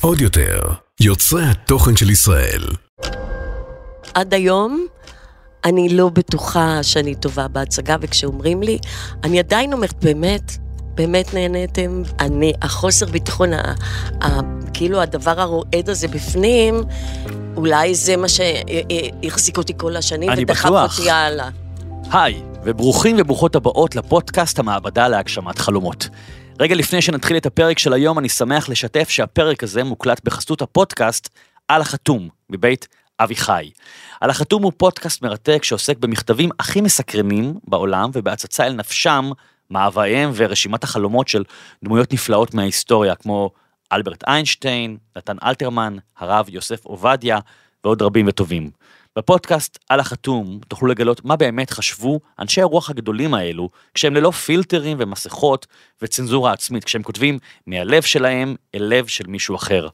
עוד 0.00 0.20
יותר, 0.20 0.60
יוצרי 1.00 1.44
התוכן 1.44 1.96
של 1.96 2.10
ישראל. 2.10 2.62
עד 4.14 4.34
היום 4.34 4.86
אני 5.64 5.88
לא 5.88 6.08
בטוחה 6.08 6.82
שאני 6.82 7.14
טובה 7.14 7.48
בהצגה, 7.48 7.96
וכשאומרים 8.00 8.62
לי, 8.62 8.78
אני 9.24 9.38
עדיין 9.38 9.72
אומרת, 9.72 10.04
באמת, 10.04 10.56
באמת 10.94 11.34
נהניתם. 11.34 12.02
אני, 12.20 12.52
החוסר 12.62 13.06
ביטחון, 13.06 13.52
ה, 13.52 13.74
ה, 14.22 14.40
כאילו 14.74 15.00
הדבר 15.00 15.40
הרועד 15.40 15.88
הזה 15.88 16.08
בפנים, 16.08 16.82
אולי 17.56 17.94
זה 17.94 18.16
מה 18.16 18.26
שהחזיק 18.28 19.58
אותי 19.58 19.72
כל 19.76 19.96
השנים, 19.96 20.30
ודחף 20.38 20.66
בטוח. 20.66 20.98
אותי 20.98 21.10
הלאה. 21.10 21.48
היי, 22.12 22.42
וברוכים 22.64 23.16
וברוכות 23.18 23.56
הבאות 23.56 23.96
לפודקאסט 23.96 24.58
המעבדה 24.58 25.08
להגשמת 25.08 25.58
חלומות. 25.58 26.08
רגע 26.60 26.74
לפני 26.74 27.02
שנתחיל 27.02 27.36
את 27.36 27.46
הפרק 27.46 27.78
של 27.78 27.92
היום, 27.92 28.18
אני 28.18 28.28
שמח 28.28 28.68
לשתף 28.68 29.08
שהפרק 29.08 29.62
הזה 29.62 29.84
מוקלט 29.84 30.20
בחסות 30.24 30.62
הפודקאסט 30.62 31.28
על 31.68 31.80
החתום, 31.80 32.28
מבית 32.50 32.88
אביחי. 33.20 33.70
על 34.20 34.30
החתום 34.30 34.62
הוא 34.62 34.72
פודקאסט 34.76 35.22
מרתק 35.22 35.64
שעוסק 35.64 35.98
במכתבים 35.98 36.50
הכי 36.58 36.80
מסקרנים 36.80 37.54
בעולם 37.64 38.10
ובהצצה 38.12 38.66
אל 38.66 38.72
נפשם, 38.72 39.30
מאווייהם 39.70 40.30
ורשימת 40.34 40.84
החלומות 40.84 41.28
של 41.28 41.44
דמויות 41.84 42.12
נפלאות 42.12 42.54
מההיסטוריה, 42.54 43.14
כמו 43.14 43.50
אלברט 43.92 44.24
איינשטיין, 44.28 44.96
נתן 45.16 45.36
אלתרמן, 45.42 45.96
הרב 46.18 46.46
יוסף 46.48 46.84
עובדיה 46.84 47.38
ועוד 47.84 48.02
רבים 48.02 48.26
וטובים. 48.28 48.70
בפודקאסט 49.18 49.78
על 49.88 50.00
החתום 50.00 50.60
תוכלו 50.68 50.88
לגלות 50.88 51.24
מה 51.24 51.36
באמת 51.36 51.70
חשבו 51.70 52.20
אנשי 52.38 52.60
הרוח 52.62 52.90
הגדולים 52.90 53.34
האלו, 53.34 53.70
כשהם 53.94 54.14
ללא 54.14 54.30
פילטרים 54.30 54.96
ומסכות 55.00 55.66
וצנזורה 56.02 56.52
עצמית, 56.52 56.84
כשהם 56.84 57.02
כותבים 57.02 57.38
מהלב 57.66 58.02
שלהם 58.02 58.56
אל 58.74 58.82
לב 58.82 59.06
של 59.06 59.26
מישהו 59.26 59.56
אחר. 59.56 59.88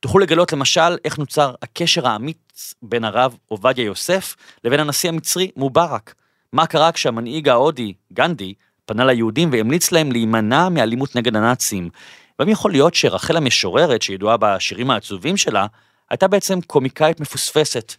תוכלו 0.00 0.20
לגלות 0.20 0.52
למשל 0.52 0.96
איך 1.04 1.18
נוצר 1.18 1.54
הקשר 1.62 2.08
האמיץ 2.08 2.74
בין 2.82 3.04
הרב 3.04 3.36
עובדיה 3.48 3.84
יוסף 3.84 4.36
לבין 4.64 4.80
הנשיא 4.80 5.08
המצרי 5.08 5.50
מובארק. 5.56 6.14
מה 6.52 6.66
קרה 6.66 6.92
כשהמנהיג 6.92 7.48
ההודי, 7.48 7.92
גנדי, 8.12 8.54
פנה 8.86 9.04
ליהודים 9.04 9.52
והמליץ 9.52 9.92
להם 9.92 10.12
להימנע 10.12 10.68
מאלימות 10.68 11.16
נגד 11.16 11.36
הנאצים. 11.36 11.90
והאם 12.38 12.48
יכול 12.48 12.70
להיות 12.70 12.94
שרחל 12.94 13.36
המשוררת, 13.36 14.02
שידועה 14.02 14.36
בשירים 14.36 14.90
העצובים 14.90 15.36
שלה, 15.36 15.66
הייתה 16.10 16.28
בעצם 16.28 16.60
קומיקאית 16.60 17.20
מפוספסת. 17.20 17.94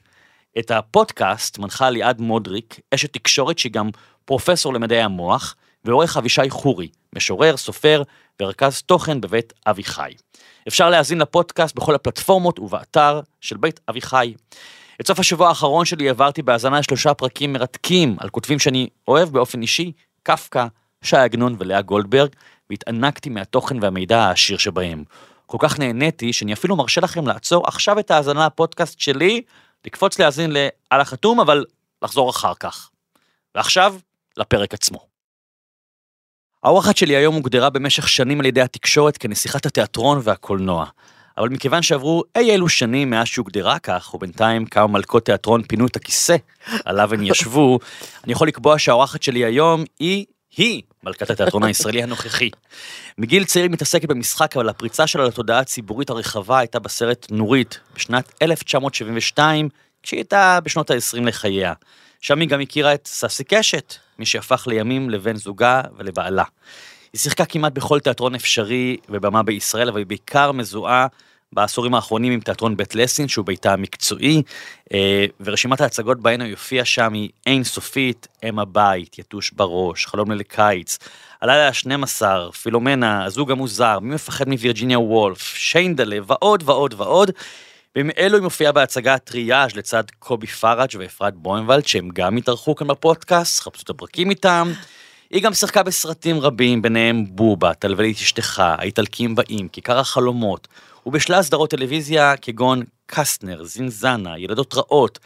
את 0.57 0.71
הפודקאסט 0.71 1.57
מנחה 1.57 1.89
ליעד 1.89 2.21
מודריק, 2.21 2.79
אשת 2.93 3.13
תקשורת 3.13 3.59
שהיא 3.59 3.71
גם 3.71 3.89
פרופסור 4.25 4.73
למדעי 4.73 5.01
המוח, 5.01 5.55
ועורך 5.85 6.17
אבישי 6.17 6.49
חורי, 6.49 6.87
משורר, 7.15 7.57
סופר 7.57 8.03
ורכז 8.41 8.81
תוכן 8.81 9.21
בבית 9.21 9.53
אביחי. 9.67 10.13
אפשר 10.67 10.89
להאזין 10.89 11.19
לפודקאסט 11.19 11.75
בכל 11.75 11.95
הפלטפורמות 11.95 12.59
ובאתר 12.59 13.21
של 13.41 13.57
בית 13.57 13.79
אביחי. 13.89 14.33
את 15.01 15.07
סוף 15.07 15.19
השבוע 15.19 15.47
האחרון 15.47 15.85
שלי 15.85 16.07
העברתי 16.07 16.41
בהאזנה 16.41 16.83
שלושה 16.83 17.13
פרקים 17.13 17.53
מרתקים 17.53 18.15
על 18.19 18.29
כותבים 18.29 18.59
שאני 18.59 18.87
אוהב 19.07 19.29
באופן 19.29 19.61
אישי, 19.61 19.91
קפקא, 20.23 20.65
שי 21.01 21.17
עגנון 21.17 21.55
ולאה 21.59 21.81
גולדברג, 21.81 22.29
והתענקתי 22.69 23.29
מהתוכן 23.29 23.83
והמידע 23.83 24.19
העשיר 24.19 24.57
שבהם. 24.57 25.03
כל 25.45 25.57
כך 25.59 25.79
נהניתי 25.79 26.33
שאני 26.33 26.53
אפילו 26.53 26.75
מרשה 26.75 27.01
לכם 27.01 27.27
לעצור 27.27 27.67
עכשיו 27.67 27.99
את 27.99 28.11
ההאזנה 28.11 28.45
לפודקאסט 28.45 28.99
שלי, 28.99 29.41
לקפוץ 29.85 30.19
להאזין 30.19 30.51
ל"על 30.51 31.01
החתום", 31.01 31.39
אבל 31.39 31.65
לחזור 32.01 32.29
אחר 32.29 32.53
כך. 32.59 32.89
ועכשיו, 33.55 33.95
לפרק 34.37 34.73
עצמו. 34.73 35.07
האורחת 36.63 36.97
שלי 36.97 37.15
היום 37.15 37.35
הוגדרה 37.35 37.69
במשך 37.69 38.09
שנים 38.09 38.39
על 38.39 38.45
ידי 38.45 38.61
התקשורת 38.61 39.17
כנסיכת 39.17 39.65
התיאטרון 39.65 40.19
והקולנוע. 40.23 40.85
אבל 41.37 41.49
מכיוון 41.49 41.81
שעברו 41.81 42.23
אי 42.35 42.51
אלו 42.51 42.69
שנים 42.69 43.09
מאז 43.09 43.27
שהוגדרה 43.27 43.79
כך, 43.79 44.13
ובינתיים 44.13 44.65
כמה 44.65 44.87
מלכות 44.87 45.25
תיאטרון 45.25 45.63
פינו 45.63 45.87
את 45.87 45.95
הכיסא 45.95 46.35
עליו 46.85 47.13
הן 47.13 47.23
ישבו, 47.23 47.79
אני 48.23 48.33
יכול 48.33 48.47
לקבוע 48.47 48.79
שהאורחת 48.79 49.23
שלי 49.23 49.45
היום 49.45 49.83
היא, 49.99 50.25
היא 50.57 50.81
מלכת 51.03 51.29
התיאטרון 51.29 51.63
הישראלי 51.63 52.03
הנוכחי. 52.03 52.49
מגיל 53.17 53.45
צעיר 53.45 53.63
היא 53.63 53.71
מתעסקת 53.71 54.09
במשחק, 54.09 54.57
אבל 54.57 54.69
הפריצה 54.69 55.07
שלה 55.07 55.25
לתודעה 55.25 55.59
הציבורית 55.59 56.09
הרחבה 56.09 56.59
הייתה 56.59 56.79
בסרט 56.79 57.27
נורית 57.31 57.79
בשנת 57.95 58.33
1972, 58.41 59.69
כשהיא 60.03 60.17
הייתה 60.17 60.59
בשנות 60.63 60.91
ה-20 60.91 61.21
לחייה. 61.21 61.73
שם 62.21 62.39
היא 62.39 62.49
גם 62.49 62.61
הכירה 62.61 62.93
את 62.93 63.07
ססי 63.07 63.43
קשת, 63.43 63.95
מי 64.19 64.25
שהפך 64.25 64.67
לימים 64.67 65.09
לבן 65.09 65.35
זוגה 65.35 65.81
ולבעלה. 65.97 66.43
היא 67.13 67.19
שיחקה 67.19 67.45
כמעט 67.45 67.73
בכל 67.73 67.99
תיאטרון 67.99 68.35
אפשרי 68.35 68.97
ובמה 69.09 69.43
בישראל, 69.43 69.89
אבל 69.89 69.97
היא 69.97 70.05
בעיקר 70.05 70.51
מזוהה 70.51 71.07
בעשורים 71.53 71.93
האחרונים 71.93 72.33
עם 72.33 72.39
תיאטרון 72.39 72.77
בית 72.77 72.95
לסין, 72.95 73.27
שהוא 73.27 73.45
ביתה 73.45 73.73
המקצועי, 73.73 74.41
אה, 74.93 75.25
ורשימת 75.41 75.81
ההצגות 75.81 76.19
בהן 76.19 76.41
היא 76.41 76.51
הופיעה 76.51 76.85
שם 76.85 77.13
היא 77.13 77.29
אין 77.45 77.63
סופית, 77.63 78.27
אם 78.43 78.59
הבית, 78.59 79.19
יתוש 79.19 79.51
בראש, 79.51 80.05
חלום 80.05 80.31
לקיץ, 80.31 80.97
הלילה 81.41 81.67
ה-12, 81.67 82.51
פילומנה, 82.51 83.25
הזוג 83.25 83.51
המוזר, 83.51 83.99
מי 83.99 84.15
מפחד 84.15 84.49
מווירג'יניה 84.49 84.99
וולף, 84.99 85.41
שיינדלה, 85.41 86.17
ועוד 86.27 86.63
ועוד 86.65 86.93
ועוד. 86.97 87.31
בימים 87.95 88.11
אלו 88.17 88.37
היא 88.37 88.43
מופיעה 88.43 88.71
בהצגה 88.71 89.17
טריאז' 89.17 89.75
לצד 89.75 90.03
קובי 90.19 90.47
פראג' 90.47 90.89
ואפרת 90.99 91.35
בוימבלד, 91.35 91.85
שהם 91.85 92.09
גם 92.13 92.37
התארחו 92.37 92.75
כאן 92.75 92.87
בפודקאסט, 92.87 93.63
חפשו 93.63 93.83
את 93.83 93.89
הפרקים 93.89 94.29
איתם. 94.29 94.71
היא 95.31 95.43
גם 95.43 95.53
שיחקה 95.53 95.83
בסרטים 95.83 96.39
רבים, 96.39 96.81
ביניהם 96.81 97.25
בובה, 97.29 97.73
תלווילית 97.73 98.17
אשתך, 98.17 98.59
האיטלקים 98.59 99.35
באים, 99.35 99.67
כיכר 99.67 99.99
החלומות, 99.99 100.67
ובשלל 101.05 101.41
סדרות 101.41 101.69
טלוויזיה 101.69 102.37
כגון 102.37 102.83
קסטנר, 103.05 103.63
זינזנה, 103.63 104.39
ילדות 104.39 104.73
רעות, 104.75 105.19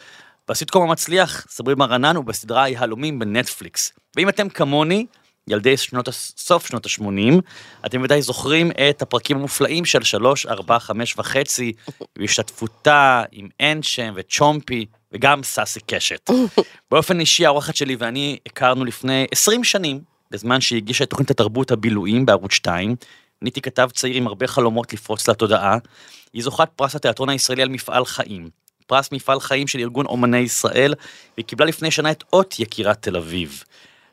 בסיטקום 0.48 0.90
המצליח, 0.90 1.46
סברי 1.50 1.76
מרנן, 1.76 2.18
ובסדרה 2.18 2.64
היהלומים 2.64 3.20
בנטפליקס. 3.20 3.94
ואם 4.16 4.30
אתם 4.30 4.50
כמוני, 4.50 5.06
ילדי 5.48 5.78
שנות, 5.78 6.10
סוף 6.38 6.68
שנות 6.68 6.86
ה-80, 6.86 7.42
אתם 7.86 8.02
ודאי 8.02 8.22
זוכרים 8.22 8.72
את 8.90 9.02
הפרקים 9.02 9.38
המופלאים 9.38 9.86
של 9.86 10.04
3, 10.04 10.46
4, 10.46 10.80
5 10.80 11.16
וחצי, 11.18 11.74
בהשתתפותה 12.18 13.24
עם 13.32 13.48
אנשם 13.62 14.14
וצ'ומפי, 14.16 14.86
וגם 15.12 15.44
סאסי 15.44 15.80
קשת. 15.88 16.30
באופן 16.92 17.20
אישי, 17.20 17.46
האורחת 17.46 17.76
שלי 17.76 17.96
ואני 18.00 18.38
הכרנו 18.46 18.86
לפני 18.86 19.26
20 19.32 19.64
שנים, 19.64 20.02
בזמן 20.32 20.62
שהיא 20.62 20.78
הגישה 20.78 21.04
את 21.04 21.10
תוכנית 21.10 21.32
התרבות 21.32 21.72
הבילויים 21.72 22.26
בערוץ 22.26 22.54
2. 22.54 22.96
נהייתי 23.42 23.62
כתב 23.62 23.90
צעיר 23.94 24.18
עם 24.18 24.28
הרבה 24.28 24.48
חלומות 24.48 24.94
לפרוץ 24.94 25.30
לתודעה. 25.30 25.78
היא 26.34 26.44
זוכת 26.44 26.70
פרס 26.76 26.96
התיאטרון 26.96 27.30
הישראלי 27.30 27.62
על 27.62 27.70
מפעל 27.70 28.06
חיים. 28.06 28.50
פרס 28.88 29.12
מפעל 29.12 29.40
חיים 29.40 29.68
של 29.68 29.80
ארגון 29.80 30.06
אומני 30.06 30.38
ישראל, 30.38 30.94
והיא 31.38 31.46
קיבלה 31.46 31.66
לפני 31.66 31.92
שנה 31.92 32.12
את 32.12 32.24
אות 32.34 32.60
יקירת 32.60 33.02
תל 33.02 33.18
אביב. 33.18 33.64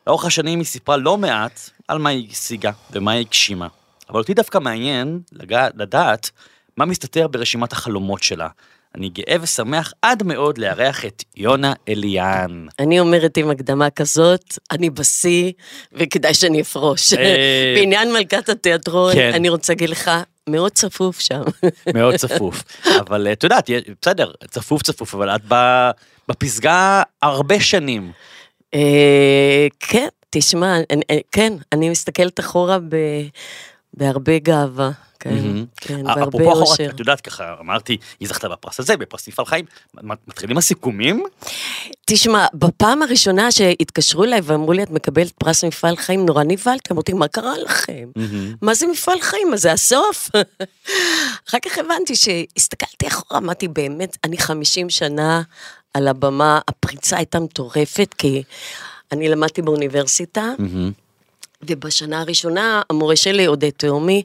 לאורך 0.07 0.25
השנים 0.25 0.59
היא 0.59 0.65
סיפרה 0.65 0.97
לא 0.97 1.17
מעט 1.17 1.59
על 1.87 1.97
מה 1.97 2.09
היא 2.09 2.27
השיגה 2.31 2.71
ומה 2.91 3.11
היא 3.11 3.19
הגשימה. 3.27 3.67
אבל 4.09 4.19
אותי 4.19 4.33
דווקא 4.33 4.57
מעניין 4.57 5.19
לגע- 5.33 5.67
לדעת 5.75 6.29
מה 6.77 6.85
מסתתר 6.85 7.27
ברשימת 7.27 7.71
החלומות 7.73 8.23
שלה. 8.23 8.47
אני 8.95 9.09
גאה 9.09 9.35
ושמח 9.41 9.93
עד 10.01 10.23
מאוד 10.23 10.57
לארח 10.57 11.05
את 11.05 11.23
יונה 11.37 11.73
אליאן. 11.89 12.65
אני 12.79 12.99
אומרת 12.99 13.37
עם 13.37 13.49
הקדמה 13.49 13.89
כזאת, 13.89 14.57
אני 14.71 14.89
בשיא, 14.89 15.51
וכדאי 15.93 16.33
שאני 16.33 16.61
אפרוש. 16.61 17.13
אה. 17.13 17.73
בעניין 17.75 18.13
מלכת 18.13 18.49
התיאטרון, 18.49 19.13
כן. 19.13 19.31
אני 19.33 19.49
רוצה 19.49 19.73
להגיד 19.73 19.89
לך, 19.89 20.11
מאוד 20.49 20.71
צפוף 20.71 21.19
שם. 21.19 21.41
מאוד 21.95 22.15
צפוף. 22.15 22.63
אבל 22.99 23.27
אה, 23.27 23.33
את 23.33 23.43
יודעת, 23.43 23.69
בסדר, 24.01 24.31
צפוף 24.49 24.81
צפוף, 24.81 25.15
אבל 25.15 25.29
את 25.35 25.41
בפסגה 26.29 27.03
הרבה 27.21 27.59
שנים. 27.59 28.11
אה, 28.73 29.67
כן, 29.79 30.07
תשמע, 30.29 30.77
אה, 31.11 31.17
כן, 31.31 31.53
אני 31.71 31.89
מסתכלת 31.89 32.39
אחורה 32.39 32.77
בהרבה 33.93 34.39
גאווה. 34.39 34.91
כן, 35.21 35.35
מהמם. 35.35 35.65
כן, 35.77 36.07
אה, 36.07 36.15
והרבה 36.15 36.23
אפרופו 36.23 36.51
אחורה, 36.51 36.71
אושר. 36.71 36.89
את 36.89 36.99
יודעת, 36.99 37.21
ככה 37.21 37.55
אמרתי, 37.59 37.97
היא 38.19 38.27
זכתה 38.27 38.49
בפרס 38.49 38.79
הזה, 38.79 38.97
בפרס 38.97 39.27
מפעל 39.27 39.45
חיים. 39.45 39.65
מתחילים 40.27 40.57
הסיכומים? 40.57 41.23
תשמע, 42.05 42.45
בפעם 42.53 43.01
הראשונה 43.01 43.51
שהתקשרו 43.51 44.23
אליי 44.23 44.39
ואמרו 44.43 44.73
לי, 44.73 44.83
את 44.83 44.89
מקבלת 44.89 45.31
פרס 45.31 45.63
מפעל 45.63 45.95
חיים, 45.95 46.25
נורא 46.25 46.43
נבהלתי, 46.43 46.93
אמרתי, 46.93 47.13
מה 47.13 47.27
קרה 47.27 47.57
לכם? 47.57 48.09
מה 48.61 48.73
זה 48.73 48.87
מפעל 48.87 49.21
חיים? 49.21 49.49
מה 49.51 49.57
זה 49.57 49.71
הסוף? 49.71 50.29
אחר 51.49 51.57
כך 51.65 51.77
הבנתי 51.77 52.15
שהסתכלתי 52.15 53.07
אחורה, 53.07 53.39
אמרתי, 53.39 53.67
באמת, 53.67 54.17
אני 54.23 54.37
50 54.37 54.89
שנה 54.89 55.41
על 55.93 56.07
הבמה, 56.07 56.59
הפריצה 56.67 57.17
הייתה 57.17 57.39
מטורפת, 57.39 58.15
כי 58.17 58.43
אני 59.11 59.29
למדתי 59.29 59.61
באוניברסיטה, 59.61 60.53
ובשנה 61.63 62.21
הראשונה, 62.21 62.81
המורה 62.89 63.15
שלי, 63.15 63.45
עודד 63.45 63.69
תהומי, 63.69 64.23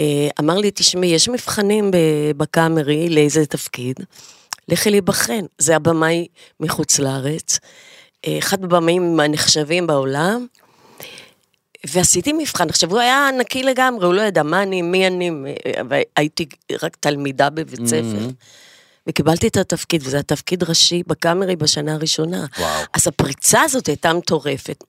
אה, 0.00 0.28
אמר 0.40 0.58
לי, 0.58 0.70
תשמעי, 0.70 1.08
יש 1.08 1.28
מבחנים 1.28 1.90
בקאמרי 2.36 3.08
לאיזה 3.08 3.46
תפקיד, 3.46 3.96
לכי 4.68 4.90
להיבחן. 4.90 5.44
זה 5.58 5.76
הבמאי 5.76 6.26
מחוץ 6.60 6.98
לארץ, 6.98 7.58
אה, 8.26 8.38
אחד 8.38 8.64
הבמאים 8.64 9.20
הנחשבים 9.20 9.86
בעולם, 9.86 10.46
ועשיתי 11.86 12.32
מבחן. 12.32 12.68
עכשיו, 12.68 12.90
הוא 12.90 12.98
היה 12.98 13.28
נקי 13.38 13.62
לגמרי, 13.62 14.06
הוא 14.06 14.14
לא 14.14 14.22
ידע 14.22 14.42
מה 14.42 14.62
אני, 14.62 14.82
מי 14.82 15.06
אני, 15.06 15.30
והייתי 15.88 16.46
רק 16.82 16.96
תלמידה 17.00 17.50
בבית 17.50 17.86
ספר. 17.86 18.28
וקיבלתי 19.06 19.48
את 19.48 19.56
התפקיד, 19.56 20.02
וזה 20.04 20.18
התפקיד 20.18 20.62
ראשי 20.62 21.02
בקאמרי 21.06 21.56
בשנה 21.56 21.94
הראשונה. 21.94 22.46
וואו. 22.58 22.82
אז 22.92 23.08
הפריצה 23.08 23.62
הזאת 23.62 23.86
הייתה 23.86 24.12
מטורפת. 24.12 24.84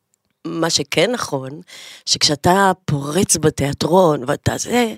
מה 0.45 0.69
שכן 0.69 1.11
נכון, 1.11 1.61
שכשאתה 2.05 2.71
פורץ 2.85 3.37
בתיאטרון 3.37 4.23
ואתה 4.27 4.57
זה, 4.57 4.93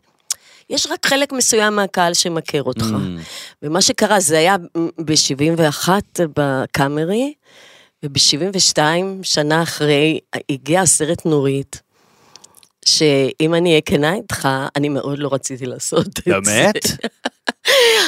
יש 0.69 0.87
רק 0.87 1.05
חלק 1.05 1.31
מסוים 1.31 1.75
מהקהל 1.75 2.13
שמכיר 2.13 2.63
אותך. 2.63 2.85
Mm. 2.85 3.21
ומה 3.63 3.81
שקרה, 3.81 4.19
זה 4.19 4.37
היה 4.37 4.55
ב-71 4.97 5.89
בקאמרי, 6.35 7.33
וב-72, 8.03 8.77
שנה 9.23 9.63
אחרי, 9.63 10.19
הגיע 10.49 10.81
הסרט 10.81 11.25
נורית. 11.25 11.81
שאם 12.85 13.53
אני 13.53 13.69
אהיה 13.69 13.81
כנה 13.81 14.13
איתך, 14.13 14.47
אני 14.75 14.89
מאוד 14.89 15.19
לא 15.19 15.29
רציתי 15.33 15.65
לעשות 15.65 16.07
את 16.07 16.19
זה. 16.25 16.31
באמת? 16.31 16.75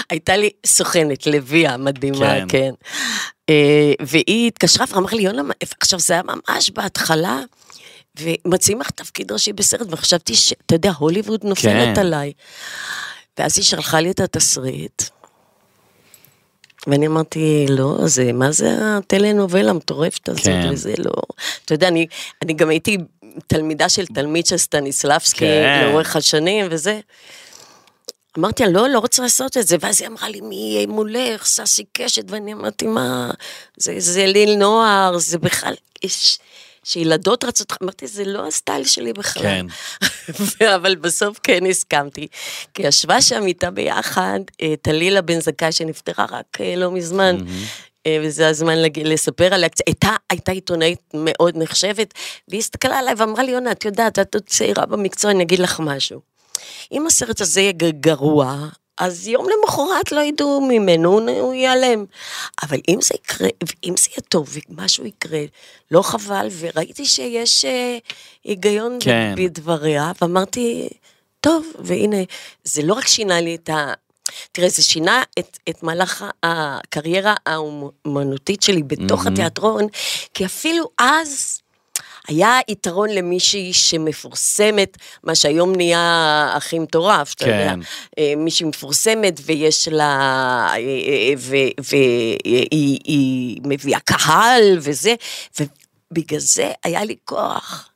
הייתה 0.10 0.38
לי 0.38 0.50
סוכנת, 0.66 1.28
לביאה, 1.28 1.78
מדהימה, 1.78 2.34
כן. 2.40 2.48
כן. 2.48 2.72
אה, 3.50 3.94
והיא 4.00 4.48
התקשרה 4.48 4.86
ואמרה 4.90 5.14
לי, 5.14 5.22
יונה, 5.22 5.42
עכשיו 5.82 6.00
זה 6.00 6.14
היה 6.14 6.24
ממש 6.24 6.70
בהתחלה, 6.70 7.40
ומציעים 8.20 8.82
לך 8.82 8.90
תפקיד 8.90 9.32
ראשי 9.32 9.54
בסרט, 9.54 9.88
וחשבתי 9.90 10.36
שאתה 10.36 10.76
יודע, 10.76 10.92
הוליווד 10.98 11.44
נופלת 11.44 11.96
כן. 11.96 12.02
עליי. 12.02 12.34
ואז 13.38 13.58
היא 13.58 13.66
שלחה 13.66 14.00
לי 14.00 14.12
את 14.12 14.20
התסריט, 14.20 15.04
ואני 16.88 17.08
אמרתי, 17.08 17.66
לא, 17.70 17.98
זה, 18.06 18.34
מה 18.34 18.52
זה 18.52 18.78
הטלנובלה 18.82 19.70
המטורפת 19.70 20.30
הזאת, 20.30 20.46
כן. 20.46 20.70
וזה 20.72 20.94
לא... 20.98 21.12
אתה 21.66 21.74
יודע, 21.74 21.88
אני, 21.88 22.08
אני 22.44 22.54
גם 22.54 22.70
הייתי 22.70 22.98
תלמידה 23.48 23.90
של 23.90 24.06
תלמיד 24.06 24.46
של 24.46 24.58
סטניסלבסקי 24.58 25.40
כן. 25.40 25.82
לאורך 25.84 26.16
השנים, 26.16 26.66
וזה. 26.70 27.00
אמרתי 28.38 28.64
לה, 28.64 28.70
לא, 28.70 28.90
לא 28.90 29.00
רוצה 29.00 29.24
לעשות 29.24 29.58
את 29.58 29.68
זה, 29.68 29.78
ואז 29.80 30.02
היא 30.02 30.10
אמרה 30.10 30.30
לי, 30.30 30.42
מי 30.42 30.56
יהיה 30.56 30.88
מולך, 30.88 31.46
ססי 31.46 31.84
קשת, 31.94 32.24
ואני 32.32 32.54
אמרתי, 32.54 32.88
מה, 32.88 33.32
זה, 33.78 33.96
זה 33.98 34.26
ליל 34.26 34.56
נוער, 34.56 35.18
זה 35.18 35.38
בכלל, 35.38 35.74
יש, 36.04 36.40
שילדות 36.84 37.44
רצות, 37.44 37.74
אמרתי, 37.84 38.08
זה 38.08 38.26
לא 38.26 38.48
הסטייל 38.48 38.84
שלי 38.84 39.14
בכלל. 39.14 39.44
כן. 39.44 39.66
אבל 40.76 40.96
בסוף 40.96 41.40
כן 41.44 41.66
הסכמתי, 41.66 42.28
כי 42.74 42.84
ישבה 42.84 43.22
שם 43.22 43.46
איתה 43.46 43.72
ביחד 43.72 44.40
אה, 44.62 44.74
טלילה 44.82 45.22
בן 45.22 45.40
זכאי 45.40 45.72
שנפטרה 45.72 46.26
רק 46.32 46.62
אה, 46.62 46.76
לא 46.76 46.92
מזמן. 46.92 47.38
אה, 48.08 48.18
וזה 48.24 48.48
הזמן 48.48 48.78
לספר 49.04 49.54
עליה 49.54 49.70
קצת, 49.70 49.84
הייתה, 49.88 50.16
הייתה 50.30 50.52
עיתונאית 50.52 51.02
מאוד 51.14 51.58
נחשבת, 51.58 52.14
והיא 52.48 52.60
הסתכלה 52.60 53.00
עליי 53.00 53.14
ואמרה 53.18 53.44
לי, 53.44 53.52
יונה, 53.52 53.72
את 53.72 53.86
יודעת, 53.86 54.20
את 54.20 54.36
עוד 54.36 54.44
צעירה 54.46 54.86
במקצוע, 54.86 55.32
אני 55.32 55.44
אגיד 55.44 55.60
לך 55.60 55.80
משהו. 55.80 56.35
אם 56.92 57.08
הסרט 57.08 57.42
הזה 57.42 57.62
יהיה 57.62 57.74
גרוע, 57.92 58.68
אז 58.98 59.28
יום 59.28 59.46
למחרת 59.50 60.12
לא 60.12 60.22
ידעו 60.22 60.62
ממנו, 60.62 61.20
הוא- 61.30 61.54
ייעלם. 61.54 62.06
אבל 62.64 62.78
אם 62.90 63.02
זה 63.02 63.16
יקרה, 63.16 63.48
אם 63.84 63.94
זה 63.98 64.08
יהיה 64.12 64.22
טוב 64.30 64.58
ומשהו 64.70 65.06
יקרה, 65.06 65.42
לא 65.92 66.02
חבל, 66.02 66.48
וראיתי 66.60 67.06
שיש 67.06 67.66
אה, 67.66 67.98
היגיון 68.44 68.98
כן. 69.02 69.34
בדבריה, 69.38 70.12
ואמרתי, 70.22 70.90
טוב, 71.42 71.66
והנה, 71.80 72.18
זה 72.64 72.82
לא 72.84 72.94
רק 72.94 73.08
שינה 73.08 73.42
לי 73.42 73.56
את 73.56 73.70
ה... 73.70 73.94
תראה, 74.52 74.70
זה 74.70 74.84
שינה 74.84 75.24
את, 75.40 75.58
את 75.70 75.84
מהלך 75.84 76.26
הקריירה 76.44 77.34
האומנותית 77.46 78.62
שלי 78.64 78.84
בתוך 78.84 79.26
התיאטרון, 79.28 79.88
כי 80.34 80.46
אפילו 80.46 80.90
אז 80.98 81.62
היה 82.28 82.60
יתרון 82.68 83.10
למישהי 83.10 83.74
שמפורסמת, 83.74 84.98
מה 85.24 85.36
שהיום 85.36 85.76
נהיה 85.76 86.54
הכי 86.56 86.80
מטורף, 86.80 87.34
אתה 87.34 87.46
יודע. 87.46 87.70
כן. 87.70 87.80
אה, 88.20 88.34
מישהי 88.38 88.66
מפורסמת 88.66 89.40
ויש 89.46 89.88
לה, 89.88 90.06
אה, 90.70 90.78
אה, 90.78 91.34
והיא 91.78 93.00
היא 93.04 93.62
מביאה 93.64 94.00
קהל 94.00 94.78
וזה, 94.82 95.16
ובגלל 95.60 96.40
זה 96.40 96.72
היה 96.84 97.04
לי 97.04 97.16
כוח. 97.26 97.90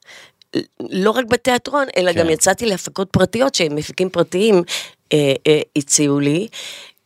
לא 0.89 1.11
רק 1.11 1.25
בתיאטרון, 1.25 1.85
אלא 1.97 2.13
כן. 2.13 2.19
גם 2.19 2.29
יצאתי 2.29 2.65
להפקות 2.65 3.07
פרטיות 3.11 3.55
שמפיקים 3.55 4.09
פרטיים 4.09 4.63
אה, 5.13 5.33
אה, 5.47 5.61
הציעו 5.75 6.19
לי, 6.19 6.47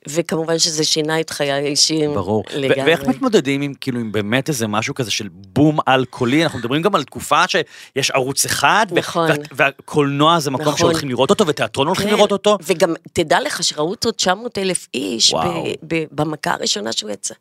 וכמובן 0.09 0.59
שזה 0.59 0.83
שינה 0.83 1.19
את 1.19 1.29
חיי 1.29 1.51
האישיים 1.51 2.13
ברור. 2.13 2.43
ו- 2.53 2.59
לגמרי. 2.59 2.83
ואיך 2.83 3.03
מתמודדים 3.07 3.61
עם 3.61 3.73
כאילו 3.81 3.99
עם 3.99 4.11
באמת 4.11 4.49
איזה 4.49 4.67
משהו 4.67 4.95
כזה 4.95 5.11
של 5.11 5.27
בום 5.31 5.79
על-קולי? 5.85 6.43
אנחנו 6.43 6.59
מדברים 6.59 6.81
גם 6.81 6.95
על 6.95 7.03
תקופה 7.03 7.43
שיש 7.47 8.11
ערוץ 8.11 8.45
אחד, 8.45 8.85
נכון. 8.91 9.29
וה- 9.29 9.35
והקולנוע 9.51 10.39
זה 10.39 10.51
מקום 10.51 10.65
נכון. 10.65 10.77
שהולכים 10.77 11.09
לראות 11.09 11.29
אותו, 11.29 11.47
ותיאטרון 11.47 11.87
הולכים 11.87 12.07
כן, 12.09 12.13
לראות 12.15 12.31
אותו. 12.31 12.57
וגם 12.63 12.93
תדע 13.13 13.39
לך 13.41 13.63
שראו 13.63 13.89
אותו 13.89 14.11
900 14.11 14.57
אלף 14.57 14.87
איש 14.93 15.33
וואו. 15.33 15.63
ב- 15.63 15.95
ב- 15.95 16.03
במכה 16.11 16.51
הראשונה 16.53 16.91
שהוא 16.91 17.11
יצא. 17.11 17.33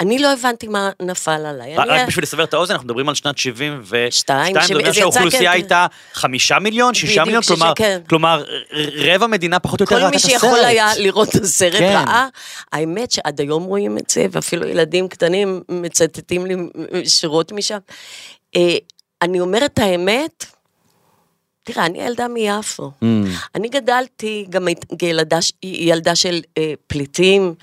אני 0.00 0.18
לא 0.18 0.32
הבנתי 0.32 0.68
מה 0.68 0.90
נפל 1.02 1.30
עליי. 1.46 1.76
רק 1.76 1.88
אני- 1.88 2.06
בשביל 2.06 2.22
לסבר 2.22 2.44
את 2.44 2.54
האוזן, 2.54 2.72
אנחנו 2.72 2.84
מדברים 2.86 3.08
על 3.08 3.14
שנת 3.14 3.38
72, 3.38 4.10
שתיים, 4.10 4.56
זה 4.68 4.74
אומר 4.74 4.92
שהאוכלוסייה 4.92 5.42
כן, 5.42 5.56
הייתה 5.56 5.86
חמישה 6.12 6.58
מיליון, 6.58 6.94
שישה 6.94 7.24
מיליון, 7.24 7.42
כלומר, 7.42 7.72
כן. 7.76 8.00
כלומר, 8.08 8.44
רבע 8.96 9.26
מדינה 9.26 9.58
פחות 9.58 9.80
או 9.80 9.84
יותר 9.84 9.94
כל 9.96 10.00
ראתה 10.02 10.10
מי 10.10 10.16
את 10.16 10.24
הסרט. 10.24 10.32
שיכול 10.40 10.58
היה 10.64 10.90
לראות 10.98 11.28
את 11.36 11.42
הסרט 11.42 11.72
כן. 11.78 12.02
ראה. 12.06 12.28
האמת 12.72 13.10
שעד 13.10 13.40
היום 13.40 13.62
רואים 13.64 13.98
את 13.98 14.10
זה, 14.10 14.26
ואפילו 14.30 14.68
ילדים 14.68 15.08
קטנים 15.08 15.62
מצטטים 15.68 16.46
לי 16.46 16.54
שורות 17.08 17.52
משם. 17.52 17.78
אה, 18.56 18.76
אני 19.22 19.40
אומרת 19.40 19.70
את 19.72 19.78
האמת, 19.78 20.44
תראה, 21.62 21.86
אני 21.86 22.02
ילדה 22.02 22.28
מיפו. 22.28 22.90
Mm. 23.02 23.06
אני 23.54 23.68
גדלתי 23.68 24.46
גם 24.50 24.68
ש- 25.40 25.52
ילדה 25.62 26.14
של 26.16 26.40
אה, 26.58 26.72
פליטים, 26.86 27.54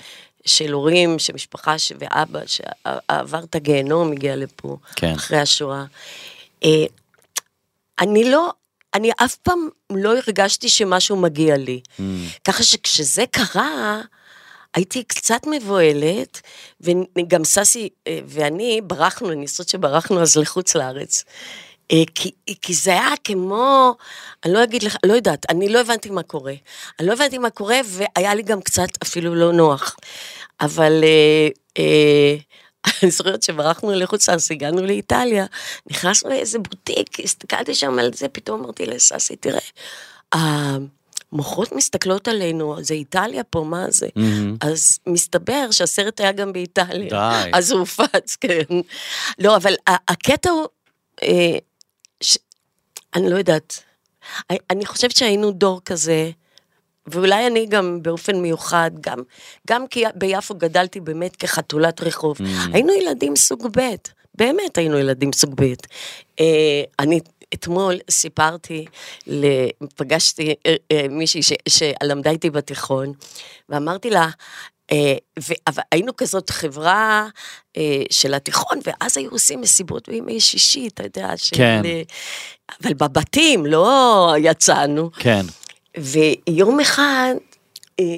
של 0.44 0.72
הורים, 0.72 1.18
של 1.18 1.32
משפחה 1.32 1.78
ש- 1.78 1.92
ואבא 1.98 2.40
שעבר 2.46 3.44
את 3.44 3.54
הגיהנום, 3.54 4.12
הגיע 4.12 4.36
לפה, 4.36 4.76
כן. 4.96 5.12
אחרי 5.14 5.38
השואה. 5.38 5.84
אה, 6.64 6.84
אני 8.00 8.30
לא, 8.30 8.50
אני 8.94 9.10
אף 9.24 9.36
פעם 9.36 9.68
לא 9.92 10.14
הרגשתי 10.18 10.68
שמשהו 10.68 11.16
מגיע 11.16 11.56
לי. 11.56 11.80
Mm. 11.98 12.02
ככה 12.44 12.62
שכשזה 12.62 13.24
קרה, 13.30 14.00
הייתי 14.74 15.04
קצת 15.04 15.40
מבוהלת, 15.46 16.40
וגם 16.80 17.44
ססי 17.44 17.88
אה, 18.06 18.18
ואני 18.26 18.80
ברחנו, 18.84 19.32
אני 19.32 19.46
חושבת 19.46 19.68
שברחנו 19.68 20.22
אז 20.22 20.36
לחוץ 20.36 20.74
לארץ. 20.76 21.24
אה, 21.92 22.02
כי, 22.14 22.30
כי 22.62 22.74
זה 22.74 22.90
היה 22.90 23.14
כמו, 23.24 23.94
אני 24.44 24.52
לא 24.52 24.64
אגיד 24.64 24.82
לך, 24.82 24.96
לא 25.06 25.12
יודעת, 25.12 25.46
אני 25.50 25.68
לא 25.68 25.80
הבנתי 25.80 26.10
מה 26.10 26.22
קורה. 26.22 26.54
אני 27.00 27.08
לא 27.08 27.12
הבנתי 27.12 27.38
מה 27.38 27.50
קורה, 27.50 27.80
והיה 27.84 28.34
לי 28.34 28.42
גם 28.42 28.62
קצת 28.62 28.88
אפילו 29.02 29.34
לא 29.34 29.52
נוח. 29.52 29.96
אבל 30.60 31.04
אה, 31.04 31.48
אה, 31.78 32.36
אני 33.02 33.10
זוכרת 33.10 33.42
שברחנו 33.42 33.90
לחוץ 33.90 34.28
לארץ, 34.28 34.50
הגענו 34.50 34.82
לאיטליה, 34.86 35.46
נכנסנו 35.90 36.30
לאיזה 36.30 36.58
בוטיק, 36.58 37.20
הסתכלתי 37.20 37.74
שם 37.74 37.98
על 37.98 38.10
זה, 38.14 38.28
פתאום 38.28 38.60
אמרתי 38.60 38.86
לססי, 38.86 39.36
תראה, 39.36 39.60
המוחות 40.32 41.72
מסתכלות 41.72 42.28
עלינו, 42.28 42.76
זה 42.80 42.94
איטליה 42.94 43.44
פה, 43.44 43.64
מה 43.68 43.90
זה? 43.90 44.08
אז 44.60 44.98
מסתבר 45.06 45.70
שהסרט 45.70 46.20
היה 46.20 46.32
גם 46.32 46.52
באיטליה. 46.52 47.10
די. 47.10 47.50
אז 47.52 47.70
הוא 47.70 47.80
הופץ, 47.80 48.36
כן. 48.40 48.80
לא, 49.38 49.56
אבל 49.56 49.74
הקטע 50.08 50.50
הוא, 50.50 50.66
אה. 51.22 51.58
אני 53.14 53.30
לא 53.30 53.36
יודעת, 53.36 53.82
אני- 54.70 54.86
חושבת 54.86 55.16
שהיינו 55.16 55.52
דור 55.52 55.80
כזה, 55.84 56.30
ואולי 57.06 57.46
אני 57.46 57.66
גם 57.66 58.02
באופן 58.02 58.36
מיוחד, 58.36 58.90
גם, 59.00 59.18
גם 59.68 59.86
כי 59.86 60.04
ביפו 60.14 60.54
גדלתי 60.54 61.00
באמת 61.00 61.36
כחתולת 61.36 62.00
רחוב. 62.00 62.36
היינו 62.72 62.92
ילדים 62.92 63.36
סוג 63.36 63.68
ב', 63.78 63.80
באמת 64.34 64.78
היינו 64.78 64.98
ילדים 64.98 65.32
סוג 65.32 65.54
ב'. 65.62 65.72
אה, 66.40 66.82
אני 66.98 67.20
אתמול 67.54 67.94
סיפרתי, 68.10 68.84
פגשתי 69.96 70.54
אה, 70.66 70.74
אה, 70.92 71.06
מישהי 71.10 71.40
שלמדה 71.68 72.30
איתי 72.30 72.50
בתיכון, 72.50 73.12
ואמרתי 73.68 74.10
לה, 74.10 74.28
אה, 74.92 75.14
ו- 75.38 75.54
אבל 75.66 75.82
היינו 75.92 76.16
כזאת 76.16 76.50
חברה 76.50 77.28
אה, 77.76 78.02
של 78.10 78.34
התיכון, 78.34 78.78
ואז 78.86 79.16
היו 79.18 79.30
עושים 79.30 79.60
מסיבות 79.60 80.08
בימי 80.08 80.40
שישי, 80.40 80.88
אתה 80.88 81.02
יודע, 81.02 81.36
של... 81.36 81.56
כן. 81.56 81.82
אה, 81.84 82.02
אבל 82.82 82.94
בבתים, 82.94 83.66
לא 83.66 84.34
יצאנו. 84.38 85.10
כן. 85.12 85.46
ויום 85.96 86.80
אחד 86.80 87.34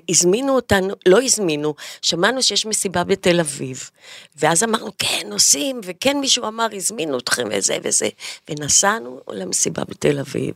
הזמינו 0.08 0.54
אותנו, 0.54 0.94
לא 1.08 1.22
הזמינו, 1.22 1.74
שמענו 2.02 2.42
שיש 2.42 2.66
מסיבה 2.66 3.04
בתל 3.04 3.40
אביב. 3.40 3.90
ואז 4.36 4.64
אמרנו, 4.64 4.90
כן, 4.98 5.28
עושים, 5.32 5.80
וכן 5.84 6.16
מישהו 6.20 6.48
אמר, 6.48 6.66
הזמינו 6.72 7.18
אתכם 7.18 7.48
וזה 7.52 7.78
וזה. 7.82 8.08
ונסענו 8.50 9.20
למסיבה 9.30 9.82
בתל 9.84 10.18
אביב. 10.18 10.54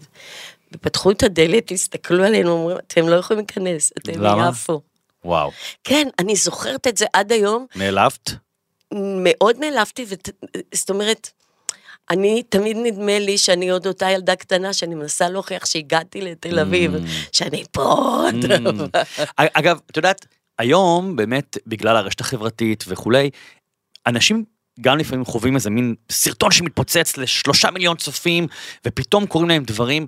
ופתחו 0.73 1.11
את 1.11 1.23
הדלת, 1.23 1.71
הסתכלו 1.71 2.25
עלינו, 2.25 2.51
אומרים, 2.51 2.77
אתם 2.87 3.09
לא 3.09 3.17
יכולים 3.17 3.45
להיכנס, 3.49 3.93
אתם? 3.99 4.21
מיפו. 4.47 4.81
וואו. 5.25 5.51
כן, 5.85 6.09
אני 6.19 6.37
זוכרת 6.37 6.87
את 6.87 6.97
זה 6.97 7.07
עד 7.13 7.33
היום, 7.33 7.67
נעלבת? 7.77 8.31
מאוד 8.95 9.57
נעלבתי, 9.59 10.05
ות- 10.09 10.29
זאת 10.75 10.91
אומרת, 10.91 11.31
אני, 12.11 12.43
תמיד 12.49 12.77
נדמה 12.83 13.19
לי 13.19 13.39
שאני 13.39 13.71
עוד 13.71 13.87
אותה 13.87 14.11
ילדה 14.11 14.37
קטנה 14.37 14.73
שאני 14.73 14.95
מנסה 14.95 15.29
להוכיח 15.29 15.67
שהגעתי 15.67 16.21
לתל 16.21 16.59
אביב, 16.59 16.93
שאני 17.33 17.65
פה. 17.73 18.23
טוב. 18.65 18.81
אגב, 19.37 19.79
את 19.91 19.97
יודעת, 19.97 20.27
היום 20.59 21.17
באמת, 21.17 21.59
בגלל 21.67 21.97
הרשת 21.97 22.21
החברתית 22.21 22.85
וכולי, 22.89 23.31
אנשים 24.07 24.45
גם 24.81 24.99
לפעמים 24.99 25.25
חווים 25.25 25.55
איזה 25.55 25.71
מין 25.71 25.95
סרטון 26.11 26.51
שמתפוצץ 26.51 27.17
לשלושה 27.17 27.71
מיליון 27.71 27.97
צופים, 27.97 28.47
ופתאום 28.87 29.27
קורים 29.27 29.49
להם 29.49 29.65
דברים. 29.65 30.07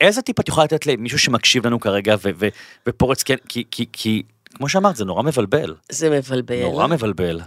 איזה 0.00 0.22
טיפ 0.22 0.40
את 0.40 0.48
יכולה 0.48 0.64
לתת 0.64 0.86
למישהו 0.86 1.18
שמקשיב 1.18 1.66
לנו 1.66 1.80
כרגע 1.80 2.14
ו- 2.22 2.30
ו- 2.38 2.48
ופורץ 2.88 3.22
כי, 3.22 3.34
כי, 3.48 3.86
כי, 3.92 4.22
כמו 4.58 4.68
שאמרת, 4.68 4.96
זה 4.96 5.04
נורא 5.04 5.22
מבלבל. 5.22 5.74
זה 5.88 6.10
מבלבל. 6.10 6.62
נורא 6.62 6.86
מבלבל. 6.86 7.40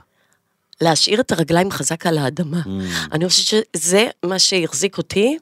להשאיר 0.82 1.20
את 1.20 1.32
הרגליים 1.32 1.72
חזק 1.72 2.06
על 2.06 2.18
האדמה. 2.18 2.62
Mm. 2.66 2.70
אני 3.12 3.28
חושבת 3.28 3.66
שזה 3.78 4.08
מה 4.26 4.40
שהחזיק 4.40 4.98
אותי 4.98 5.38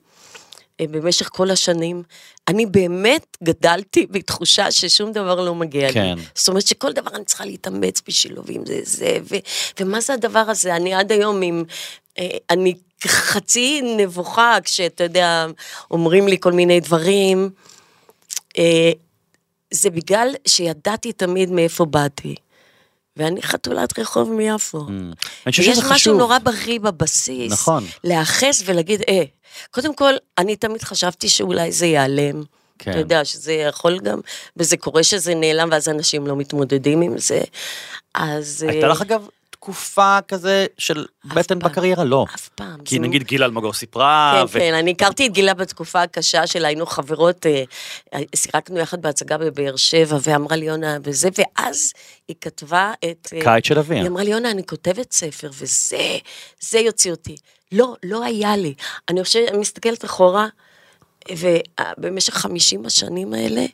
אה, 0.79 0.85
במשך 0.91 1.29
כל 1.29 1.51
השנים. 1.51 2.03
אני 2.47 2.65
באמת 2.65 3.38
גדלתי 3.43 4.05
בתחושה 4.05 4.71
ששום 4.71 5.11
דבר 5.11 5.35
לא 5.35 5.55
מגיע 5.55 5.88
לי. 5.88 5.93
כן. 5.93 6.15
זאת 6.35 6.47
אומרת 6.47 6.67
שכל 6.67 6.93
דבר 6.93 7.11
אני 7.15 7.25
צריכה 7.25 7.45
להתאמץ 7.45 8.01
בשבילו, 8.07 8.43
ואם 8.45 8.65
זה 8.65 8.79
זה, 8.83 9.17
ו, 9.31 9.35
ומה 9.79 10.01
זה 10.01 10.13
הדבר 10.13 10.39
הזה? 10.39 10.75
אני 10.75 10.93
עד 10.93 11.11
היום 11.11 11.41
עם... 11.41 11.63
אה, 12.19 12.27
אני 12.49 12.73
חצי 13.07 13.81
נבוכה 13.97 14.57
כשאתה 14.63 15.03
יודע, 15.03 15.45
אומרים 15.91 16.27
לי 16.27 16.38
כל 16.39 16.51
מיני 16.51 16.79
דברים. 16.79 17.49
זה 19.71 19.89
בגלל 19.89 20.35
שידעתי 20.47 21.13
תמיד 21.13 21.51
מאיפה 21.51 21.85
באתי. 21.85 22.35
ואני 23.17 23.41
חתולת 23.41 23.99
רחוב 23.99 24.31
מיפו. 24.31 24.85
אני 24.88 25.51
חושב 25.51 25.63
שזה 25.63 25.81
משהו 25.81 25.93
חשוב. 25.93 26.17
נורא 26.17 26.38
בריא 26.39 26.79
בבסיס. 26.79 27.51
נכון. 27.51 27.85
להיאחז 28.03 28.63
ולהגיד, 28.65 29.01
אה, 29.09 29.23
קודם 29.71 29.95
כל, 29.95 30.13
אני 30.38 30.55
תמיד 30.55 30.83
חשבתי 30.83 31.29
שאולי 31.29 31.71
זה 31.71 31.85
ייעלם. 31.85 32.43
כן. 32.79 32.91
אתה 32.91 32.99
יודע, 32.99 33.25
שזה 33.25 33.53
יכול 33.53 33.99
גם, 33.99 34.19
וזה 34.57 34.77
קורה 34.77 35.03
שזה 35.03 35.35
נעלם, 35.35 35.69
ואז 35.71 35.89
אנשים 35.89 36.27
לא 36.27 36.35
מתמודדים 36.35 37.01
עם 37.01 37.17
זה. 37.17 37.41
אז... 38.15 38.65
הייתה 38.69 38.88
אה, 38.88 38.91
לך 38.91 39.01
אגב 39.01 39.27
תקופה 39.59 40.17
כזה 40.27 40.65
של 40.77 41.05
בטן 41.25 41.59
פעם. 41.59 41.71
בקריירה? 41.71 42.03
לא. 42.03 42.25
אף 42.35 42.49
פעם. 42.49 42.81
כי 42.85 42.95
זה- 42.95 43.01
נגיד 43.01 43.23
גיל 43.23 43.43
אלמגור 43.43 43.73
סיפרה, 43.73 44.43
כן, 44.53 44.59
כן, 44.59 44.73
אני 44.73 44.91
הכרתי 44.91 45.25
את 45.27 45.31
גילה 45.31 45.53
בתקופה 45.53 46.01
הקשה 46.01 46.47
שלה, 46.47 46.67
היינו 46.67 46.85
חברות, 46.85 47.45
אה, 47.45 47.63
אה, 48.13 48.19
שיחקנו 48.35 48.77
יחד 48.79 49.01
בהצגה 49.01 49.37
בבאר 49.37 49.75
שבע, 49.75 50.17
ואמרה 50.23 50.55
לי 50.55 50.65
יונה 50.65 50.97
וזה, 51.03 51.29
ואז 51.37 51.93
היא 52.27 52.35
כתבה 52.41 52.93
את... 53.11 53.27
אה, 53.33 53.39
קיץ 53.43 53.67
של 53.67 53.79
אביה. 53.79 53.99
היא 54.01 54.07
אמרה 54.07 54.23
לי, 54.23 54.29
יונה, 54.31 54.51
אני 54.51 54.65
כותבת 54.65 55.11
ספר, 55.11 55.49
וזה, 55.53 56.17
זה 56.59 56.79
יוציא 56.79 57.11
אותי. 57.11 57.35
לא, 57.71 57.95
לא 58.03 58.23
היה 58.23 58.57
לי. 58.57 58.73
אני 59.09 59.23
חושבת, 59.23 59.49
אני 59.49 59.57
מסתכלת 59.57 60.05
אחורה, 60.05 60.47
ובמשך 61.31 62.33
50 62.33 62.85
השנים 62.85 63.33
האלה, 63.33 63.65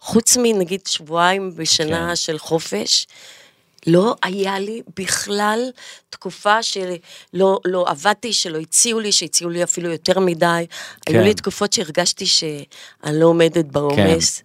חוץ 0.00 0.36
מנגיד 0.36 0.86
שבועיים 0.86 1.56
בשנה 1.56 2.08
כן. 2.08 2.16
של 2.16 2.38
חופש, 2.38 3.06
לא 3.86 4.16
היה 4.22 4.58
לי 4.58 4.82
בכלל 4.96 5.70
תקופה 6.10 6.62
שלא 6.62 7.60
לא 7.64 7.84
עבדתי, 7.88 8.32
שלא 8.32 8.58
הציעו 8.58 9.00
לי, 9.00 9.12
שהציעו 9.12 9.50
לי 9.50 9.62
אפילו 9.62 9.90
יותר 9.90 10.20
מדי. 10.20 10.66
כן. 11.06 11.14
היו 11.14 11.24
לי 11.24 11.34
תקופות 11.34 11.72
שהרגשתי 11.72 12.26
שאני 12.26 13.20
לא 13.20 13.26
עומדת 13.26 13.64
בעומס. 13.64 14.42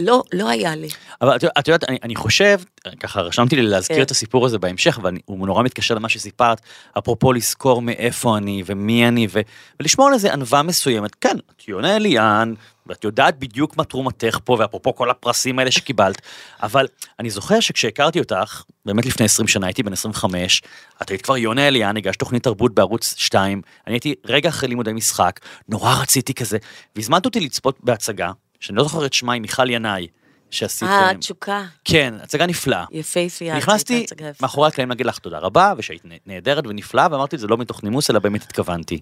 לא, 0.00 0.22
לא 0.32 0.48
היה 0.48 0.76
לי. 0.76 0.88
אבל 1.20 1.36
את, 1.36 1.44
את 1.58 1.68
יודעת, 1.68 1.88
אני, 1.88 1.98
אני 2.02 2.16
חושב, 2.16 2.60
ככה 3.00 3.20
רשמתי 3.20 3.56
לי 3.56 3.62
להזכיר 3.62 3.96
כן. 3.96 4.02
את 4.02 4.10
הסיפור 4.10 4.46
הזה 4.46 4.58
בהמשך, 4.58 4.98
והוא 5.02 5.46
נורא 5.46 5.62
מתקשר 5.62 5.94
למה 5.94 6.08
שסיפרת, 6.08 6.60
אפרופו 6.98 7.32
לזכור 7.32 7.82
מאיפה 7.82 8.36
אני 8.36 8.62
ומי 8.66 9.08
אני, 9.08 9.26
ו, 9.30 9.40
ולשמור 9.80 10.08
על 10.08 10.14
איזה 10.14 10.32
ענווה 10.32 10.62
מסוימת. 10.62 11.14
כן, 11.14 11.36
את 11.56 11.68
יונה 11.68 11.96
אליאן, 11.96 12.54
ואת 12.86 13.04
יודעת 13.04 13.38
בדיוק 13.38 13.76
מה 13.76 13.84
תרומתך 13.84 14.38
פה, 14.44 14.56
ואפרופו 14.58 14.94
כל 14.94 15.10
הפרסים 15.10 15.58
האלה 15.58 15.70
שקיבלת, 15.70 16.22
אבל 16.62 16.86
אני 17.18 17.30
זוכר 17.30 17.60
שכשהכרתי 17.60 18.18
אותך, 18.18 18.62
באמת 18.86 19.06
לפני 19.06 19.26
20 19.26 19.48
שנה, 19.48 19.66
הייתי 19.66 19.82
בן 19.82 19.92
25, 19.92 20.62
את 21.02 21.10
היית 21.10 21.22
כבר 21.22 21.36
יונה 21.36 21.68
אליאן, 21.68 21.96
הגשת 21.96 22.18
תוכנית 22.18 22.42
תרבות 22.42 22.74
בערוץ 22.74 23.14
2, 23.16 23.62
אני 23.86 23.94
הייתי 23.94 24.14
רגע 24.24 24.48
אחרי 24.48 24.68
לימודי 24.68 24.92
משחק, 24.92 25.40
נורא 25.68 25.94
רציתי 26.02 26.34
כזה, 26.34 26.58
והזמנת 26.96 27.24
אותי 27.24 27.40
לצפות 27.40 27.78
בהצגה, 27.82 28.30
שאני 28.64 28.76
לא 28.78 28.82
זוכר 28.82 29.06
את 29.06 29.12
שמה, 29.12 29.32
עם 29.32 29.42
מיכל 29.42 29.70
ינאי, 29.70 30.06
שעשית... 30.50 30.88
אה, 30.88 31.10
תשוקה, 31.18 31.64
כן, 31.84 32.14
הצגה 32.22 32.46
נפלאה. 32.46 32.84
יפהפייה. 32.90 33.56
נכנסתי. 33.56 34.06
מאחורי 34.42 34.68
הקלעים 34.68 34.88
להגיד 34.88 35.06
לך 35.06 35.18
תודה 35.18 35.38
רבה, 35.38 35.72
ושהיית 35.76 36.02
נהדרת 36.26 36.66
ונפלאה, 36.66 37.06
ואמרתי, 37.10 37.38
זה 37.38 37.46
לא 37.46 37.56
מתוך 37.56 37.84
נימוס, 37.84 38.10
אלא 38.10 38.18
באמת 38.18 38.42
התכוונתי. 38.42 39.00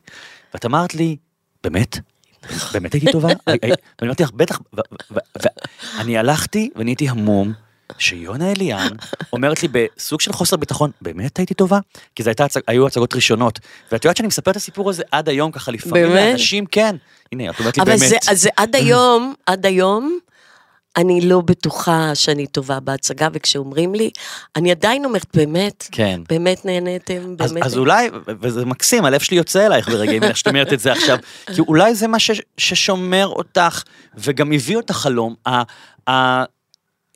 ואת 0.54 0.64
אמרת 0.64 0.94
לי, 0.94 1.16
באמת? 1.64 1.98
באמת 2.72 2.92
הייתי 2.92 3.12
טובה? 3.12 3.28
ואני 3.46 3.72
אמרתי 4.02 4.22
לך, 4.22 4.30
בטח, 4.30 4.60
ואני 5.96 6.18
הלכתי 6.18 6.70
ונהייתי 6.76 7.08
המום. 7.08 7.52
שיונה 7.98 8.52
אליאן 8.52 8.88
אומרת 9.32 9.62
לי 9.62 9.68
בסוג 9.72 10.20
של 10.20 10.32
חוסר 10.32 10.56
ביטחון, 10.56 10.90
באמת 11.00 11.36
הייתי 11.36 11.54
טובה? 11.54 11.78
כי 12.14 12.22
זה 12.22 12.30
הייתה, 12.30 12.46
היו 12.66 12.86
הצגות 12.86 13.14
ראשונות. 13.14 13.58
ואת 13.92 14.04
יודעת 14.04 14.16
שאני 14.16 14.26
מספר 14.26 14.50
את 14.50 14.56
הסיפור 14.56 14.90
הזה 14.90 15.02
עד 15.10 15.28
היום 15.28 15.52
ככה 15.52 15.72
לפעמים 15.72 16.08
באמת? 16.08 16.14
לאנשים, 16.14 16.66
כן. 16.66 16.96
הנה, 17.32 17.50
את 17.50 17.58
אומרת 17.60 17.76
לי 17.76 17.82
אבל 17.82 17.96
באמת. 17.96 18.08
זה, 18.08 18.16
אז 18.28 18.42
זה 18.42 18.48
עד 18.56 18.76
היום, 18.76 19.34
עד 19.46 19.66
היום, 19.66 20.18
אני 20.96 21.20
לא 21.20 21.40
בטוחה 21.40 22.14
שאני 22.14 22.46
טובה 22.46 22.80
בהצגה, 22.80 23.28
וכשאומרים 23.32 23.94
לי, 23.94 24.10
אני 24.56 24.70
עדיין 24.70 25.04
אומרת, 25.04 25.26
באמת, 25.34 25.88
כן. 25.92 26.20
באמת 26.28 26.64
נהניתם, 26.64 27.34
אז, 27.38 27.52
באמת. 27.52 27.66
אז 27.66 27.78
אולי, 27.78 28.08
ו- 28.08 28.32
וזה 28.40 28.64
מקסים, 28.64 29.04
הלב 29.04 29.20
שלי 29.20 29.36
יוצא 29.36 29.66
אלייך 29.66 29.88
ברגעים 29.88 30.22
האלה 30.22 30.34
שאת 30.34 30.46
אומרת 30.46 30.72
את 30.72 30.80
זה 30.80 30.92
עכשיו, 30.92 31.18
כי 31.54 31.60
אולי 31.60 31.94
זה 31.94 32.08
מה 32.08 32.18
ש, 32.18 32.30
ששומר 32.56 33.26
אותך, 33.26 33.82
וגם 34.14 34.52
הביא 34.52 34.76
אותך 34.76 34.94
חלום, 34.94 35.34
ה, 35.46 35.62
ה, 36.10 36.44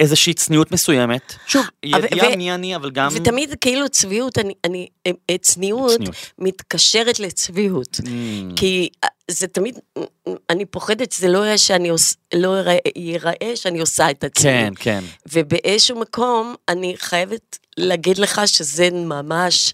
איזושהי 0.01 0.35
צניעות 0.35 0.73
מסוימת. 0.73 1.35
שוב, 1.47 1.67
ידיעה 1.83 2.37
מי 2.37 2.53
אני, 2.53 2.77
אבל 2.77 2.91
גם... 2.91 3.09
ותמיד 3.13 3.55
כאילו 3.61 3.89
צביעות, 3.89 4.39
אני, 4.39 4.55
אני, 4.65 4.87
אה, 5.07 5.39
צניעות 5.41 5.97
צניעות. 5.97 6.17
מתקשרת 6.39 7.21
לצביעות. 7.21 7.97
Mm, 7.97 8.09
כי 8.57 8.89
אה, 9.05 9.09
זה 9.31 9.47
תמיד, 9.47 9.79
אני 10.51 10.65
פוחדת 10.67 11.13
שזה 11.13 11.29
לא 11.29 11.39
יראה 11.39 11.59
שאני 11.59 11.89
עוש, 11.89 12.15
לא 12.35 12.57
ייראה, 12.57 12.77
ייראה 12.97 13.53
שאני 13.55 13.81
עושה 13.81 14.11
את 14.11 14.25
עצמי. 14.25 14.43
כן, 14.43 14.73
כן. 14.77 15.05
ובאיזשהו 15.33 16.01
מקום 16.01 16.55
אני 16.69 16.95
חייבת 16.99 17.59
להגיד 17.77 18.19
לך 18.19 18.41
שזה 18.47 18.89
ממש, 18.93 19.73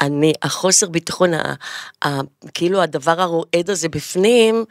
אני, 0.00 0.32
החוסר 0.42 0.88
ביטחון, 0.88 1.34
ה, 1.34 1.54
ה, 2.04 2.20
כאילו 2.54 2.82
הדבר 2.82 3.20
הרועד 3.20 3.70
הזה 3.70 3.88
בפנים, 3.88 4.64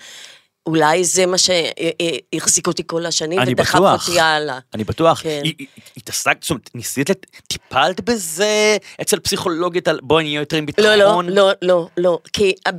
אולי 0.68 1.04
זה 1.04 1.26
מה 1.26 1.38
שהחזיק 1.38 2.68
אותי 2.68 2.84
כל 2.88 3.06
השנים, 3.06 3.40
אני 3.40 3.52
ודחף 3.54 3.76
בטוח. 3.76 4.08
אותי 4.08 4.20
הלאה. 4.20 4.60
אני 4.74 4.84
בטוח. 4.84 5.22
כן. 5.22 5.42
התעסקת, 5.98 6.44
זאת 6.44 6.50
אומרת, 6.50 6.70
ניסית, 6.76 7.10
לת- 7.10 7.26
טיפלת 7.48 8.02
בזה 8.02 8.78
אצל 9.02 9.20
פסיכולוגית 9.20 9.88
על 9.88 10.00
בואי 10.04 10.24
נהיה 10.24 10.40
יותר 10.40 10.58
עם 10.58 10.66
לא, 10.78 10.96
ביטחון? 10.96 11.30
לא, 11.30 11.36
לא, 11.36 11.52
לא, 11.62 11.88
לא, 11.98 12.20
כי 12.34 12.54
אה, 12.68 12.72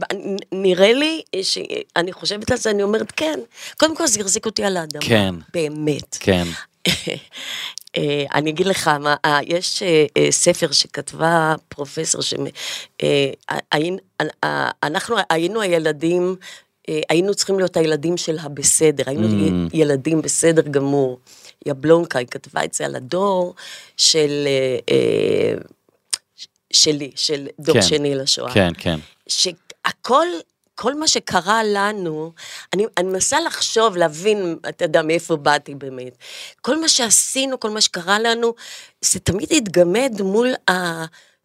נראה 0.52 0.92
לי 0.92 1.22
שאני 1.42 2.12
חושבת 2.12 2.50
על 2.50 2.56
זה, 2.58 2.70
אני 2.70 2.82
אומרת, 2.82 3.12
כן. 3.16 3.40
קודם 3.78 3.96
כל 3.96 4.06
זה 4.06 4.20
החזיק 4.20 4.46
אותי 4.46 4.64
על 4.64 4.76
האדמה. 4.76 5.02
כן. 5.02 5.34
באמת. 5.54 6.16
כן. 6.20 6.46
אה, 7.96 8.24
אני 8.34 8.50
אגיד 8.50 8.66
לך, 8.66 8.88
מה, 8.88 9.14
אה, 9.24 9.38
יש 9.46 9.82
אה, 9.82 10.26
ספר 10.30 10.72
שכתבה 10.72 11.54
פרופסור, 11.68 12.22
ש... 12.22 12.34
אה, 13.02 13.32
היינו- 13.72 15.60
הילדים, 15.60 16.36
היינו 17.08 17.34
צריכים 17.34 17.58
להיות 17.58 17.76
הילדים 17.76 18.16
של 18.16 18.38
הבסדר, 18.38 19.04
היינו 19.06 19.28
Mm. 19.28 19.70
ילדים 19.72 20.22
בסדר 20.22 20.62
גמור. 20.62 21.18
יבלונקה, 21.66 22.18
היא 22.18 22.26
כתבה 22.26 22.64
את 22.64 22.74
זה 22.74 22.84
על 22.86 22.96
הדור 22.96 23.54
של... 23.96 24.46
אה, 24.46 24.94
אה, 24.94 25.54
שלי, 26.72 27.10
של 27.16 27.46
דור 27.60 27.74
כן. 27.74 27.82
שני 27.82 28.14
לשואה. 28.14 28.54
כן, 28.54 28.72
כן. 28.78 28.98
שהכל, 29.28 30.26
כל 30.74 30.94
מה 30.94 31.08
שקרה 31.08 31.60
לנו, 31.64 32.32
אני, 32.72 32.86
אני 32.96 33.08
מנסה 33.08 33.40
לחשוב, 33.40 33.96
להבין, 33.96 34.56
אתה 34.68 34.84
יודע, 34.84 35.02
מאיפה 35.02 35.36
באתי 35.36 35.74
באמת. 35.74 36.16
כל 36.60 36.80
מה 36.80 36.88
שעשינו, 36.88 37.60
כל 37.60 37.70
מה 37.70 37.80
שקרה 37.80 38.18
לנו, 38.18 38.54
זה 39.00 39.20
תמיד 39.20 39.52
התגמד 39.52 40.12
מול 40.22 40.48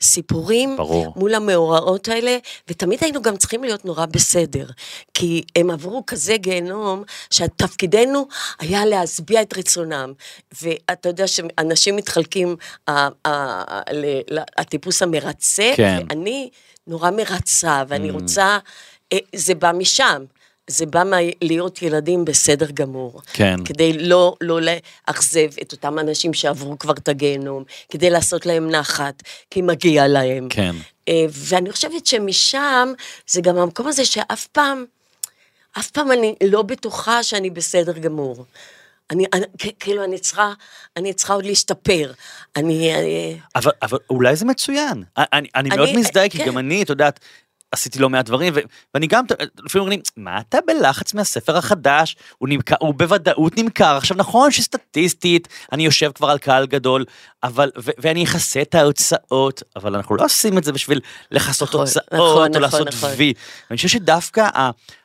הסיפורים, 0.02 0.78
ברור. 0.78 1.14
מול 1.16 1.36
המאורעות 1.36 2.08
האלה, 2.08 2.38
ותמיד 2.68 3.00
היינו 3.04 3.22
גם 3.22 3.38
צריכים 3.38 3.64
להיות 3.64 3.86
נורא 3.86 4.06
בסדר. 4.06 4.66
כי 5.14 5.44
הם 5.56 5.70
עברו 5.70 6.04
כזה 6.08 6.38
גיהנום, 6.38 7.04
שתפקידנו 7.30 8.28
היה 8.60 8.86
להשביע 8.86 9.42
את 9.42 9.58
רצונם. 9.58 10.14
ואתה 10.62 11.10
יודע 11.10 11.28
שאנשים 11.28 11.96
מתחלקים, 11.96 12.56
הטיפוס 14.58 15.02
המרצה, 15.02 15.72
כן. 15.76 16.06
אני 16.12 16.50
נורא 16.88 17.12
מרצה, 17.12 17.84
ואני 17.88 18.12
רוצה, 18.12 18.58
אה, 19.14 19.18
זה 19.36 19.56
בא 19.56 19.72
משם. 19.72 20.24
זה 20.68 20.86
בא 20.86 21.04
מה- 21.06 21.18
להיות 21.42 21.82
ילדים 21.82 22.26
בסדר 22.26 22.72
גמור. 22.74 23.22
כן. 23.34 23.56
כדי 23.66 23.94
לא, 23.94 24.36
לא 24.42 24.60
לאכזב 24.62 25.48
את 25.62 25.72
אותם 25.72 26.00
אנשים 26.00 26.34
שעברו 26.34 26.80
כבר 26.80 26.94
את 26.94 27.08
הגיהנום, 27.08 27.64
כדי 27.90 28.10
לעשות 28.10 28.46
להם 28.46 28.70
נחת, 28.72 29.24
כי 29.52 29.62
מגיע 29.62 30.08
להם. 30.08 30.48
כן. 30.50 30.76
אה, 31.10 31.26
ואני 31.30 31.72
חושבת 31.72 32.06
שמשם, 32.06 32.94
זה 33.28 33.42
גם 33.42 33.58
המקום 33.58 33.88
הזה 33.88 34.06
שאף 34.06 34.48
פעם, 34.48 34.86
אף 35.80 35.92
פעם 35.92 36.12
אני 36.12 36.36
לא 36.44 36.62
בטוחה 36.62 37.24
שאני 37.24 37.50
בסדר 37.50 37.92
גמור. 37.98 38.46
אני, 39.12 39.26
אני 39.34 39.46
כאילו, 39.80 40.04
אני 40.04 40.20
צריכה, 40.20 40.54
אני 40.98 41.14
צריכה 41.14 41.34
עוד 41.34 41.46
להשתפר. 41.46 42.12
אני... 42.56 42.96
אני 42.96 43.38
אבל, 43.56 43.72
אבל 43.82 43.98
אולי 44.10 44.36
זה 44.36 44.46
מצוין. 44.46 45.04
אני, 45.18 45.48
אני 45.56 45.70
מאוד 45.70 45.90
אני- 45.90 45.98
מזדהה, 45.98 46.30
כי 46.30 46.38
כן. 46.38 46.46
גם 46.46 46.58
אני, 46.58 46.84
את 46.84 46.90
יודעת, 46.90 47.20
עשיתי 47.72 48.00
לא 48.00 48.10
מעט 48.10 48.26
דברים, 48.26 48.54
ו- 48.56 48.60
ואני 48.94 49.08
גם, 49.08 49.24
לפעמים 49.64 49.82
אומרים, 49.82 50.00
מה 50.18 50.40
אתה 50.40 50.58
בלחץ 50.68 51.14
מהספר 51.14 51.58
החדש? 51.58 52.16
הוא, 52.38 52.50
נמכר, 52.50 52.76
הוא 52.80 52.94
בוודאות 52.94 53.58
נמכר. 53.58 53.98
עכשיו, 53.98 54.18
נכון 54.18 54.52
שסטטיסטית, 54.52 55.48
אני 55.72 55.86
יושב 55.86 56.12
כבר 56.16 56.30
על 56.30 56.38
קהל 56.38 56.66
גדול, 56.66 57.06
אבל, 57.44 57.72
ו- 57.78 57.92
ואני 57.98 58.24
אכסה 58.24 58.62
את 58.62 58.76
ההוצאות, 58.76 59.64
אבל 59.76 59.96
אנחנו 59.96 60.16
לא 60.16 60.26
עושים 60.26 60.58
את 60.58 60.64
זה 60.64 60.72
בשביל 60.72 61.00
לכסות 61.32 61.70
נכון, 61.70 61.80
הוצאות, 61.82 62.06
נכון, 62.14 62.26
או 62.38 62.48
נכון, 62.48 62.62
לעשות 62.62 62.88
נכון. 62.88 63.10
וי. 63.18 63.34
ואני 63.70 63.78
חושב 63.78 63.88
שדווקא 63.90 64.48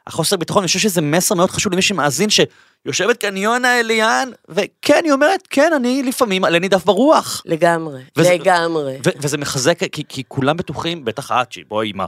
החוסר 0.07 0.37
ביטחון, 0.37 0.63
אני 0.63 0.67
חושב 0.67 0.79
שזה 0.79 1.01
מסר 1.01 1.35
מאוד 1.35 1.51
חשוב 1.51 1.73
למי 1.73 1.83
שמאזין, 1.83 2.29
שיושבת 2.31 3.17
כאן 3.17 3.37
יונה 3.37 3.81
אליאן, 3.81 4.29
וכן, 4.49 5.01
היא 5.05 5.13
אומרת, 5.13 5.41
כן, 5.51 5.73
אני 5.77 6.03
לפעמים 6.03 6.45
עלה 6.45 6.59
נידף 6.59 6.85
ברוח. 6.85 7.43
לגמרי, 7.47 8.03
וזה- 8.17 8.35
לגמרי. 8.35 8.97
ו- 9.07 9.11
וזה 9.23 9.39
מחזק, 9.39 9.79
כי, 9.93 10.03
כי 10.09 10.23
כולם 10.29 10.57
בטוחים, 10.57 11.05
בטח 11.05 11.31
את, 11.33 11.53
שבואי 11.53 11.91
עם 11.95 12.01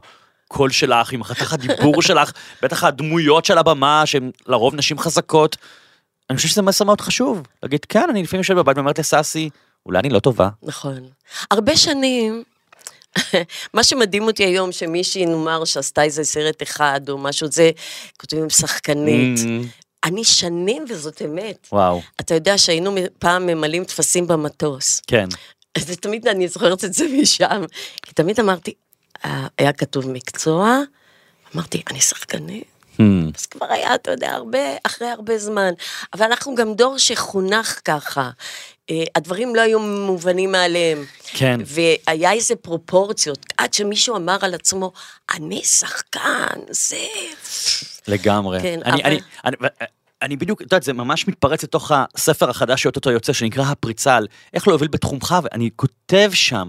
הקול 0.52 0.70
שלך, 0.70 1.12
עם 1.12 1.24
חתך 1.24 1.52
הדיבור 1.52 2.02
שלך, 2.08 2.32
בטח 2.62 2.84
הדמויות 2.84 3.44
של 3.44 3.58
הבמה, 3.58 4.02
שהן 4.06 4.30
לרוב 4.46 4.74
נשים 4.74 4.98
חזקות. 4.98 5.56
אני 6.30 6.36
חושב 6.36 6.48
שזה 6.48 6.62
מסר 6.62 6.84
מאוד 6.84 7.00
חשוב. 7.00 7.42
להגיד, 7.62 7.84
כן, 7.88 8.06
אני 8.10 8.22
לפעמים 8.22 8.40
יושב 8.40 8.54
בבית 8.54 8.76
ואומרת 8.76 8.98
לסאסי, 8.98 9.50
אולי 9.86 9.98
אני 9.98 10.08
לא 10.08 10.18
טובה. 10.18 10.48
נכון. 10.62 11.08
הרבה 11.50 11.76
שנים, 11.76 12.42
מה 13.74 13.84
שמדהים 13.84 14.22
אותי 14.22 14.44
היום, 14.44 14.72
שמישהי, 14.72 15.26
נאמר, 15.26 15.64
שעשתה 15.64 16.02
איזה 16.02 16.24
סרט 16.24 16.62
אחד 16.62 17.00
או 17.08 17.18
משהו, 17.18 17.48
זה, 17.50 17.70
כותבים 18.20 18.50
שחקנית. 18.50 19.38
Mm, 19.38 19.66
אני 20.04 20.24
שנים, 20.24 20.84
וזאת 20.88 21.22
אמת. 21.22 21.68
וואו, 21.72 22.02
אתה 22.20 22.34
יודע 22.34 22.58
שהיינו 22.58 22.94
פעם 23.18 23.46
ממלאים 23.46 23.84
טפסים 23.84 24.26
במטוס. 24.26 25.02
כן. 25.06 25.28
אז 25.78 25.96
תמיד 26.00 26.28
אני 26.28 26.48
זוכרת 26.48 26.84
את 26.84 26.94
זה 26.94 27.04
משם. 27.20 27.64
כי 28.02 28.12
תמיד 28.12 28.40
אמרתי, 28.40 28.74
היה 29.58 29.72
כתוב 29.72 30.08
מקצוע, 30.10 30.78
אמרתי, 31.54 31.82
אני 31.90 32.00
שחקנית. 32.00 32.64
Hmm, 32.96 33.02
אז 33.38 33.46
כבר 33.46 33.66
היה, 33.70 33.94
אתה 33.94 34.10
יודע, 34.10 34.30
הרבה, 34.30 34.58
אחרי 34.82 35.08
הרבה 35.08 35.38
זמן. 35.38 35.72
אבל 36.14 36.26
אנחנו 36.26 36.54
גם 36.54 36.74
דור 36.74 36.98
שחונך 36.98 37.80
ככה. 37.84 38.30
אה, 38.90 39.04
הדברים 39.14 39.54
לא 39.54 39.60
היו 39.60 39.78
מובנים 39.80 40.52
מאליהם. 40.52 41.04
כן. 41.24 41.60
והיה 41.66 42.32
איזה 42.32 42.56
פרופורציות, 42.56 43.46
עד 43.56 43.74
שמישהו 43.74 44.16
אמר 44.16 44.36
על 44.40 44.54
עצמו, 44.54 44.92
אני 45.34 45.64
שחקן, 45.64 46.46
זה... 46.70 46.96
לגמרי. 48.08 48.60
כן, 48.62 48.80
אני, 48.84 49.02
אבל- 49.02 49.10
אני, 49.10 49.20
אני, 49.44 49.56
ו- 49.62 49.84
אני 50.22 50.36
בדיוק, 50.36 50.60
את 50.60 50.66
יודעת, 50.66 50.82
זה 50.82 50.92
ממש 50.92 51.28
מתפרץ 51.28 51.62
לתוך 51.62 51.92
הספר 51.94 52.50
החדש 52.50 52.82
שאו-טו-טו 52.82 53.10
יוצא, 53.10 53.32
שנקרא 53.32 53.64
הפריצה, 53.64 54.16
על 54.16 54.26
איך 54.54 54.68
להוביל 54.68 54.88
בתחומך, 54.88 55.34
ואני 55.42 55.70
כותב 55.76 56.30
שם. 56.34 56.68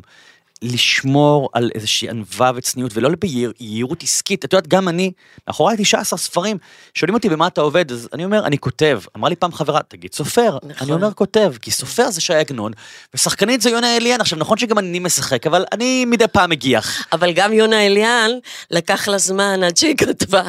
לשמור 0.64 1.50
על 1.54 1.70
איזושהי 1.76 2.10
ענווה 2.10 2.52
וצניעות 2.56 2.92
ולא 2.96 3.10
ביהירות 3.20 4.04
עסקית. 4.04 4.46
את 4.46 4.54
יודעת, 4.54 4.68
גם 4.68 4.88
אני, 4.88 5.12
מאחורי 5.48 5.76
19 5.78 6.20
ספרים, 6.20 6.58
שואלים 6.94 7.16
אותי 7.16 7.30
במה 7.30 7.48
אתה 7.48 7.62
עובד, 7.62 7.92
אז 7.92 8.10
אני 8.14 8.26
אומר, 8.26 8.46
אני 8.46 8.58
כותב. 8.58 9.02
אמר 9.18 9.30
לי 9.30 9.36
פעם 9.36 9.54
חברה, 9.54 9.80
תגיד 9.88 10.14
סופר. 10.14 10.58
נכון. 10.64 10.88
אני 10.88 10.92
אומר 10.92 11.14
כותב, 11.14 11.54
כי 11.62 11.72
סופר 11.72 12.12
זה 12.12 12.22
שי 12.22 12.34
עגנון, 12.34 12.72
ושחקנית 13.14 13.62
זה 13.62 13.70
יונה 13.70 13.98
אליאן. 13.98 14.22
עכשיו, 14.22 14.40
נכון 14.40 14.58
שגם 14.58 14.80
אני 14.80 15.00
משחק, 15.00 15.48
אבל 15.48 15.66
אני 15.72 16.06
מדי 16.06 16.28
פעם 16.28 16.50
מגיח. 16.50 17.08
אבל 17.12 17.34
גם 17.34 17.54
יונה 17.54 17.86
אליאן, 17.86 18.32
לקח 18.72 19.08
לה 19.08 19.18
זמן 19.18 19.64
עד 19.64 19.78
שהיא 19.78 19.98
כתבה. 19.98 20.44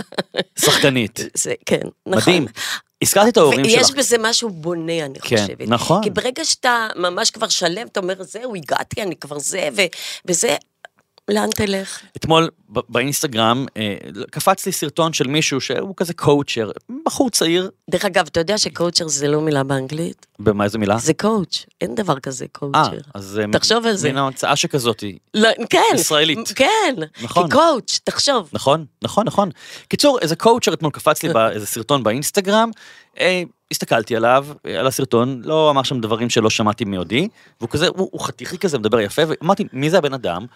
שחקנית. 0.59 1.21
זה, 1.35 1.55
כן, 1.67 1.81
נכון. 2.07 2.33
מדהים. 2.33 2.47
הזכרתי 3.05 3.29
את 3.29 3.37
ההורים 3.37 3.65
שלך. 3.65 3.79
ויש 3.79 3.93
בזה 3.93 4.17
משהו 4.21 4.51
בונה, 4.51 5.05
אני 5.05 5.21
כן, 5.21 5.37
חושבת. 5.37 5.69
נכון. 5.69 6.03
כי 6.03 6.11
ברגע 6.11 6.45
שאתה 6.45 6.89
ממש 6.97 7.31
כבר 7.31 7.49
שלם, 7.49 7.87
אתה 7.87 8.01
אומר, 8.01 8.15
זהו, 8.21 8.55
הגעתי, 8.55 9.03
אני 9.03 9.17
כבר 9.17 9.39
זה, 9.39 9.69
וזה, 10.27 10.57
לאן 11.31 11.51
תלך? 11.51 12.01
אתמול 12.17 12.49
באינסטגרם 12.69 13.67
אה, 13.77 13.97
קפץ 14.31 14.67
לי 14.67 14.73
סרטון 14.73 15.13
של 15.13 15.27
מישהו 15.27 15.61
שהוא 15.61 15.95
כזה 15.97 16.15
קואוצ'ר, 16.15 16.71
בחור 17.07 17.31
צעיר, 17.31 17.71
דרך 17.91 18.05
אגב, 18.05 18.27
אתה 18.27 18.41
יודע 18.41 18.59
ש 18.59 18.70
coacher 18.70 19.09
זה 19.09 19.29
לא 19.29 19.41
מילה 19.41 19.65
באנגלית? 19.65 20.27
במה 20.39 20.65
איזה 20.65 20.79
מילה? 20.79 20.99
זה 20.99 21.15
coach, 21.15 21.67
אין 21.81 21.95
דבר 21.95 22.21
כזה 22.21 22.45
אה, 22.45 22.49
coacher. 22.53 22.99
אז 23.15 23.41
אה, 23.43 23.53
תחשוב 23.53 23.87
על 23.87 23.97
זה. 23.97 24.13
מן 24.13 24.17
ההמצאה 24.17 24.57
שכזאתי, 24.57 25.19
לא, 25.35 25.49
כן. 25.71 25.81
ישראלית. 25.95 26.39
כן. 26.55 26.95
נכון. 27.23 27.51
קואוצ', 27.51 28.01
תחשוב. 28.05 28.51
נכון, 28.53 28.85
נכון, 29.03 29.27
נכון. 29.27 29.51
קיצור, 29.89 30.19
איזה 30.19 30.37
קואוצ'ר 30.37 30.73
אתמול 30.73 30.93
קפץ 30.93 31.23
לי 31.23 31.33
באיזה 31.33 31.67
סרטון 31.67 32.03
באינסטגרם, 32.03 32.71
אה, 33.21 33.43
הסתכלתי 33.71 34.17
עליו, 34.17 34.47
אה, 34.67 34.81
על 34.81 34.87
הסרטון, 34.87 35.41
לא 35.45 35.71
אמר 35.71 35.83
שם 35.83 36.01
דברים 36.01 36.31
שלא 36.31 36.51
שמעתי 36.51 36.85
מיודי, 36.85 37.29
והוא 37.61 37.71
כזה, 37.71 37.89
הוא, 37.89 38.09
הוא 38.13 38.21
חתיכי 38.21 38.59
כזה, 38.59 38.79
מדבר 38.79 39.01
יפה, 39.01 39.23
ואמרתי, 39.29 39.65
מי 39.73 39.91
זה 39.91 39.99
הבן 39.99 40.15
אדם? 40.15 40.47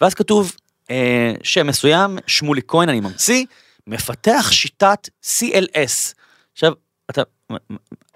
ואז 0.00 0.14
כתוב, 0.14 0.52
אה, 0.90 1.32
שם 1.42 1.66
מסוים, 1.66 2.18
שמולי 2.26 2.60
כהן, 2.68 2.88
אני 2.88 3.00
ממציא, 3.00 3.44
מפתח 3.86 4.48
שיטת 4.52 5.08
CLS. 5.22 6.14
עכשיו, 6.52 6.72
אתה, 7.10 7.22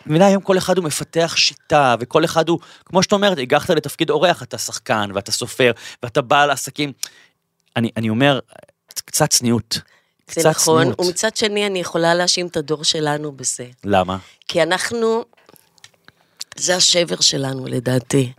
מבינה, 0.06 0.26
היום 0.26 0.42
כל 0.42 0.58
אחד 0.58 0.76
הוא 0.78 0.84
מפתח 0.84 1.34
שיטה, 1.36 1.94
וכל 2.00 2.24
אחד 2.24 2.48
הוא, 2.48 2.58
כמו 2.84 3.02
שאת 3.02 3.12
אומרת, 3.12 3.38
הגחת 3.38 3.70
לתפקיד 3.70 4.10
אורח, 4.10 4.42
אתה 4.42 4.58
שחקן, 4.58 5.10
ואתה 5.14 5.32
סופר, 5.32 5.72
ואתה 6.02 6.22
בעל 6.22 6.50
עסקים. 6.50 6.92
אני, 7.76 7.90
אני 7.96 8.08
אומר, 8.08 8.38
קצת 9.04 9.30
צניעות. 9.30 9.78
זה 10.30 10.40
קצת 10.40 10.46
נכון, 10.46 10.82
צניעות. 10.82 11.00
ומצד 11.00 11.36
שני 11.36 11.66
אני 11.66 11.78
יכולה 11.78 12.14
להאשים 12.14 12.46
את 12.46 12.56
הדור 12.56 12.84
שלנו 12.84 13.32
בזה. 13.32 13.66
למה? 13.84 14.18
כי 14.48 14.62
אנחנו, 14.62 15.24
זה 16.56 16.76
השבר 16.76 17.20
שלנו 17.20 17.66
לדעתי. 17.66 18.32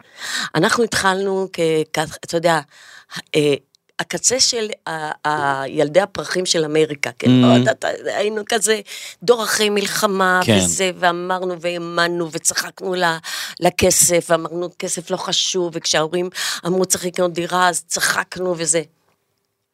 אנחנו 0.55 0.83
התחלנו 0.83 1.47
כ... 1.53 1.59
אתה 1.93 2.37
יודע, 2.37 2.59
הקצה 3.99 4.39
של 4.39 4.67
ילדי 5.67 6.01
הפרחים 6.01 6.45
של 6.45 6.65
אמריקה, 6.65 7.11
כן? 7.19 7.27
Mm. 7.27 7.69
היינו 8.05 8.41
כזה 8.45 8.81
דור 9.23 9.43
אחרי 9.43 9.69
מלחמה, 9.69 10.39
כן. 10.43 10.57
וזה, 10.57 10.91
ואמרנו 10.99 11.61
והאמנו 11.61 12.31
וצחקנו 12.31 12.95
לכסף, 13.59 14.25
ואמרנו 14.29 14.69
כסף 14.79 15.11
לא 15.11 15.17
חשוב, 15.17 15.71
וכשההורים 15.73 16.29
אמרו 16.65 16.85
צריך 16.85 17.05
לקנות 17.05 17.33
דירה, 17.33 17.69
אז 17.69 17.83
צחקנו 17.87 18.55
וזה. 18.57 18.81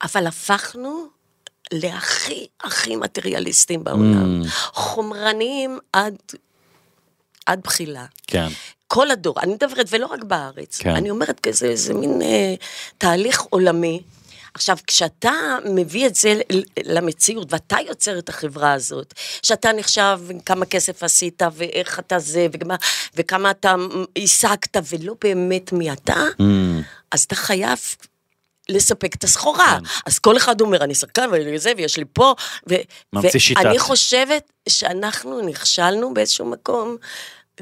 אבל 0.04 0.28
הפכנו 0.28 1.08
להכי 1.74 2.48
הכי 2.64 2.96
מטריאליסטים 2.96 3.84
בעולם. 3.84 4.42
Mm. 4.44 4.48
חומרניים 4.74 5.80
עד, 5.94 6.16
עד 7.46 7.62
בחילה. 7.64 8.06
כן. 8.28 8.48
כל 8.94 9.12
הדור, 9.12 9.36
אני 9.42 9.54
מדברת, 9.54 9.86
ולא 9.90 10.06
רק 10.06 10.24
בארץ, 10.24 10.78
כן. 10.78 10.90
אני 10.90 11.10
אומרת 11.10 11.40
כזה, 11.40 11.66
איזה 11.66 11.94
מין 11.94 12.22
אה, 12.22 12.54
תהליך 12.98 13.42
עולמי. 13.42 14.02
עכשיו, 14.54 14.78
כשאתה 14.88 15.32
מביא 15.66 16.08
את 16.08 16.16
זה 16.16 16.42
למציאות, 16.84 17.54
ואתה 17.54 17.78
יוצר 17.88 18.20
את 18.20 18.30
החברה 18.30 18.74
הזאת, 18.74 19.14
שאתה 19.42 19.74
נחשב 19.74 20.20
כמה 20.46 20.66
כסף 20.66 21.04
עשית, 21.04 21.42
ואיך 21.54 22.00
אתה 22.00 22.20
זה, 22.20 22.48
וכמה, 22.54 22.76
וכמה 23.16 23.52
אתה 23.52 23.76
השגת, 24.18 24.78
ולא 24.90 25.16
באמת 25.24 25.74
מי 25.74 25.92
אתה, 25.92 26.24
Mm. 26.40 26.44
אז 27.12 27.24
אתה 27.24 27.36
חייב 27.36 27.80
לספק 28.70 29.16
את 29.16 29.24
הסחורה. 29.24 29.78
כן. 29.80 29.86
אז 30.06 30.20
כל 30.20 30.38
אחד 30.38 30.62
אומר, 30.62 30.84
אני 30.84 30.96
שחקן, 30.96 31.30
ואני 31.32 31.60
זה, 31.60 31.72
ויש 31.78 31.98
לי 31.98 32.06
פה, 32.14 32.34
ו... 32.70 32.76
ממציא 33.14 33.40
שיטת. 33.40 33.62
ואני 33.66 33.80
חושבת 33.80 34.52
שאנחנו 34.70 35.42
נכשלנו 35.42 36.14
באיזשהו 36.14 36.46
מקום, 36.46 36.98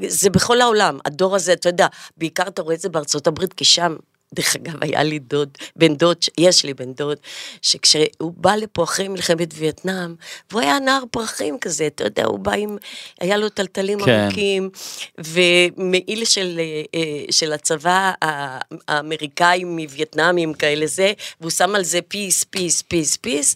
זה 0.06 0.30
בכל 0.30 0.60
העולם, 0.60 0.98
הדור 1.04 1.36
הזה, 1.36 1.52
אתה 1.52 1.68
יודע, 1.68 1.86
בעיקר 2.16 2.42
אתה 2.42 2.62
רואה 2.62 2.74
את 2.74 2.80
זה 2.80 2.88
בארצות 2.88 3.26
הברית, 3.26 3.52
כי 3.52 3.64
שם, 3.64 3.96
דרך 4.34 4.56
אגב, 4.56 4.74
היה 4.80 5.02
לי 5.02 5.18
דוד, 5.18 5.48
בן 5.76 5.94
דוד, 5.94 6.16
יש 6.38 6.64
לי 6.64 6.74
בן 6.74 6.92
דוד, 6.92 7.16
שכשהוא 7.62 8.32
בא 8.36 8.54
לפה 8.54 8.84
אחרי 8.84 9.08
מלחמת 9.08 9.48
וייטנאם, 9.54 10.14
והוא 10.50 10.60
היה 10.60 10.78
נער 10.78 11.02
פרחים 11.10 11.58
כזה, 11.58 11.86
אתה 11.86 12.04
יודע, 12.04 12.24
הוא 12.24 12.38
בא 12.38 12.52
עם, 12.52 12.76
היה 13.20 13.36
לו 13.36 13.48
תלתלים 13.48 14.04
כן. 14.04 14.22
ארוכים, 14.24 14.70
ומעיל 15.18 16.24
של, 16.24 16.60
אה, 16.60 16.82
אה, 16.94 17.24
של 17.30 17.52
הצבא 17.52 18.12
האמריקאי 18.88 19.64
מווייטנאמים 19.64 20.54
כאלה 20.54 20.86
זה, 20.86 21.12
והוא 21.40 21.50
שם 21.50 21.74
על 21.74 21.84
זה 21.84 22.02
peace, 22.02 22.44
peace, 22.44 22.82
peace, 22.82 23.16
peace, 23.16 23.54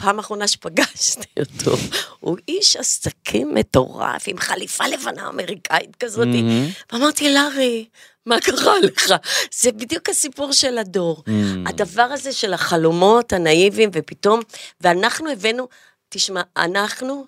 ופעם 0.00 0.18
אחרונה 0.18 0.48
שפגשתי 0.48 1.26
אותו, 1.40 1.76
הוא 2.20 2.36
איש 2.48 2.76
עסקים 2.76 3.54
מטורף, 3.54 4.22
עם 4.26 4.38
חליפה 4.38 4.86
לבנה 4.86 5.28
אמריקאית 5.28 5.96
כזאת, 5.96 6.26
Mm-hmm. 6.28 6.92
ואמרתי, 6.92 7.34
לארי, 7.34 7.84
מה 8.26 8.40
קרה 8.40 8.74
לך? 8.82 9.14
זה 9.60 9.72
בדיוק 9.72 10.08
הסיפור 10.08 10.52
של 10.52 10.78
הדור. 10.78 11.22
Mm. 11.26 11.30
הדבר 11.66 12.02
הזה 12.02 12.32
של 12.32 12.52
החלומות 12.54 13.32
הנאיביים, 13.32 13.90
ופתאום, 13.92 14.40
ואנחנו 14.80 15.30
הבאנו, 15.30 15.68
תשמע, 16.08 16.40
אנחנו 16.56 17.24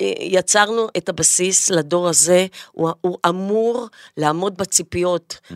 אה, 0.00 0.12
יצרנו 0.20 0.88
את 0.96 1.08
הבסיס 1.08 1.70
לדור 1.70 2.08
הזה, 2.08 2.46
הוא, 2.72 2.90
הוא 3.00 3.18
אמור 3.28 3.88
לעמוד 4.16 4.56
בציפיות 4.56 5.36
Mm. 5.50 5.52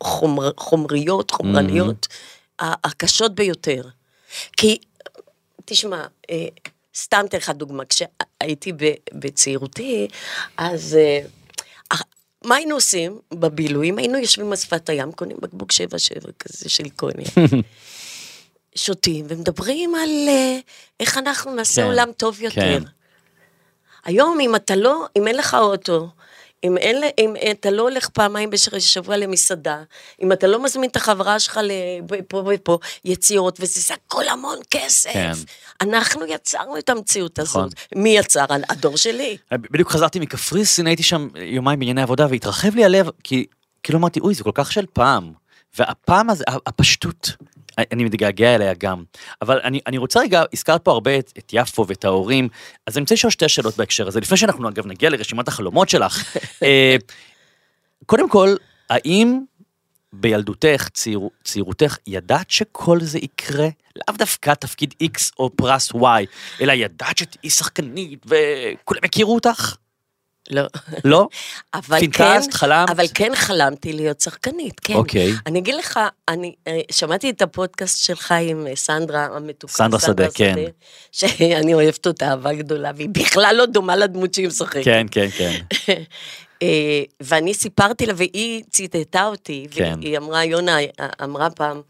החומריות, 0.00 1.30
חומרניות, 1.30 2.08
ה- 2.62 2.88
הקשות 2.88 3.34
ביותר. 3.34 3.82
כי, 4.56 4.78
תשמע, 5.64 6.06
אה, 6.30 6.46
סתם 6.96 7.24
אתן 7.28 7.38
לך 7.38 7.50
דוגמה, 7.50 7.82
כשהייתי 7.84 8.72
בצעירותי, 9.12 10.08
אז 10.56 10.94
אה, 11.00 11.20
אה, 11.92 11.96
מה 12.44 12.54
היינו 12.54 12.74
עושים 12.74 13.18
בבילויים? 13.34 13.98
היינו 13.98 14.18
יושבים 14.18 14.50
על 14.50 14.56
שפת 14.56 14.88
הים, 14.88 15.12
קונים 15.12 15.36
בקבוק 15.40 15.72
שבע 15.72 15.98
שבע 15.98 16.30
כזה 16.38 16.68
של 16.68 16.88
קוני. 16.88 17.24
שותים 18.74 19.26
ומדברים 19.28 19.94
על 19.94 20.28
איך 21.00 21.18
אנחנו 21.18 21.54
נעשה 21.54 21.82
כן, 21.82 21.86
עולם 21.86 22.12
טוב 22.16 22.42
יותר. 22.42 22.60
כן. 22.60 22.82
היום, 24.04 24.40
אם 24.40 24.56
אתה 24.56 24.76
לא, 24.76 25.06
אם 25.16 25.28
אין 25.28 25.36
לך 25.36 25.54
אוטו, 25.54 26.08
אם, 26.64 26.78
אין, 26.78 27.02
אם 27.18 27.34
אתה 27.50 27.70
לא 27.70 27.82
הולך 27.82 28.08
פעמיים 28.08 28.50
בשבוע 28.50 29.16
למסעדה, 29.16 29.82
אם 30.22 30.32
אתה 30.32 30.46
לא 30.46 30.62
מזמין 30.62 30.90
את 30.90 30.96
החברה 30.96 31.38
שלך 31.38 31.60
לפה 32.10 32.44
ופה, 32.54 32.78
יצירות, 33.04 33.58
וזה 33.60 33.80
זה 33.80 33.94
הכל 33.94 34.28
המון 34.28 34.58
כסף. 34.70 35.12
כן. 35.12 35.32
אנחנו 35.80 36.26
יצרנו 36.26 36.78
את 36.78 36.88
המציאות 36.88 37.40
נכון. 37.40 37.64
הזאת. 37.64 37.74
מי 37.94 38.08
יצר? 38.08 38.44
הדור 38.68 38.96
שלי. 38.96 39.36
בדיוק 39.52 39.90
חזרתי 39.90 40.18
מקפריסין, 40.18 40.86
הייתי 40.86 41.02
שם 41.02 41.28
יומיים 41.36 41.78
בענייני 41.78 42.02
עבודה, 42.02 42.26
והתרחב 42.30 42.74
לי 42.74 42.84
הלב, 42.84 43.08
כי 43.24 43.46
כאילו 43.82 43.98
אמרתי, 43.98 44.20
אוי, 44.20 44.34
זה 44.34 44.44
כל 44.44 44.50
כך 44.54 44.72
של 44.72 44.86
פעם. 44.92 45.32
והפעם 45.78 46.30
הזה, 46.30 46.44
הפשטות, 46.66 47.30
אני 47.78 48.04
מתגעגע 48.04 48.54
אליה 48.54 48.74
גם. 48.78 49.04
אבל 49.42 49.60
אני, 49.64 49.80
אני 49.86 49.98
רוצה 49.98 50.20
רגע, 50.20 50.42
הזכרת 50.52 50.84
פה 50.84 50.90
הרבה 50.90 51.18
את, 51.18 51.32
את 51.38 51.50
יפו 51.52 51.86
ואת 51.86 52.04
ההורים, 52.04 52.48
אז 52.86 52.96
אני 52.96 53.02
רוצה 53.02 53.14
לשאול 53.14 53.30
שתי 53.30 53.48
שאלות 53.48 53.76
בהקשר 53.76 54.08
הזה, 54.08 54.20
לפני 54.20 54.36
שאנחנו 54.36 54.68
אגב 54.68 54.86
נגיע 54.86 55.10
לרשימת 55.10 55.48
החלומות 55.48 55.88
שלך. 55.88 56.36
אה, 56.62 56.96
קודם 58.06 58.28
כל, 58.28 58.54
האם 58.90 59.40
בילדותך, 60.12 60.88
צעיר, 60.92 61.20
צעירותך, 61.44 61.96
ידעת 62.06 62.50
שכל 62.50 63.00
זה 63.00 63.18
יקרה? 63.18 63.68
לאו 63.96 64.16
דווקא 64.16 64.54
תפקיד 64.54 64.94
X 65.02 65.30
או 65.38 65.50
פרס 65.56 65.92
Y, 65.92 66.26
אלא 66.60 66.72
ידעת 66.72 67.18
שתהיי 67.18 67.50
שחקנית 67.50 68.26
וכולם 68.26 69.00
יכירו 69.04 69.34
אותך? 69.34 69.76
לא. 70.50 70.62
לא? 71.04 71.28
אבל 71.74 72.00
כן, 72.12 72.40
חלמת? 72.52 72.90
אבל 72.90 73.06
כן 73.14 73.32
חלמתי 73.34 73.92
להיות 73.92 74.20
שחקנית, 74.20 74.80
כן. 74.80 74.94
אוקיי. 74.94 75.32
אני 75.46 75.58
אגיד 75.58 75.74
לך, 75.74 76.00
אני 76.28 76.54
אה, 76.66 76.80
שמעתי 76.90 77.30
את 77.30 77.42
הפודקאסט 77.42 78.04
שלך 78.04 78.34
עם 78.40 78.66
אה, 78.66 78.76
סנדרה 78.76 79.28
המתוקה. 79.36 79.72
סנדרה 79.72 80.00
שדה, 80.00 80.30
כן. 80.34 80.54
שאני 81.12 81.74
אוהבת 81.74 82.06
אותה 82.06 82.30
אהבה 82.30 82.52
גדולה, 82.52 82.90
והיא 82.96 83.08
בכלל 83.12 83.54
לא 83.58 83.66
דומה 83.66 83.96
לדמות 83.96 84.34
שהיא 84.34 84.48
משחקת. 84.48 84.84
כן, 84.84 85.06
כן, 85.10 85.28
כן. 85.30 85.62
אה, 86.62 87.02
ואני 87.20 87.54
סיפרתי 87.54 88.06
לה, 88.06 88.12
והיא 88.16 88.62
ציטטה 88.70 89.26
אותי, 89.26 89.66
כן. 89.70 89.94
והיא 90.00 90.18
אמרה, 90.18 90.44
יונה 90.44 90.76
אמרה 91.22 91.50
פעם, 91.50 91.80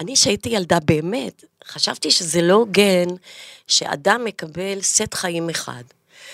אני 0.00 0.16
שהייתי 0.16 0.48
ילדה 0.48 0.78
באמת, 0.80 1.44
חשבתי 1.66 2.10
שזה 2.10 2.42
לא 2.42 2.54
הוגן 2.54 3.06
שאדם 3.66 4.24
מקבל 4.24 4.80
סט 4.80 5.14
חיים 5.14 5.50
אחד. 5.50 5.82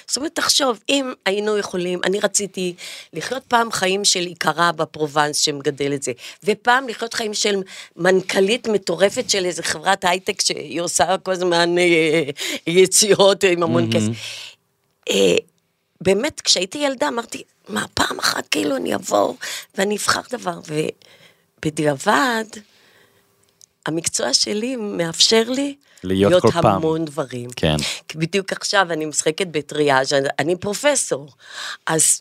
זאת 0.07 0.17
אומרת, 0.17 0.35
תחשוב, 0.35 0.81
אם 0.89 1.13
היינו 1.27 1.59
יכולים, 1.59 2.01
אני 2.05 2.21
רציתי 2.21 2.75
לחיות 3.13 3.43
פעם 3.49 3.73
חיים 3.73 4.05
של 4.05 4.21
עיקרה 4.21 4.73
בפרובנס 4.73 5.37
שמגדל 5.37 5.95
את 5.95 6.03
זה, 6.03 6.13
ופעם 6.45 6.89
לחיות 6.89 7.15
חיים 7.15 7.35
של 7.35 7.63
מנכ"לית 7.97 8.69
מטורפת 8.69 9.31
של 9.31 9.45
איזה 9.45 9.63
חברת 9.63 10.05
הייטק 10.05 10.41
שהיא 10.41 10.81
עושה 10.81 11.17
כל 11.23 11.33
הזמן 11.33 11.79
אה, 11.79 12.23
יצירות 12.67 13.45
עם 13.45 13.63
המון 13.63 13.91
כסף. 13.93 14.11
אה, 15.11 15.37
באמת, 16.01 16.41
כשהייתי 16.41 16.79
ילדה 16.79 17.09
אמרתי, 17.09 17.43
מה, 17.69 17.85
פעם 17.95 18.19
אחת 18.19 18.49
כאילו 18.49 18.77
אני 18.77 18.95
אבוא 18.95 19.35
ואני 19.75 19.97
אבחר 19.97 20.21
דבר, 20.31 20.61
ובדיעבד, 21.61 22.45
המקצוע 23.87 24.35
שלי 24.35 24.77
מאפשר 24.77 25.43
לי 25.49 25.75
להיות 26.05 26.43
כל 26.43 26.51
פעם. 26.51 26.67
המון 26.67 27.05
דברים. 27.05 27.51
כן. 27.57 27.77
בדיוק 28.15 28.53
עכשיו 28.53 28.87
אני 28.91 29.05
משחקת 29.05 29.47
בטריאז', 29.47 30.15
אני 30.39 30.57
פרופסור, 30.57 31.29
אז... 31.87 32.21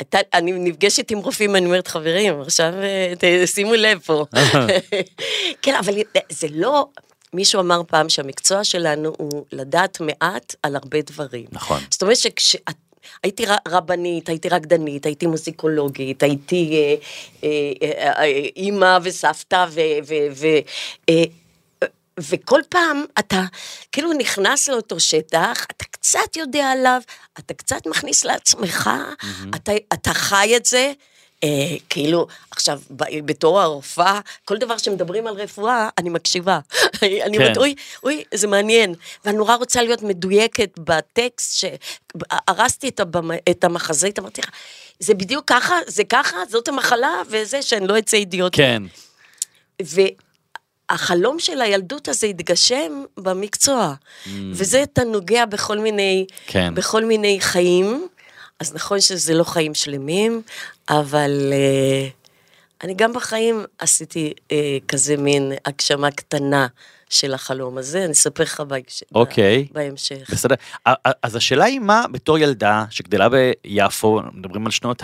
אתה, 0.00 0.18
אני 0.34 0.52
נפגשת 0.52 1.10
עם 1.10 1.18
רופאים, 1.18 1.56
אני 1.56 1.66
אומרת, 1.66 1.88
חברים, 1.88 2.40
עכשיו 2.40 2.72
אה, 2.82 3.12
ת- 3.18 3.48
שימו 3.48 3.74
לב 3.74 3.98
פה. 3.98 4.24
כן, 5.62 5.74
אבל 5.74 5.94
זה 6.30 6.46
לא, 6.50 6.86
מישהו 7.32 7.60
אמר 7.60 7.82
פעם 7.88 8.08
שהמקצוע 8.08 8.64
שלנו 8.64 9.12
הוא 9.18 9.44
לדעת 9.52 10.00
מעט 10.00 10.54
על 10.62 10.76
הרבה 10.76 10.98
דברים. 11.00 11.46
נכון. 11.52 11.80
זאת 11.90 12.02
אומרת 12.02 12.16
שכשאת... 12.16 12.72
הייתי 13.22 13.44
רבנית, 13.68 14.28
הייתי 14.28 14.48
רקדנית, 14.48 15.06
הייתי 15.06 15.26
מוזיקולוגית, 15.26 16.22
הייתי 16.22 16.96
אה, 17.44 17.48
אה, 17.92 18.24
אימא 18.56 18.98
וסבתא 19.02 19.66
ו... 19.70 19.80
ו, 20.06 20.14
ו 20.34 20.46
אה, 21.08 21.24
וכל 22.18 22.60
פעם 22.68 23.04
אתה 23.18 23.42
כאילו 23.92 24.12
נכנס 24.12 24.68
לאותו 24.68 25.00
שטח, 25.00 25.66
אתה 25.70 25.84
קצת 25.84 26.36
יודע 26.36 26.70
עליו, 26.70 27.00
אתה 27.38 27.54
קצת 27.54 27.86
מכניס 27.86 28.24
לעצמך, 28.24 28.90
אתה, 29.54 29.72
אתה 29.92 30.14
חי 30.14 30.52
את 30.56 30.66
זה. 30.66 30.92
אה, 31.44 31.76
כאילו, 31.90 32.26
עכשיו, 32.50 32.80
ב- 32.90 33.26
בתור 33.26 33.60
הרופאה, 33.60 34.20
כל 34.44 34.58
דבר 34.58 34.78
שמדברים 34.78 35.26
על 35.26 35.34
רפואה, 35.34 35.88
אני 35.98 36.10
מקשיבה. 36.10 36.58
אני 37.02 37.20
כן. 37.20 37.34
אומרת, 37.34 37.56
אוי, 37.56 37.74
אוי, 38.02 38.24
זה 38.34 38.46
מעניין. 38.46 38.94
ואני 39.24 39.36
נורא 39.36 39.54
רוצה 39.54 39.82
להיות 39.82 40.02
מדויקת 40.02 40.70
בטקסט, 40.78 41.58
שהרסתי 41.58 42.88
את. 42.88 43.00
את 43.50 43.64
המחזית, 43.64 44.18
אמרתי 44.18 44.40
לך, 44.40 44.50
זה 45.00 45.14
בדיוק 45.14 45.44
ככה, 45.46 45.74
זה 45.86 46.04
ככה, 46.04 46.36
זאת 46.48 46.68
המחלה, 46.68 47.22
וזה 47.28 47.62
שאני 47.62 47.88
לא 47.88 47.98
אצא 47.98 48.16
אידיוט. 48.16 48.56
כן. 48.56 48.82
והחלום 50.90 51.38
של 51.38 51.60
הילדות 51.60 52.08
הזה 52.08 52.26
התגשם 52.26 53.04
במקצוע. 53.16 53.94
וזה 54.52 54.82
אתה 54.82 55.04
נוגע 55.04 55.46
בכל 55.46 55.78
מיני, 55.78 56.26
כן. 56.46 56.74
בכל 56.74 57.04
מיני 57.04 57.38
חיים. 57.40 58.08
אז 58.60 58.74
נכון 58.74 59.00
שזה 59.00 59.34
לא 59.34 59.44
חיים 59.44 59.74
שלמים, 59.74 60.42
אבל 60.88 61.52
אה, 61.52 62.08
אני 62.84 62.94
גם 62.94 63.12
בחיים 63.12 63.64
עשיתי 63.78 64.32
אה, 64.52 64.78
כזה 64.88 65.16
מין 65.16 65.52
הגשמה 65.64 66.10
קטנה 66.10 66.66
של 67.10 67.34
החלום 67.34 67.78
הזה, 67.78 68.04
אני 68.04 68.12
אספר 68.12 68.42
לך 68.42 68.60
בהקש... 68.60 69.04
אוקיי. 69.14 69.68
בהמשך. 69.72 70.30
בסדר. 70.30 70.54
אז 71.22 71.36
השאלה 71.36 71.64
היא 71.64 71.78
מה 71.78 72.04
בתור 72.12 72.38
ילדה 72.38 72.84
שגדלה 72.90 73.28
ביפו, 73.28 74.20
מדברים 74.32 74.66
על 74.66 74.72
שנות 74.72 75.02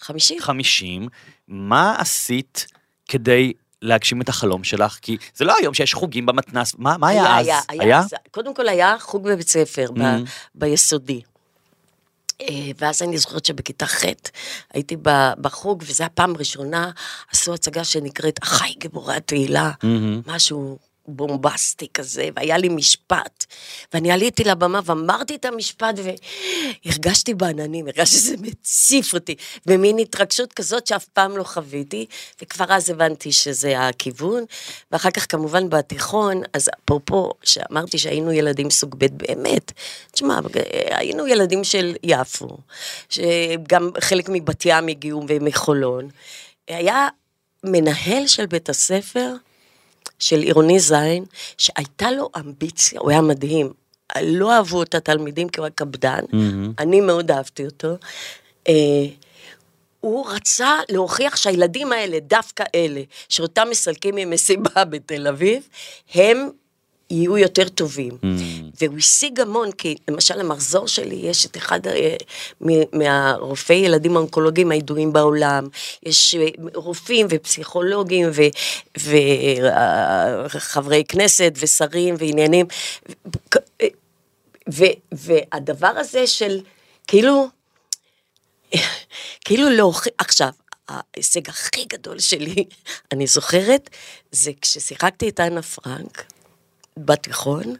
חמישים? 0.00 0.38
ה-50, 0.42 1.10
מה 1.48 1.96
עשית 1.98 2.66
כדי 3.08 3.52
להגשים 3.82 4.20
את 4.20 4.28
החלום 4.28 4.64
שלך? 4.64 4.98
כי 5.02 5.16
זה 5.34 5.44
לא 5.44 5.54
היום 5.58 5.74
שיש 5.74 5.94
חוגים 5.94 6.26
במתנ"ס, 6.26 6.74
מה 6.78 6.96
מה 6.98 7.08
היה 7.08 7.38
אז? 7.40 7.46
היה, 7.46 7.60
היה, 7.68 7.98
אז- 7.98 8.14
קודם 8.30 8.54
כל 8.54 8.68
היה 8.68 8.96
חוג 9.00 9.28
בבית 9.28 9.48
ספר, 9.48 9.90
ב- 9.92 9.98
Mhm. 9.98 10.28
ביסודי. 10.54 11.20
אה, 12.40 12.46
ואז 12.78 13.02
אני 13.02 13.18
זוכרת 13.18 13.44
שבכיתה 13.44 13.86
ח' 13.86 14.04
הייתי 14.74 14.96
ב- 15.02 15.32
בחוג, 15.40 15.82
וזו 15.86 16.04
הפעם 16.04 16.34
הראשונה, 16.34 16.90
עשו 17.32 17.54
הצגה 17.54 17.84
שנקראת 17.84 18.42
אחיי 18.42 18.74
גיבורי 18.78 19.14
התהילה, 19.16 19.70
משהו 20.26 20.78
בומבסטי 21.08 21.86
כזה, 21.94 22.28
והיה 22.36 22.58
לי 22.58 22.68
משפט. 22.68 23.44
ואני 23.94 24.12
עליתי 24.12 24.44
לבמה 24.44 24.80
ואמרתי 24.84 25.34
את 25.34 25.44
המשפט, 25.44 25.94
והרגשתי 26.84 27.34
בעננים, 27.34 27.86
הרגשתי 27.86 28.16
שזה 28.16 28.34
מציף 28.40 29.14
אותי, 29.14 29.34
במין 29.66 29.98
התרגשות 29.98 30.52
כזאת 30.52 30.86
שאף 30.86 31.04
פעם 31.04 31.36
לא 31.36 31.44
חוויתי, 31.44 32.06
וכבר 32.42 32.66
אז 32.68 32.90
הבנתי 32.90 33.32
שזה 33.32 33.80
הכיוון. 33.80 34.44
ואחר 34.90 35.10
כך 35.10 35.26
כמובן 35.28 35.68
בתיכון, 35.68 36.42
אז 36.52 36.70
אפרופו, 36.84 37.30
שאמרתי 37.42 37.98
שהיינו 37.98 38.32
ילדים 38.32 38.70
סוג 38.70 38.94
ב' 38.98 39.06
באמת, 39.16 39.72
תשמע, 40.12 40.38
היינו 40.90 41.26
ילדים 41.26 41.64
של 41.64 41.94
יפו, 42.02 42.58
שגם 43.08 43.90
חלק 44.00 44.28
מבת 44.28 44.62
ים 44.64 44.86
הגיעו 44.86 45.24
ומחולון. 45.28 46.08
היה 46.68 47.08
מנהל 47.64 48.26
של 48.26 48.46
בית 48.46 48.68
הספר, 48.68 49.34
של 50.18 50.40
עירוני 50.40 50.80
זין, 50.80 51.24
שהייתה 51.58 52.10
לו 52.10 52.30
אמביציה, 52.36 53.00
הוא 53.00 53.10
היה 53.10 53.20
מדהים. 53.20 53.72
לא 54.22 54.52
אהבו 54.52 54.82
את 54.82 54.94
התלמידים 54.94 55.48
כי 55.48 55.60
הוא 55.60 55.64
היה 55.66 55.70
קפדן, 55.74 56.20
אני 56.78 57.00
מאוד 57.00 57.30
אהבתי 57.30 57.64
אותו. 57.64 57.88
אה, 58.68 58.74
הוא 60.00 60.26
רצה 60.30 60.78
להוכיח 60.88 61.36
שהילדים 61.36 61.92
האלה, 61.92 62.18
דווקא 62.20 62.64
אלה, 62.74 63.00
שאותם 63.28 63.66
מסלקים 63.70 64.14
ממסיבה 64.14 64.84
בתל 64.84 65.26
אביב, 65.26 65.68
הם 66.14 66.48
יהיו 67.10 67.38
יותר 67.38 67.68
טובים. 67.68 68.18
והוא 68.80 68.98
השיג 68.98 69.40
המון, 69.40 69.72
כי 69.72 69.96
למשל 70.08 70.40
המחזור 70.40 70.88
שלי, 70.88 71.14
יש 71.14 71.46
את 71.46 71.56
אחד 71.56 71.86
אה, 71.86 72.16
מהרופאי 72.92 73.76
ילדים 73.76 74.16
האונקולוגיים 74.16 74.70
הידועים 74.70 75.12
בעולם, 75.12 75.68
יש 76.02 76.34
אה, 76.34 76.46
רופאים 76.74 77.26
ופסיכולוגים 77.30 78.28
וחברי 80.54 81.04
כנסת 81.08 81.52
ושרים 81.56 82.14
ועניינים. 82.18 82.66
והדבר 85.12 85.86
הזה 85.86 86.26
של 86.26 86.60
כאילו, 87.06 87.48
כאילו 89.44 89.70
להוכיח, 89.70 90.12
עכשיו, 90.18 90.48
ההישג 90.88 91.48
הכי 91.48 91.84
גדול 91.84 92.18
שלי, 92.18 92.64
אני 93.12 93.26
זוכרת, 93.26 93.90
זה 94.32 94.50
כששיחקתי 94.60 95.28
את 95.28 95.40
אנה 95.40 95.62
פרנק 95.62 96.24
בתיכון, 96.96 97.76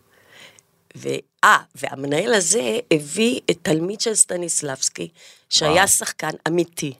ואה, 0.96 1.58
והמנהל 1.74 2.34
הזה 2.34 2.78
הביא 2.92 3.40
את 3.50 3.58
תלמיד 3.62 4.00
של 4.00 4.14
סטניסלבסקי, 4.14 5.08
שהיה 5.50 5.72
וואו. 5.72 5.88
שחקן 5.88 6.30
אמיתי, 6.48 6.92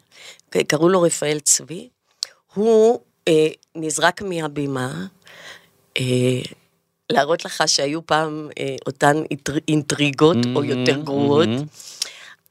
קראו 0.66 0.88
לו 0.88 1.02
רפאל 1.02 1.38
צבי, 1.40 1.88
הוא 2.54 3.00
אה, 3.28 3.48
נזרק 3.74 4.22
מהבימה, 4.22 5.06
אה, 5.98 6.02
להראות 7.12 7.44
לך 7.44 7.62
שהיו 7.66 8.06
פעם 8.06 8.48
אה, 8.58 8.76
אותן 8.86 9.16
אינטר- 9.30 9.58
אינטריגות, 9.68 10.36
או 10.54 10.64
יותר 10.64 11.00
גרועות. 11.00 11.48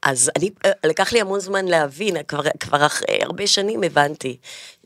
אז 0.02 0.30
אני, 0.36 0.50
אה, 0.64 0.70
לקח 0.84 1.12
לי 1.12 1.20
המון 1.20 1.40
זמן 1.40 1.64
להבין, 1.68 2.22
כבר, 2.22 2.42
כבר 2.60 2.86
אחרי 2.86 3.22
הרבה 3.22 3.46
שנים 3.46 3.82
הבנתי. 3.82 4.36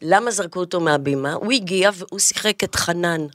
למה 0.02 0.30
זרקו 0.30 0.60
אותו 0.60 0.80
מהבימה? 0.80 1.32
הוא 1.32 1.52
הגיע 1.52 1.90
והוא 1.94 2.18
שיחק 2.18 2.64
את 2.64 2.74
חנן, 2.74 3.20
אה, 3.20 3.26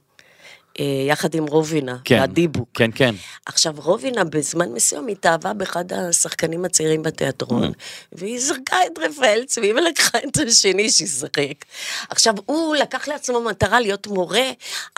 יחד 1.07 1.35
עם 1.35 1.45
רובינה, 1.45 1.97
כן, 2.03 2.19
מהדיבוק. 2.19 2.69
כן, 2.73 2.89
כן. 2.95 3.15
עכשיו, 3.45 3.73
רובינה 3.77 4.23
בזמן 4.23 4.69
מסוים 4.73 5.07
התאהבה 5.07 5.53
באחד 5.53 5.93
השחקנים 5.93 6.65
הצעירים 6.65 7.03
בתיאטרון, 7.03 7.71
והיא 8.11 8.39
זרקה 8.39 8.77
את 8.85 8.99
רפאל 8.99 9.43
צבי 9.47 9.73
ולקחה 9.73 10.17
את 10.17 10.37
השני 10.47 10.89
שישחק. 10.89 11.65
עכשיו, 12.09 12.33
הוא 12.45 12.75
לקח 12.75 13.07
לעצמו 13.07 13.41
מטרה 13.41 13.79
להיות 13.79 14.07
מורה 14.07 14.51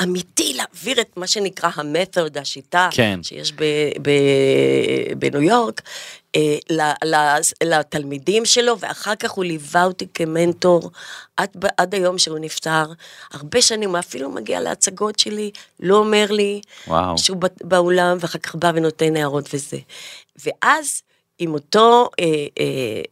אמיתי, 0.04 0.54
להעביר 0.54 1.02
את 1.02 1.18
מה 1.18 1.28
שנקרא 1.28 1.70
המתוד, 1.76 2.38
השיטה, 2.38 2.90
כן. 2.92 3.20
שיש 3.24 3.54
ב- 3.54 3.64
ב- 4.02 5.14
בניו 5.20 5.42
יורק. 5.42 5.82
אה, 6.38 7.38
לתלמידים 7.64 8.46
שלו, 8.46 8.80
ואחר 8.80 9.16
כך 9.16 9.32
הוא 9.32 9.44
ליווה 9.46 9.84
אותי 9.84 10.08
כמנטור 10.14 10.92
עד, 11.38 11.50
עד 11.78 11.96
היום 11.96 12.18
שהוא 12.18 12.40
נפטר. 12.40 12.86
הרבה 13.34 13.62
שנים, 13.62 13.90
הוא 13.90 14.00
אפילו 14.00 14.30
מגיע 14.30 14.62
להצגות 14.62 15.20
שלי, 15.20 15.52
לא 15.80 15.98
אומר 15.98 16.26
לי 16.30 16.62
וואו. 16.88 17.18
שהוא 17.18 17.38
באולם, 17.64 18.18
ואחר 18.20 18.40
כך 18.40 18.56
בא 18.56 18.72
ונותן 18.76 19.16
הערות 19.16 19.50
וזה. 19.54 19.78
ואז 20.46 21.02
עם 21.40 21.54
אותו, 21.54 22.10
אה, 22.20 22.26
אה, 22.26 22.64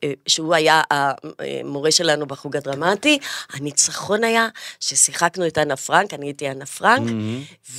אה, 0.04 0.12
שהוא 0.28 0.56
היה 0.56 0.82
המורה 0.92 1.92
שלנו 1.92 2.26
בחוג 2.26 2.58
הדרמטי, 2.58 3.20
הניצחון 3.54 4.24
היה 4.24 4.48
ששיחקנו 4.80 5.48
את 5.48 5.58
אנה 5.58 5.76
פרנק, 5.76 6.14
אני 6.14 6.26
הייתי 6.26 6.50
אנה 6.50 6.66
פרנק, 6.66 7.12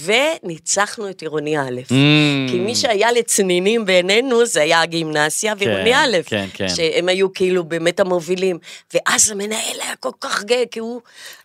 וניצחנו 0.05 1.11
את 1.11 1.21
עירוני 1.21 1.59
א'. 1.59 1.81
Mm. 1.85 2.51
כי 2.51 2.59
מי 2.59 2.75
שהיה 2.75 3.13
לצנינים 3.13 3.85
בעינינו 3.85 4.47
זה 4.47 4.63
היה 4.63 4.81
הגימנסיה 4.81 5.55
ועירוני 5.59 5.93
כן, 5.93 5.99
א', 5.99 6.17
כן, 6.27 6.47
כן. 6.55 6.69
שהם 6.69 7.09
היו 7.09 7.33
כאילו 7.33 7.65
באמת 7.65 8.01
המובילים. 8.01 8.59
ואז 8.95 9.31
המנהל 9.31 9.81
היה 9.83 9.97
כל 10.01 10.11
כך 10.21 10.45
גאה, 10.45 10.63
כי 10.71 10.79
הוא 10.79 11.01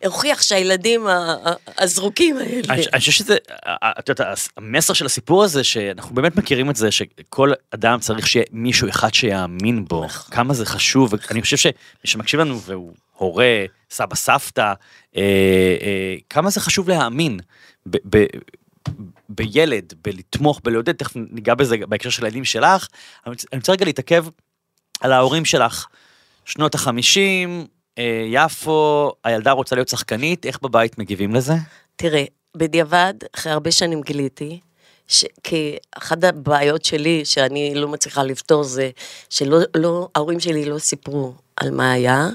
הוכיח 0.05 0.41
שהילדים 0.41 1.07
הזרוקים 1.77 2.37
האלה. 2.37 2.61
אני 2.69 2.99
חושב 2.99 3.11
שזה, 3.11 3.37
את 3.99 4.09
יודעת, 4.09 4.27
המסר 4.57 4.93
של 4.93 5.05
הסיפור 5.05 5.43
הזה, 5.43 5.63
שאנחנו 5.63 6.15
באמת 6.15 6.35
מכירים 6.35 6.69
את 6.69 6.75
זה, 6.75 6.91
שכל 6.91 7.51
אדם 7.71 7.99
צריך 7.99 8.27
שיהיה 8.27 8.45
מישהו 8.51 8.90
אחד 8.91 9.13
שיאמין 9.13 9.85
בו. 9.85 10.07
כמה 10.31 10.53
זה 10.53 10.65
חשוב, 10.65 11.13
ואני 11.29 11.41
חושב 11.41 11.57
שמי 11.57 11.71
שמקשיב 12.03 12.39
לנו 12.39 12.61
והוא 12.61 12.93
הורה, 13.17 13.65
סבא, 13.91 14.15
סבתא, 14.15 14.61
אה, 14.61 15.21
אה, 15.81 16.15
כמה 16.29 16.49
זה 16.49 16.59
חשוב 16.59 16.89
להאמין 16.89 17.39
ב- 17.89 17.97
ב- 18.17 18.25
בילד, 19.29 19.93
בלתמוך, 20.03 20.61
בלעודד, 20.63 20.91
תכף 20.95 21.11
ניגע 21.15 21.55
בזה 21.55 21.75
בהקשר 21.89 22.09
של 22.09 22.25
הילדים 22.25 22.45
שלך, 22.45 22.87
אני 23.25 23.31
רוצה- 23.31 23.47
אני 23.53 23.59
רוצה 23.59 23.71
רגע 23.71 23.85
להתעכב 23.85 24.25
על 25.01 25.11
ההורים 25.11 25.45
שלך, 25.45 25.85
שנות 26.45 26.75
החמישים, 26.75 27.65
אה, 27.97 28.25
יפו, 28.31 29.11
הילדה 29.23 29.51
רוצה 29.51 29.75
להיות 29.75 29.87
שחקנית, 29.89 30.45
איך 30.45 30.59
בבית 30.61 30.97
מגיבים 30.97 31.35
לזה? 31.35 31.53
תראה, 31.95 32.23
בדיעבד, 32.57 33.13
אחרי 33.35 33.51
הרבה 33.51 33.71
שנים 33.71 34.01
גיליתי, 34.01 34.59
ש... 35.11 35.25
כי 35.43 35.77
אחת 35.91 36.23
הבעיות 36.23 36.85
שלי 36.85 37.25
שאני 37.25 37.75
לא 37.75 37.87
מצליחה 37.87 38.23
לפתור 38.23 38.63
זה 38.63 38.89
שלא, 39.29 39.59
לא, 39.75 40.07
ההורים 40.15 40.39
שלי 40.39 40.65
לא 40.65 40.79
סיפרו 40.79 41.33
על 41.55 41.71
מה 41.71 41.91
היה, 41.91 42.29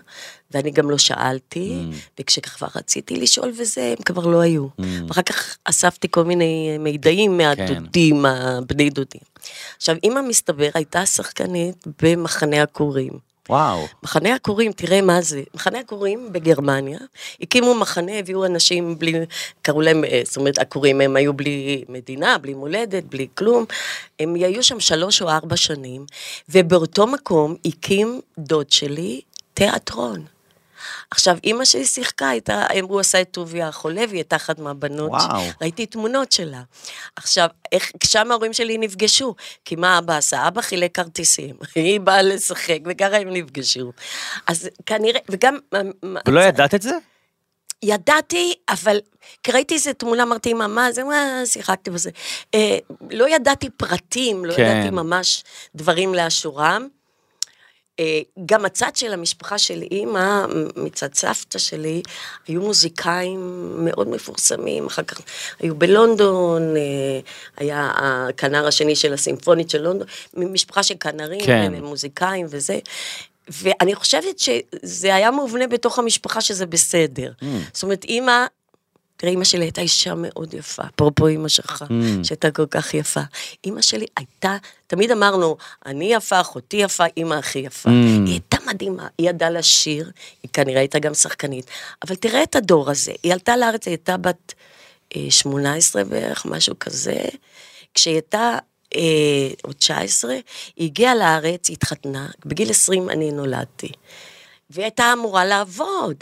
ואני 0.50 0.70
גם 0.70 0.90
לא 0.90 0.98
שאלתי, 0.98 1.78
Mm. 1.80 1.94
וכשכבר 2.20 2.66
רציתי 2.76 3.16
לשאול 3.16 3.52
וזה, 3.58 3.94
הם 3.98 4.04
כבר 4.04 4.26
לא 4.26 4.40
היו. 4.40 4.66
Mm. 4.66 4.84
ואחר 5.08 5.22
כך 5.22 5.56
אספתי 5.64 6.08
כל 6.10 6.24
מיני 6.24 6.78
מידעים 6.78 7.36
מהדודים, 7.38 8.26
הבני 8.26 8.90
דודים. 8.90 9.20
עכשיו, 9.76 9.96
אימא 10.04 10.20
מסתבר 10.22 10.68
הייתה 10.74 11.06
שחקנית 11.06 11.84
במחנה 12.02 12.62
עקורים. 12.62 13.12
וואו. 13.48 13.86
מחנה 14.02 14.34
עקורים, 14.34 14.72
תראה 14.72 15.02
מה 15.02 15.20
זה. 15.22 15.42
מחנה 15.54 15.78
עקורים 15.78 16.32
בגרמניה, 16.32 16.98
הקימו 17.40 17.74
מחנה, 17.74 18.18
הביאו 18.18 18.46
אנשים 18.46 18.98
בלי, 18.98 19.12
קראו 19.62 19.80
להם, 19.80 20.04
אה, 20.04 20.22
זאת 20.24 20.36
אומרת, 20.36 20.58
עקורים, 20.58 21.00
הם 21.00 21.16
היו 21.16 21.32
בלי 21.32 21.84
מדינה, 21.88 22.38
בלי 22.38 22.54
מולדת, 22.54 23.04
בלי 23.04 23.26
כלום. 23.34 23.64
הם 24.20 24.34
היו 24.34 24.62
שם 24.62 24.80
שלוש 24.80 25.22
או 25.22 25.30
ארבע 25.30 25.56
שנים, 25.56 26.06
ובאותו 26.48 27.06
מקום 27.06 27.54
הקים 27.64 28.20
דוד 28.38 28.70
שלי 28.70 29.20
תיאטרון. 29.54 30.35
עכשיו, 31.10 31.36
אימא 31.44 31.64
שלי 31.64 31.84
שיחקה, 31.84 32.28
הייתה, 32.28 32.66
הוא 32.82 33.00
עשה 33.00 33.20
את 33.20 33.28
טוביה 33.30 33.68
החולה, 33.68 34.00
והיא 34.08 34.18
הייתה 34.18 34.36
אחת 34.36 34.58
מהבנות. 34.58 35.10
וואו. 35.10 35.42
ראיתי 35.60 35.86
תמונות 35.86 36.32
שלה. 36.32 36.62
עכשיו, 37.16 37.48
איך, 37.72 37.92
שם 38.04 38.30
ההורים 38.30 38.52
שלי 38.52 38.78
נפגשו, 38.78 39.34
כי 39.64 39.76
מה 39.76 39.98
אבא 39.98 40.16
עשה? 40.16 40.48
אבא 40.48 40.60
חילק 40.60 40.94
כרטיסים, 40.94 41.56
היא 41.74 42.00
באה 42.00 42.22
לשחק, 42.22 42.78
וככה 42.86 43.16
הם 43.16 43.32
נפגשו. 43.32 43.92
אז 44.46 44.68
כנראה, 44.86 45.20
וגם... 45.28 45.58
ולא 46.26 46.40
ידעת 46.40 46.74
את 46.74 46.82
זה? 46.82 46.92
ידעתי, 47.82 48.54
אבל 48.68 48.98
כי 49.42 49.52
ראיתי 49.52 49.74
איזה 49.74 49.94
תמונה, 49.94 50.22
אמרתי, 50.22 50.52
אמא, 50.52 50.66
מה 50.66 50.92
זה, 50.92 51.04
מה, 51.04 51.40
שיחקתי 51.44 51.90
בזה. 51.90 52.10
אה, 52.54 52.78
לא 53.10 53.28
ידעתי 53.28 53.70
פרטים, 53.70 54.44
לא 54.44 54.54
כן. 54.54 54.62
ידעתי 54.62 54.90
ממש 54.90 55.44
דברים 55.74 56.14
לאשורם. 56.14 56.88
אה, 58.00 58.20
גם 58.46 58.64
הצד 58.64 58.96
של 58.96 59.12
המשפחה 59.12 59.58
של 59.58 59.82
אימא, 59.82 60.44
מצד 60.76 61.14
סבתא 61.14 61.58
שלי, 61.58 62.02
היו 62.48 62.60
מוזיקאים 62.60 63.40
מאוד 63.84 64.08
מפורסמים, 64.08 64.86
אחר 64.86 65.02
כך 65.02 65.20
היו 65.60 65.74
בלונדון, 65.74 66.76
אה, 66.76 66.80
היה 67.56 67.92
הכנר 67.96 68.66
השני 68.66 68.96
של 68.96 69.12
הסימפונית 69.12 69.70
של 69.70 69.82
לונדון, 69.82 70.06
משפחה 70.34 70.82
של 70.82 70.94
כנרים, 71.00 71.40
כן. 71.40 71.72
הם 71.76 71.84
מוזיקאים 71.84 72.46
וזה. 72.50 72.78
ואני 73.48 73.94
חושבת 73.94 74.38
שזה 74.38 75.14
היה 75.14 75.30
מובנה 75.30 75.66
בתוך 75.66 75.98
המשפחה 75.98 76.40
שזה 76.40 76.66
בסדר. 76.66 77.32
Mm. 77.40 77.44
זאת 77.72 77.82
אומרת, 77.82 78.04
אימא, 78.04 78.46
תראה, 79.16 79.30
אימא 79.32 79.44
שלי 79.44 79.64
הייתה 79.64 79.80
אישה 79.80 80.14
מאוד 80.16 80.54
יפה, 80.54 80.82
אפרופו 80.94 81.26
אימא 81.26 81.48
שלך, 81.48 81.82
Mm. 81.88 82.24
שהייתה 82.24 82.50
כל 82.50 82.66
כך 82.70 82.94
יפה. 82.94 83.20
אימא 83.64 83.82
שלי 83.82 84.06
הייתה, 84.16 84.56
תמיד 84.86 85.10
אמרנו, 85.10 85.56
אני 85.86 86.14
יפה, 86.14 86.40
אחותי 86.40 86.76
יפה, 86.76 87.04
אימא 87.16 87.34
הכי 87.34 87.58
יפה. 87.58 87.88
Mm. 87.88 87.92
היא 88.26 88.30
הייתה 88.32 88.56
מדהימה, 88.66 89.06
היא 89.18 89.28
ידעה 89.28 89.50
לשיר, 89.50 90.10
היא 90.42 90.50
כנראה 90.52 90.80
הייתה 90.80 90.98
גם 90.98 91.14
שחקנית. 91.14 91.66
אבל 92.06 92.14
תראה 92.14 92.42
את 92.42 92.56
הדור 92.56 92.90
הזה, 92.90 93.12
היא 93.22 93.32
עלתה 93.32 93.56
לארץ, 93.56 93.86
היא 93.86 93.92
הייתה 93.92 94.16
בת 94.16 94.54
אה, 95.16 95.26
18 95.30 96.04
בערך, 96.04 96.46
משהו 96.46 96.74
כזה. 96.80 97.16
כשהיא 97.94 98.14
הייתה... 98.14 98.58
אה, 98.96 99.00
או 99.64 99.72
19, 99.72 100.32
היא 100.76 100.86
הגיעה 100.86 101.14
לארץ, 101.14 101.68
היא 101.68 101.74
התחתנה, 101.76 102.28
בגיל 102.46 102.70
20 102.70 103.10
אני 103.10 103.30
נולדתי. 103.32 103.88
והיא 104.70 104.84
הייתה 104.84 105.12
אמורה 105.12 105.44
לעבוד. 105.44 106.16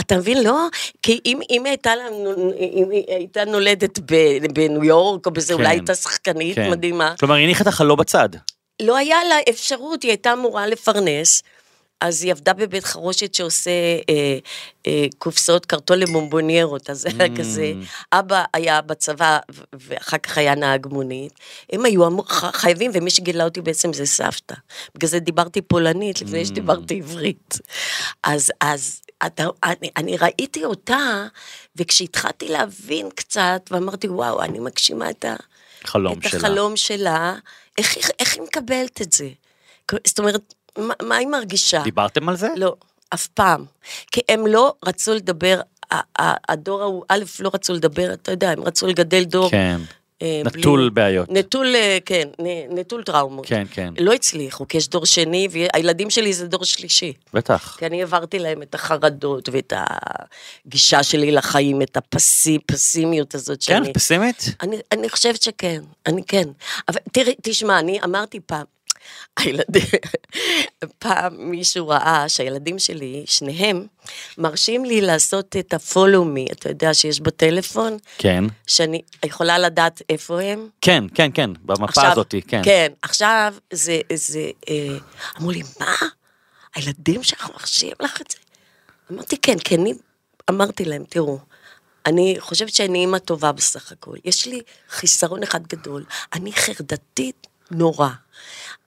אתה 0.00 0.16
מבין, 0.16 0.42
לא? 0.44 0.66
כי 1.02 1.20
אם, 1.26 1.40
אם 1.50 1.66
הייתה, 1.66 1.96
לנו- 1.96 2.52
אם 2.60 2.88
הייתה 3.08 3.44
נולדת 3.44 3.98
ב- 3.98 4.46
בניו 4.54 4.84
יורק 4.84 5.26
או 5.26 5.30
בזה, 5.30 5.54
כן. 5.54 5.60
אולי 5.60 5.68
הייתה 5.68 5.94
שחקנית 5.94 6.54
כן. 6.54 6.70
מדהימה. 6.70 7.14
כלומר, 7.20 7.34
היא 7.34 7.44
הניחה 7.44 7.62
את 7.62 7.66
החלום 7.66 7.98
בצד. 7.98 8.28
לא 8.82 8.96
היה 8.96 9.16
לה 9.28 9.34
אפשרות, 9.50 10.02
היא 10.02 10.10
הייתה 10.10 10.32
אמורה 10.32 10.66
לפרנס, 10.66 11.42
אז 12.00 12.22
היא 12.22 12.32
עבדה 12.32 12.52
בבית 12.52 12.84
חרושת 12.84 13.34
שעושה 13.34 13.70
אה, 14.08 14.38
אה, 14.86 15.06
קופסאות 15.18 15.66
קרטון 15.66 15.98
לבומבוניירות, 15.98 16.90
אז 16.90 17.00
זה 17.00 17.08
היה 17.18 17.28
Mm. 17.34 17.38
כזה. 17.38 17.72
אבא 18.12 18.44
היה 18.54 18.80
בצבא, 18.80 19.38
ואחר 19.72 20.18
כך 20.18 20.38
היה 20.38 20.54
נהג 20.54 20.86
מונית. 20.86 21.32
הם 21.72 21.84
היו 21.84 22.06
אמור, 22.06 22.24
ח- 22.28 22.56
חייבים, 22.56 22.90
ומי 22.94 23.10
שגילה 23.10 23.44
אותי 23.44 23.60
בעצם 23.60 23.92
זה 23.92 24.06
סבתא. 24.06 24.54
בגלל 24.94 25.08
זה 25.08 25.18
דיברתי 25.18 25.62
פולנית 25.62 26.20
לפני 26.22 26.42
Mm. 26.42 26.46
שדיברתי 26.46 26.98
עברית. 26.98 27.58
אז, 28.22 28.50
אז 28.60 29.00
אתה, 29.26 29.44
אני, 29.64 29.90
אני 29.96 30.16
ראיתי 30.16 30.64
אותה, 30.64 31.26
וכשהתחלתי 31.76 32.48
להבין 32.48 33.08
קצת, 33.14 33.68
ואמרתי, 33.70 34.08
וואו, 34.08 34.42
אני 34.42 34.58
מגשימה 34.58 35.10
את 35.10 35.24
ה... 35.24 35.34
חלום 35.84 36.18
את 36.18 36.28
שלה. 36.28 36.38
החלום 36.40 36.76
שלה, 36.76 37.34
איך, 37.78 37.96
היא- 37.96 38.04
איך 38.18 38.34
היא 38.34 38.42
מקבלת 38.42 39.02
את 39.02 39.12
זה? 39.12 39.28
זאת 40.06 40.18
אומרת, 40.18 40.54
מה, 40.78 40.94
מה 41.02 41.16
היא 41.16 41.26
מרגישה? 41.28 41.82
דיברתם 41.82 42.28
על 42.28 42.36
זה? 42.36 42.48
לא, 42.56 42.74
אף 43.14 43.26
פעם. 43.26 43.64
כי 44.12 44.20
הם 44.28 44.46
לא 44.46 44.74
רצו 44.84 45.14
לדבר, 45.14 45.60
הדור 46.48 46.82
ההוא, 46.82 47.04
א', 47.08 47.18
לא 47.40 47.50
רצו 47.54 47.72
לדבר, 47.72 48.12
אתה 48.12 48.30
יודע, 48.30 48.50
הם 48.50 48.62
רצו 48.64 48.86
לגדל 48.86 49.24
דור 49.24 49.50
כן. 49.50 49.80
אה, 50.22 50.40
בלי- 50.44 50.60
נטול 50.60 50.88
בעיות. 50.88 51.28
נטול, 51.30 51.74
אה, 51.76 51.98
כן, 52.06 52.28
נטול 52.70 53.02
טראומות. 53.02 53.46
כן, 53.46 53.64
כן. 53.70 53.94
לא 54.00 54.12
הצליחו, 54.12 54.68
כי 54.68 54.76
יש 54.78 54.88
דור 54.88 55.06
שני, 55.06 55.48
והילדים 55.50 56.10
שלי 56.10 56.32
זה 56.32 56.46
דור 56.48 56.64
שלישי. 56.64 57.12
בטח. 57.34 57.76
כי 57.78 57.86
אני 57.86 58.00
העברתי 58.00 58.38
להם 58.38 58.62
את 58.62 58.74
החרדות 58.74 59.48
ואת 59.52 59.72
הגישה 60.66 61.02
שלי 61.02 61.30
לחיים, 61.32 61.82
את 61.82 61.96
הפסי, 61.96 62.58
פסימיות 62.66 63.34
הזאת 63.34 63.58
כן, 63.64 63.82
שאני... 63.84 63.92
פסימית? 63.92 64.54
אני, 64.62 64.76
אני 64.92 65.08
חושבת 65.08 65.42
שכן, 65.42 65.82
אני 66.06 66.22
כן. 66.28 66.48
אבל 66.88 66.98
תראי, 67.12 67.34
תשמע, 67.42 67.78
אני 67.78 68.00
אמרתי 68.04 68.40
פעם, 68.40 68.64
הילדים, 69.38 69.82
פעם 70.98 71.50
מישהו 71.50 71.88
ראה 71.88 72.28
שהילדים 72.28 72.78
שלי, 72.78 73.24
שניהם, 73.26 73.86
מרשים 74.38 74.84
לי 74.84 75.00
לעשות 75.00 75.56
את 75.56 75.74
ה-follow 75.74 76.24
me, 76.36 76.52
אתה 76.52 76.68
יודע 76.68 76.94
שיש 76.94 77.20
בטלפון, 77.20 77.96
כן. 78.18 78.44
שאני 78.66 79.02
יכולה 79.24 79.58
לדעת 79.58 80.02
איפה 80.10 80.40
הם. 80.40 80.68
כן, 80.80 81.04
כן, 81.14 81.30
כן, 81.34 81.50
במפה 81.62 82.08
הזאתי, 82.12 82.42
כן. 82.42 82.60
כן, 82.64 82.92
עכשיו 83.02 83.54
זה, 83.72 84.00
זה, 84.14 84.50
אה, 84.68 84.96
אמרו 85.38 85.50
לי, 85.50 85.62
מה? 85.80 85.94
הילדים 86.74 87.22
שלך 87.22 87.50
מרשים 87.50 87.92
לך 88.00 88.20
את 88.20 88.30
זה? 88.30 88.38
אמרתי, 89.12 89.36
כן, 89.36 89.58
כי 89.58 89.74
אני 89.74 89.92
אמרתי 90.50 90.84
להם, 90.84 91.04
תראו, 91.08 91.38
אני 92.06 92.36
חושבת 92.38 92.74
שאני 92.74 92.98
אימא 92.98 93.18
טובה 93.18 93.52
בסך 93.52 93.92
הכל. 93.92 94.16
יש 94.24 94.46
לי 94.46 94.60
חיסרון 94.90 95.42
אחד 95.42 95.66
גדול, 95.66 96.04
אני 96.32 96.52
חרדתית 96.52 97.46
נורא. 97.70 98.08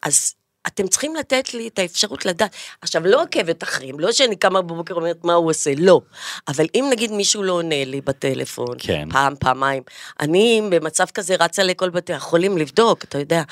אז 0.02 0.34
אתם 0.68 0.88
צריכים 0.88 1.16
לתת 1.16 1.54
לי 1.54 1.68
את 1.68 1.80
האפשרות 1.80 2.26
לדעת. 2.26 2.56
עכשיו, 2.82 3.08
לא 3.08 3.22
עוקבת 3.22 3.63
אחרים, 3.63 4.00
לא 4.00 4.12
שאני 4.12 4.36
קמה 4.36 4.62
בבוקר 4.62 4.98
ואומרת 4.98 5.24
מה 5.24 5.34
הוא 5.34 5.50
עושה, 5.50 5.72
לא. 5.78 6.02
אבל 6.48 6.66
אם 6.76 6.86
נגיד 6.92 7.12
מישהו 7.12 7.44
לא 7.44 7.54
עונה 7.54 7.86
לי 7.86 8.02
בטלפון, 8.02 8.76
כן. 8.80 9.10
פעם, 9.12 9.36
פעמיים, 9.40 9.84
אני 10.20 10.62
במצב 10.70 11.06
כזה 11.13 11.36
רצה 11.40 11.63
לכל 11.63 11.90
בתי 11.90 12.13
החולים 12.13 12.58
לבדוק, 12.58 13.04
אתה 13.04 13.18
יודע. 13.18 13.44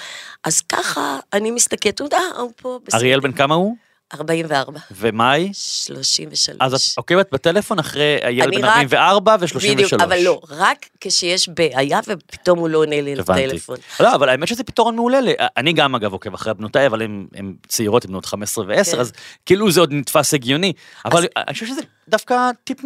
אז 0.43 0.61
ככה 0.61 1.19
אני 1.33 1.51
מסתכלת, 1.51 1.99
יודע, 1.99 2.21
הוא 2.37 2.51
פה 2.55 2.79
בסדר. 2.85 2.97
אריאל 2.97 3.19
בן 3.19 3.31
כמה 3.31 3.55
הוא? 3.55 3.75
44, 4.13 4.79
ומאי? 4.91 5.49
33. 5.53 6.55
אז 6.59 6.73
את 6.73 6.97
עוקבת 6.97 7.31
בטלפון 7.31 7.79
אחרי 7.79 8.17
הילד 8.21 8.55
בן 8.55 8.65
רק- 8.65 8.71
44 8.73 9.35
ו-33. 9.39 9.73
בדיוק, 9.73 9.93
אבל 9.93 10.19
לא, 10.23 10.41
רק 10.49 10.85
כשיש 11.01 11.49
בעיה 11.49 11.99
ופתאום 12.07 12.59
הוא 12.59 12.69
לא 12.69 12.77
עונה 12.77 13.01
לי. 13.01 13.15
לטלפון. 13.15 13.77
לא, 13.99 14.15
אבל 14.15 14.29
האמת 14.29 14.47
שזה 14.47 14.63
פתרון 14.63 14.95
מעולה. 14.95 15.17
אני 15.57 15.73
גם, 15.73 15.95
אגב, 15.95 16.13
עוקב 16.13 16.33
אחרי 16.33 16.53
בנותיי, 16.53 16.87
אבל 16.87 17.01
הן 17.01 17.53
צעירות, 17.67 18.05
הן 18.05 18.11
בנות 18.11 18.25
15 18.25 18.65
ו-10, 18.67 18.91
כן. 18.91 18.99
אז 18.99 19.11
כאילו 19.45 19.71
זה 19.71 19.79
עוד 19.79 19.93
נתפס 19.93 20.33
הגיוני. 20.33 20.73
אבל 21.05 21.25
אני 21.37 21.53
חושב 21.53 21.65
שזה 21.65 21.81
דווקא 22.09 22.49
טיפ 22.63 22.79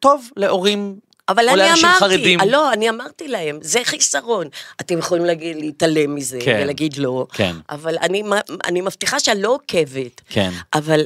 טוב 0.00 0.30
להורים. 0.36 0.96
אבל 1.28 1.48
אני 1.48 1.70
אמרתי, 1.80 1.98
חרדים. 1.98 2.40
לא, 2.48 2.72
אני 2.72 2.90
אמרתי 2.90 3.28
להם, 3.28 3.58
זה 3.62 3.80
חיסרון. 3.84 4.46
אתם 4.80 4.98
יכולים 4.98 5.24
להגיד, 5.24 5.56
להתעלם 5.56 6.14
מזה 6.14 6.38
כן. 6.44 6.60
ולהגיד 6.62 6.96
לא, 6.96 7.26
כן. 7.32 7.56
אבל 7.70 7.96
אני, 8.02 8.22
אני 8.64 8.80
מבטיחה 8.80 9.20
שאני 9.20 9.42
לא 9.42 9.48
עוקבת. 9.48 10.20
כן. 10.28 10.50
אבל 10.74 11.00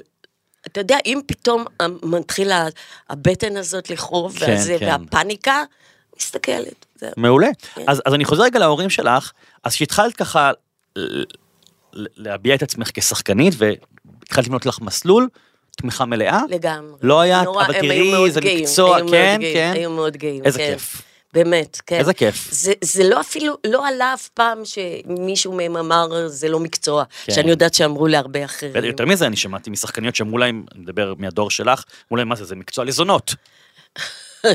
אתה 0.66 0.80
יודע, 0.80 0.98
אם 1.06 1.20
פתאום 1.26 1.64
מתחילה 2.02 2.66
הבטן 3.10 3.56
הזאת 3.56 3.90
לכאוב, 3.90 4.38
כן, 4.38 4.46
והזה, 4.46 4.76
כן. 4.80 4.86
והפאניקה, 4.86 5.64
מסתכלת. 6.20 6.86
זהו. 7.00 7.10
מעולה. 7.16 7.48
כן. 7.74 7.84
אז, 7.86 8.02
אז 8.04 8.14
אני 8.14 8.24
חוזר 8.24 8.42
רגע 8.42 8.58
להורים 8.58 8.90
שלך, 8.90 9.32
אז 9.64 9.74
כשהתחלת 9.74 10.16
ככה 10.16 10.50
להביע 11.92 12.54
את 12.54 12.62
עצמך 12.62 12.90
כשחקנית, 12.94 13.54
והתחלת 13.56 14.46
לבנות 14.46 14.66
לך 14.66 14.80
מסלול, 14.80 15.28
תמיכה 15.80 16.04
מלאה, 16.04 16.40
לגמרי. 16.48 16.98
לא 17.02 17.20
היה, 17.20 17.42
נורא, 17.42 17.64
אבל 17.64 17.72
תראי, 17.80 18.30
זה 18.30 18.40
גאים, 18.40 18.62
מקצוע, 18.62 18.96
היו 18.96 19.04
מאוד 19.04 19.14
כן, 19.14 19.36
גאים, 19.40 19.54
כן. 19.54 19.72
היו 19.74 19.90
מאוד 19.90 20.16
גאים, 20.16 20.44
איזה 20.44 20.58
כן. 20.58 20.72
כיף. 20.72 21.02
באמת, 21.32 21.80
כן. 21.86 21.98
איזה 21.98 22.14
כיף. 22.14 22.48
זה, 22.52 22.72
זה 22.84 23.04
לא 23.08 23.20
אפילו, 23.20 23.54
לא 23.66 23.88
עלה 23.88 24.14
אף 24.14 24.28
פעם 24.28 24.58
שמישהו 24.64 25.52
מהם 25.52 25.76
אמר, 25.76 26.28
זה 26.28 26.48
לא 26.48 26.60
מקצוע, 26.60 27.04
כן. 27.24 27.32
שאני 27.32 27.50
יודעת 27.50 27.74
שאמרו 27.74 28.06
להרבה 28.06 28.44
אחרים. 28.44 28.84
יותר 28.84 29.06
מזה, 29.06 29.26
אני 29.26 29.36
שמעתי 29.36 29.70
משחקניות 29.70 30.16
שאמרו 30.16 30.38
להם, 30.38 30.64
אני 30.74 30.80
מדבר 30.82 31.14
מהדור 31.18 31.50
שלך, 31.50 31.84
אמרו 32.10 32.16
להם, 32.16 32.28
מה 32.28 32.34
זה, 32.36 32.44
זה 32.44 32.56
מקצוע 32.56 32.84
לזונות. 32.84 33.34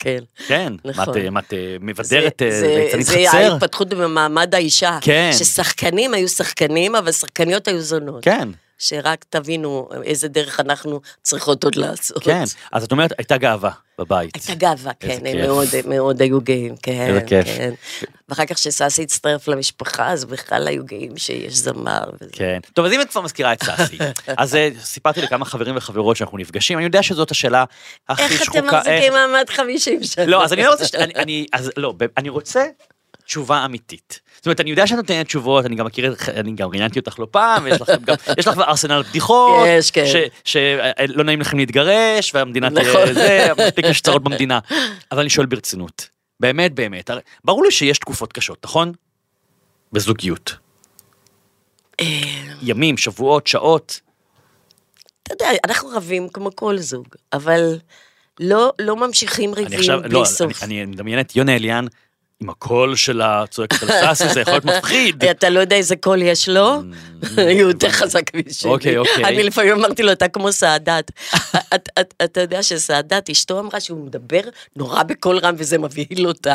כן. 0.00 0.18
כן, 0.46 0.72
נכון. 0.84 1.14
מה 1.30 1.40
את, 1.40 1.52
מבדרת 1.80 2.32
זה- 2.38 2.44
אה, 2.44 2.60
זה- 2.60 2.88
ליצנית 2.94 3.08
חצר? 3.28 3.38
ההתפתחות 3.38 3.88
במעמד 3.88 4.54
האישה. 4.54 4.98
כן. 5.00 5.30
ששחקנים 5.32 6.14
היו 6.14 6.28
שחקנים, 6.28 6.94
אבל 6.96 7.12
שחקניות 7.12 7.68
היו 7.68 7.80
זונות. 7.80 8.24
כן, 8.24 8.48
שרק 8.78 9.24
תבינו 9.28 9.88
איזה 10.04 10.28
דרך 10.28 10.60
אנחנו 10.60 11.00
צריכות 11.22 11.64
עוד 11.64 11.74
לעשות. 11.76 12.22
כן. 12.24 12.44
אז 12.72 12.84
את 12.84 12.92
אומרת, 12.92 13.12
הייתה 13.18 13.36
גאווה 13.36 13.70
בבית. 13.98 14.34
הייתה 14.34 14.54
גאווה, 14.54 14.92
כן, 15.00 15.18
הם. 15.26 15.36
מאוד, 15.46 15.66
מאוד 15.88 16.22
היו 16.22 16.40
גאים, 16.40 16.74
כן, 16.82 17.06
איזה 17.08 17.20
כיף. 17.20 17.46
כן. 17.46 17.74
ואחר 18.28 18.44
כך 18.46 18.54
כשששי 18.56 19.02
הצטרף 19.02 19.48
למשפחה, 19.48 20.12
אז 20.12 20.24
בכלל 20.24 20.68
היו 20.68 20.84
גאים 20.84 21.16
שיש 21.16 21.54
זמר. 21.54 22.02
וזה. 22.20 22.30
כן. 22.32 22.58
טוב, 22.74 22.84
אז 22.86 22.92
אם 22.92 23.00
את 23.00 23.10
כבר 23.10 23.20
מזכירה 23.20 23.52
את 23.52 23.62
סאסי, 23.62 23.98
אז 24.38 24.54
אה, 24.56 24.68
סיפרתי 24.80 25.22
לכמה 25.22 25.44
חברים 25.44 25.76
וחברות 25.76 26.16
שאנחנו 26.16 26.38
נפגשים, 26.38 26.78
אני 26.78 26.84
יודע 26.84 27.02
שזאת 27.02 27.30
השאלה 27.30 27.64
הכי 28.08 28.22
איך 28.22 28.44
שחוקה. 28.44 28.58
אתם 28.58 28.66
מחזיקים 28.76 29.12
מעמד 29.12 29.44
50 29.50 30.04
שנה? 30.04 30.26
לא, 30.26 30.44
אז 30.44 30.52
אני 30.52 30.62
לא 30.62 30.70
רוצה, 30.72 30.98
אני- 30.98 31.12
אני, 31.16 31.46
אז 31.52 31.70
לא, 31.76 31.94
אני 32.16 32.28
רוצה 32.28 32.64
תשובה 33.26 33.64
אמיתית. 33.64 34.20
זאת 34.36 34.46
אומרת, 34.46 34.60
אני 34.60 34.70
יודע 34.70 34.86
שאת 34.86 34.96
נותנת 34.96 35.26
תשובות, 35.26 35.66
אני 35.66 35.76
גם 35.76 35.86
מכיר, 35.86 36.12
את- 36.12 36.28
אני 36.28 36.52
גם 36.52 36.68
ראיינתי 36.70 36.98
אותך 36.98 37.18
לא 37.18 37.26
פעם, 37.30 37.64
ויש 37.64 37.80
לך 37.80 37.90
גם, 38.04 38.14
יש 38.38 38.46
לך 38.48 38.58
ארסנל 38.58 39.02
בדיחות, 39.02 39.66
יש, 39.68 39.90
כן. 39.90 40.04
שלא 40.44 41.24
נעים 41.24 41.40
לכם 41.40 41.56
להתגרש, 41.58 42.34
והמדינה 42.34 42.70
תהיה 42.70 42.90
נכון. 42.90 43.14
זה, 43.14 43.48
מספיק 43.66 43.84
יש 43.88 44.00
צרות 44.00 44.22
במדינה. 44.22 44.58
אבל 45.12 45.20
אני 45.20 45.30
שואל 45.30 45.46
ברצינות, 45.46 46.08
באמת 46.40 46.74
באמת, 46.74 47.10
ברור 47.44 47.64
לי 47.64 47.70
שיש 47.70 47.98
תקופות 47.98 48.32
קשות, 48.32 48.58
נכון? 48.64 48.92
בזוגיות. 49.92 50.54
אה, 52.00 52.06
ימים, 52.62 52.96
שבועות, 52.96 53.46
שעות. 53.46 54.00
אתה 55.22 55.34
יודע, 55.34 55.46
אנחנו 55.64 55.88
רבים 55.88 56.28
כמו 56.28 56.50
כל 56.56 56.78
זוג, 56.78 57.06
אבל 57.32 57.78
לא, 58.40 58.72
לא 58.78 58.96
ממשיכים 58.96 59.54
ריבים 59.54 59.78
בלי 60.02 60.14
לא, 60.14 60.24
סוף. 60.24 60.62
אני, 60.62 60.82
אני 60.82 60.90
מדמיין 60.90 61.20
את 61.20 61.36
יונה 61.36 61.56
אליאן 61.56 61.86
עם 62.42 62.50
הקול 62.50 62.96
שלה 62.96 63.44
צועקת 63.50 63.82
על 63.82 63.88
סאסי, 63.88 64.28
זה 64.34 64.40
יכול 64.40 64.52
להיות 64.52 64.64
מפחיד. 64.64 65.24
אתה 65.30 65.50
לא 65.50 65.60
יודע 65.60 65.76
איזה 65.76 65.96
קול 65.96 66.22
יש 66.22 66.48
לו? 66.48 66.74
הוא 67.36 67.50
יותר 67.50 67.90
חזק 67.90 68.34
משלי. 68.34 68.70
Mm. 68.70 68.74
אוקיי, 68.74 68.96
אוקיי. 68.98 69.24
אני 69.24 69.42
לפעמים 69.42 69.72
אמרתי 69.72 70.02
לו, 70.02 70.12
אתה 70.12 70.28
כמו 70.28 70.48
את- 71.74 72.14
אתה 72.24 72.40
יודע 72.40 72.62
שסאדאת, 72.62 73.30
אשתו 73.30 73.60
אמרה 73.60 73.80
שהוא 73.80 74.06
מדבר 74.06 74.40
נורא 74.76 75.02
בקול 75.02 75.38
רם 75.38 75.54
וזה 75.58 75.78
מבהיל 75.78 76.26
אותה. 76.26 76.54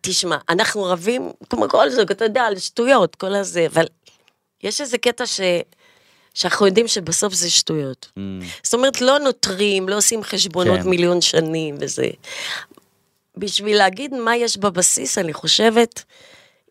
תשמע, 0.00 0.36
אנחנו 0.48 0.84
רבים, 0.84 1.30
כמו 1.50 1.68
כל 1.68 1.90
זוג, 1.90 2.10
אתה 2.10 2.24
יודע, 2.24 2.42
על 2.42 2.58
שטויות, 2.58 3.14
כל 3.14 3.34
הזה, 3.34 3.66
אבל 3.66 3.84
יש 4.62 4.80
איזה 4.80 4.98
קטע 4.98 5.26
ש... 5.26 5.40
שאנחנו 6.34 6.66
יודעים 6.66 6.88
שבסוף 6.88 7.34
זה 7.34 7.50
שטויות. 7.50 8.12
זאת 8.62 8.74
אומרת, 8.74 9.00
לא 9.00 9.18
נותרים, 9.18 9.88
לא 9.88 9.96
עושים 9.96 10.22
חשבונות 10.22 10.80
כן. 10.80 10.88
מיליון 10.88 11.20
שנים 11.20 11.76
וזה. 11.80 12.06
בשביל 13.36 13.76
להגיד 13.78 14.14
מה 14.14 14.36
יש 14.36 14.56
בבסיס, 14.56 15.18
אני 15.18 15.32
חושבת, 15.32 16.04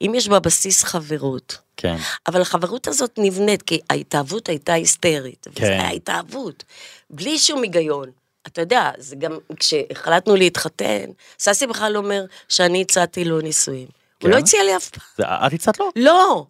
אם 0.02 0.14
יש 0.16 0.28
בבסיס 0.28 0.84
חברות. 0.84 1.58
כן. 1.78 1.96
אבל 2.28 2.42
החברות 2.42 2.88
הזאת 2.88 3.12
נבנית, 3.18 3.62
כי 3.62 3.80
ההתאהבות 3.90 4.50
הייתה 4.50 4.74
היסטרית. 4.74 5.48
כן. 5.56 5.64
וזה 5.64 5.72
היה 5.74 5.90
התאהבות. 5.90 6.64
בלי 7.10 7.38
שום 7.38 7.64
היגיון. 7.64 8.10
אתה 8.48 8.62
יודע, 8.62 8.92
זה 8.98 9.16
גם 9.16 9.38
כשהחלטנו 9.60 10.36
להתחתן, 10.36 11.06
ססי 11.40 11.68
בכלל 11.68 11.98
אומר 11.98 12.26
שאני 12.50 12.82
הצעתי 12.82 13.26
לו 13.26 13.42
נישואים. 13.42 13.88
כן? 13.88 14.28
הוא 14.28 14.36
לא 14.36 14.40
הציע 14.40 14.64
לי 14.64 14.76
אף 14.76 14.90
פעם. 14.90 15.28
את 15.48 15.54
הצעת 15.54 15.80
לו? 15.80 15.90
לא. 15.96 16.46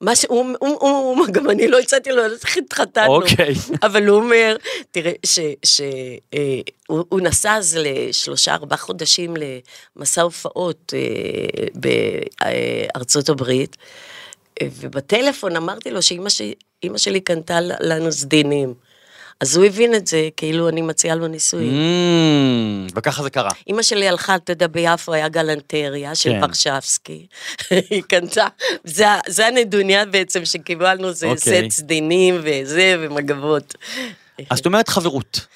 מה 0.00 0.16
שהוא, 0.16 0.44
הוא, 0.60 0.68
הוא, 0.80 0.90
הוא, 0.90 1.26
גם 1.32 1.50
אני 1.50 1.68
לא 1.68 1.78
הצעתי 1.78 2.10
לו, 2.10 2.24
איך 2.24 2.56
התחתנו. 2.56 3.14
אוקיי. 3.14 3.54
אבל 3.82 4.06
הוא 4.08 4.16
אומר, 4.16 4.56
תראה, 4.90 5.12
שהוא 5.64 7.20
אה, 7.20 7.22
נסע 7.22 7.56
אז 7.56 7.78
לשלושה, 7.80 8.54
ארבעה 8.54 8.78
חודשים 8.78 9.34
למסע 9.96 10.22
הופעות 10.22 10.94
אה, 10.96 11.66
בארצות 12.94 13.28
הברית, 13.28 13.76
ובטלפון 14.62 15.56
אמרתי 15.56 15.90
לו 15.90 16.02
שאימא 16.02 16.98
שלי 16.98 17.20
קנתה 17.20 17.58
לנו 17.60 18.12
סדינים. 18.12 18.74
אז 19.40 19.56
הוא 19.56 19.64
הבין 19.64 19.94
את 19.94 20.06
זה, 20.06 20.28
כאילו 20.36 20.68
אני 20.68 20.82
מציעה 20.82 21.16
לו 21.16 21.26
נישואים. 21.26 21.72
Mm, 21.72 22.92
וככה 22.96 23.22
זה 23.22 23.30
קרה. 23.30 23.50
אימא 23.66 23.82
שלי 23.82 24.08
הלכה, 24.08 24.34
אתה 24.34 24.52
יודע, 24.52 24.66
ביפו 24.66 25.12
היה 25.12 25.28
גלנטריה 25.28 26.14
של 26.14 26.30
כן. 26.30 26.40
פרשבסקי. 26.40 27.26
היא 27.90 28.02
קנתה, 28.02 28.46
זה, 28.84 29.04
זה 29.26 29.46
הנדוניה 29.46 30.04
בעצם 30.04 30.44
שקיבלנו, 30.44 31.12
זה 31.12 31.26
אוקיי. 31.26 31.70
סט 31.70 31.76
סדינים 31.76 32.40
וזה, 32.42 32.96
ומגבות. 33.00 33.74
אז 34.50 34.58
את 34.58 34.66
אומרת 34.66 34.88
חברות. 34.88 35.46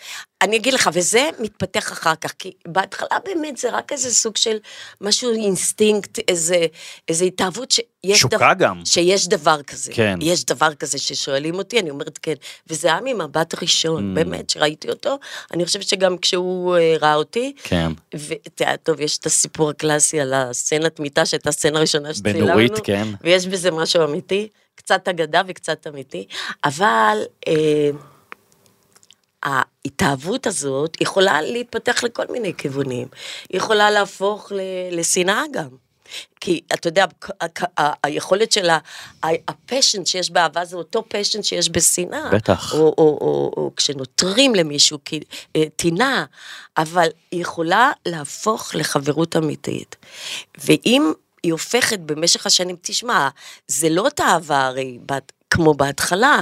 אני 0.43 0.57
אגיד 0.57 0.75
לך, 0.75 0.91
וזה 0.93 1.31
מתפתח 1.39 1.93
אחר 1.93 2.15
כך, 2.15 2.33
כי 2.39 2.53
בהתחלה 2.69 3.19
באמת 3.25 3.57
זה 3.57 3.71
רק 3.71 3.93
איזה 3.93 4.15
סוג 4.15 4.37
של 4.37 4.57
משהו, 5.01 5.33
אינסטינקט, 5.33 6.19
איזה, 6.29 6.67
איזה 7.09 7.25
התאהבות 7.25 7.71
שיש 7.71 8.21
כזה 8.21 8.37
דבר, 8.37 8.53
גם. 8.59 8.85
שיש 8.85 9.29
דבר 9.29 9.63
כזה. 9.63 9.93
כן. 9.95 10.19
יש 10.23 10.45
דבר 10.45 10.75
כזה 10.75 10.99
ששואלים 10.99 11.55
אותי, 11.55 11.81
אני 11.81 11.91
אומרת 11.91 12.19
כן. 12.23 12.35
וזה 12.67 12.89
היה 12.89 12.99
ממבט 13.05 13.63
ראשון, 13.63 14.13
Mm. 14.13 14.15
באמת, 14.15 14.51
שראיתי 14.51 14.89
אותו. 14.91 15.19
אני 15.55 15.65
חושבת 15.67 15.83
שגם 15.83 16.19
כשהוא 16.19 16.77
אה, 16.77 16.95
ראה 17.01 17.15
אותי, 17.15 17.53
כן. 17.63 17.93
ותראה, 18.15 18.77
טוב, 18.77 19.01
יש 19.01 19.19
את 19.19 19.27
הסיפור 19.27 19.71
הקלאסי 19.71 20.21
על 20.21 20.35
הסצנת 20.35 21.01
מיטה, 21.01 21.27
שהייתה 21.27 21.49
הסצנה 21.49 21.79
הראשונה 21.79 22.15
שצילמנו. 22.15 22.47
בנורית, 22.47 22.73
כן. 22.85 23.09
ויש 23.21 23.47
בזה 23.47 23.71
משהו 23.71 24.05
אמיתי, 24.05 24.49
קצת 24.75 25.09
אגדה 25.09 25.43
וקצת 25.47 25.87
אמיתי, 25.87 26.27
אבל 26.65 27.19
אה, 27.49 27.91
ההתאהבות 29.43 30.47
הזאת 30.47 31.01
יכולה 31.01 31.43
להתפתח 31.43 32.03
לכל 32.05 32.25
מיני 32.31 32.55
כיוונים. 32.59 33.09
היא 33.49 33.59
יכולה 33.59 33.91
להפוך 33.91 34.53
לשנאה 34.93 35.43
גם. 35.53 35.69
כי 36.41 36.61
אתה 36.75 36.89
יודע, 36.89 37.05
היכולת 38.05 38.53
של 38.53 38.69
הפשן 39.23 40.05
שיש 40.05 40.31
באהבה 40.31 40.65
זה 40.65 40.77
אותו 40.77 41.05
פשן 41.09 41.43
שיש 41.43 41.71
בשנאה. 41.71 42.31
בטח. 42.31 42.75
או, 42.75 42.79
או, 42.79 43.19
או, 43.21 43.53
או 43.57 43.71
כשנותרים 43.77 44.55
למישהו 44.55 44.99
אה, 45.57 45.63
טינה, 45.77 46.25
אבל 46.77 47.09
היא 47.31 47.41
יכולה 47.43 47.93
להפוך 48.07 48.75
לחברות 48.75 49.37
אמיתית. 49.37 49.97
ואם 50.65 51.13
היא 51.43 51.53
הופכת 51.53 51.99
במשך 51.99 52.47
השנים, 52.47 52.77
תשמע, 52.83 53.29
זה 53.69 53.89
לא 53.89 54.03
אותה 54.03 54.25
אהבה 54.25 54.67
הרי 54.67 54.99
בת- 55.07 55.33
כמו 55.51 55.75
בהתחלה, 55.75 56.41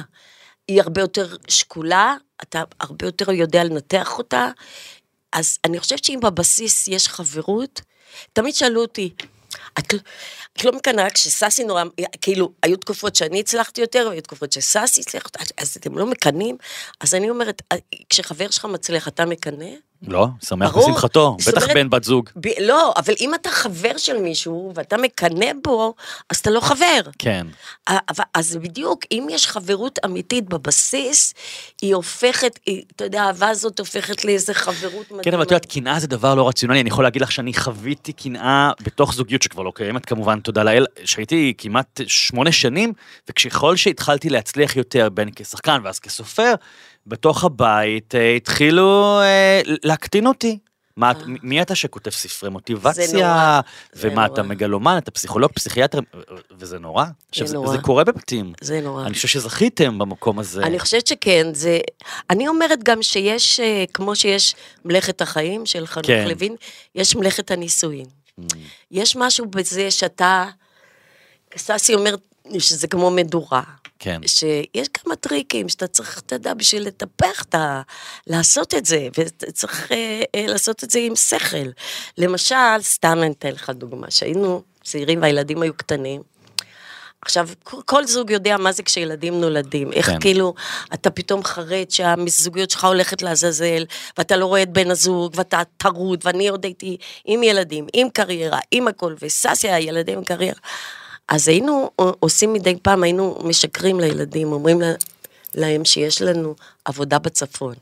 היא 0.69 0.81
הרבה 0.83 1.01
יותר 1.01 1.37
שקולה, 1.49 2.17
אתה 2.43 2.63
הרבה 2.81 3.07
יותר 3.07 3.31
יודע 3.31 3.65
לנתח 3.65 4.19
אותה, 4.19 4.51
אז 5.33 5.59
אני 5.65 5.81
חושבת 5.81 6.05
שאם 6.05 6.21
בבסיס 6.23 6.89
יש 6.89 7.09
חברות, 7.09 7.81
תמיד 8.33 8.55
שאלו 8.55 8.81
אותי, 8.81 9.11
את, 9.79 9.93
לא- 9.93 9.99
את 10.57 10.65
לא 10.65 10.73
מקנאה 10.73 11.11
כשסאסי 11.11 11.65
נורא, 11.65 11.85
כאילו, 12.21 12.53
היו 12.63 12.77
תקופות 12.77 13.17
שאני 13.17 13.41
הצלחתי 13.41 13.81
יותר, 13.81 14.07
והיו 14.09 14.23
תקופות 14.23 14.53
שסאסי 14.53 15.01
הצליח, 15.01 15.27
אז- 15.59 15.77
אתם 15.77 15.99
לא 15.99 16.07
מקנאים? 16.07 16.57
אז 17.01 17.15
אני 17.15 17.31
אומרת, 17.31 17.63
כשחבר 18.11 18.51
שלך 18.51 18.65
מצליח, 18.65 19.09
אתה 19.09 19.25
מקנא? 19.27 19.67
לא, 20.03 20.27
שמח 20.45 20.73
ברור. 20.73 20.89
בשמחתו, 20.91 21.37
בטח 21.47 21.63
אומרת- 21.63 21.75
בן 21.77 21.91
בת 21.91 22.05
זוג. 22.05 22.29
ב- 22.37 22.61
לא, 22.61 22.93
אבל 22.97 23.15
אם 23.21 23.35
אתה 23.35 23.51
חבר 23.51 23.97
של 23.97 24.19
מישהו 24.19 24.73
ואתה 24.75 24.97
מקנא 24.97 25.47
בו, 25.65 25.95
אז 26.31 26.37
אתה 26.39 26.51
לא 26.51 26.61
חבר. 26.61 27.01
כן. 27.19 27.47
אבל- 27.89 28.25
אז 28.35 28.57
בדיוק, 28.63 29.01
אם 29.13 29.27
יש 29.31 29.47
חברות 29.47 29.99
אמיתית 30.05 30.49
בבסיס, 30.49 31.35
היא 31.83 31.95
הופכת, 31.95 32.59
היא, 32.67 32.83
אתה 32.97 33.05
יודע, 33.05 33.23
האהבה 33.23 33.49
הזאת 33.49 33.79
הופכת 33.79 34.25
לאיזה 34.25 34.55
חברות 34.55 35.07
מדהימה. 35.07 35.23
כן, 35.23 35.35
אבל 35.35 35.43
את 35.43 35.51
יודעת, 35.51 35.67
קנאה 35.73 36.01
זה 36.01 36.07
דבר 36.07 36.35
לא 36.35 36.49
רציונלי, 36.49 36.81
אני 36.81 36.89
יכול 36.91 37.05
להגיד 37.05 37.23
לך 37.23 37.33
שאני 37.33 37.55
חוויתי 37.55 38.13
קנאה 38.13 38.71
בתוך 38.83 39.15
זוגיות 39.15 39.43
שכבר 39.43 39.63
לא 39.63 39.73
קיימת 39.75 40.07
כמובן, 40.07 40.41
תודה 40.41 40.63
לאל, 40.63 40.87
שהייתי 41.05 41.55
כמעט 41.59 42.01
שמונה 42.07 42.53
שנים, 42.53 42.93
וככל 43.31 43.77
שהתחלתי 43.77 44.29
להצליח 44.31 44.77
יותר, 44.77 45.09
בין 45.09 45.29
כשחקן 45.37 45.81
ואז 45.85 45.99
כסופר, 45.99 46.55
בתוך 47.09 47.45
הבית 47.45 48.15
אה, 48.15 48.37
התחילו 48.37 49.21
אה, 49.21 49.61
להקטין 49.65 50.27
אותי. 50.27 50.59
מה. 50.97 51.13
מי 51.27 51.63
אתה 51.63 51.75
שכותב 51.75 52.11
ספרי 52.11 52.51
מוטיבציה, 52.51 53.61
ומה 53.95 54.27
אתה. 54.27 54.43
מגלומן, 54.43 54.99
אתה 54.99 55.11
פסיכולוג, 55.11 55.53
פסיכיאטר, 55.53 55.99
וזה 56.59 56.79
נורא. 56.79 57.05
עכשיו, 57.29 57.47
זה, 57.47 57.55
נורא. 57.55 57.73
זה 57.73 57.79
קורה 57.79 58.05
בבתים. 58.05 58.53
זה 58.61 58.81
נורא. 58.81 59.07
אני 59.07 59.15
חושב 59.15 59.29
שזכיתם 59.29 59.99
במקום 59.99 60.39
הזה. 60.39 60.63
אני 60.63 60.79
חושבת 60.79 61.07
שכן, 61.07 61.55
זה... 61.55 61.79
אני 62.31 62.49
אומרת 62.49 62.83
גם 62.83 63.03
שיש, 63.03 63.61
אה, 63.61 63.85
כמו 63.95 64.17
שיש 64.17 64.55
מלאכת 64.85 65.21
החיים 65.21 65.67
של 65.67 65.87
חנוך 65.87 66.07
כן. 66.07 66.29
לוין, 66.29 66.57
יש 66.95 67.17
מלאכת 67.17 67.51
הנישואין. 67.51 68.07
Mm. 68.41 68.43
יש 68.91 69.17
משהו 69.17 69.47
בזה 69.47 69.91
שאתה... 69.91 70.47
ססי 71.57 71.95
אומרת 71.95 72.21
שזה 72.59 72.87
כמו 72.87 73.11
מדורה. 73.11 73.63
כן. 73.99 74.21
שיש 74.27 74.89
כמה 74.95 75.17
טריקים 75.17 75.69
שאתה 75.69 75.87
צריך, 75.87 76.19
אתה 76.19 76.35
יודע, 76.35 76.55
בשביל 76.55 76.87
לטפח 76.87 77.43
את 77.43 77.55
ה... 77.55 77.83
לעשות 78.27 78.75
את 78.75 78.87
זה, 78.87 79.09
וצריך 79.19 79.93
אה, 79.93 80.23
אה, 80.35 80.47
לעשות 80.47 80.85
את 80.85 80.91
זה 80.91 80.99
עם 80.99 81.17
שכל. 81.17 81.69
למשל, 82.19 82.55
סתם 82.81 83.19
אני 83.23 83.33
אתן 83.39 83.53
לך 83.53 83.71
דוגמה, 83.71 84.11
שהיינו 84.11 84.63
צעירים 84.85 85.23
והילדים 85.23 85.63
היו 85.63 85.75
קטנים. 85.75 86.23
עכשיו, 87.23 87.49
כל- 87.65 88.07
זוג 88.07 88.31
יודע 88.31 88.57
מה 88.57 88.73
זה 88.73 88.83
כשילדים 88.83 89.41
נולדים. 89.41 89.93
איך 89.93 90.07
כן. 90.07 90.21
כאילו, 90.21 90.55
אתה 90.95 91.11
פתאום 91.11 91.45
חרד 91.45 91.91
שהזוגיות 91.91 92.71
שלך 92.71 92.85
הולכת 92.85 93.23
לעזאזל, 93.23 93.85
ואתה 94.19 94.37
לא 94.37 94.47
רואה 94.47 94.63
את 94.63 94.73
בן 94.73 94.91
הזוג, 94.91 95.33
ואתה 95.37 95.63
טרוד, 95.77 96.21
ואני 96.25 96.49
עוד 96.49 96.65
הייתי 96.65 96.97
עם 97.25 97.43
ילדים, 97.43 97.87
עם 97.93 98.09
קריירה, 98.11 98.59
עם 98.71 98.89
הכל, 98.89 99.15
וססיה, 99.23 99.75
הילדים 99.77 100.19
עם 100.19 100.25
קריירה. 100.25 100.59
אז 101.29 101.49
היינו 101.49 101.91
עושים 102.21 102.53
מדי 102.53 102.77
פעם, 102.83 103.03
היינו 103.03 103.39
משקרים 103.45 104.01
לילדים, 104.01 104.53
אומרים 104.53 104.81
לה- 104.81 104.95
להם 105.55 105.85
שיש 105.85 106.23
לנו 106.23 106.55
עבודה 106.85 107.19
בצפון. 107.19 107.75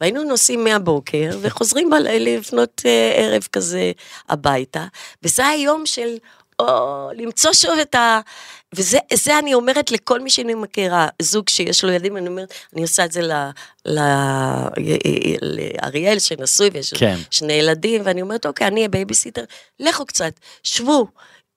והיינו 0.00 0.24
נוסעים 0.24 0.64
מהבוקר 0.64 1.30
וחוזרים 1.40 1.90
בלילה 1.90 2.38
לפנות 2.38 2.82
אה, 2.86 3.12
ערב 3.16 3.42
כזה 3.52 3.92
הביתה, 4.28 4.86
וזה 5.22 5.46
היום 5.46 5.86
של 5.86 6.16
או, 6.58 6.66
למצוא 7.16 7.52
שוב 7.52 7.78
את 7.82 7.94
ה... 7.94 8.20
וזה 8.74 8.98
זה 9.14 9.38
אני 9.38 9.54
אומרת 9.54 9.90
לכל 9.90 10.20
מי 10.20 10.30
שאני 10.30 10.54
מכירה, 10.54 11.08
זוג 11.22 11.48
שיש 11.48 11.84
לו 11.84 11.90
ילדים, 11.90 12.16
אני 12.16 12.28
אומרת, 12.28 12.52
אני 12.74 12.82
עושה 12.82 13.04
את 13.04 13.12
זה 13.12 13.22
ל- 13.22 13.50
ל- 13.86 14.68
לאריאל 15.42 16.18
שנשוי 16.18 16.70
ויש 16.72 16.92
לו 16.92 16.98
כן. 16.98 17.16
שני 17.30 17.52
ילדים, 17.52 18.02
ואני 18.04 18.22
אומרת, 18.22 18.46
אוקיי, 18.46 18.66
אני 18.66 18.80
אהיה 18.80 18.88
בייביסיטר, 18.88 19.44
לכו 19.80 20.06
קצת, 20.06 20.32
שבו. 20.62 21.06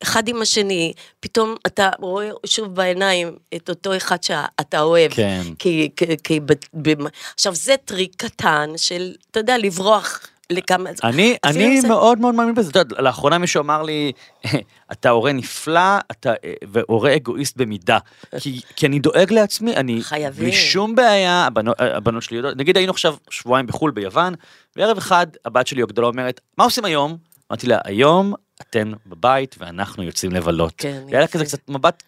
אחד 0.04 0.28
עם 0.28 0.42
השני, 0.42 0.94
פתאום 1.20 1.56
אתה 1.68 1.90
רואה 2.00 2.30
שוב 2.46 2.76
בעיניים 2.76 3.36
את 3.56 3.70
אותו 3.70 3.98
אחד 3.98 4.24
שאתה 4.24 4.82
אוהב. 4.82 5.12
כן. 5.12 5.42
כי, 5.60 5.90
כי, 5.96 6.06
כי 6.24 6.40
ב, 6.40 6.54
ב, 6.82 6.94
עכשיו 7.36 7.56
זה 7.56 7.76
טריק 7.86 8.12
קטן 8.18 8.70
של, 8.78 9.14
אתה 9.32 9.40
יודע, 9.40 9.58
לברוח 9.58 10.20
לכמה... 10.50 10.90
אני, 11.04 11.38
אני 11.46 11.82
זה- 11.82 11.88
מאוד 11.88 12.20
מאוד 12.20 12.36
מאמין 12.36 12.56
בזה. 12.56 12.70
את 12.70 12.76
יודעת, 12.76 13.00
לאחרונה 13.00 13.38
מישהו 13.38 13.62
אמר 13.62 13.82
לי, 13.84 14.12
אתה 14.92 15.10
הורה 15.10 15.32
נפלא, 15.32 15.98
אתה 16.12 16.34
אה, 16.46 16.54
והורה 16.72 17.16
אגואיסט 17.16 17.58
במידה. 17.58 17.98
כי, 18.40 18.62
כי 18.76 18.86
אני 18.86 19.00
דואג 19.00 19.34
לעצמי, 19.34 19.76
אני... 19.76 20.02
חייבים. 20.02 20.44
בלי 20.44 20.54
שום 20.54 20.96
בעיה, 20.96 21.46
הבנות, 21.46 21.76
הבנות 21.80 22.24
שלי 22.24 22.38
יודעות, 22.38 22.58
נגיד 22.58 22.78
היינו 22.78 22.92
עכשיו 22.92 23.16
שבועיים 23.30 23.68
בחו"ל 23.68 23.92
ביוון, 23.92 24.34
וערב 24.76 24.98
אחד 24.98 25.28
הבת 25.46 25.68
שלי 25.68 25.82
הגדולה 25.82 26.08
אומרת, 26.08 26.42
מה 26.58 26.64
עושים 26.64 26.86
היום? 26.86 27.18
אמרתי 27.52 27.68
לה, 27.68 27.78
היום 27.86 28.34
אתן 28.70 28.92
בבית 29.06 29.56
ואנחנו 29.60 30.04
יוצאים 30.04 30.32
לבלות. 30.32 30.74
כן, 30.78 31.02
והיה 31.06 31.20
לה 31.20 31.24
יפה. 31.24 31.34
כזה 31.34 31.46
קצת 31.46 31.70
מבט 31.70 32.04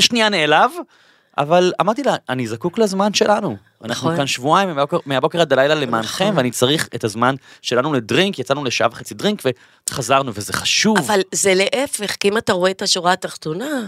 שנייה 0.00 0.28
נעלב, 0.28 0.70
אבל 1.38 1.72
אמרתי 1.80 2.02
לה, 2.02 2.16
אני 2.28 2.46
זקוק 2.46 2.78
לזמן 2.78 3.14
שלנו. 3.14 3.56
אנחנו 3.84 4.08
נכון. 4.08 4.16
כאן 4.16 4.26
שבועיים 4.26 4.76
מהבוקר, 5.06 5.40
עד 5.40 5.52
הלילה 5.52 5.74
למענכם, 5.74 6.24
נכון. 6.24 6.36
ואני 6.36 6.50
צריך 6.50 6.88
את 6.94 7.04
הזמן 7.04 7.34
שלנו 7.62 7.92
לדרינק, 7.92 8.38
יצאנו 8.38 8.64
לשעה 8.64 8.88
וחצי 8.90 9.14
דרינק 9.14 9.42
וחזרנו, 9.90 10.32
וזה 10.34 10.52
חשוב. 10.52 10.98
אבל 10.98 11.20
זה 11.32 11.54
להפך, 11.54 12.16
כי 12.20 12.28
אם 12.28 12.38
אתה 12.38 12.52
רואה 12.52 12.70
את 12.70 12.82
השורה 12.82 13.12
התחתונה, 13.12 13.86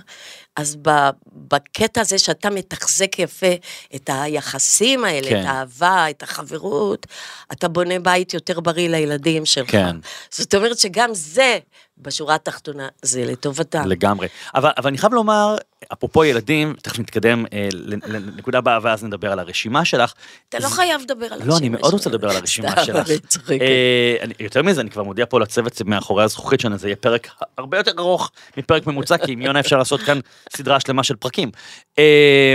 אז 0.61 0.77
ב, 0.83 0.91
בקטע 1.33 2.01
הזה 2.01 2.19
שאתה 2.19 2.51
מתחזק 2.51 3.19
יפה 3.19 3.47
את 3.95 4.11
היחסים 4.13 5.05
האלה, 5.05 5.29
כן. 5.31 5.41
את 5.41 5.47
האהבה, 5.47 6.11
את 6.11 6.23
החברות, 6.23 7.07
אתה 7.53 7.69
בונה 7.69 7.99
בית 7.99 8.35
יותר 8.35 8.61
בריא 8.61 8.89
לילדים 8.89 9.47
שלך. 9.47 9.71
כן. 9.71 9.97
זאת 10.31 10.55
אומרת 10.55 10.79
שגם 10.79 11.11
זה, 11.13 11.59
בשורה 11.99 12.35
התחתונה, 12.35 12.89
זה 13.03 13.25
לטובתם. 13.25 13.87
לגמרי. 13.87 14.29
אבל, 14.55 14.71
אבל 14.79 14.89
אני 14.89 14.99
חייב 14.99 15.13
לומר, 15.15 15.57
אפרופו 15.93 16.25
ילדים, 16.25 16.75
תכף 16.83 16.99
נתקדם 16.99 17.45
אה, 17.53 17.69
לנקודה 18.07 18.59
הבאה 18.59 18.79
ואז 18.83 19.05
נדבר 19.05 19.33
על 19.33 19.39
הרשימה 19.39 19.85
שלך. 19.85 20.13
אתה 20.49 20.59
לא 20.59 20.69
חייב 20.69 21.01
לדבר 21.01 21.27
על 21.27 21.39
לא, 21.39 21.45
אני 21.45 21.53
הרשימה 21.53 21.79
מאוד 21.79 21.93
רוצה 21.93 22.05
שלך. 22.05 22.15
לדבר 22.15 22.31
על 22.31 22.37
הרשימה 22.37 22.85
שלך. 22.85 23.09
אה, 23.51 24.17
אני- 24.21 24.35
יותר 24.41 24.63
מזה, 24.63 24.81
אני 24.81 24.91
כבר 24.91 25.03
מודיע 25.03 25.27
פה 25.29 25.41
לצוות 25.41 25.83
מאחורי 25.85 26.25
הזכוכית 26.25 26.61
שלנו, 26.61 26.79
זה 26.79 26.89
יהיה 26.89 26.97
פרק 26.97 27.29
הרבה 27.59 27.77
יותר 27.77 27.93
ארוך 27.99 28.31
מפרק 28.57 28.87
ממוצע, 28.87 29.17
כי 29.19 29.33
עם 29.33 29.43
יונה 29.43 29.61
אפשר 29.61 29.79
לעשות 29.79 30.01
כאן 30.01 30.21
סדרה 30.57 30.81
שלמה 30.81 31.03
של 31.05 31.17
פרקים. 31.17 31.51
אה, 31.99 32.55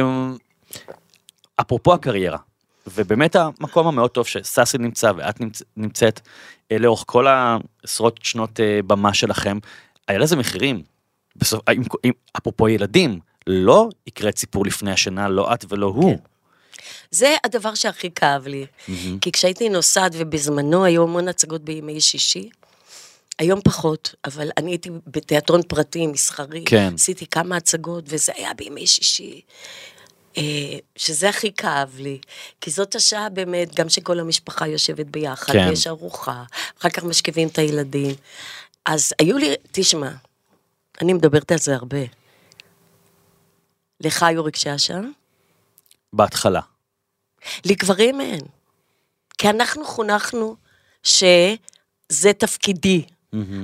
אפרופו 1.62 1.94
הקריירה, 1.94 2.38
ובאמת 2.88 3.36
המקום 3.36 3.88
המאוד 3.88 4.12
טוב 4.12 4.28
שסאסי 4.28 4.78
נמצא 4.78 5.12
ואת 5.18 5.42
נמצ- 5.42 5.64
נמצאת 5.78 6.20
אה, 6.72 6.78
לאורך 6.78 7.04
כל 7.08 7.28
העשרות 7.28 8.20
שנות 8.24 8.60
אה, 8.60 8.80
במה 8.88 9.14
שלכם, 9.14 9.58
היה 10.08 10.20
לזה 10.20 10.36
מחירים. 10.36 10.84
בסוף, 11.36 11.70
אם- 11.70 11.82
אם- 12.06 12.12
אפרופו 12.38 12.70
ילדים, 12.70 13.20
לא 13.48 13.90
יקרה 14.08 14.30
את 14.30 14.38
סיפור 14.38 14.66
לפני 14.66 14.92
השינה, 14.92 15.28
לא 15.30 15.54
את 15.54 15.66
ולא 15.70 15.86
הוא. 15.86 16.18
כן. 16.18 16.24
זה 17.12 17.36
הדבר 17.44 17.76
שהכי 17.76 18.10
כאב 18.12 18.48
לי. 18.48 18.66
מהמם. 18.88 19.20
כי 19.20 19.32
כשהייתי 19.32 19.70
נוסעת, 19.70 20.12
ובזמנו 20.16 20.86
היו 20.86 21.04
המון 21.04 21.28
הצגות 21.28 21.62
בימי 21.62 22.02
שישי, 22.02 22.50
היום 23.40 23.62
פחות, 23.62 24.16
אבל 24.26 24.50
אני 24.58 24.72
הייתי 24.72 24.90
בתיאטרון 25.08 25.62
פרטי, 25.64 26.08
מסחרי. 26.08 26.64
כן. 26.66 26.94
עשיתי 26.96 27.28
כמה 27.28 27.58
הצגות, 27.58 28.04
וזה 28.08 28.32
היה 28.36 28.54
בימי 28.54 28.88
שישי. 28.88 29.42
אה, 30.38 30.44
שזה 30.96 31.30
הכי 31.30 31.54
כאב 31.54 31.96
לי, 32.00 32.20
כי 32.62 32.72
זאת 32.72 32.96
השעה 32.96 33.30
באמת, 33.30 33.76
גם 33.76 33.90
שכל 33.90 34.20
המשפחה 34.20 34.68
יושבת 34.68 35.06
ביחד, 35.06 35.54
כן. 35.54 35.68
ויש 35.70 35.88
ארוחה, 35.88 36.44
אחר 36.80 36.90
כך 36.90 37.04
משכיבים 37.04 37.48
את 37.48 37.58
הילדים. 37.58 38.16
אז 38.86 39.14
היו 39.20 39.38
לי, 39.38 39.54
תשמע, 39.72 40.12
אני 41.02 41.14
מדברת 41.14 41.52
על 41.52 41.58
זה 41.58 41.76
הרבה. 41.76 41.98
לך 44.02 44.24
היו 44.24 44.44
רגשי 44.44 44.76
אשם? 44.76 45.12
בהתחלה. 46.14 46.62
לגברים 47.66 48.22
אין. 48.22 48.42
כי 49.38 49.50
אנחנו 49.50 49.86
חונכנו 49.86 50.56
שזה 51.04 52.34
תפקידי. 52.38 53.06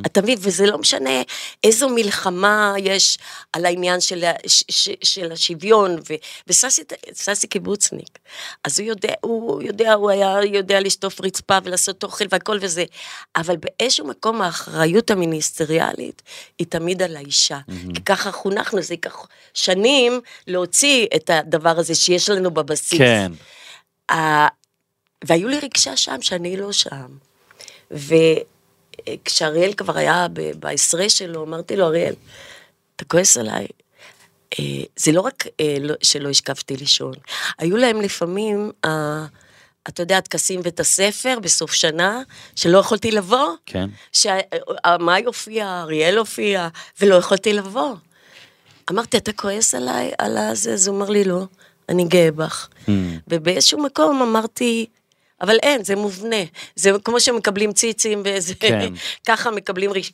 אתה 0.05 0.22
מבין? 0.22 0.38
וזה 0.41 0.65
לא 0.65 0.78
משנה 0.78 1.22
איזו 1.63 1.89
מלחמה 1.89 2.74
יש 2.78 3.17
על 3.53 3.65
העניין 3.65 4.01
של, 4.01 4.24
ש, 4.47 4.63
ש, 4.72 4.89
של 5.03 5.32
השוויון, 5.32 5.91
ו, 6.09 6.13
וססי 6.47 6.82
ססי 7.13 7.47
קיבוצניק, 7.47 8.19
אז 8.63 8.80
הוא 8.80 8.88
יודע, 8.88 9.13
הוא 9.22 9.63
יודע, 9.63 9.93
הוא 9.93 10.09
היה 10.09 10.38
יודע 10.53 10.80
לשטוף 10.80 11.22
רצפה 11.22 11.57
ולעשות 11.63 12.03
אוכל 12.03 12.26
והכל 12.32 12.57
וזה, 12.61 12.84
אבל 13.36 13.55
באיזשהו 13.57 14.07
מקום 14.07 14.41
האחריות 14.41 15.11
המיניסטריאלית 15.11 16.22
היא 16.59 16.67
תמיד 16.67 17.01
על 17.01 17.15
האישה, 17.15 17.59
כי 17.95 18.01
ככה 18.01 18.32
חונכנו, 18.32 18.82
זה 18.82 18.93
ייקח 18.93 19.28
שנים 19.53 20.22
להוציא 20.47 21.07
את 21.15 21.30
הדבר 21.30 21.80
הזה 21.80 21.95
שיש 21.95 22.30
לנו 22.30 22.51
בבסיס. 22.51 22.99
כן. 22.99 23.32
ה- 24.11 24.47
והיו 25.24 25.47
לי 25.47 25.59
רגשי 25.59 25.93
אשם 25.93 26.22
שאני 26.22 26.57
לא 26.57 26.72
שם. 26.72 27.07
וכשאריאל 29.09 29.73
כבר 29.73 29.97
היה 29.97 30.27
בעשרה 30.59 31.09
שלו, 31.09 31.43
אמרתי 31.43 31.75
לו, 31.75 31.85
אריאל, 31.85 32.13
אתה 32.95 33.05
כועס 33.05 33.37
עליי? 33.37 33.67
אה, 34.59 34.65
זה 34.95 35.11
לא 35.11 35.21
רק 35.21 35.47
אה, 35.59 35.75
לא- 35.79 35.95
שלא 36.03 36.29
השקפתי 36.29 36.77
לישון, 36.77 37.13
היו 37.57 37.77
להם 37.77 38.01
לפעמים, 38.01 38.71
אה, 38.85 39.25
אתה 39.87 40.01
יודע, 40.01 40.19
טקסים 40.19 40.59
ואת 40.63 40.79
הספר 40.79 41.37
בסוף 41.41 41.73
שנה, 41.73 42.21
שלא 42.55 42.77
יכולתי 42.77 43.11
לבוא. 43.11 43.55
כן. 43.65 43.89
שמאי 44.11 45.23
הופיע, 45.25 45.81
אריאל 45.81 46.17
הופיע, 46.17 46.67
ולא 47.01 47.15
יכולתי 47.15 47.53
לבוא. 47.53 47.95
אמרתי, 48.91 49.17
אתה 49.17 49.33
כועס 49.33 49.75
עליי, 49.75 50.11
על 50.17 50.37
הזה? 50.37 50.73
אז 50.73 50.87
הוא 50.87 50.97
אמר 50.97 51.09
לי, 51.09 51.23
לא, 51.23 51.43
אני 51.89 52.03
גאה 52.05 52.31
בך. 52.31 52.67
ובאיזשהו 53.27 53.83
מקום 53.83 54.21
אמרתי, 54.21 54.85
אבל 55.41 55.55
אין, 55.63 55.83
זה 55.83 55.95
מובנה. 55.95 56.35
זה 56.75 56.91
כמו 57.03 57.19
שמקבלים 57.19 57.73
ציצים 57.73 58.23
וזה, 58.25 58.55
כן. 58.55 58.93
ככה 59.27 59.51
מקבלים, 59.51 59.91
רש- 59.93 60.11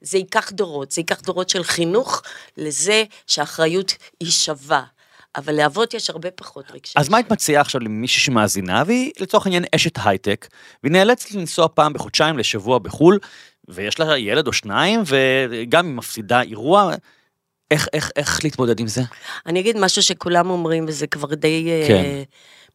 זה 0.00 0.18
ייקח 0.18 0.50
דורות, 0.50 0.90
זה 0.92 1.00
ייקח 1.00 1.20
דורות 1.20 1.48
של 1.48 1.64
חינוך 1.64 2.22
לזה 2.56 3.04
שהאחריות 3.26 3.92
היא 4.20 4.30
שווה. 4.30 4.82
אבל 5.36 5.54
לאבות 5.54 5.94
יש 5.94 6.10
הרבה 6.10 6.30
פחות 6.30 6.64
רגשי. 6.70 6.92
אז 6.96 7.08
מה 7.08 7.16
היית 7.16 7.32
מציעה 7.32 7.60
עכשיו 7.60 7.80
למישהי 7.80 8.20
שמאזינה, 8.20 8.82
והיא 8.86 9.10
לצורך 9.20 9.46
העניין 9.46 9.64
אשת 9.74 9.98
הייטק, 10.04 10.46
והיא 10.82 10.92
נאלצת 10.92 11.30
לנסוע 11.30 11.66
פעם 11.74 11.92
בחודשיים 11.92 12.38
לשבוע 12.38 12.78
בחו"ל, 12.78 13.18
ויש 13.68 14.00
לה 14.00 14.18
ילד 14.18 14.46
או 14.46 14.52
שניים, 14.52 15.02
וגם 15.06 15.86
היא 15.86 15.94
מפסידה 15.94 16.40
אירוע, 16.42 16.94
איך, 17.70 17.88
איך, 17.92 18.10
איך 18.16 18.44
להתמודד 18.44 18.80
עם 18.80 18.86
זה? 18.86 19.02
אני 19.46 19.60
אגיד 19.60 19.76
משהו 19.78 20.02
שכולם 20.02 20.50
אומרים, 20.50 20.84
וזה 20.88 21.06
כבר 21.06 21.34
די, 21.34 21.68
כן. 21.88 21.94
אה, 21.94 22.22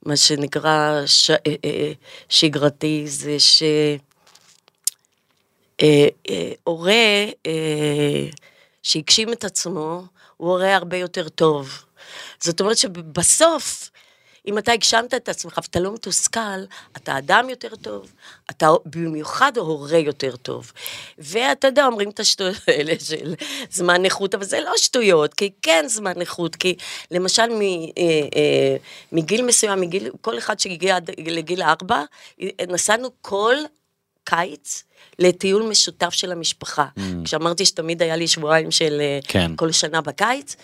מה 0.06 0.18
שנקרא 0.18 1.02
ש, 1.06 1.30
אה, 1.32 1.38
אה, 1.66 1.92
שגרתי, 2.30 3.04
זה. 3.08 3.38
אה, 5.82 6.08
אה, 6.30 6.52
הורה 6.64 7.26
אה, 7.46 8.30
שהגשים 8.84 9.34
את 9.34 9.44
עצמו, 9.44 10.06
הוא 10.38 10.50
הורה 10.50 10.76
הרבה 10.76 10.98
יותר 10.98 11.30
טוב. 11.30 11.86
זאת 12.40 12.62
אומרת 12.62 12.78
שבסוף, 12.78 13.90
אם 14.48 14.58
אתה 14.58 14.72
הגשמת 14.72 15.14
את 15.14 15.30
עצמך 15.30 15.60
ואתה 15.64 15.80
לא 15.80 15.94
מתוסכל, 15.94 16.40
אתה 16.98 17.18
אדם 17.18 17.50
יותר 17.50 17.76
טוב, 17.76 18.14
אתה 18.50 18.70
במיוחד 18.86 19.58
הורה 19.58 19.98
יותר 19.98 20.36
טוב. 20.36 20.72
ואתה 21.18 21.68
יודע, 21.68 21.86
אומרים 21.86 22.10
את 22.10 22.20
השטויות 22.20 22.58
האלה 22.68 22.94
של 23.00 23.34
זמן 23.72 24.06
איכות, 24.06 24.36
אבל 24.36 24.44
זה 24.44 24.60
לא 24.60 24.74
שטויות, 24.78 25.34
כי 25.34 25.50
כן 25.62 25.86
זמן 25.88 26.22
איכות, 26.22 26.56
כי 26.56 26.76
למשל 27.12 27.50
מ, 27.50 27.62
אה, 27.62 27.88
אה, 28.36 28.76
מגיל 29.12 29.46
מסוים, 29.46 29.82
מגיל, 29.82 30.10
כל 30.22 30.38
אחד 30.38 30.60
שהגיע 30.60 30.98
לגיל 31.18 31.62
ארבע, 31.62 32.04
נסענו 32.68 33.10
כל 33.22 33.56
קיץ 34.24 34.84
לטיול 35.20 35.64
משותף 35.64 36.10
של 36.10 36.32
המשפחה. 36.32 36.86
כשאמרתי 37.26 37.66
שתמיד 37.66 38.02
היה 38.02 38.16
לי 38.16 38.28
שבועיים 38.28 38.72
של 38.72 39.02
אה, 39.02 39.20
כן. 39.28 39.56
כל 39.56 39.72
שנה 39.72 40.02
בקיץ, 40.02 40.56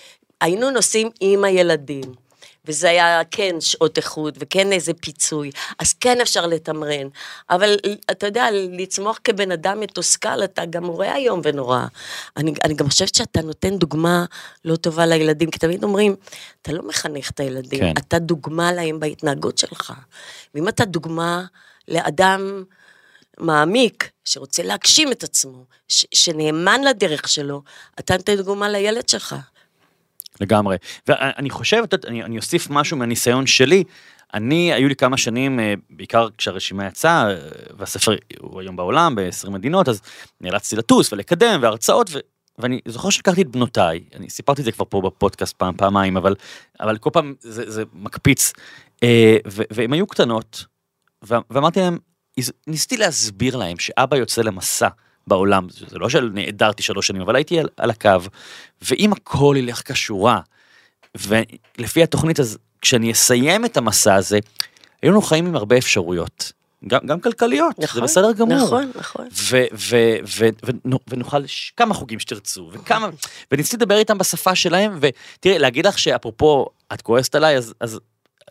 היינו 0.41 0.71
נוסעים 0.71 1.09
עם 1.19 1.43
הילדים. 1.43 2.28
וזה 2.65 2.89
היה 2.89 3.21
כן 3.31 3.55
שעות 3.59 3.97
איכות 3.97 4.33
וכן 4.39 4.71
איזה 4.71 4.93
פיצוי, 4.93 5.51
אז 5.79 5.93
כן 5.93 6.21
אפשר 6.21 6.47
לתמרן. 6.47 7.07
אבל 7.49 7.75
אתה 8.11 8.25
יודע, 8.27 8.47
לצמוח 8.51 9.19
כבן 9.23 9.51
אדם 9.51 9.79
מתוסכל, 9.79 10.43
אתה 10.43 10.65
גם 10.65 10.85
רואה 10.85 11.15
איום 11.15 11.41
ונורא. 11.43 11.85
אני, 12.37 12.53
אני 12.63 12.73
גם 12.73 12.89
חושבת 12.89 13.15
שאתה 13.15 13.41
נותן 13.41 13.77
דוגמה 13.77 14.25
לא 14.65 14.75
טובה 14.75 15.05
לילדים, 15.05 15.51
כי 15.51 15.59
תמיד 15.59 15.83
אומרים, 15.83 16.15
אתה 16.61 16.71
לא 16.71 16.87
מחנך 16.87 17.29
את 17.29 17.39
הילדים, 17.39 17.79
כן. 17.79 17.93
אתה 17.97 18.19
דוגמה 18.19 18.73
להם 18.73 18.99
בהתנהגות 18.99 19.57
שלך. 19.57 19.93
ואם 20.55 20.67
אתה 20.67 20.85
דוגמה 20.85 21.45
לאדם 21.87 22.63
מעמיק, 23.37 24.09
שרוצה 24.25 24.63
להגשים 24.63 25.11
את 25.11 25.23
עצמו, 25.23 25.65
ש- 25.87 26.05
שנאמן 26.13 26.81
לדרך 26.83 27.29
שלו, 27.29 27.61
אתה 27.99 28.17
נותן 28.17 28.35
דוגמה 28.35 28.69
לילד 28.69 29.09
שלך. 29.09 29.35
לגמרי. 30.39 30.77
ואני 31.07 31.49
חושב, 31.49 31.83
אני, 32.07 32.23
אני 32.23 32.37
אוסיף 32.37 32.69
משהו 32.69 32.97
מהניסיון 32.97 33.47
שלי. 33.47 33.83
אני, 34.33 34.73
היו 34.73 34.87
לי 34.87 34.95
כמה 34.95 35.17
שנים, 35.17 35.59
אה, 35.59 35.73
בעיקר 35.89 36.27
כשהרשימה 36.37 36.87
יצאה, 36.87 37.29
אה, 37.29 37.35
והספר 37.77 38.15
הוא 38.39 38.61
היום 38.61 38.75
בעולם, 38.75 39.15
ב-20 39.15 39.49
מדינות, 39.49 39.89
אז 39.89 40.01
נאלצתי 40.41 40.75
לטוס 40.75 41.13
ולקדם 41.13 41.59
והרצאות, 41.61 42.09
ו... 42.13 42.19
ואני 42.59 42.79
זוכר 42.87 43.09
שלקחתי 43.09 43.41
את 43.41 43.47
בנותיי, 43.47 44.03
אני 44.15 44.29
סיפרתי 44.29 44.61
את 44.61 44.65
זה 44.65 44.71
כבר 44.71 44.85
פה 44.89 45.01
בפודקאסט 45.01 45.55
פעם, 45.57 45.77
פעמיים, 45.77 46.17
אבל, 46.17 46.35
אבל 46.79 46.97
כל 46.97 47.09
פעם 47.13 47.33
זה, 47.39 47.71
זה 47.71 47.83
מקפיץ. 47.93 48.53
אה, 49.03 49.37
ו- 49.47 49.63
והן 49.71 49.93
היו 49.93 50.07
קטנות, 50.07 50.65
ואמרתי 51.21 51.79
להם, 51.79 51.97
ניסיתי 52.67 52.97
להסביר 52.97 53.55
להם 53.55 53.79
שאבא 53.79 54.17
יוצא 54.17 54.41
למסע 54.41 54.87
בעולם, 55.29 55.67
זה 55.69 55.99
לא 55.99 56.09
שנעדרתי 56.09 56.83
שלוש 56.83 57.07
שנים, 57.07 57.21
אבל 57.21 57.35
הייתי 57.35 57.59
על, 57.59 57.67
על 57.77 57.89
הקו, 57.89 58.19
ואם 58.81 59.11
הכל 59.13 59.55
ילך 59.57 59.91
כשורה, 59.91 60.39
ולפי 61.17 62.03
התוכנית, 62.03 62.39
אז 62.39 62.57
כשאני 62.81 63.11
אסיים 63.11 63.65
את 63.65 63.77
המסע 63.77 64.15
הזה, 64.15 64.39
היו 65.01 65.11
לנו 65.11 65.21
חיים 65.21 65.45
עם 65.45 65.55
הרבה 65.55 65.77
אפשרויות, 65.77 66.51
גם, 66.87 66.99
גם 67.05 67.19
כלכליות, 67.19 67.79
נכון, 67.79 67.95
זה 67.95 68.01
בסדר 68.01 68.31
גמור. 68.31 68.65
נכון, 68.65 68.91
נכון. 68.95 69.27
ו- 69.33 69.65
ו- 69.73 70.17
ו- 70.37 70.49
ו- 70.65 70.95
ונוכל 71.07 71.45
ש- 71.47 71.73
כמה 71.77 71.93
חוגים 71.93 72.19
שתרצו, 72.19 72.69
וכמה, 72.73 73.09
וניסיתי 73.51 73.77
לדבר 73.77 73.97
איתם 73.97 74.17
בשפה 74.17 74.55
שלהם, 74.55 74.99
ותראי, 75.01 75.59
להגיד 75.59 75.87
לך 75.87 75.99
שאפרופו, 75.99 76.65
את 76.93 77.01
כועסת 77.01 77.35
עליי, 77.35 77.57
אז... 77.57 77.73
אז 77.79 77.99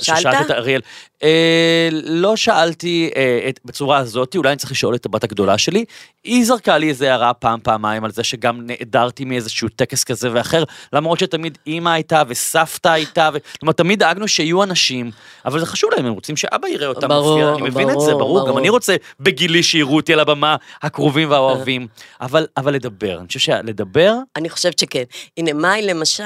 שאלת? 0.03 0.19
ששאלת 0.19 0.47
את 0.47 0.51
אריאל, 0.51 0.81
אה, 1.23 1.89
לא 1.93 2.37
שאלתי 2.37 3.11
אה, 3.17 3.47
את, 3.49 3.61
בצורה 3.65 3.99
הזאת, 3.99 4.37
אולי 4.37 4.49
אני 4.49 4.57
צריך 4.57 4.73
לשאול 4.73 4.95
את 4.95 5.07
הבת 5.07 5.25
הגדולה 5.25 5.59
שלי. 5.59 5.85
היא 6.29 6.45
זרקה 6.45 6.79
לי 6.79 6.89
איזה 6.89 7.11
הערה 7.11 7.35
פעם, 7.35 7.61
פעמיים 7.63 8.05
על 8.05 8.11
זה 8.11 8.25
שגם 8.25 8.61
נעדרתי 8.67 9.25
מאיזשהו 9.25 9.69
טקס 9.69 10.05
כזה 10.05 10.29
ואחר, 10.33 10.65
למרות 10.93 11.19
שתמיד 11.19 11.59
אימא 11.67 11.89
הייתה 11.89 12.23
וסבתא 12.29 12.89
הייתה, 12.89 13.31
ו... 13.35 13.39
אומרת, 13.63 13.77
תמיד 13.77 13.99
דאגנו 13.99 14.29
שיהיו 14.29 14.63
אנשים, 14.63 15.11
אבל 15.45 15.61
זה 15.61 15.67
חשוב 15.67 15.91
להם, 15.97 16.07
הם 16.07 16.13
רוצים 16.13 16.37
שאבא 16.37 16.69
יראה 16.69 16.87
אותם 16.87 17.09
ברור, 17.09 17.39
מופיע, 17.39 17.55
אני 17.55 17.63
מבין 17.63 17.91
את 17.91 18.01
זה, 18.01 18.11
ברור, 18.11 18.19
ברור, 18.19 18.39
גם 18.41 18.47
ברור. 18.47 18.59
אני 18.59 18.69
רוצה 18.69 18.97
בגילי 19.21 19.63
שיראו 19.63 19.97
אותי 19.97 20.13
על 20.13 20.21
הבמה, 20.21 20.57
הקרובים 20.83 21.31
והאוהבים, 21.31 21.87
אבל, 22.21 22.47
אבל 22.57 22.75
לדבר, 22.75 23.19
אני 23.19 23.27
חושב 23.27 23.41
שלדבר, 23.41 24.15
אני 24.37 24.49
חושבת 24.49 24.79
שכן. 24.79 25.03
הנה, 25.37 25.53
מאי 25.53 25.83
למשל, 25.83 26.25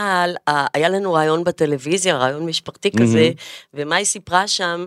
היה 0.75 0.89
לנו 0.89 1.13
רעיון 1.13 1.45
בטלוויזיה, 1.45 2.17
רעיון 2.17 2.47
משפחתי 2.47 2.91
כזה, 2.91 3.31
ומאי 3.75 4.05
סיפרה 4.05 4.49
שם, 4.49 4.87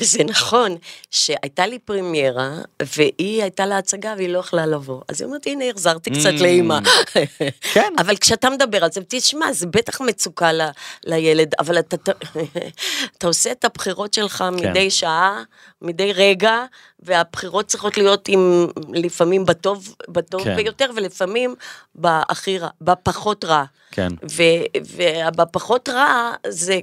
וזה 0.00 0.24
נכון, 0.24 0.76
שהייתה 1.10 1.66
לי 1.66 1.78
פרמיירה, 1.78 2.50
והיא 2.96 3.42
הייתה 3.42 3.66
לה 3.66 3.78
הצגה 3.78 4.14
והיא 4.16 4.28
לא 4.28 4.38
יכלה 4.38 4.66
לבוא. 4.66 5.00
אז 5.08 5.20
היא 5.20 5.26
אומרת, 5.26 5.46
הנה, 5.46 5.64
החזרתי 5.70 6.10
קצת 6.10 6.30
Mm. 6.38 6.42
לאימא. 6.42 6.78
כן. 7.74 7.92
אבל 7.98 8.16
כשאתה 8.16 8.50
מדבר 8.50 8.84
על 8.84 8.92
זה, 8.92 9.00
תשמע, 9.08 9.52
זה 9.52 9.66
בטח 9.66 10.00
מצוקה 10.00 10.52
ל, 10.52 10.60
לילד, 11.04 11.54
אבל 11.58 11.78
אתה, 11.78 11.96
אתה, 11.96 12.12
אתה 13.18 13.26
עושה 13.26 13.52
את 13.52 13.64
הבחירות 13.64 14.14
שלך 14.14 14.36
כן. 14.36 14.54
מדי 14.70 14.90
שעה, 14.90 15.42
מדי 15.82 16.12
רגע, 16.12 16.64
והבחירות 17.00 17.66
צריכות 17.66 17.96
להיות 17.98 18.28
עם, 18.28 18.66
לפעמים 18.94 19.46
בטוב, 19.46 19.94
בטוב 20.08 20.44
כן. 20.44 20.56
ביותר, 20.56 20.90
ולפעמים 20.96 21.54
בהכי 21.94 22.58
רע, 22.58 22.68
בפחות 22.80 23.44
רע. 23.44 23.64
כן. 23.90 24.08
ובפחות 24.76 25.88
רע 25.88 26.32
זה 26.48 26.80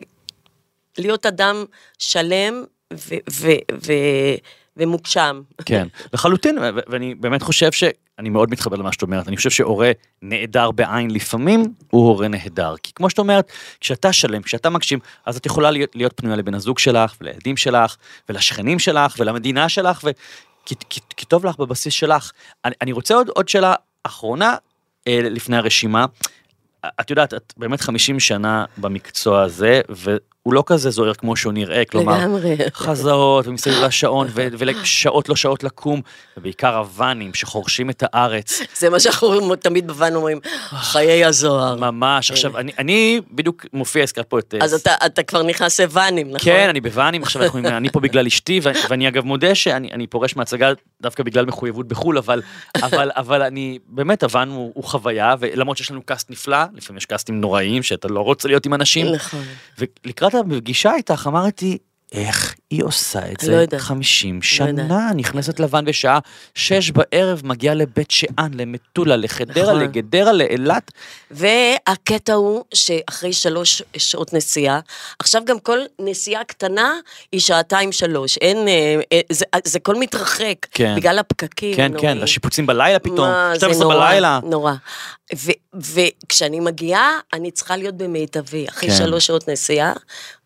להיות 0.97 1.26
אדם 1.26 1.66
שלם 1.99 2.64
ו- 2.93 3.15
ו- 3.31 3.75
ו- 3.85 4.35
ומוגשם. 4.77 5.41
כן, 5.65 5.87
לחלוטין, 6.13 6.57
ו- 6.57 6.61
ו- 6.75 6.79
ואני 6.87 7.15
באמת 7.15 7.41
חושב 7.43 7.71
ש... 7.71 7.83
אני 8.19 8.29
מאוד 8.29 8.51
מתחבר 8.51 8.75
למה 8.75 8.91
שאת 8.91 9.01
אומרת, 9.01 9.27
אני 9.27 9.37
חושב 9.37 9.49
שהורה 9.49 9.91
נעדר 10.21 10.71
בעין 10.71 11.11
לפעמים, 11.11 11.73
הוא 11.89 12.07
הורה 12.07 12.27
נהדר. 12.27 12.75
כי 12.83 12.91
כמו 12.95 13.09
שאת 13.09 13.19
אומרת, 13.19 13.51
כשאתה 13.79 14.13
שלם, 14.13 14.41
כשאתה 14.41 14.69
מגשים, 14.69 14.99
אז 15.25 15.37
את 15.37 15.45
יכולה 15.45 15.71
להיות, 15.71 15.95
להיות 15.95 16.13
פנויה 16.15 16.35
לבן 16.35 16.53
הזוג 16.53 16.79
שלך, 16.79 17.15
ולילדים 17.21 17.57
שלך, 17.57 17.95
ולשכנים 18.29 18.79
שלך, 18.79 19.15
ולמדינה 19.19 19.69
שלך, 19.69 20.01
ו... 20.03 20.09
כי, 20.65 20.75
כי, 20.89 20.99
כי 21.17 21.25
טוב 21.25 21.45
לך 21.45 21.57
בבסיס 21.57 21.93
שלך. 21.93 22.31
אני, 22.65 22.75
אני 22.81 22.91
רוצה 22.91 23.13
עוד, 23.13 23.29
עוד 23.29 23.49
שאלה 23.49 23.73
אחרונה 24.03 24.55
אה, 25.07 25.19
לפני 25.23 25.57
הרשימה. 25.57 26.05
את 26.99 27.09
יודעת, 27.09 27.33
את 27.33 27.53
באמת 27.57 27.81
50 27.81 28.19
שנה 28.19 28.65
במקצוע 28.77 29.41
הזה, 29.41 29.81
והוא 30.45 30.53
לא 30.53 30.63
כזה 30.65 30.89
זוהר 30.89 31.13
כמו 31.13 31.35
שהוא 31.35 31.53
נראה, 31.53 31.85
כלומר, 31.85 32.17
לגמרי. 32.17 32.57
חזרות 32.73 33.47
ומסביב 33.47 33.83
לשעון, 33.83 34.27
ו- 34.29 34.47
ושעות 34.83 35.29
לא 35.29 35.35
שעות 35.35 35.63
לקום, 35.63 36.01
ובעיקר 36.37 36.77
הוואנים 36.77 37.33
שחורשים 37.33 37.89
את 37.89 38.03
הארץ. 38.05 38.61
זה 38.77 38.89
מה 38.89 38.99
שאנחנו 38.99 39.55
תמיד 39.55 39.87
בוואן 39.87 40.15
אומרים, 40.15 40.39
חיי 40.69 41.25
הזוהר. 41.25 41.75
ממש, 41.75 42.31
עכשיו, 42.31 42.57
אני, 42.57 42.71
אני 42.77 43.21
בדיוק 43.31 43.65
מופיע, 43.73 44.03
הזכרת 44.03 44.25
פה 44.25 44.39
את... 44.39 44.55
אז 44.61 44.73
אתה, 44.73 44.93
אתה 45.05 45.23
כבר 45.23 45.43
נכנס 45.43 45.79
לוואנים, 45.79 46.27
נכון? 46.27 46.39
כן, 46.45 46.69
אני 46.69 46.81
בוואנים, 46.81 47.23
עכשיו 47.23 47.43
אנחנו, 47.43 47.59
אני 47.59 47.89
פה 47.89 47.99
בגלל 47.99 48.27
אשתי, 48.27 48.59
ו- 48.63 48.69
ואני 48.89 49.07
אגב 49.07 49.25
מודה 49.25 49.55
שאני 49.55 49.91
אני 49.93 50.07
פורש 50.07 50.35
מהצגה 50.35 50.71
דווקא 51.01 51.23
בגלל 51.23 51.45
מחויבות 51.45 51.87
בחו"ל, 51.87 52.17
אבל, 52.17 52.41
אבל, 52.83 53.11
אבל 53.15 53.41
אני, 53.41 53.79
באמת, 53.87 54.23
הוואן 54.23 54.49
הוא, 54.49 54.71
הוא 54.75 54.83
חוויה, 54.83 55.35
ולמרות 55.39 55.77
שיש 55.77 55.91
לנו 55.91 56.01
קאסט 56.01 56.29
נפלא, 56.29 56.57
לפעמים 56.73 56.97
יש 56.97 57.05
קאסטים 57.05 57.41
נוראיים, 57.41 57.83
שאתה 57.83 58.07
לא 58.07 58.19
רוצה 58.19 58.47
להיות 58.47 58.65
עם 58.65 58.73
אנשים, 58.73 59.05
נכון. 59.15 59.43
ולקראת 59.77 60.28
הפגישה 60.36 60.95
איתך 60.95 61.27
אמרתי, 61.27 61.77
איך 62.11 62.55
היא 62.70 62.84
עושה 62.84 63.20
את 63.32 63.43
לא 63.43 63.49
זה 63.49 63.61
יודעת. 63.61 63.82
50 63.82 64.36
יודעת. 64.36 64.43
שנה, 64.88 65.09
נכנסת 65.15 65.59
לבן 65.59 65.86
בשעה 65.86 66.20
6 66.55 66.91
בערב, 66.91 67.41
מגיעה 67.43 67.76
לבית 67.76 68.11
שאן, 68.11 68.51
למטולה, 68.53 69.15
לחדרה, 69.15 69.63
נכון. 69.63 69.80
לגדרה, 69.80 70.34
לאילת. 70.34 70.91
והקטע 71.32 72.34
הוא 72.34 72.63
שאחרי 72.74 73.34
שלוש 73.34 73.84
שעות 73.97 74.34
נסיעה, 74.34 74.80
עכשיו 75.20 75.41
גם 75.45 75.59
כל 75.59 75.80
נסיעה 75.99 76.43
קטנה 76.43 76.93
היא 77.32 77.41
שעתיים 77.41 77.91
שלוש, 77.91 78.38
אין, 78.38 78.67
אה, 78.67 78.95
אה, 79.13 79.20
זה, 79.32 79.45
זה 79.63 79.80
כל 79.80 79.95
מתרחק, 79.95 80.55
כן. 80.72 80.93
בגלל 80.97 81.20
הפקקים. 81.20 81.76
כן, 81.76 81.88
כן, 81.91 81.93
נוראיים. 81.93 82.24
השיפוצים 82.24 82.65
בלילה 82.67 82.99
פתאום, 82.99 83.20
מה, 83.20 83.51
זה 83.53 83.59
12 83.59 83.84
נורא, 83.84 84.07
בלילה. 84.09 84.39
נורא. 84.43 84.74
ו- 85.36 85.51
וכשאני 85.76 86.59
מגיעה, 86.59 87.20
אני 87.34 87.51
צריכה 87.51 87.78
להיות 87.78 87.97
במיטבי. 87.97 88.65
אחרי 88.70 88.89
כן. 88.89 88.95
שלוש 88.95 89.26
שעות 89.26 89.47
נסיעה, 89.49 89.93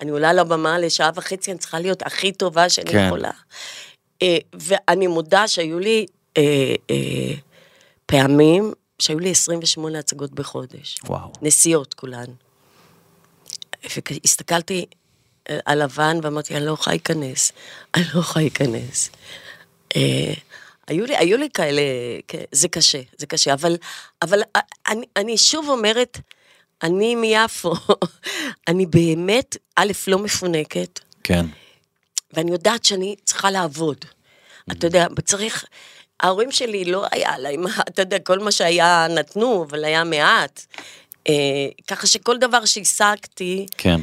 אני 0.02 0.12
עולה 0.12 0.34
לבמה 0.34 0.80
לשעה 0.80 1.10
וחצי, 1.16 1.52
אני 1.52 1.60
צריכה 1.60 1.80
להיות 1.80 2.04
הכי 2.14 2.32
טובה 2.32 2.70
שאני 2.70 2.92
כן. 2.92 3.06
יכולה. 3.08 3.32
אה, 4.22 4.38
ואני 4.54 5.08
מודה 5.08 5.48
שהיו 5.48 5.80
לי 5.80 6.06
אה, 6.38 6.76
אה, 6.90 7.34
פעמים, 8.06 8.74
שהיו 9.00 9.20
לי 9.20 9.32
28 9.32 10.00
הצגות 10.00 10.32
בחודש. 10.32 10.98
וואו. 11.04 11.32
נסיעות 11.42 11.94
כולן. 11.94 12.26
והסתכלתי 13.84 14.86
על 15.66 15.84
לבן 15.84 16.18
ואמרתי, 16.24 16.56
אני 16.58 16.66
לא 16.66 16.72
יכולה 16.72 16.94
להיכנס, 16.94 17.52
אני 17.96 18.04
לא 18.14 18.20
יכולה 18.20 18.44
להיכנס. 18.44 19.10
היו 20.88 21.06
לי, 21.06 21.18
היו 21.18 21.38
לי 21.38 21.50
כאלה, 21.54 21.82
זה 22.52 22.68
קשה, 22.68 23.02
זה 23.18 23.26
קשה, 23.26 23.54
אבל, 23.54 23.78
אבל 24.22 24.42
אני, 24.88 25.06
אני 25.18 25.38
שוב 25.38 25.70
אומרת, 25.70 26.20
אני 26.84 27.16
מיפו, 27.16 27.74
אני 28.68 28.86
באמת, 28.86 29.58
א', 29.76 29.92
לא 30.08 30.20
מפונקת, 30.20 31.00
כן. 31.24 31.46
ואני 32.34 32.52
יודעת 32.52 32.86
שאני 32.86 33.16
צריכה 33.24 33.52
לעבוד. 33.52 33.98
אתה 34.72 34.88
יודע, 34.88 35.08
צריך... 35.26 35.66
ההורים 36.20 36.52
שלי 36.52 36.86
לא 36.86 37.06
היה 37.12 37.38
להם, 37.38 37.64
אתה 37.90 38.02
יודע, 38.02 38.20
כל 38.20 38.40
מה 38.40 38.52
שהיה 38.52 39.08
נתנו, 39.10 39.66
אבל 39.70 39.86
היה 39.86 40.04
מעט. 40.04 40.66
אה, 41.30 41.34
ככה 41.88 42.08
שכל 42.08 42.38
דבר 42.38 42.66
שהשגתי, 42.66 43.66
כן. 43.78 44.02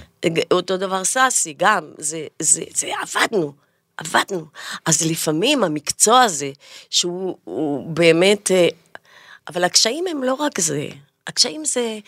אותו 0.51 0.76
דבר 0.76 1.05
סאסי, 1.05 1.55
גם, 1.59 1.93
זה, 1.99 2.26
זה, 2.39 2.62
זה 2.74 2.91
עבדנו, 3.03 3.53
עבדנו. 3.97 4.47
אז 4.87 5.03
לפעמים 5.11 5.64
המקצוע 5.64 6.20
הזה, 6.20 6.51
שהוא 6.91 7.37
הוא 7.45 7.91
באמת, 7.91 8.51
אה, 8.51 8.68
אבל 9.49 9.64
הקשיים 9.64 10.05
הם 10.07 10.22
לא 10.24 10.35
רק 10.35 10.61
זה, 10.61 10.89
הקשיים 11.26 11.64
זה 11.64 11.99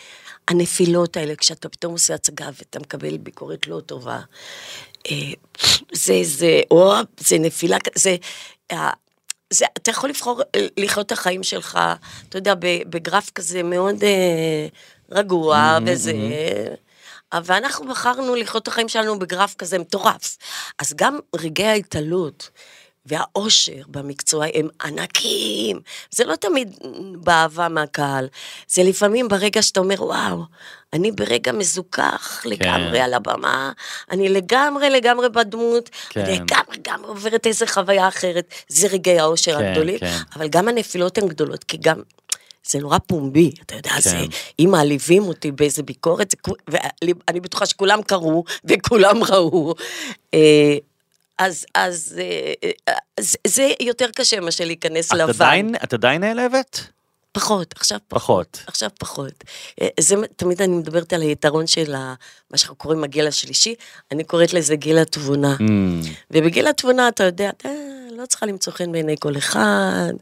הנפילות 0.48 1.16
האלה, 1.16 1.36
כשאתה 1.36 1.68
פתאום 1.68 1.92
עושה 1.92 2.14
הצגה 2.14 2.48
ואתה 2.58 2.78
מקבל 2.78 3.16
ביקורת 3.16 3.66
לא 3.66 3.80
טובה. 3.86 4.20
אה, 5.10 5.32
זה, 5.92 6.20
זה, 6.22 6.60
או, 6.70 6.92
זה 7.18 7.38
נפילה, 7.38 7.76
זה, 7.94 8.16
אה, 8.70 8.90
זה, 9.50 9.64
אתה 9.76 9.90
יכול 9.90 10.10
לבחור 10.10 10.42
אה, 10.56 10.66
לחיות 10.76 11.06
את 11.06 11.12
החיים 11.12 11.42
שלך, 11.42 11.78
אתה 12.28 12.38
יודע, 12.38 12.54
בגרף 12.88 13.30
כזה 13.30 13.62
מאוד 13.62 14.04
אה, 14.04 14.66
רגוע 15.10 15.78
וזה, 15.86 16.12
ואנחנו 17.44 17.88
בחרנו 17.88 18.34
לחיות 18.34 18.62
את 18.62 18.68
החיים 18.68 18.88
שלנו 18.88 19.18
בגרף 19.18 19.54
כזה 19.54 19.78
מטורף. 19.78 20.38
אז 20.78 20.92
גם 20.96 21.18
רגעי 21.36 21.66
ההתעלות 21.66 22.50
והאושר 23.06 23.82
במקצוע 23.88 24.46
הם 24.54 24.68
ענקיים. 24.84 25.80
זה 26.10 26.24
לא 26.24 26.36
תמיד 26.36 26.78
באהבה 27.16 27.68
מהקהל, 27.68 28.28
זה 28.68 28.82
לפעמים 28.82 29.28
ברגע 29.28 29.62
שאתה 29.62 29.80
אומר, 29.80 30.04
וואו, 30.04 30.42
אני 30.92 31.12
ברגע 31.12 31.52
מזוכח 31.52 32.42
לגמרי 32.44 33.00
על 33.00 33.14
הבמה, 33.14 33.72
אני 34.10 34.28
לגמרי 34.28 34.90
לגמרי 34.90 35.28
בדמות, 35.28 35.90
כן. 36.08 36.20
אני 36.20 36.32
לגמרי 36.32 36.76
לגמרי 36.76 37.08
עוברת 37.08 37.46
איזה 37.46 37.66
חוויה 37.66 38.08
אחרת. 38.08 38.54
זה 38.68 38.88
רגעי 38.88 39.18
האושר 39.18 39.58
כן, 39.58 39.64
הגדולים, 39.64 39.98
כן. 39.98 40.16
אבל 40.36 40.48
גם 40.48 40.68
הנפילות 40.68 41.18
הן 41.18 41.28
גדולות, 41.28 41.64
כי 41.64 41.76
גם... 41.76 42.02
זה 42.66 42.78
נורא 42.78 42.98
פומבי, 43.06 43.52
אתה 43.66 43.74
יודע, 43.74 43.90
כן. 43.90 44.00
זה, 44.00 44.18
אם 44.60 44.68
מעליבים 44.70 45.22
אותי 45.22 45.50
באיזה 45.50 45.82
ביקורת, 45.82 46.30
זה, 46.30 46.36
ואני 46.70 47.40
בטוחה 47.40 47.66
שכולם 47.66 48.02
קראו 48.02 48.44
וכולם 48.64 49.24
ראו. 49.24 49.74
אה, 51.42 51.46
אז, 51.46 51.64
אז, 51.74 52.14
אה, 52.18 52.52
אה, 52.88 52.94
אז 53.18 53.36
זה 53.46 53.70
יותר 53.80 54.06
קשה 54.16 54.40
מאשר 54.40 54.64
להיכנס 54.64 55.12
לבן. 55.12 55.28
עדיין, 55.44 55.74
את 55.84 55.92
עדיין 55.92 56.20
נעלבת? 56.20 56.80
פחות, 57.32 57.74
עכשיו 57.76 57.98
פחות. 58.08 58.22
פחות. 58.56 58.64
עכשיו 58.66 58.90
פחות. 58.98 59.44
אה, 59.82 59.88
זה, 60.00 60.14
תמיד 60.36 60.62
אני 60.62 60.76
מדברת 60.76 61.12
על 61.12 61.22
היתרון 61.22 61.66
של 61.66 61.94
ה- 61.94 62.14
מה 62.50 62.58
שאנחנו 62.58 62.76
קוראים 62.76 63.04
הגיל 63.04 63.26
השלישי, 63.26 63.74
אני 64.12 64.24
קוראת 64.24 64.52
לזה 64.52 64.76
גיל 64.76 64.98
התבונה. 64.98 65.56
Mm, 65.58 65.62
ובגיל 66.30 66.66
התבונה 66.66 67.08
אתה 67.08 67.24
יודע, 67.24 67.50
אתה 67.50 67.68
לא 68.10 68.26
צריכה 68.26 68.46
למצוא 68.46 68.72
חן 68.72 68.92
בעיני 68.92 69.14
כל 69.20 69.36
אחד, 69.38 70.12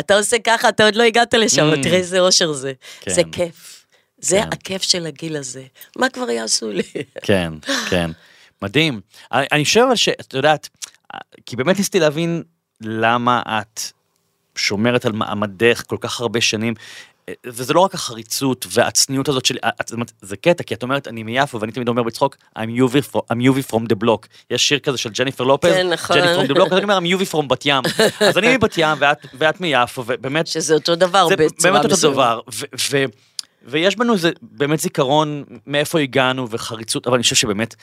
אתה 0.00 0.16
עושה 0.18 0.36
ככה, 0.44 0.68
אתה 0.68 0.84
עוד 0.84 0.94
לא 0.96 1.02
הגעת 1.02 1.34
לשם, 1.34 1.70
Mm. 1.72 1.82
תראה 1.82 1.96
איזה 1.98 2.20
אושר 2.20 2.52
זה. 2.52 2.72
כן. 3.00 3.10
זה 3.14 3.22
כיף. 3.32 3.84
זה 4.20 4.40
כן. 4.42 4.48
הכיף 4.52 4.82
של 4.82 5.06
הגיל 5.06 5.36
הזה. 5.36 5.62
מה 5.96 6.08
כבר 6.08 6.30
יעשו 6.30 6.70
לי? 6.70 6.82
כן, 7.22 7.52
כן. 7.90 8.10
מדהים. 8.62 9.00
אני, 9.32 9.64
חושב 9.64 9.80
אבל 9.86 9.96
שאת 9.96 10.34
יודעת, 10.34 10.68
כי 11.46 11.56
באמת 11.56 11.78
ניסיתי 11.78 12.00
להבין 12.00 12.42
למה 12.80 13.42
את 13.46 13.80
שומרת 14.56 15.04
על 15.04 15.12
מעמדך 15.12 15.82
כל 15.86 15.96
כך 16.00 16.20
הרבה 16.20 16.40
שנים. 16.40 16.74
וזה 17.46 17.74
לא 17.74 17.80
רק 17.80 17.94
החריצות 17.94 18.66
והצניעות 18.70 19.28
הזאת 19.28 19.46
אומרת, 19.92 20.12
זה 20.22 20.36
קטע, 20.36 20.62
כי 20.62 20.74
את 20.74 20.82
אומרת, 20.82 21.08
אני 21.08 21.22
מיפו, 21.22 21.60
ואני 21.60 21.72
תמיד 21.72 21.88
אומר 21.88 22.02
בצחוק, 22.02 22.36
I'm 22.58 22.62
UV 22.62 23.12
from, 23.12 23.20
I'm 23.32 23.36
UV 23.36 23.72
from 23.72 23.82
the 23.92 24.04
block. 24.04 24.26
יש 24.50 24.68
שיר 24.68 24.78
כזה 24.78 24.98
של 24.98 25.10
ג'ניפר 25.10 25.44
לופז, 25.44 25.72
כן, 25.72 25.88
נכון. 25.88 26.16
ג'ני 26.16 26.36
from 26.36 26.48
the 26.48 26.54
block, 26.54 26.66
אז 26.66 26.72
אני 26.72 26.82
אומר, 26.82 26.98
I'm 26.98 27.20
UV 27.20 27.32
from 27.32 27.46
בת 27.46 27.66
ים. 27.66 27.82
אז 28.28 28.38
אני 28.38 28.56
מבת 28.56 28.74
ים, 28.78 28.98
ואת, 29.00 29.26
ואת 29.34 29.60
מיפו, 29.60 30.04
ובאמת, 30.06 30.46
שזה 30.46 30.74
אותו 30.74 30.96
דבר 30.96 31.28
זה 31.28 31.36
בצורה 31.36 31.72
באמת 31.72 31.84
אותו 31.84 31.94
מסוימת. 31.94 32.14
דבר, 32.14 32.40
ו- 32.52 32.64
ו- 32.90 33.04
ויש 33.64 33.96
בנו 33.96 34.12
איזה 34.12 34.30
באמת 34.42 34.80
זיכרון 34.80 35.44
מאיפה 35.66 36.00
הגענו 36.00 36.50
וחריצות, 36.50 37.06
אבל 37.06 37.14
אני 37.14 37.22
חושב 37.22 37.36
שבאמת 37.36 37.74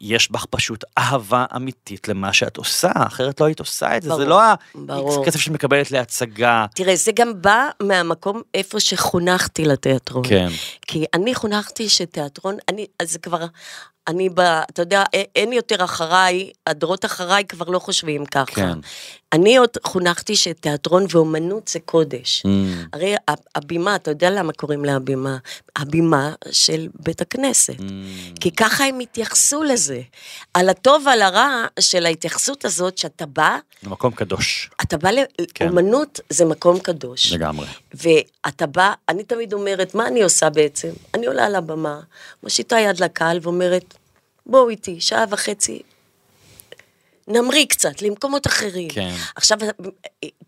יש 0.00 0.32
בך 0.32 0.44
פשוט 0.50 0.84
אהבה 0.98 1.44
אמיתית 1.56 2.08
למה 2.08 2.32
שאת 2.32 2.56
עושה, 2.56 2.90
אחרת 2.94 3.40
לא 3.40 3.46
היית 3.46 3.60
עושה 3.60 3.96
את 3.96 4.02
זה, 4.02 4.08
זה 4.08 4.14
ברור, 4.14 4.28
לא 4.28 4.36
ברור. 4.74 5.22
הכסף 5.22 5.40
שאת 5.40 5.52
מקבלת 5.52 5.90
להצגה. 5.90 6.66
תראה, 6.74 6.96
זה 6.96 7.12
גם 7.12 7.42
בא 7.42 7.68
מהמקום 7.82 8.42
איפה 8.54 8.80
שחונכתי 8.80 9.64
לתיאטרון. 9.64 10.28
כן. 10.28 10.48
כי 10.86 11.04
אני 11.14 11.34
חונכתי 11.34 11.88
שתיאטרון, 11.88 12.56
אני, 12.68 12.86
אז 13.00 13.12
זה 13.12 13.18
כבר, 13.18 13.44
אני 14.08 14.28
ב... 14.28 14.40
אתה 14.40 14.82
יודע, 14.82 15.04
אין 15.34 15.52
יותר 15.52 15.84
אחריי, 15.84 16.50
הדורות 16.66 17.04
אחריי 17.04 17.44
כבר 17.44 17.68
לא 17.68 17.78
חושבים 17.78 18.26
ככה. 18.26 18.54
כן. 18.54 18.78
אני 19.32 19.56
עוד 19.56 19.70
חונכתי 19.84 20.36
שתיאטרון 20.36 21.06
ואומנות 21.10 21.68
זה 21.68 21.80
קודש. 21.80 22.42
Mm. 22.42 22.48
הרי 22.92 23.14
הבימה, 23.54 23.96
אתה 23.96 24.10
יודע 24.10 24.30
למה 24.30 24.52
קוראים 24.52 24.84
לה 24.84 24.96
הבימה? 24.96 25.36
הבימה 25.76 26.32
של 26.50 26.88
בית 27.00 27.20
הכנסת. 27.20 27.78
Mm. 27.78 27.82
כי 28.40 28.50
ככה 28.50 28.84
הם 28.84 29.00
התייחסו 29.00 29.62
לזה. 29.62 30.00
על 30.54 30.68
הטוב 30.68 31.02
ועל 31.06 31.22
הרע 31.22 31.66
של 31.80 32.06
ההתייחסות 32.06 32.64
הזאת, 32.64 32.98
שאתה 32.98 33.26
בא, 33.26 33.58
זה 33.82 33.90
מקום 33.90 34.12
קדוש, 34.12 34.70
אתה 34.82 34.96
בא 34.96 35.10
כן. 35.54 35.64
לאומנות, 35.66 36.20
זה 36.30 36.44
מקום 36.44 36.78
קדוש. 36.78 37.32
לגמרי. 37.32 37.66
ואתה 37.94 38.66
בא, 38.66 38.92
אני 39.08 39.24
תמיד 39.24 39.52
אומרת, 39.52 39.94
מה 39.94 40.08
אני 40.08 40.22
עושה 40.22 40.50
בעצם? 40.50 40.88
אני 41.14 41.26
עולה 41.26 41.46
על 41.46 41.54
הבמה, 41.54 42.00
מושיטה 42.42 42.78
יד 42.78 43.00
לקהל 43.00 43.38
ואומרת, 43.42 43.93
בואו 44.46 44.68
איתי, 44.68 45.00
שעה 45.00 45.24
וחצי, 45.30 45.82
נמריא 47.28 47.66
קצת 47.66 48.02
למקומות 48.02 48.46
אחרים. 48.46 48.88
כן. 48.88 49.14
עכשיו, 49.36 49.58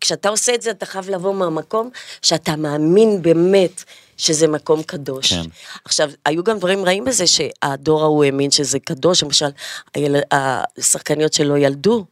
כשאתה 0.01 0.29
עושה 0.29 0.55
את 0.55 0.61
זה, 0.61 0.71
אתה 0.71 0.85
חייב 0.85 1.09
לבוא 1.09 1.33
מהמקום 1.33 1.89
שאתה 2.21 2.55
מאמין 2.55 3.21
באמת 3.21 3.83
שזה 4.17 4.47
מקום 4.47 4.83
קדוש. 4.83 5.33
כן. 5.33 5.41
עכשיו, 5.85 6.11
היו 6.25 6.43
גם 6.43 6.57
דברים 6.57 6.85
רעים 6.85 7.05
בזה 7.05 7.27
שהדור 7.27 8.01
ההוא 8.01 8.23
האמין 8.23 8.51
שזה 8.51 8.79
קדוש, 8.79 9.23
למשל, 9.23 9.49
היל... 9.93 10.15
השחקניות 10.31 11.33
שלו 11.33 11.57
ילדו. 11.57 12.05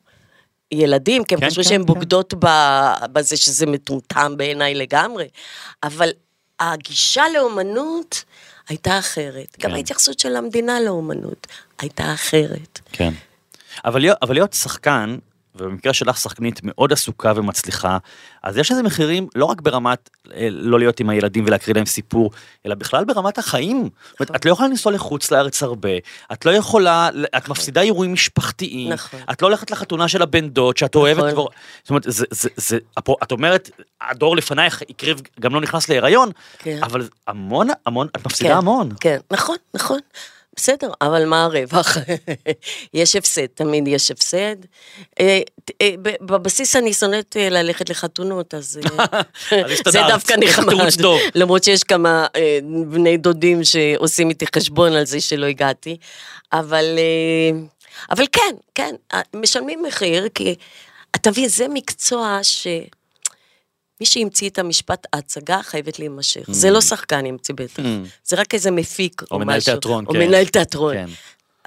ילדים, 0.72 1.24
כי 1.24 1.36
הם 1.36 1.42
כן, 1.42 1.50
חשבו 1.50 1.64
כן, 1.64 1.70
שהן 1.70 1.82
כן. 1.82 1.86
בוגדות 1.86 2.34
בזה 3.14 3.38
שזה 3.38 3.66
מטומטם 3.66 4.34
בעיניי 4.38 4.76
לגמרי, 4.76 5.28
אבל 5.84 6.10
הגישה 6.60 7.24
לאומנות 7.34 8.24
הייתה 8.70 9.00
אחרת. 9.00 9.58
גם 9.60 9.70
כן. 9.70 9.76
ההתייחסות 9.76 10.20
של 10.20 10.36
המדינה 10.36 10.80
לאומנות 10.82 11.48
הייתה 11.80 12.13
אחרת. 12.13 12.80
כן. 12.91 13.13
אבל 13.86 14.05
אבל 14.21 14.34
להיות 14.36 14.53
שחקן, 14.53 15.17
ובמקרה 15.55 15.93
שלך 15.93 16.17
שחקנית 16.17 16.59
מאוד 16.63 16.93
עסוקה 16.93 17.34
ומצליחה, 17.36 17.97
אז 18.43 18.57
יש 18.57 18.71
לזה 18.71 18.84
מחירים 18.84 19.28
לא 19.36 19.45
רק 19.45 19.61
ברמת 19.61 20.09
אה, 20.34 20.47
לא 20.51 20.80
להיות 20.80 20.99
עם 20.99 21.09
הילדים 21.09 21.43
ולהקריא 21.47 21.76
להם 21.76 21.86
סיפור, 21.86 22.32
אלא 22.65 22.76
בכלל 22.76 23.05
ברמת 23.05 23.38
החיים. 23.38 23.89
זאת 24.11 24.19
אומרת, 24.19 24.36
את 24.36 24.45
לא 24.45 24.51
יכולה 24.51 24.69
לנסוע 24.69 24.91
לחוץ 24.91 25.32
לארץ 25.32 25.63
הרבה, 25.63 25.89
את 26.34 26.45
לא 26.45 26.51
יכולה, 26.51 27.09
את 27.38 27.49
מפסידה 27.49 27.82
אירועים 27.82 28.13
משפחתיים, 28.13 28.93
נכון. 28.93 29.19
את 29.32 29.41
לא 29.41 29.47
הולכת 29.47 29.71
לחתונה 29.71 30.07
של 30.07 30.21
הבן 30.21 30.49
דוד 30.49 30.78
שאת 30.78 30.95
אוהבת, 30.95 31.17
נכון. 31.23 31.32
כבר- 31.32 31.45
זאת 31.84 31.89
אומרת, 31.89 32.03
זה, 32.07 32.26
זה, 32.32 32.49
זה, 32.55 32.78
את 33.23 33.32
אומרת, 33.32 33.69
הדור 34.01 34.36
לפנייך 34.36 34.82
הקריב, 34.89 35.21
גם 35.39 35.53
לא 35.55 35.61
נכנס 35.61 35.89
להיריון, 35.89 36.32
כן. 36.59 36.80
אבל 36.84 37.07
המון, 37.28 37.67
המון, 37.86 38.07
את 38.15 38.26
מפסידה 38.26 38.49
כן, 38.49 38.55
המון. 38.57 38.89
כן, 38.99 39.17
נכון, 39.32 39.55
נכון. 39.73 39.99
בסדר, 40.56 40.91
אבל 41.01 41.26
מה 41.26 41.43
הרווח? 41.43 41.97
יש 42.93 43.16
הפסד, 43.16 43.45
תמיד 43.45 43.88
יש 43.88 44.12
הפסד. 44.12 44.56
אה, 45.20 45.39
אה, 45.82 45.89
בבסיס 46.01 46.76
אני 46.76 46.93
שונאת 46.93 47.38
אה, 47.38 47.49
ללכת 47.49 47.89
לחתונות, 47.89 48.53
אז. 48.53 48.80
זה 49.89 49.99
דווקא 50.08 50.34
נחמד. 50.34 50.74
למרות 51.36 51.64
שיש 51.64 51.84
כמה 51.84 52.28
בני 52.88 53.18
דודים 53.18 53.64
שעושים 53.64 54.30
איתי 54.30 54.45
חשבון 54.56 54.93
על 54.93 55.06
זה 55.06 55.22
שלא 55.22 55.45
הגעתי. 55.45 55.97
אבל, 56.53 56.86
אבל 58.12 58.26
כן, 58.32 58.56
כן, 58.76 58.95
משלמים 59.34 59.84
מחיר, 59.84 60.30
כי 60.30 60.56
אתה 61.16 61.32
מבין, 61.32 61.47
זה 61.47 61.68
מקצוע 61.68 62.39
ש... 62.43 62.68
מי 64.00 64.06
שהמציא 64.06 64.50
את 64.50 64.60
המשפט 64.60 65.08
ההצגה 65.14 65.60
חייבת 65.64 66.00
להימשך. 66.00 66.41
זה 66.48 66.70
לא 66.72 66.82
שחקן 66.82 67.26
המציא 67.26 67.56
בטח, 67.56 67.84
זה 68.26 68.36
רק 68.36 68.54
איזה 68.54 68.72
מפיק 68.72 69.22
או, 69.22 69.28
Mm. 69.28 69.32
או 69.32 69.39
מנהל 69.39 69.58
משהו. 69.58 69.72
תיאטרון, 69.74 70.06
או 70.08 70.12
כן. 70.14 70.20
מנהל 70.20 70.46
תיאטרון. 70.46 70.93
כן. 70.93 71.06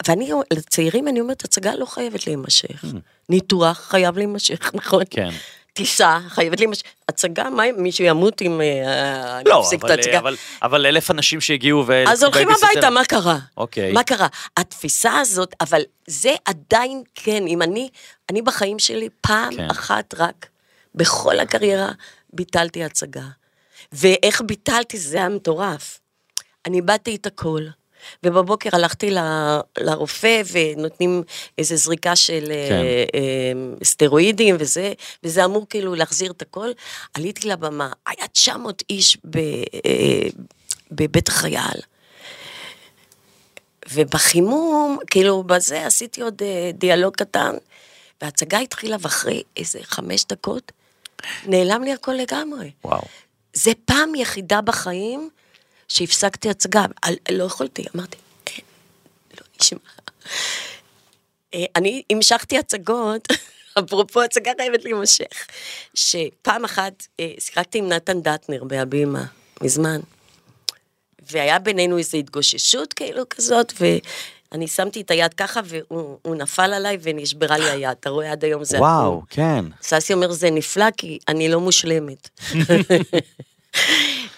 ואני, 0.07 0.31
לצעירים 0.53 1.09
אני 1.09 1.21
אומרת, 1.21 1.45
הצגה 1.45 1.75
לא 1.75 1.85
חייבת 1.85 2.27
להימשך. 2.27 2.85
ניתוח 3.29 3.79
חייב 3.91 4.17
להימשך, 4.17 4.71
נכון? 4.75 5.03
Mm. 5.03 5.07
כן. 5.11 5.31
טיסה 5.73 6.19
חייבת 6.29 6.59
להימשך. 6.61 6.83
הצגה, 7.09 7.51
מה 7.51 7.65
אם 7.65 7.75
מישהו 7.79 8.05
ימות 8.05 8.43
אם 8.43 8.61
אה, 8.61 9.41
לא, 9.47 9.61
נפסיק 9.61 9.81
את 9.81 9.85
אבל, 9.85 9.91
ההצגה? 9.99 10.19
אבל, 10.19 10.37
אבל 10.63 10.87
אלף 10.87 11.11
אנשים 11.11 11.41
שהגיעו 11.41 11.85
ו... 11.87 12.05
אז 12.09 12.23
הולכים 12.23 12.49
הביתה, 12.51 12.91
מה 12.91 13.05
קרה? 13.05 13.39
אוקיי. 13.57 13.93
מה 13.93 14.03
קרה? 14.03 14.27
התפיסה 14.57 15.21
הזאת, 15.21 15.55
אבל 15.61 15.83
זה 16.07 16.35
עדיין 16.45 17.03
כן, 17.15 17.47
אם 17.47 17.63
אני, 17.63 17.89
אני 18.31 18.43
בחיים 18.43 18.79
שלי 18.79 19.09
פעם 19.21 19.57
כן. 19.57 19.71
אחת 19.71 20.15
רק, 20.19 20.47
בכל 20.95 21.41
הקריירה, 21.41 21.91
ביטלתי 22.33 22.85
הצגה. 22.85 23.27
ואיך 23.93 24.43
ביטלתי, 24.47 24.99
זה 24.99 25.17
היה 25.17 25.29
מטורף. 25.29 26.01
אני 26.67 26.83
באתי 26.83 27.17
את 27.17 27.27
הכל, 27.27 27.63
ובבוקר 28.23 28.71
הלכתי 28.73 29.11
ל- 29.11 29.59
לרופא 29.79 30.43
ונותנים 30.53 31.23
איזו 31.59 31.77
זריקה 31.77 32.17
של 32.17 32.45
כן. 32.45 32.53
אה, 32.75 33.05
אה, 33.15 33.53
סטרואידים 33.85 34.57
וזה, 34.59 34.93
וזה 35.25 35.45
אמור 35.45 35.67
כאילו 35.71 35.95
להחזיר 35.95 36.31
את 36.33 36.43
הכל. 36.43 36.69
עליתי 37.15 37.49
לבמה, 37.49 37.93
היה 38.07 38.29
900 38.29 38.83
איש 38.91 39.19
ב, 39.25 39.39
אה, 39.39 40.29
בבית 40.91 41.29
החייל. 41.29 41.81
ובחימום, 43.93 44.99
כאילו 45.11 45.43
בזה 45.43 45.87
עשיתי 45.87 46.21
עוד 46.21 46.43
אה, 46.43 46.71
דיאלוג 46.75 47.15
קטן, 47.17 47.55
וההצגה 48.23 48.59
התחילה 48.59 48.97
ואחרי 49.01 49.43
איזה 49.57 49.79
חמש 49.83 50.25
דקות, 50.29 50.73
נעלם 51.47 51.83
לי 51.83 51.93
הכל 51.93 52.13
לגמרי. 52.13 52.71
וואו. 52.85 53.03
זה 53.53 53.73
פעם 53.85 54.15
יחידה 54.15 54.61
בחיים 54.61 55.31
שהפסקתי 55.89 56.51
הצגה, 56.51 56.85
לא 57.31 57.45
יכולתי, 57.45 57.85
אמרתי, 57.97 58.17
אין, 58.47 58.65
לא 59.41 59.47
נשמע. 59.61 59.79
אה, 61.55 61.65
אני 61.77 62.03
המשכתי 62.11 62.59
הצגות, 62.59 63.29
אפרופו 63.79 64.23
הצגה 64.23 64.53
חייבת 64.59 64.85
להימשך, 64.85 65.47
שפעם 65.95 66.65
אחת 66.65 67.07
אה, 67.21 67.33
שיחקתי 67.39 67.79
עם 67.79 67.89
נתן 67.89 68.21
דטנר 68.21 68.65
בהבימה, 68.65 69.25
מזמן, 69.61 70.01
והיה 71.33 71.59
בינינו 71.59 71.99
איזו 71.99 72.19
התגוששות 72.19 72.93
כאילו 72.93 73.23
כזאת, 73.31 73.73
ואני 74.53 74.67
שמתי 74.67 75.01
את 75.01 75.11
היד 75.11 75.35
ככה, 75.35 75.61
והוא 75.65 76.19
הוא 76.23 76.37
נפל 76.37 76.73
עליי 76.73 76.99
ונשברה 77.03 77.59
לי 77.59 77.71
היד, 77.71 77.97
אתה 78.01 78.11
רואה 78.11 78.33
עד 78.33 78.45
היום 78.45 78.65
זה 78.65 78.79
וואו, 78.79 79.13
עקום. 79.13 79.25
כן. 79.31 79.65
ססי 79.83 80.13
אומר, 80.13 80.33
זה 80.33 80.51
נפלא, 80.51 80.91
כי 80.97 81.19
אני 81.29 81.49
לא 81.49 81.61
מושלמת. 81.61 82.29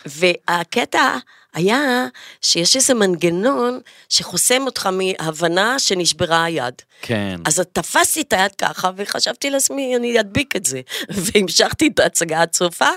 והקטע 0.07 1.17
היה 1.55 2.07
שיש 2.41 2.77
איזה 2.77 2.95
מנגנון 2.95 3.81
שחוסם 4.09 4.63
אותך 4.67 4.89
מהבנה 4.93 5.79
שנשברה 5.79 6.45
היד. 6.45 6.75
כן. 7.03 7.41
אז 7.45 7.63
תפסתי 7.73 8.21
את 8.21 8.33
היד 8.33 8.55
ככה, 8.55 8.91
וחשבתי 8.97 9.51
לעצמי, 9.51 9.97
אני 9.97 10.21
אדביק 10.21 10.57
את 10.57 10.67
זה. 10.67 10.81
והמשכתי 11.25 11.91
את 11.95 12.01
ההצגה 12.01 12.43
עד 12.43 12.55
סופה. 12.55 12.91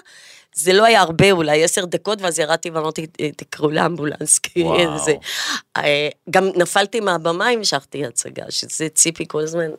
זה 0.55 0.73
לא 0.73 0.85
היה 0.85 1.01
הרבה, 1.01 1.31
אולי 1.31 1.63
עשר 1.63 1.85
דקות, 1.85 2.21
ואז 2.21 2.39
ירדתי 2.39 2.69
ואמרתי, 2.69 3.07
"אה, 3.21 3.29
תקראו 3.37 3.69
לאמבולנס, 3.71 4.39
כי. 4.39 4.63
זה... 5.05 5.13
אה, 5.77 6.09
גם 6.29 6.49
נפלתי 6.55 6.99
מהבמה, 6.99 7.47
המשכתי 7.49 8.05
הצגה, 8.05 8.43
שזה 8.49 8.89
ציפי 8.89 9.25
כל 9.27 9.41
הזמן, 9.41 9.69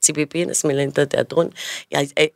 ציפי 0.00 0.26
פינס 0.26 0.64
מלנת 0.64 0.98
התיאטרון, 0.98 1.48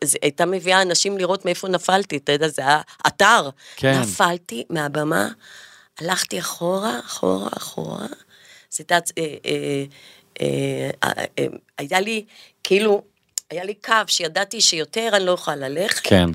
זו 0.05 0.19
הייתה 0.23 0.47
מביאה 0.47 0.83
אנשים 0.83 1.19
לראות 1.19 1.45
מאיפה 1.45 1.69
נפלתי, 1.69 2.17
אתה 2.17 2.33
יודע, 2.33 2.49
זה 2.49 2.63
היה 2.63 2.81
אתר. 3.07 3.51
כן. 3.77 4.01
נפלתי 4.01 4.65
מהבמה, 4.71 5.29
הלכתי 6.01 6.39
אחורה, 6.39 7.01
אחורה, 7.07 7.49
אחורה. 7.57 8.07
זו 8.71 8.79
הייתה... 8.79 8.99
אה, 9.19 9.25
אה, 9.47 9.85
אה, 10.41 10.91
אה, 11.05 11.25
אה, 11.39 11.47
היה 11.79 12.01
לי, 12.01 12.25
כאילו, 12.65 13.03
היה 13.51 13.65
לי 13.65 13.75
קו 13.75 13.93
שידעתי 14.07 14.61
שיותר 14.61 15.11
אני 15.13 15.27
לא 15.27 15.31
אוכל 15.33 15.55
ללכת. 15.55 16.01
כן. 16.03 16.31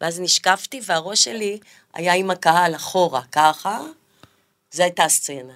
ואז 0.00 0.20
נשקפתי, 0.20 0.80
והראש 0.86 1.24
שלי 1.24 1.58
היה 1.94 2.14
עם 2.14 2.30
הקהל 2.30 2.74
אחורה, 2.74 3.20
ככה, 3.32 3.80
זו 4.72 4.82
הייתה 4.82 5.04
הסצנה. 5.04 5.52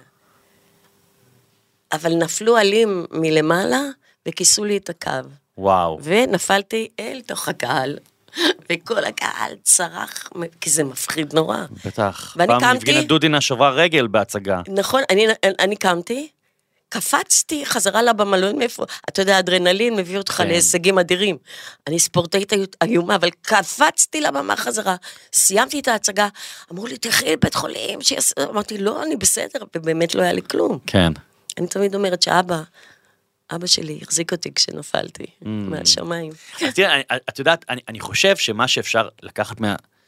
אבל 1.93 2.13
נפלו 2.15 2.57
עלים 2.57 3.05
מלמעלה 3.11 3.81
וכיסו 4.27 4.63
לי 4.65 4.77
את 4.77 4.89
הקו. 4.89 5.09
וואו. 5.57 5.99
ונפלתי 6.03 6.89
אל 6.99 7.21
תוך 7.27 7.47
הקהל, 7.47 7.97
וכל 8.69 9.03
הקהל 9.05 9.55
צרח, 9.63 10.29
כי 10.61 10.69
זה 10.69 10.83
מפחיד 10.83 11.33
נורא. 11.35 11.57
בטח. 11.85 12.33
ואני 12.37 12.47
פעם 12.47 12.59
קמתי- 12.61 12.75
נפגינה 12.77 13.01
דודינה 13.01 13.41
שברה 13.41 13.69
רגל 13.69 14.07
בהצגה. 14.07 14.61
נכון, 14.67 15.01
אני, 15.09 15.25
אני 15.59 15.75
קמתי, 15.75 16.29
קפצתי 16.89 17.65
חזרה 17.65 18.03
לבמה, 18.03 18.37
לא 18.37 18.45
יודעת 18.45 18.59
מאיפה, 18.59 18.85
אתה 19.09 19.21
יודע, 19.21 19.39
אדרנלין 19.39 19.95
מביא 19.95 20.17
אותך 20.17 20.33
כן. 20.33 20.47
להישגים 20.47 20.99
אדירים. 20.99 21.37
אני 21.87 21.99
ספורטאית 21.99 22.53
איומה, 22.83 23.15
אבל 23.15 23.29
קפצתי 23.41 24.21
לבמה 24.21 24.55
חזרה, 24.55 24.95
סיימתי 25.33 25.79
את 25.79 25.87
ההצגה, 25.87 26.27
אמרו 26.71 26.87
לי, 26.87 26.97
תלכי 26.97 27.31
לבית 27.31 27.55
חולים, 27.55 28.01
שיעש... 28.01 28.31
אמרתי, 28.49 28.77
לא, 28.77 29.03
אני 29.03 29.15
בסדר, 29.15 29.59
ובאמת 29.75 30.15
לא 30.15 30.21
היה 30.21 30.33
לי 30.33 30.41
כלום. 30.41 30.79
כן. 30.87 31.13
אני 31.57 31.67
תמיד 31.67 31.95
אומרת 31.95 32.21
שאבא, 32.21 32.61
אבא 33.51 33.67
שלי 33.67 33.99
החזיק 34.01 34.31
אותי 34.31 34.53
כשנפלתי, 34.53 35.25
מהשמיים. 35.41 36.31
אז 36.61 36.73
תראה, 36.73 37.01
את 37.29 37.39
יודעת, 37.39 37.65
אני, 37.69 37.81
אני 37.89 37.99
חושב 37.99 38.37
שמה 38.37 38.67
שאפשר 38.67 39.09
לקחת 39.23 39.59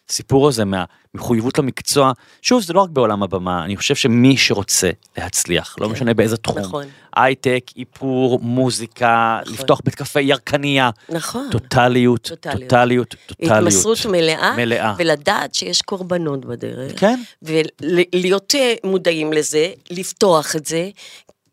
מהסיפור 0.10 0.47
הזה, 0.47 0.64
מהמחויבות 0.66 1.58
למקצוע, 1.58 2.12
שוב, 2.41 2.64
זה 2.64 2.74
לא 2.74 2.82
רק 2.82 2.89
בעולם 2.89 3.24
הבמה, 3.24 3.66
אני 3.66 3.78
חושב 3.78 3.95
שמי 3.95 4.38
שרוצה 4.38 4.89
להצליח, 5.18 5.76
לא 5.80 5.86
כן. 5.86 5.91
משנה 5.91 6.14
באיזה 6.14 6.38
תחום, 6.38 6.60
נכון. 6.60 6.86
הייטק, 7.16 7.64
איפור, 7.78 8.39
מוזיקה, 8.39 9.39
נכון. 9.41 9.53
לפתוח 9.53 9.82
בית 9.86 9.95
קפה, 9.95 10.22
ירקניה, 10.22 10.89
נכון. 11.10 11.47
טוטליות, 11.51 12.28
טוטליות. 12.28 12.70
טוטליות, 12.70 13.16
טוטליות. 13.26 13.58
התמסרות 13.58 14.05
מלאה, 14.05 14.55
מלאה. 14.58 14.93
ולדעת 14.97 15.55
שיש 15.55 15.82
קורבנות 15.82 16.45
בדרך. 16.45 16.99
כן. 16.99 17.20
ולהיות 17.41 18.55
אה, 18.55 18.74
מודעים 18.84 19.34
לזה, 19.34 19.72
לפתוח 19.89 20.55
את 20.55 20.66
זה, 20.66 20.89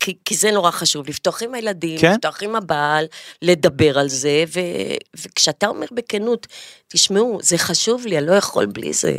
כי, 0.05 0.15
כי 0.25 0.35
זה 0.35 0.51
נורא 0.51 0.71
חשוב, 0.71 1.09
לפתוח 1.09 1.43
עם 1.43 1.53
הילדים, 1.53 1.99
כן. 1.99 2.11
לפתוח 2.13 2.43
עם 2.43 2.55
הבעל, 2.55 3.05
לדבר 3.41 3.99
על 3.99 4.07
זה, 4.09 4.43
ו, 4.55 4.59
וכשאתה 5.23 5.67
אומר 5.67 5.85
בכנות, 5.91 6.47
תשמעו, 6.87 7.39
זה 7.41 7.57
חשוב 7.57 8.05
לי, 8.05 8.17
אני 8.17 8.27
לא 8.27 8.33
יכול 8.33 8.65
בלי 8.65 8.93
זה. 8.93 9.13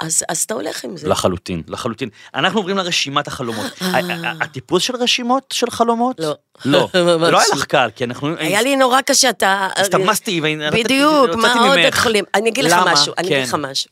אז, 0.00 0.24
אז 0.28 0.42
אתה 0.42 0.54
הולך 0.54 0.84
עם 0.84 0.96
זה. 0.96 1.08
לחלוטין, 1.08 1.62
לחלוטין. 1.68 2.08
אנחנו 2.34 2.58
עוברים 2.60 2.76
לרשימת 2.76 3.26
החלומות. 3.28 3.66
ה- 3.80 3.86
ה- 3.96 4.32
הטיפוס 4.40 4.82
של 4.82 4.96
רשימות 4.96 5.44
של 5.52 5.70
חלומות? 5.70 6.16
לא. 6.20 6.34
לא. 6.64 6.88
לא 6.94 7.00
היה 7.24 7.30
לא. 7.30 7.56
לך 7.56 7.64
קל, 7.64 7.88
כי 7.96 8.04
אנחנו... 8.04 8.36
היה 8.38 8.62
לי 8.62 8.76
נורא 8.76 9.00
קשה, 9.00 9.30
אתה... 9.30 9.68
הסתמסתי 9.76 10.40
ונתתי- 10.42 10.84
בדיוק, 10.84 11.30
מה 11.36 11.52
עוד. 11.68 11.78
יכולים? 11.78 12.24
אני 12.34 12.50
אגיד 12.50 12.64
לך? 12.64 12.72
משהו, 12.86 13.12
אני 13.18 13.28
אגיד 13.28 13.42
לך 13.42 13.50
כן. 13.50 13.60
משהו. 13.60 13.90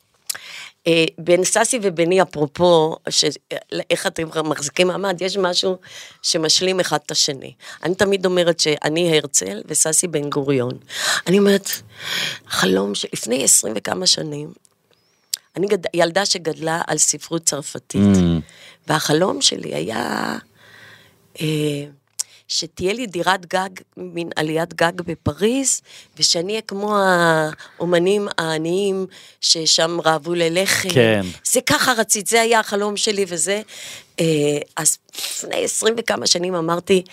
אה, 0.87 1.05
בין 1.17 1.43
ססי 1.43 1.79
וביני, 1.81 2.21
אפרופו, 2.21 2.95
ש- 3.09 3.25
איך 3.89 4.07
אתם 4.07 4.27
מחזיקים 4.45 4.87
מעמד, 4.87 5.21
יש 5.21 5.37
משהו 5.37 5.77
שמשלים 6.21 6.79
אחד 6.79 6.97
את 7.05 7.11
השני. 7.11 7.53
אני 7.83 7.95
תמיד 7.95 8.25
אומרת 8.25 8.59
שאני 8.59 9.17
הרצל 9.17 9.61
וססי 9.65 10.07
בן 10.07 10.29
גוריון. 10.29 10.77
אני 11.27 11.39
אומרת, 11.39 11.69
חלום 12.47 12.95
שלפני 12.95 13.43
עשרים 13.43 13.73
וכמה 13.77 14.07
שנים, 14.07 14.53
אני 15.57 15.67
גד... 15.67 15.79
ילדה 15.93 16.25
שגדלה 16.25 16.81
על 16.87 16.97
ספרות 16.97 17.43
צרפתית, 17.45 18.01
Mm. 18.01 18.41
והחלום 18.87 19.41
שלי 19.41 19.75
היה 19.75 20.37
אה, 21.41 21.45
שתהיה 22.51 22.93
לי 22.93 23.07
דירת 23.07 23.45
גג, 23.45 23.69
מין 23.97 24.29
עליית 24.35 24.73
גג 24.73 25.01
בפריז, 25.05 25.81
ושאני 26.17 26.51
אהיה 26.51 26.61
כמו 26.61 26.97
האומנים 26.97 28.27
העניים 28.37 29.05
ששם 29.41 29.97
רעבו 30.05 30.33
ללחם. 30.33 30.89
כן. 30.89 31.21
זה 31.43 31.61
ככה 31.61 31.93
רצית, 31.93 32.27
זה 32.27 32.41
היה 32.41 32.59
החלום 32.59 32.97
שלי 32.97 33.25
וזה. 33.27 33.61
אה, 34.19 34.25
אז 34.77 34.97
לפני 35.17 35.63
עשרים 35.63 35.93
וכמה 35.97 36.27
שנים 36.27 36.55
אמרתי 36.55 37.03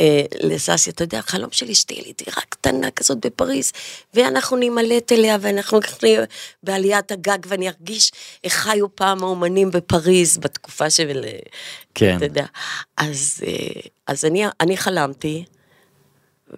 אה, 0.00 0.22
לססי, 0.40 0.90
אתה 0.90 1.04
יודע, 1.04 1.18
החלום 1.18 1.50
שלי 1.52 1.74
שתהיה 1.74 2.02
לי 2.02 2.12
דירה 2.24 2.42
קטנה 2.48 2.90
כזאת 2.90 3.26
בפריז, 3.26 3.72
ואנחנו 4.14 4.56
נימלט 4.56 5.12
אליה, 5.12 5.36
ואנחנו 5.40 5.80
נהיה 6.02 6.24
בעליית 6.62 7.12
הגג, 7.12 7.38
ואני 7.46 7.68
ארגיש 7.68 8.12
איך 8.44 8.52
חיו 8.52 8.96
פעם 8.96 9.24
האומנים 9.24 9.70
בפריז, 9.70 10.38
בתקופה 10.38 10.90
של... 10.90 11.24
אה, 11.24 11.38
כן. 11.94 12.16
אתה 12.16 12.24
יודע. 12.24 12.46
אז, 12.96 13.44
אה, 13.46 13.80
אז 14.06 14.24
אני, 14.24 14.44
אני 14.60 14.76
חלמתי, 14.76 15.44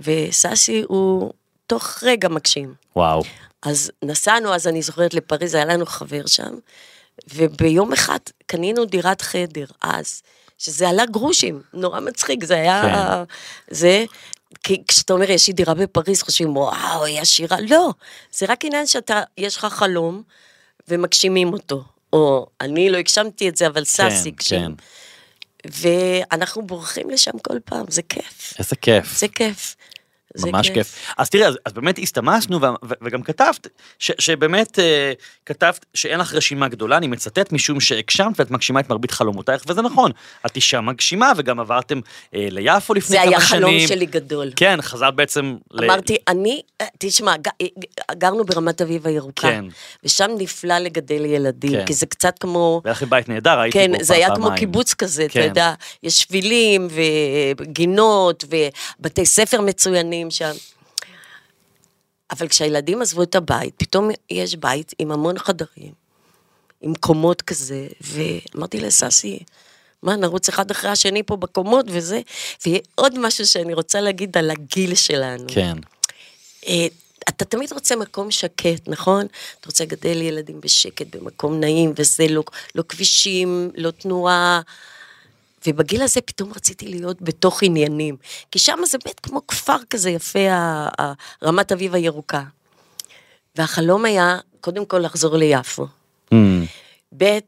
וססי 0.00 0.82
הוא 0.88 1.32
תוך 1.66 1.98
רגע 2.02 2.28
מגשים. 2.28 2.74
וואו. 2.96 3.22
אז 3.62 3.90
נסענו, 4.04 4.54
אז 4.54 4.66
אני 4.66 4.82
זוכרת 4.82 5.14
לפריז, 5.14 5.54
היה 5.54 5.64
לנו 5.64 5.86
חבר 5.86 6.26
שם, 6.26 6.54
וביום 7.34 7.92
אחד 7.92 8.18
קנינו 8.46 8.84
דירת 8.84 9.22
חדר, 9.22 9.64
אז, 9.82 10.22
שזה 10.58 10.88
עלה 10.88 11.06
גרושים, 11.06 11.62
נורא 11.72 12.00
מצחיק, 12.00 12.44
זה 12.44 12.54
היה... 12.54 12.82
כן. 12.82 13.34
זה... 13.74 14.04
כי 14.62 14.82
כשאתה 14.88 15.12
אומר, 15.12 15.30
יש 15.30 15.46
לי 15.46 15.52
דירה 15.52 15.74
בפריז, 15.74 16.22
חושבים, 16.22 16.56
וואו, 16.56 17.04
היא 17.04 17.20
עשירה. 17.20 17.56
לא, 17.68 17.90
זה 18.32 18.46
רק 18.48 18.64
עניין 18.64 18.86
שאתה, 18.86 19.22
יש 19.38 19.56
לך 19.56 19.64
חלום 19.64 20.22
ומגשימים 20.88 21.52
אותו. 21.52 21.84
או 22.12 22.46
אני 22.60 22.90
לא 22.90 22.96
הגשמתי 22.96 23.48
את 23.48 23.56
זה, 23.56 23.66
אבל 23.66 23.84
ססי 23.84 24.02
כן, 24.02 24.28
הגשים. 24.28 24.74
כן. 24.76 25.68
ואנחנו 25.68 26.66
בורחים 26.66 27.10
לשם 27.10 27.38
כל 27.42 27.58
פעם, 27.64 27.84
זה 27.88 28.02
כיף. 28.02 28.54
איזה 28.58 28.76
כיף. 28.76 29.18
זה 29.18 29.28
כיף. 29.28 29.76
זה 30.34 30.50
ממש 30.52 30.70
כיף. 30.70 31.14
אז 31.18 31.30
תראי, 31.30 31.46
אז, 31.46 31.58
אז 31.64 31.72
באמת 31.72 31.98
הסתמסנו, 31.98 32.60
ו, 32.62 32.64
ו, 32.64 32.94
וגם 33.02 33.22
כתבת, 33.22 33.68
ש, 33.98 34.10
שבאמת 34.18 34.78
אה, 34.78 35.12
כתבת 35.46 35.84
שאין 35.94 36.20
לך 36.20 36.34
רשימה 36.34 36.68
גדולה, 36.68 36.96
אני 36.96 37.06
מצטט, 37.06 37.52
משום 37.52 37.80
שהגשמת 37.80 38.40
ואת 38.40 38.50
מגשימה 38.50 38.80
את 38.80 38.90
מרבית 38.90 39.10
חלומותייך, 39.10 39.62
וזה 39.68 39.82
נכון, 39.82 40.10
את 40.46 40.56
אישה 40.56 40.80
מגשימה, 40.80 41.32
וגם 41.36 41.60
עברתם 41.60 42.00
אה, 42.34 42.48
ליפו 42.50 42.94
לפני 42.94 43.16
זה 43.16 43.22
כמה 43.22 43.30
היה 43.30 43.40
שנים. 43.40 43.62
חלום 43.62 43.86
שלי 43.88 44.06
גדול. 44.06 44.50
כן, 44.56 44.78
חזרת 44.82 45.14
בעצם 45.14 45.56
ל... 45.70 45.84
אמרתי, 45.84 46.16
אני, 46.28 46.62
אה, 46.80 46.86
תשמע, 46.98 47.36
ג- 47.36 47.66
גרנו 48.18 48.44
ברמת 48.44 48.80
אביב 48.80 49.06
הירוקה, 49.06 49.42
כן. 49.42 49.64
ושם 50.04 50.30
נפלא 50.38 50.78
לגדל 50.78 51.24
ילדים, 51.24 51.72
כן. 51.72 51.86
כי 51.86 51.94
זה 51.94 52.06
קצת 52.06 52.38
כמו, 52.38 52.80
והיה 52.84 52.92
לכם 52.92 53.10
בית 53.10 53.28
נהדר, 53.28 53.58
הייתי 53.58 53.78
כן, 53.78 53.92
בו 53.92 54.04
זה 54.04 54.14
פעם, 54.14 54.16
היה 54.16 54.28
כמו 54.28 54.36
פעמיים. 54.36 54.58
קיבוץ 54.58 54.94
כזה, 54.94 55.24
אתה 55.24 55.32
כן. 55.32 55.42
יודע, 55.48 55.74
יש 56.02 56.20
שבילים 56.20 56.88
וגינות 57.60 58.44
ובתי 59.00 59.26
ספר 59.26 59.60
מצוינים 59.60 60.17
שם. 60.30 60.52
אבל 62.30 62.48
כשהילדים 62.48 63.02
עזבו 63.02 63.22
את 63.22 63.34
הבית, 63.34 63.74
פתאום 63.76 64.10
יש 64.30 64.54
בית 64.54 64.92
עם 64.98 65.12
המון 65.12 65.38
חדרים, 65.38 65.92
עם 66.80 66.94
קומות 66.94 67.42
כזה, 67.42 67.86
ואמרתי 68.00 68.80
לססי, 68.80 69.38
מה, 70.02 70.16
נרוץ 70.16 70.48
אחד 70.48 70.70
אחרי 70.70 70.90
השני 70.90 71.22
פה 71.22 71.36
בקומות 71.36 71.86
וזה, 71.88 72.20
ועוד 72.66 73.18
משהו 73.18 73.46
שאני 73.46 73.74
רוצה 73.74 74.00
להגיד 74.00 74.36
על 74.36 74.50
הגיל 74.50 74.94
שלנו. 74.94 75.44
כן, 75.48 75.76
אה, 76.66 76.86
אתה 77.28 77.44
תמיד 77.44 77.72
רוצה 77.72 77.96
מקום 77.96 78.30
שקט, 78.30 78.88
נכון? 78.88 79.26
אתה 79.60 79.66
רוצה 79.66 79.84
לגדל 79.84 80.22
ילדים 80.22 80.60
בשקט, 80.60 81.16
במקום 81.16 81.60
נעים, 81.60 81.92
וזה 81.96 82.26
לא, 82.28 82.42
לא 82.74 82.82
כבישים, 82.88 83.70
לא 83.76 83.90
תנועה. 83.90 84.60
ובגיל 85.66 86.02
הזה 86.02 86.20
פתאום 86.20 86.52
רציתי 86.56 86.88
להיות 86.88 87.22
בתוך 87.22 87.62
עניינים. 87.62 88.16
כי 88.50 88.58
שם 88.58 88.78
זה 88.86 88.98
באמת 89.04 89.20
כמו 89.20 89.46
כפר 89.46 89.76
כזה 89.90 90.10
יפה, 90.10 90.38
רמת 91.42 91.72
אביב 91.72 91.94
הירוקה. 91.94 92.42
והחלום 93.56 94.04
היה, 94.04 94.38
קודם 94.60 94.86
כל 94.86 94.98
לחזור 94.98 95.36
ליפו. 95.36 95.86
Mm, 96.34 96.36
ב', 97.16 97.22
אה, 97.22 97.38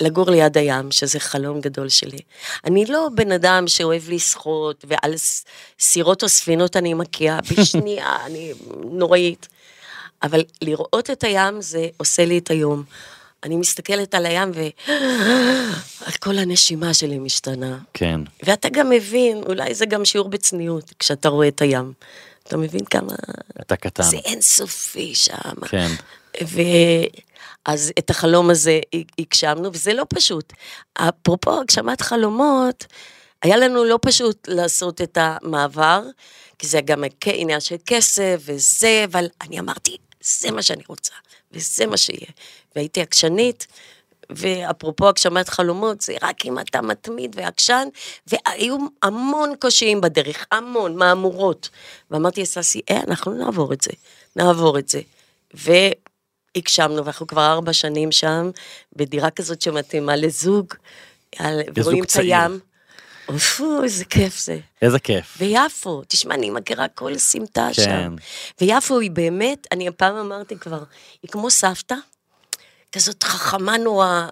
לגור 0.00 0.30
ליד 0.30 0.58
הים, 0.58 0.92
שזה 0.92 1.20
חלום 1.20 1.60
גדול 1.60 1.88
שלי. 1.88 2.18
אני 2.64 2.86
לא 2.86 3.08
בן 3.14 3.32
אדם 3.32 3.68
שאוהב 3.68 4.02
לשחות, 4.08 4.84
ועל 4.88 5.14
סירות 5.80 6.22
או 6.22 6.28
ספינות 6.28 6.76
אני 6.76 6.94
מקיאה 6.94 7.38
בשנייה, 7.50 8.16
אני 8.26 8.52
נוראית. 8.84 9.48
אבל 10.22 10.44
לראות 10.62 11.10
את 11.10 11.24
הים 11.24 11.60
זה 11.60 11.88
עושה 11.96 12.24
לי 12.24 12.38
את 12.38 12.50
היום. 12.50 12.82
אני 13.44 13.56
מסתכלת 13.56 14.14
על 14.14 14.26
הים 14.26 14.50
וכל 16.08 16.38
הנשימה 16.38 16.94
שלי 16.94 17.18
משתנה. 17.18 17.78
כן, 17.94 18.20
ואתה 18.42 18.68
גם 18.68 18.90
מבין, 18.90 19.42
אולי 19.46 19.74
זה 19.74 19.86
גם 19.86 20.04
שיעור 20.04 20.28
בצניעות, 20.28 20.94
כשאתה 20.98 21.28
רואה 21.28 21.48
את 21.48 21.60
הים. 21.60 21.92
אתה 22.42 22.56
מבין 22.56 22.84
כמה... 22.84 23.12
אתה 23.60 23.76
קטן. 23.76 24.02
זה 24.02 24.16
אינסופי 24.16 25.14
שם. 25.14 25.66
כן. 25.68 25.88
ואז 27.66 27.92
את 27.98 28.10
החלום 28.10 28.50
הזה 28.50 28.80
הגשמנו, 29.18 29.72
וזה 29.72 29.92
לא 29.92 30.04
פשוט. 30.14 30.52
אפרופו 30.92 31.60
הגשמת 31.60 32.00
חלומות, 32.00 32.86
היה 33.42 33.56
לנו 33.56 33.84
לא 33.84 33.98
פשוט 34.02 34.48
לעשות 34.48 35.00
את 35.00 35.18
המעבר, 35.20 36.02
כי 36.58 36.66
זה 36.66 36.80
גם 36.80 37.04
עניין 37.26 37.60
של 37.60 37.76
כסף 37.86 38.40
וזה, 38.44 39.04
אבל 39.04 39.26
אני 39.40 39.60
אמרתי, 39.60 39.96
זה 40.22 40.50
מה 40.50 40.62
שאני 40.62 40.82
רוצה, 40.88 41.14
וזה 41.52 41.86
מה 41.86 41.96
שיהיה. 41.96 42.26
והייתי 42.76 43.00
עקשנית, 43.00 43.66
ואפרופו 44.30 45.08
הגשמת 45.08 45.48
חלומות, 45.48 46.00
זה 46.00 46.14
רק 46.22 46.46
אם 46.46 46.58
אתה 46.58 46.82
מתמיד 46.82 47.36
ועקשן, 47.38 47.88
והיו 48.26 48.76
המון 49.02 49.52
קושיים 49.60 50.00
בדרך, 50.00 50.46
המון, 50.52 50.96
מהמורות. 50.96 51.68
ואמרתי 52.10 52.42
לססי, 52.42 52.80
אה, 52.90 53.00
אנחנו 53.08 53.32
נעבור 53.32 53.72
את 53.72 53.80
זה, 53.80 53.90
נעבור 54.36 54.78
את 54.78 54.88
זה. 54.88 55.00
והגשמנו, 55.54 57.04
ואנחנו 57.04 57.26
כבר 57.26 57.52
ארבע 57.52 57.72
שנים 57.72 58.12
שם, 58.12 58.50
בדירה 58.96 59.30
כזאת 59.30 59.62
שמתאימה 59.62 60.16
לזוג, 60.16 60.74
ורואים 61.74 62.04
את. 62.04 62.16
הים. 62.16 62.60
אופו, 63.28 63.82
איזה 63.82 64.04
כיף 64.04 64.38
זה. 64.38 64.58
איזה 64.82 64.98
כיף. 64.98 65.34
ויפו, 65.38 66.02
תשמע, 66.08 66.34
אני 66.34 66.50
מכירה 66.50 66.88
כל 66.88 67.18
סמטה 67.18 67.68
כן. 67.76 67.82
שם. 67.82 68.14
ויפו 68.60 68.98
היא 68.98 69.10
באמת, 69.10 69.66
אני 69.72 69.90
פעם 69.96 70.16
אמרתי 70.16 70.58
כבר, 70.58 70.82
היא 71.22 71.30
כמו 71.30 71.50
סבתא, 71.50 71.94
כזאת 72.92 73.22
חכמה 73.22 73.78
נורא. 73.78 74.26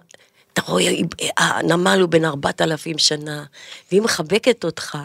אתה 0.53 0.61
רואה, 0.61 0.83
היא- 0.83 1.05
הנמל 1.37 1.99
הוא 2.01 2.09
בן 2.09 2.25
ארבעת 2.25 2.61
אלפים 2.61 2.97
שנה, 2.97 3.43
והיא 3.91 4.01
מחבקת 4.01 4.63
אותך. 4.63 4.97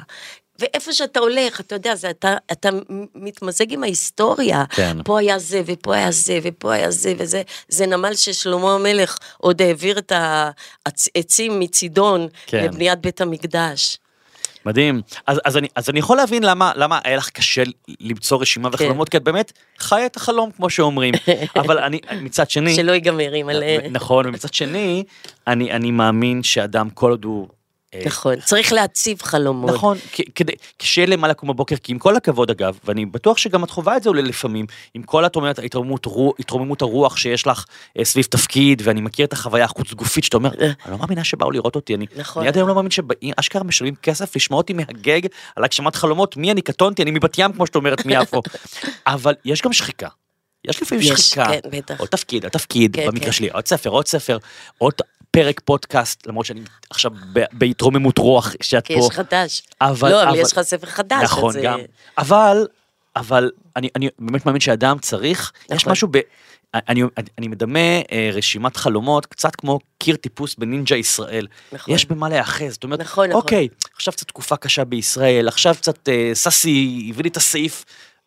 ואיפה 0.58 0.92
שאתה 0.92 1.20
הולך, 1.20 1.60
אתה 1.60 1.74
יודע, 1.74 1.94
זה, 1.94 2.10
אתה, 2.10 2.34
אתה 2.52 2.68
מתמזג 3.14 3.72
עם 3.72 3.82
ההיסטוריה. 3.82 4.64
כן. 4.70 4.96
פה 5.04 5.18
היה 5.18 5.38
זה, 5.38 5.62
ופה 5.66 5.94
היה 5.94 6.10
זה, 6.10 6.38
ופה 6.42 6.72
היה 6.72 6.90
זה, 6.90 7.14
וזה, 7.18 7.42
זה 7.68 7.86
נמל 7.86 8.14
ששלמה 8.14 8.74
המלך 8.74 9.18
עוד 9.38 9.62
העביר 9.62 9.98
את 9.98 10.12
העצים 10.16 11.60
מצידון 11.60 12.28
כן. 12.46 12.64
לבניית 12.64 13.00
בית 13.00 13.20
המקדש. 13.20 13.98
מדהים. 14.66 15.02
אז, 15.26 15.40
אז, 15.44 15.56
אני, 15.56 15.68
אז 15.74 15.90
אני 15.90 15.98
יכול 15.98 16.16
להבין 16.16 16.42
למה, 16.42 16.72
למה 16.76 16.98
היה 17.04 17.16
לך 17.16 17.30
קשה 17.30 17.62
למצוא 18.00 18.38
רשימה 18.40 18.68
וחלומות, 18.72 19.08
כי 19.08 19.16
את 19.16 19.22
באמת 19.22 19.52
חיה 19.78 20.06
את 20.06 20.16
החלום, 20.16 20.50
כמו 20.56 20.70
שאומרים. 20.70 21.14
אבל 21.60 21.78
אני, 21.78 22.00
מצד 22.20 22.50
שני... 22.50 22.74
שלא 22.74 22.92
ייגמר 22.92 23.44
מלא. 23.44 23.88
נכון, 23.90 24.26
ומצד 24.26 24.54
שני, 24.54 25.04
אני, 25.46 25.72
אני 25.72 25.90
מאמין 25.90 26.42
שאדם, 26.42 26.90
כל 26.90 27.10
עוד 27.10 27.24
הוא... 27.24 27.48
אה, 27.94 28.02
נכון, 28.06 28.40
צריך 28.40 28.72
להציב 28.72 29.22
חלומות. 29.22 29.70
נכון, 29.70 29.98
כדי, 30.34 30.52
שיהיה 30.82 31.06
למה 31.06 31.28
לקום 31.28 31.48
בבוקר, 31.48 31.76
כי 31.76 31.92
עם 31.92 31.98
כל 31.98 32.16
הכבוד 32.16 32.50
אגב, 32.50 32.78
ואני 32.84 33.06
בטוח 33.06 33.38
שגם 33.38 33.64
את 33.64 33.70
חווה 33.70 33.96
את 33.96 34.02
זה 34.02 34.08
אולי 34.08 34.22
לפעמים, 34.22 34.66
עם 34.94 35.02
כל 35.02 35.24
התרוממות, 35.24 36.06
רוח- 36.06 36.34
התרוממות 36.38 36.82
הרוח 36.82 37.16
שיש 37.16 37.46
לך 37.46 37.64
אה, 37.98 38.04
סביב 38.04 38.24
תפקיד, 38.24 38.82
ואני 38.84 39.00
מכיר 39.00 39.26
את 39.26 39.32
החוויה 39.32 39.64
החוץ 39.64 39.92
גופית, 39.92 40.24
שאתה 40.24 40.36
אומר, 40.36 40.50
אני 40.60 40.92
לא 40.92 40.98
מאמינה 40.98 41.24
שבאו 41.24 41.50
לראות 41.50 41.76
אותי, 41.76 41.94
אני 41.94 42.06
נכון. 42.16 42.42
אני 42.42 42.48
עד 42.48 42.56
היום 42.56 42.68
לא 42.68 42.74
מאמין 42.74 42.90
שאשכרה 42.90 43.62
משלמים 43.62 43.94
כסף 44.02 44.36
לשמוע 44.36 44.58
אותי 44.58 44.72
מהגג 44.72 45.26
על 45.56 45.64
הגשמת 45.64 45.94
חלומות, 45.96 46.36
מי 46.36 46.52
אני 46.52 46.62
קטונתי, 46.62 47.02
אני 47.02 47.10
מבת 47.10 47.38
ים 47.38 47.52
כמו 47.52 47.66
שאת 47.66 47.76
אומרת 47.76 48.06
מיפו, 48.06 48.42
אבל 49.06 49.34
יש 49.44 49.62
גם 49.62 49.72
שחיקה. 49.72 50.08
יש 50.68 50.82
לפעמים 50.82 51.04
יש, 51.04 51.20
שחיקה. 51.20 51.46
כן, 51.46 51.70
בטח. 51.70 52.00
עוד 52.00 52.08
תפקיד, 52.08 52.44
עוד 52.44 52.52
תפקיד, 52.52 52.96
כן, 52.96 53.06
במקרה 53.06 53.26
כן. 53.26 53.32
שלי, 53.32 53.48
עוד 53.50 53.66
ספר, 53.66 53.90
עוד 53.90 54.06
ספר, 54.06 54.38
עוד 54.78 54.94
פרק 55.36 55.60
פודקאסט, 55.64 56.26
למרות 56.26 56.46
שאני 56.46 56.60
עכשיו 56.90 57.10
בהתרוממות 57.52 58.18
רוח 58.18 58.52
שאת 58.62 58.86
כי 58.86 58.94
פה. 58.94 59.00
יש 59.00 59.10
חדש. 59.10 59.62
אבל- 59.80 60.10
לא, 60.10 60.22
אבל 60.22 60.28
אבל- 60.30 60.38
יש 60.38 60.52
לך 60.52 60.60
ספר 60.60 60.86
חדש. 60.86 61.22
נכון, 61.24 61.50
אז, 61.50 61.56
אה, 61.56 61.62
גם. 61.62 61.80
אבל, 62.18 62.66
אבל 63.16 63.50
אני, 63.76 63.88
אני 63.96 64.08
באמת 64.18 64.46
מאמין 64.46 64.60
שאדם 64.60 64.98
צריך, 64.98 65.52
יש 65.70 65.82
נכון. 65.82 65.92
משהו 65.92 66.08
ב... 66.10 66.18
אני, 66.74 67.02
אני 67.38 67.48
מדמה 67.48 67.78
אה, 68.12 68.30
רשימת 68.32 68.76
חלומות 68.76 69.26
קצת 69.26 69.56
כמו 69.56 69.78
קיר 69.98 70.16
טיפוס 70.16 70.54
בנינג'ה 70.54 70.96
ישראל. 70.96 71.46
נכון. 71.72 71.94
יש 71.94 72.04
במה 72.04 72.28
להיאחז, 72.28 72.72
זאת 72.72 72.84
אומרת, 72.84 73.00
נכון, 73.00 73.28
נכון. 73.28 73.42
אוקיי, 73.42 73.68
עכשיו 73.94 74.14
קצת 74.14 74.28
תקופה 74.28 74.56
קשה 74.56 74.84
בישראל, 74.84 75.48
עכשיו 75.48 75.74
קצת 75.74 76.08
אה, 76.08 76.30
ססי 76.34 77.06
הביא 77.10 77.22
לי 77.22 77.28
את 77.28 77.36
הסעיף. 77.36 77.84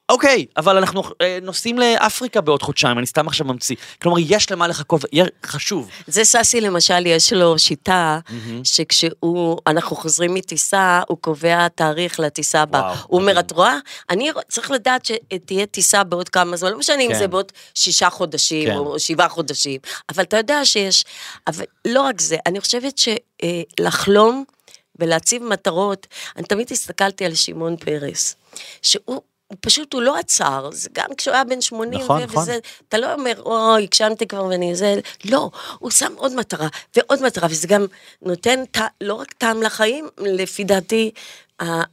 אוקיי, 0.09 0.45
אבל 0.57 0.77
אנחנו 0.77 1.03
אה, 1.21 1.39
נוסעים 1.41 1.79
לאפריקה 1.79 2.41
בעוד 2.41 2.61
חודשיים, 2.61 2.97
אני 2.97 3.05
סתם 3.05 3.27
עכשיו 3.27 3.47
ממציא. 3.47 3.75
כלומר, 4.01 4.17
יש 4.19 4.51
למה 4.51 4.67
לחכות, 4.67 5.05
חשוב. 5.45 5.89
זה 6.07 6.23
סאסי 6.23 6.61
למשל, 6.61 7.05
יש 7.05 7.33
לו 7.33 7.59
שיטה 7.59 8.19
שכשהוא, 8.63 9.59
אנחנו 9.67 9.95
חוזרים 9.95 10.33
מטיסה, 10.33 11.01
הוא 11.07 11.17
קובע 11.21 11.67
תאריך 11.67 12.19
לטיסה 12.19 12.61
הבאה. 12.61 12.95
הוא 13.07 13.21
אומר. 13.21 13.39
את 13.39 13.51
רואה? 13.51 13.77
אני 14.09 14.31
צריך 14.49 14.71
לדעת 14.71 15.05
שתהיה 15.05 15.65
טיסה 15.65 16.03
בעוד 16.03 16.29
כמה 16.29 16.57
זמן, 16.57 16.71
לא 16.71 16.77
משנה 16.77 17.01
אם 17.01 17.11
כן. 17.11 17.19
זה 17.19 17.27
בעוד 17.27 17.51
שישה 17.75 18.09
חודשים 18.09 18.67
כן. 18.69 18.75
או 18.75 18.99
שבעה 18.99 19.29
חודשים, 19.29 19.79
אבל 20.09 20.23
אתה 20.23 20.37
יודע 20.37 20.65
שיש, 20.65 21.05
אבל 21.47 21.65
לא 21.87 22.01
רק 22.01 22.21
זה, 22.21 22.37
אני 22.45 22.59
חושבת 22.59 22.99
שלחלום 23.79 24.43
ולהציב 24.99 25.43
מטרות, 25.43 26.07
אני 26.37 26.43
תמיד 26.43 26.67
הסתכלתי 26.71 27.25
על 27.25 27.35
שמעון 27.35 27.77
פרס, 27.77 28.35
שהוא... 28.81 29.21
הוא 29.49 29.57
פשוט, 29.61 29.93
הוא 29.93 30.01
לא 30.01 30.17
עצר, 30.17 30.69
זה 30.73 30.89
גם 30.93 31.05
כשהוא 31.17 31.33
היה 31.33 31.43
בן 31.43 31.61
80 31.61 31.93
נכון, 32.01 32.21
ו- 32.21 32.25
נכון. 32.25 32.41
וזה, 32.43 32.57
אתה 32.89 32.97
לא 32.97 33.13
אומר, 33.13 33.33
אוי, 33.45 33.83
הגשמתי 33.83 34.27
כבר 34.27 34.43
ואני 34.45 34.75
זה, 34.75 34.95
לא, 35.25 35.49
הוא 35.79 35.91
שם 35.91 36.11
עוד 36.15 36.35
מטרה 36.35 36.67
ועוד 36.95 37.23
מטרה, 37.25 37.47
וזה 37.51 37.67
גם 37.67 37.85
נותן 38.21 38.59
ט- 38.71 38.77
לא 39.01 39.13
רק 39.13 39.33
טעם 39.33 39.61
לחיים, 39.63 40.07
לפי 40.19 40.63
דעתי, 40.63 41.11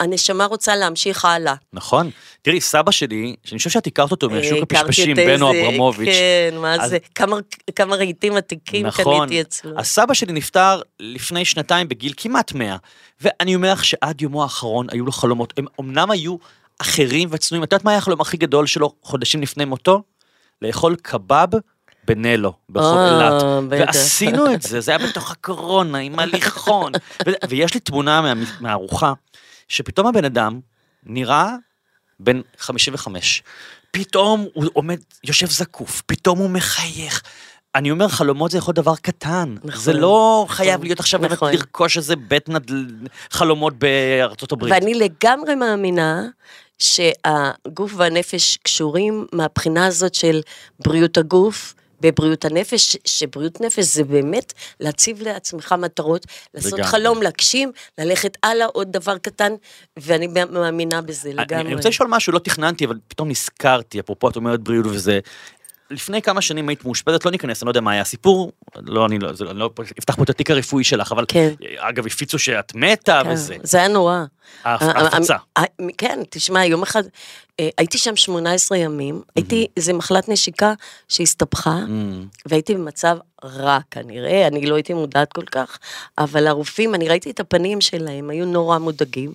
הנשמה 0.00 0.44
רוצה 0.44 0.76
להמשיך 0.76 1.24
הלאה. 1.24 1.54
נכון. 1.72 2.10
תראי, 2.42 2.60
סבא 2.60 2.90
שלי, 2.90 3.36
שאני 3.44 3.58
חושב 3.58 3.70
שאת 3.70 3.86
הכרת 3.86 4.10
אותו 4.10 4.30
מהשוק 4.30 4.52
אה, 4.52 4.62
הכרתי 4.62 4.76
הפשפשים, 4.76 5.16
בנו 5.16 5.50
אברמוביץ'. 5.50 6.08
כן, 6.08 6.54
מה 6.58 6.74
אז- 6.74 6.90
זה, 6.90 6.98
כמה- 7.14 7.36
כמה 7.76 7.96
רהיטים 7.96 8.36
עתיקים 8.36 8.86
נכון. 8.86 9.18
קניתי 9.18 9.40
אצלו. 9.40 9.78
הסבא 9.78 10.14
שלי 10.14 10.32
נפטר 10.32 10.80
לפני 11.00 11.44
שנתיים 11.44 11.88
בגיל 11.88 12.12
כמעט 12.16 12.52
100, 12.52 12.76
ואני 13.20 13.54
אומר 13.54 13.72
לך 13.72 13.84
שעד 13.84 14.20
יומו 14.20 14.42
האחרון 14.42 14.86
היו 14.90 15.04
לו 15.06 15.12
חלומות, 15.12 15.52
הם 15.56 15.66
אמנם 15.80 16.10
היו 16.10 16.36
אחרים 16.78 17.28
וצנועים, 17.32 17.64
את 17.64 17.72
יודעת 17.72 17.84
מה 17.84 17.90
היה 17.90 17.98
החלום 17.98 18.20
הכי 18.20 18.36
גדול 18.36 18.66
שלו 18.66 18.92
חודשים 19.02 19.42
לפני 19.42 19.64
מותו? 19.64 20.02
לאכול 20.62 20.96
קבב 21.02 21.46
בנלו, 22.04 22.52
ברחוב 22.68 22.98
אה, 22.98 23.14
אילת. 23.14 23.42
בטח. 23.68 23.86
ועשינו 23.96 24.54
את 24.54 24.62
זה, 24.62 24.80
זה 24.80 24.90
היה 24.96 25.08
בתוך 25.08 25.30
הקורונה, 25.30 25.98
עם 25.98 26.18
הליכון. 26.18 26.92
ו- 27.26 27.30
ויש 27.48 27.74
לי 27.74 27.80
תמונה 27.80 28.20
מה- 28.20 28.44
מהארוחה, 28.60 29.12
שפתאום 29.68 30.06
הבן 30.06 30.24
אדם 30.24 30.60
נראה 31.06 31.54
בן 32.20 32.40
55. 32.58 33.42
פתאום 33.90 34.46
הוא 34.54 34.66
עומד, 34.72 34.98
יושב 35.24 35.46
זקוף, 35.46 36.02
פתאום 36.06 36.38
הוא 36.38 36.50
מחייך. 36.50 37.22
אני 37.74 37.90
אומר, 37.90 38.08
חלומות 38.08 38.50
זה 38.50 38.58
יכול 38.58 38.72
להיות 38.72 38.84
דבר 38.84 38.96
קטן. 38.96 39.54
נכון, 39.64 39.80
זה 39.80 39.92
לא 39.92 40.42
נכון, 40.44 40.56
חייב 40.56 40.82
להיות 40.84 41.00
עכשיו 41.00 41.20
נכון. 41.20 41.52
לרכוש 41.52 41.96
איזה 41.96 42.16
בית 42.16 42.48
נדל... 42.48 42.86
חלומות 43.30 43.74
בארצות 43.78 44.52
הברית. 44.52 44.72
ואני 44.74 44.94
לגמרי 44.94 45.54
מאמינה 45.54 46.22
שהגוף 46.78 47.92
והנפש 47.96 48.56
קשורים 48.56 49.26
מהבחינה 49.32 49.86
הזאת 49.86 50.14
של 50.14 50.40
בריאות 50.80 51.16
הגוף. 51.18 51.74
בבריאות 52.00 52.44
הנפש, 52.44 52.96
שבריאות 53.04 53.60
נפש 53.60 53.84
זה 53.84 54.04
באמת 54.04 54.52
להציב 54.80 55.22
לעצמך 55.22 55.74
מטרות, 55.78 56.26
לעשות 56.54 56.72
לגמרי. 56.72 56.84
חלום, 56.90 57.22
להגשים, 57.22 57.72
ללכת 57.98 58.36
הלאה, 58.42 58.66
עוד 58.66 58.92
דבר 58.92 59.18
קטן, 59.18 59.52
ואני 59.96 60.26
מאמינה 60.50 61.00
בזה 61.02 61.28
אני- 61.28 61.36
לגמרי. 61.36 61.64
אני 61.66 61.74
רוצה 61.74 61.88
לשאול 61.88 62.08
משהו, 62.08 62.32
לא 62.32 62.38
תכננתי, 62.38 62.84
אבל 62.84 62.96
פתאום 63.08 63.28
נזכרתי, 63.28 64.00
אפרופו 64.00 64.28
את 64.28 64.36
אומרת 64.36 64.60
בריאות 64.60 64.86
וזה. 64.86 65.20
לפני 65.90 66.22
כמה 66.22 66.40
שנים 66.42 66.68
היית 66.68 66.84
מאושפזת, 66.84 67.24
לא 67.24 67.30
ניכנס, 67.30 67.62
אני 67.62 67.66
לא 67.66 67.70
יודע 67.70 67.80
מה 67.80 67.92
היה 67.92 68.00
הסיפור, 68.00 68.52
לא, 68.76 69.06
אני 69.06 69.18
לא, 69.18 69.32
זה, 69.32 69.44
אני 69.50 69.58
לא 69.58 69.70
אפתח 69.98 70.14
פה 70.16 70.22
את 70.22 70.30
התיק 70.30 70.50
הרפואי 70.50 70.84
שלך, 70.84 71.12
אבל 71.12 71.24
כן. 71.28 71.52
אגב, 71.76 72.06
הפיצו 72.06 72.38
שאת 72.38 72.74
מתה 72.74 73.20
כן, 73.24 73.30
וזה. 73.32 73.56
זה 73.62 73.78
היה 73.78 73.88
נורא. 73.88 74.24
ההפ- 74.64 74.82
ה- 74.82 74.86
ה- 74.86 75.00
ההפצה. 75.02 75.36
ה- 75.58 75.62
כן, 75.98 76.20
תשמע, 76.30 76.64
יום 76.64 76.82
אחד, 76.82 77.02
אה, 77.60 77.68
הייתי 77.78 77.98
שם 77.98 78.16
18 78.16 78.78
ימים, 78.78 79.22
הייתי, 79.36 79.66
זה 79.78 79.92
מחלת 79.92 80.28
נשיקה 80.28 80.72
שהסתבכה, 81.08 81.78
והייתי 82.46 82.74
במצב 82.74 83.16
רע 83.44 83.78
כנראה, 83.90 84.46
אני 84.46 84.66
לא 84.66 84.74
הייתי 84.74 84.94
מודעת 84.94 85.32
כל 85.32 85.44
כך, 85.44 85.78
אבל 86.18 86.46
הרופאים, 86.46 86.94
אני 86.94 87.08
ראיתי 87.08 87.30
את 87.30 87.40
הפנים 87.40 87.80
שלהם, 87.80 88.30
היו 88.30 88.46
נורא 88.46 88.78
מודאגים. 88.78 89.32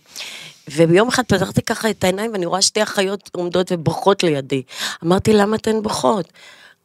וביום 0.70 1.07
אחד 1.07 1.24
פתחתי 1.24 1.62
ככה 1.62 1.89
את 1.89 2.03
העיניים 2.03 2.32
ואני 2.32 2.45
רואה 2.45 2.62
שתי 2.62 2.84
אחיות 2.84 3.30
עומדות 3.34 3.72
ובוכות 3.72 4.24
לידי. 4.24 4.64
אמרתי, 5.03 5.34
למה 5.34 5.55
אתן 5.55 5.82
בוכות? 5.82 6.34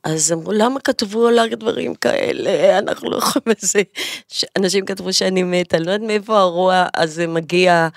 אז 0.05 0.33
אמרו, 0.33 0.53
למה 0.53 0.81
כתבו 0.81 1.27
עליי 1.27 1.49
דברים 1.57 1.95
כאלה? 1.95 2.79
אנחנו 2.79 3.11
לא 3.11 3.17
יכולים 3.17 3.57
לזה. 3.63 3.83
אנשים 4.59 4.85
כתבו 4.85 5.13
שאני 5.13 5.43
מתה, 5.43 5.77
אני 5.77 5.87
לא 5.87 5.91
יודעת 5.91 6.09
מאיפה 6.09 6.39
הרוע 6.39 6.87
הזה 6.97 7.27
מגיע. 7.27 7.89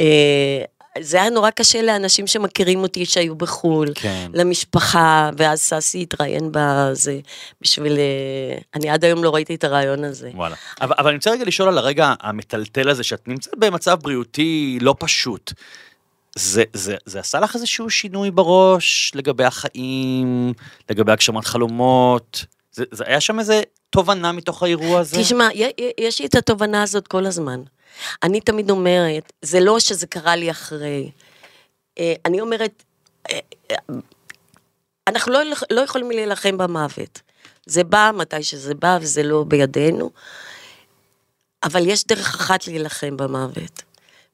אה, 0.00 0.64
זה 1.00 1.20
היה 1.20 1.30
נורא 1.30 1.50
קשה 1.50 1.82
לאנשים 1.82 2.26
שמכירים 2.26 2.78
אותי 2.78 3.06
שהיו 3.06 3.34
בחו"ל, 3.34 3.88
כן. 3.94 4.30
למשפחה, 4.34 5.30
ואז 5.36 5.60
ססי 5.60 6.02
התראיין 6.02 6.48
בזה, 6.52 7.20
בשביל... 7.60 7.92
אה, 7.92 8.58
אני 8.74 8.90
עד 8.90 9.04
היום 9.04 9.24
לא 9.24 9.34
ראיתי 9.34 9.54
את 9.54 9.64
הרעיון 9.64 10.04
הזה. 10.04 10.30
וואלה. 10.34 10.56
אבל, 10.80 10.94
אבל 10.98 11.08
אני 11.08 11.16
רוצה 11.16 11.30
רגע 11.30 11.44
לשאול 11.44 11.68
על 11.68 11.78
הרגע 11.78 12.14
המטלטל 12.20 12.88
הזה, 12.88 13.04
שאת 13.04 13.28
נמצאת 13.28 13.54
במצב 13.58 13.98
בריאותי 14.02 14.78
לא 14.80 14.94
פשוט. 14.98 15.52
זה, 16.36 16.62
זה, 16.72 16.96
זה 17.04 17.20
עשה 17.20 17.40
לך 17.40 17.54
איזשהו 17.54 17.90
שינוי 17.90 18.30
בראש 18.30 19.12
לגבי 19.14 19.44
החיים, 19.44 20.52
לגבי 20.90 21.12
הגשמת 21.12 21.44
חלומות? 21.44 22.44
זה, 22.72 22.84
זה 22.90 23.04
היה 23.06 23.20
שם 23.20 23.38
איזה 23.38 23.62
תובנה 23.90 24.32
מתוך 24.32 24.62
האירוע 24.62 25.00
הזה? 25.00 25.16
תשמע, 25.20 25.48
יש 25.98 26.20
לי 26.20 26.26
את 26.26 26.34
התובנה 26.34 26.82
הזאת 26.82 27.08
כל 27.08 27.26
הזמן. 27.26 27.60
אני 28.22 28.40
תמיד 28.40 28.70
אומרת, 28.70 29.32
זה 29.42 29.60
לא 29.60 29.80
שזה 29.80 30.06
קרה 30.06 30.36
לי 30.36 30.50
אחרי. 30.50 31.10
אה, 31.98 32.14
אני 32.24 32.40
אומרת, 32.40 32.82
אה, 33.30 33.38
אה, 33.70 33.76
אנחנו 35.06 35.32
לא, 35.32 35.40
לא 35.70 35.80
יכולים 35.80 36.10
להילחם 36.10 36.58
במוות. 36.58 37.20
זה 37.66 37.84
בא 37.84 38.10
מתי 38.14 38.42
שזה 38.42 38.74
בא 38.74 38.98
וזה 39.00 39.22
לא 39.22 39.44
בידינו, 39.48 40.10
אבל 41.62 41.86
יש 41.86 42.04
דרך 42.06 42.34
אחת 42.34 42.66
להילחם 42.66 43.16
במוות, 43.16 43.82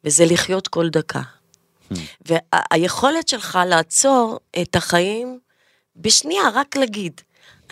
וזה 0.05 0.25
לחיות 0.25 0.69
כל 0.69 0.89
דקה. 0.89 1.23
והיכולת 2.21 3.29
שלך 3.29 3.59
לעצור 3.67 4.41
את 4.63 4.77
החיים 4.77 5.39
בשנייה, 5.97 6.43
רק 6.55 6.77
להגיד, 6.77 7.21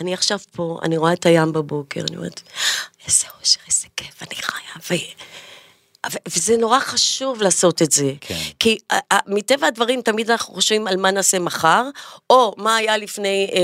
אני 0.01 0.13
עכשיו 0.13 0.39
פה, 0.51 0.79
אני 0.83 0.97
רואה 0.97 1.13
את 1.13 1.25
הים 1.25 1.53
בבוקר, 1.53 2.01
אני 2.09 2.17
אומרת, 2.17 2.41
איזה 3.05 3.25
אושר, 3.39 3.59
איזה 3.67 3.87
כיף, 3.97 4.23
אני 4.23 4.35
חיה, 4.35 4.75
ו... 4.89 4.93
וזה 6.35 6.57
נורא 6.57 6.79
חשוב 6.79 7.41
לעשות 7.41 7.81
את 7.81 7.91
זה. 7.91 8.11
כן. 8.21 8.35
כי 8.59 8.77
ה- 8.89 9.15
ה- 9.15 9.19
מטבע 9.27 9.67
הדברים, 9.67 10.01
תמיד 10.01 10.31
אנחנו 10.31 10.53
חושבים 10.53 10.87
על 10.87 10.97
מה 10.97 11.11
נעשה 11.11 11.39
מחר, 11.39 11.83
או 12.29 12.53
מה 12.57 12.75
היה 12.75 12.97
לפני 12.97 13.49
אה, 13.53 13.59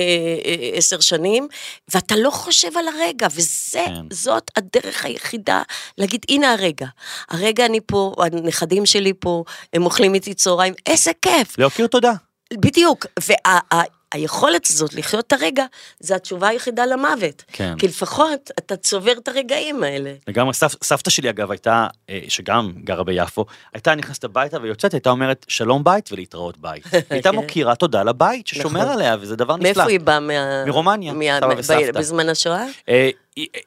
אה, 0.46 0.78
עשר 0.78 1.00
שנים, 1.00 1.48
ואתה 1.94 2.16
לא 2.16 2.30
חושב 2.30 2.78
על 2.78 2.86
הרגע, 2.88 3.28
וזאת 3.36 4.50
כן. 4.50 4.62
הדרך 4.62 5.06
היחידה 5.06 5.62
להגיד, 5.98 6.26
הנה 6.30 6.52
הרגע. 6.54 6.88
הרגע 7.30 7.66
אני 7.66 7.80
פה, 7.86 8.14
הנכדים 8.18 8.86
שלי 8.86 9.14
פה, 9.20 9.44
הם 9.74 9.86
אוכלים 9.86 10.14
איתי 10.14 10.34
צהריים, 10.34 10.74
איזה 10.86 11.12
כיף. 11.22 11.58
להכיר 11.60 11.88
תודה. 11.88 12.14
בדיוק, 12.54 13.06
והיכולת 14.16 14.68
הזאת 14.70 14.94
לחיות 14.94 15.28
את 15.28 15.34
הרגע, 15.34 15.66
זה 16.00 16.16
התשובה 16.16 16.48
היחידה 16.48 16.86
למוות. 16.86 17.44
כן. 17.52 17.76
כי 17.78 17.88
לפחות 17.88 18.52
אתה 18.60 18.76
צובר 18.76 19.12
את 19.12 19.28
הרגעים 19.28 19.84
האלה. 19.84 20.14
לגמרי, 20.28 20.54
סב, 20.54 20.68
סבתא 20.84 21.10
שלי 21.10 21.30
אגב 21.30 21.52
הייתה, 21.52 21.88
אה, 22.10 22.20
שגם 22.28 22.72
גרה 22.84 23.04
ביפו, 23.04 23.46
הייתה 23.74 23.96
נכנסת 23.96 24.24
הביתה 24.24 24.58
ויוצאת, 24.62 24.94
הייתה 24.94 25.10
אומרת 25.10 25.46
שלום 25.48 25.84
בית 25.84 26.12
ולהתראות 26.12 26.58
בית. 26.58 26.84
הייתה 27.10 27.30
כן. 27.30 27.36
מוקירה 27.36 27.76
תודה 27.76 28.04
לבית 28.04 28.48
ששומר 28.48 28.82
נכון. 28.82 28.94
עליה, 28.94 29.16
וזה 29.20 29.36
דבר 29.36 29.56
נפלא. 29.56 29.64
מאיפה 29.64 29.84
היא 29.84 30.00
באה? 30.00 30.20
מה... 30.20 30.66
מרומניה. 30.66 31.14
סבא 31.14 31.54
וסבתא. 31.58 31.92
בזמן 31.92 32.30
השואה? 32.30 32.66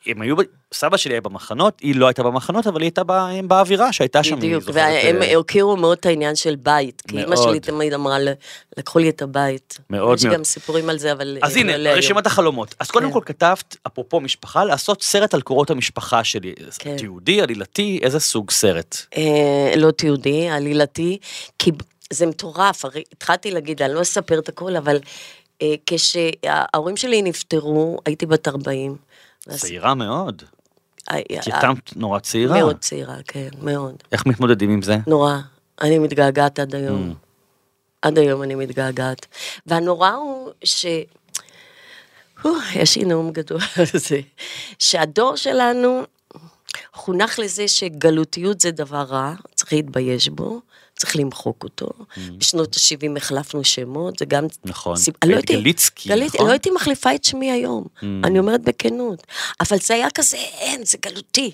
הם 0.06 0.22
היו, 0.22 0.36
סבא 0.74 0.96
שלי 0.96 1.14
היה 1.14 1.20
במחנות, 1.20 1.80
היא 1.80 1.94
לא 1.96 2.06
הייתה 2.06 2.22
במחנות, 2.22 2.66
אבל 2.66 2.80
היא 2.80 2.86
הייתה 2.86 3.04
בא- 3.04 3.28
באווירה 3.44 3.92
שהייתה 3.92 4.22
שם, 4.24 4.36
בדיוק. 4.36 4.64
והם 4.72 5.22
אה, 5.22 5.38
הכירו 5.38 5.76
מאוד 5.76 5.98
את 6.00 6.06
העניין 6.06 6.36
של 6.36 6.56
בית, 6.56 7.02
כי 7.08 7.18
אימא. 7.18 7.36
שלי 7.36 7.60
תמיד 7.60 7.92
אמרה, 7.94 8.18
"ל- 8.18 8.28
לקחו 8.76 8.98
לי 8.98 9.08
את 9.08 9.22
הבית. 9.22 9.78
מאוד 9.90 10.18
יש 10.18 10.24
מאוד. 10.24 10.36
גם 10.36 10.44
סיפורים 10.44 10.90
על 10.90 10.98
זה, 10.98 11.12
אבל... 11.12 11.38
אז 11.42 11.56
אה, 11.56 11.60
הנה, 11.60 11.72
לא 11.76 11.82
להיום. 11.82 11.98
רשימת 11.98 12.26
החלומות. 12.26 12.74
אז 12.80 12.90
קודם 12.90 13.06
כן. 13.06 13.12
כל 13.12 13.20
כתבת, 13.26 13.76
אפרופו 13.86 14.20
משפחה, 14.20 14.64
לעשות 14.64 15.02
סרט 15.02 15.34
על 15.34 15.40
קורות 15.42 15.70
המשפחה 15.70 16.24
שלי. 16.24 16.54
כן. 16.78 16.96
תיעודי, 16.96 17.40
עלילתי, 17.42 18.00
איזה 18.02 18.20
סוג 18.20 18.50
סרט? 18.50 18.96
אה, 19.16 19.22
לא 19.76 19.90
תיעודי, 19.90 20.48
עלילתי, 20.48 21.18
כי 21.58 21.70
זה 22.12 22.26
מטורף, 22.26 22.84
הרי 22.84 23.02
התחלתי 23.12 23.50
להגיד, 23.50 23.82
אני 23.82 23.94
לא 23.94 24.02
אספר 24.02 24.38
את 24.38 24.48
הכל, 24.48 24.76
אבל 24.76 24.98
אה, 25.62 25.74
כשההורים 25.86 26.96
שלי 26.96 27.22
נפטרו, 27.22 27.98
הייתי 28.06 28.26
בת 28.26 28.48
40. 28.48 29.07
צעירה 29.56 29.94
מאוד. 29.94 30.42
אה, 31.10 31.16
אה, 31.16 31.38
התייתמת 31.38 31.96
נורא 31.96 32.18
צעירה. 32.18 32.58
מאוד 32.58 32.78
צעירה, 32.78 33.16
כן, 33.26 33.48
מאוד. 33.62 33.94
איך 34.12 34.26
מתמודדים 34.26 34.70
עם 34.70 34.82
זה? 34.82 34.96
נורא. 35.06 35.34
אני 35.80 35.98
מתגעגעת 35.98 36.58
עד 36.58 36.74
היום. 36.74 37.10
Mm. 37.10 37.14
עד 38.02 38.18
היום 38.18 38.42
אני 38.42 38.54
מתגעגעת. 38.54 39.26
והנורא 39.66 40.10
הוא 40.10 40.50
ש... 40.64 40.86
יש 42.74 42.96
לי 42.96 43.04
נאום 43.04 43.30
גדול 43.32 43.60
על 43.76 43.86
זה. 43.94 44.20
שהדור 44.78 45.36
שלנו 45.36 46.02
חונך 46.94 47.38
לזה 47.38 47.68
שגלותיות 47.68 48.60
זה 48.60 48.70
דבר 48.70 49.02
רע, 49.02 49.34
צריך 49.54 49.72
להתבייש 49.72 50.28
בו, 50.28 50.60
צריך 50.98 51.16
למחוק 51.16 51.64
אותו. 51.64 51.88
בשנות 52.38 52.76
ה-70 52.76 53.16
החלפנו 53.16 53.64
שמות, 53.64 54.18
זה 54.18 54.24
גם... 54.24 54.46
נכון. 54.64 54.96
סיב- 54.96 55.14
אני 55.22 55.32
לא 55.32 55.38
גליצקי, 55.40 56.08
גלית- 56.08 56.34
נכון? 56.34 56.46
לא 56.46 56.52
הייתי 56.52 56.70
מחליפה 56.70 57.14
את 57.14 57.24
שמי 57.24 57.50
היום, 57.52 57.84
אני 58.24 58.38
אומרת 58.38 58.60
בכנות. 58.62 59.22
אבל 59.60 59.76
זה 59.78 59.94
היה 59.94 60.10
כזה, 60.10 60.36
אין, 60.36 60.84
זה 60.84 60.98
גלותי. 61.06 61.50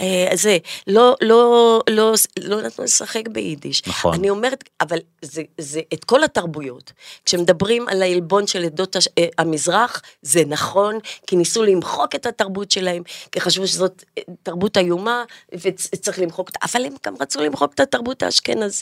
אה, 0.00 0.28
זה, 0.34 0.58
לא, 0.86 1.16
לא, 1.22 1.80
לא, 1.90 2.12
לא 2.38 2.62
נתנו 2.62 2.84
לשחק 2.84 3.28
ביידיש. 3.28 3.82
נכון. 3.86 4.14
אני 4.14 4.30
אומרת, 4.30 4.64
אבל 4.80 4.98
זה, 5.22 5.42
זה 5.58 5.80
את 5.94 6.04
כל 6.04 6.24
התרבויות. 6.24 6.92
כשמדברים 7.24 7.88
על 7.88 8.02
העלבון 8.02 8.46
של 8.46 8.64
עדות 8.64 8.96
הש- 8.96 9.08
אה, 9.18 9.26
המזרח, 9.38 10.02
זה 10.22 10.42
נכון, 10.46 10.98
כי 11.26 11.36
ניסו 11.36 11.62
למחוק 11.62 12.14
את 12.14 12.26
התרבות 12.26 12.70
שלהם, 12.70 13.02
כי 13.32 13.40
חשבו 13.40 13.66
שזאת 13.66 14.04
אה, 14.18 14.22
תרבות 14.42 14.76
איומה, 14.76 15.24
וצריך 15.54 16.18
למחוק 16.18 16.48
אותה, 16.48 16.58
אבל 16.72 16.84
הם 16.86 16.92
גם 17.06 17.14
רצו 17.20 17.40
למחוק 17.40 17.74
את 17.74 17.80
התרבות 17.80 18.22
האשכנזית. 18.22 18.81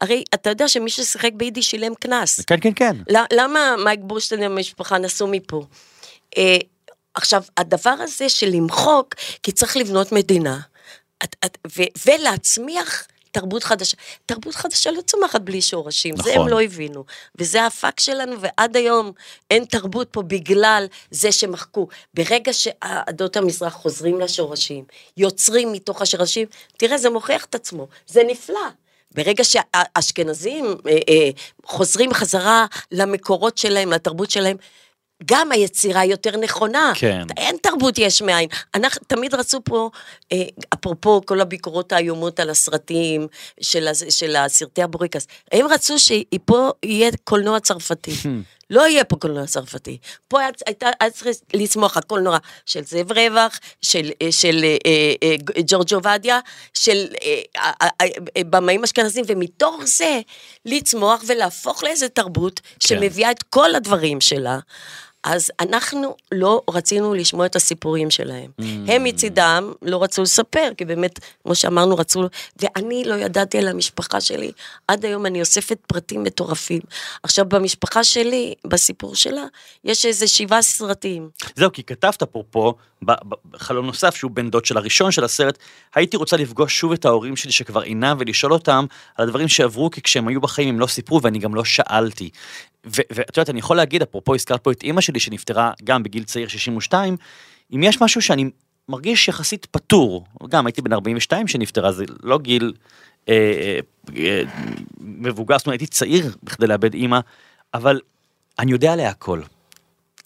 הרי 0.00 0.24
אתה 0.34 0.50
יודע 0.50 0.68
שמי 0.68 0.90
ששיחק 0.90 1.30
ביידיש 1.34 1.70
שילם 1.70 1.94
קנס. 1.94 2.40
כן, 2.40 2.60
כן, 2.60 2.72
כן. 2.76 2.96
למה 3.32 3.74
מייק 3.84 4.00
בורשטיין 4.02 4.40
והמשפחה 4.40 4.98
נסעו 4.98 5.26
מפה? 5.26 5.62
אה, 6.38 6.56
עכשיו, 7.14 7.42
הדבר 7.56 7.90
הזה 7.90 8.28
של 8.28 8.46
למחוק, 8.46 9.14
כי 9.42 9.52
צריך 9.52 9.76
לבנות 9.76 10.12
מדינה, 10.12 10.60
את, 11.24 11.36
את, 11.44 11.58
ו, 11.76 11.82
ולהצמיח 12.06 13.06
תרבות 13.30 13.64
חדשה. 13.64 13.96
תרבות 14.26 14.54
חדשה 14.54 14.90
לא 14.90 15.00
צומחת 15.00 15.40
בלי 15.40 15.62
שורשים, 15.62 16.16
זה 16.16 16.22
נכון. 16.30 16.42
הם 16.42 16.48
לא 16.48 16.62
הבינו. 16.62 17.04
וזה 17.38 17.66
הפאק 17.66 18.00
שלנו, 18.00 18.36
ועד 18.40 18.76
היום 18.76 19.12
אין 19.50 19.64
תרבות 19.64 20.08
פה 20.10 20.22
בגלל 20.22 20.86
זה 21.10 21.32
שמחקו. 21.32 21.88
ברגע 22.14 22.52
שעדות 22.52 23.36
המזרח 23.36 23.72
חוזרים 23.72 24.20
לשורשים, 24.20 24.84
יוצרים 25.16 25.72
מתוך 25.72 26.02
השורשים, 26.02 26.46
תראה, 26.76 26.98
זה 26.98 27.10
מוכיח 27.10 27.44
את 27.44 27.54
עצמו, 27.54 27.88
זה 28.06 28.22
נפלא. 28.26 28.68
ברגע 29.14 29.44
שהאשכנזים 29.44 30.64
אה, 30.64 30.98
אה, 31.08 31.30
חוזרים 31.64 32.12
חזרה 32.12 32.66
למקורות 32.92 33.58
שלהם, 33.58 33.92
לתרבות 33.92 34.30
שלהם, 34.30 34.56
גם 35.24 35.52
היצירה 35.52 36.04
יותר 36.04 36.36
נכונה. 36.36 36.92
כן. 36.94 37.26
אין 37.36 37.56
תרבות 37.62 37.98
יש 37.98 38.22
מאין. 38.22 38.48
אנחנו 38.74 39.00
תמיד 39.06 39.34
רצו 39.34 39.60
פה, 39.64 39.90
אה, 40.32 40.42
אפרופו 40.74 41.20
כל 41.26 41.40
הביקורות 41.40 41.92
האיומות 41.92 42.40
על 42.40 42.50
הסרטים 42.50 43.26
של, 43.60 43.88
של 44.10 44.36
הסרטי 44.36 44.82
הבורקס, 44.82 45.26
הם 45.52 45.66
רצו 45.66 45.98
שפה 45.98 46.70
יהיה 46.82 47.10
קולנוע 47.24 47.60
צרפתי. 47.60 48.12
לא 48.70 48.88
יהיה 48.88 49.04
פה 49.04 49.16
קולנוע 49.16 49.46
צרפתי. 49.46 49.98
פה 50.28 50.40
היה, 50.40 50.50
הייתה, 50.66 50.90
היה 51.00 51.10
צריך 51.10 51.36
לצמוח 51.54 51.96
הקולנוע 51.96 52.38
של 52.66 52.84
זאב 52.84 53.12
רווח, 53.12 53.58
של, 53.82 54.10
אה, 54.22 54.32
של 54.32 54.64
אה, 54.64 54.76
אה, 54.86 55.14
אה, 55.22 55.62
ג'ורג' 55.66 55.94
עובדיה, 55.94 56.40
של 56.74 57.06
אה, 57.22 57.40
אה, 57.56 57.72
אה, 57.82 58.06
אה, 58.36 58.42
במאים 58.44 58.84
אשכנזים, 58.84 59.24
ומתוך 59.28 59.82
זה 59.84 60.20
לצמוח 60.64 61.22
ולהפוך 61.26 61.84
לאיזה 61.84 62.08
תרבות 62.08 62.60
שמביאה 62.80 63.30
את 63.30 63.42
כל 63.42 63.74
הדברים 63.74 64.20
שלה. 64.20 64.58
אז 65.24 65.50
אנחנו 65.60 66.16
לא 66.32 66.62
רצינו 66.70 67.14
לשמוע 67.14 67.46
את 67.46 67.56
הסיפורים 67.56 68.10
שלהם. 68.10 68.50
Mm. 68.60 68.64
הם 68.86 69.04
מצידם 69.04 69.72
לא 69.82 70.02
רצו 70.02 70.22
לספר, 70.22 70.70
כי 70.76 70.84
באמת, 70.84 71.18
כמו 71.42 71.54
שאמרנו, 71.54 71.96
רצו... 71.96 72.22
ואני 72.62 73.04
לא 73.06 73.14
ידעתי 73.14 73.58
על 73.58 73.68
המשפחה 73.68 74.20
שלי. 74.20 74.52
עד 74.88 75.04
היום 75.04 75.26
אני 75.26 75.40
אוספת 75.40 75.78
פרטים 75.86 76.22
מטורפים. 76.22 76.80
עכשיו, 77.22 77.44
במשפחה 77.48 78.04
שלי, 78.04 78.54
בסיפור 78.66 79.14
שלה, 79.14 79.44
יש 79.84 80.06
איזה 80.06 80.28
שבעה 80.28 80.62
סרטים. 80.62 81.30
זהו, 81.56 81.72
כי 81.72 81.82
כתבת 81.82 82.22
אפרופו, 82.22 82.74
ב- 83.02 83.12
ב- 83.12 83.34
בחלום 83.50 83.86
נוסף, 83.86 84.16
שהוא 84.16 84.30
בן 84.30 84.50
דוד 84.50 84.64
של 84.64 84.76
הראשון 84.76 85.10
של 85.10 85.24
הסרט, 85.24 85.58
הייתי 85.94 86.16
רוצה 86.16 86.36
לפגוש 86.36 86.78
שוב 86.78 86.92
את 86.92 87.04
ההורים 87.04 87.36
שלי 87.36 87.52
שכבר 87.52 87.82
אינם 87.82 88.16
ולשאול 88.20 88.52
אותם 88.52 88.86
על 89.16 89.26
הדברים 89.26 89.48
שעברו, 89.48 89.90
כי 89.90 90.02
כשהם 90.02 90.28
היו 90.28 90.40
בחיים 90.40 90.68
הם 90.68 90.80
לא 90.80 90.86
סיפרו 90.86 91.22
ואני 91.22 91.38
גם 91.38 91.54
לא 91.54 91.64
שאלתי. 91.64 92.30
ואת 92.90 93.36
יודעת, 93.36 93.50
אני 93.50 93.58
יכול 93.58 93.76
להגיד, 93.76 94.02
אפרופו 94.02 94.34
הזכרת 94.34 94.64
פה 94.64 94.72
את 94.72 94.82
אימא 94.82 95.00
שלי 95.00 95.20
שנפטרה 95.20 95.72
גם 95.84 96.02
בגיל 96.02 96.24
צעיר 96.24 96.48
62, 96.48 97.16
אם 97.74 97.82
יש 97.82 98.02
משהו 98.02 98.22
שאני 98.22 98.50
מרגיש 98.88 99.28
יחסית 99.28 99.66
פטור, 99.66 100.24
גם 100.48 100.66
הייתי 100.66 100.82
בן 100.82 100.92
42 100.92 101.48
שנפטרה, 101.48 101.92
זה 101.92 102.04
לא 102.22 102.38
גיל 102.38 102.72
אה, 103.28 103.34
אה, 103.34 103.78
אה, 104.16 104.42
מבוגר, 105.00 105.58
זאת 105.58 105.66
אומרת 105.66 105.80
הייתי 105.80 105.94
צעיר 105.94 106.36
בכדי 106.42 106.66
לאבד 106.66 106.94
אימא, 106.94 107.18
אבל 107.74 108.00
אני 108.58 108.72
יודע 108.72 108.92
עליה 108.92 109.10
הכל. 109.10 109.40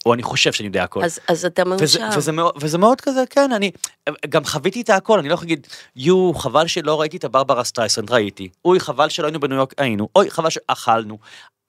או 0.05 0.13
אני 0.13 0.23
חושב 0.23 0.53
שאני 0.53 0.67
יודע 0.67 0.83
הכל. 0.83 1.03
אז, 1.03 1.19
אז 1.27 1.45
אתה 1.45 1.61
וזה, 1.61 1.99
מאושר. 1.99 2.17
וזה, 2.17 2.31
מאוד, 2.31 2.53
וזה 2.61 2.77
מאוד 2.77 3.01
כזה, 3.01 3.23
כן, 3.29 3.51
אני 3.51 3.71
גם 4.29 4.45
חוויתי 4.45 4.81
את 4.81 4.89
הכל, 4.89 5.19
אני 5.19 5.29
לא 5.29 5.33
יכול 5.33 5.45
להגיד, 5.45 5.67
יו, 5.95 6.33
חבל 6.33 6.67
שלא 6.67 7.01
ראיתי 7.01 7.17
את 7.17 7.23
הברברה 7.23 7.63
סטרייסנד, 7.63 8.11
ראיתי. 8.11 8.49
אוי, 8.65 8.79
חבל 8.79 9.09
שלא 9.09 9.25
היינו 9.25 9.39
בניו 9.39 9.57
יורק, 9.57 9.73
היינו. 9.77 10.09
אוי, 10.15 10.31
חבל 10.31 10.49
שאכלנו. 10.49 11.17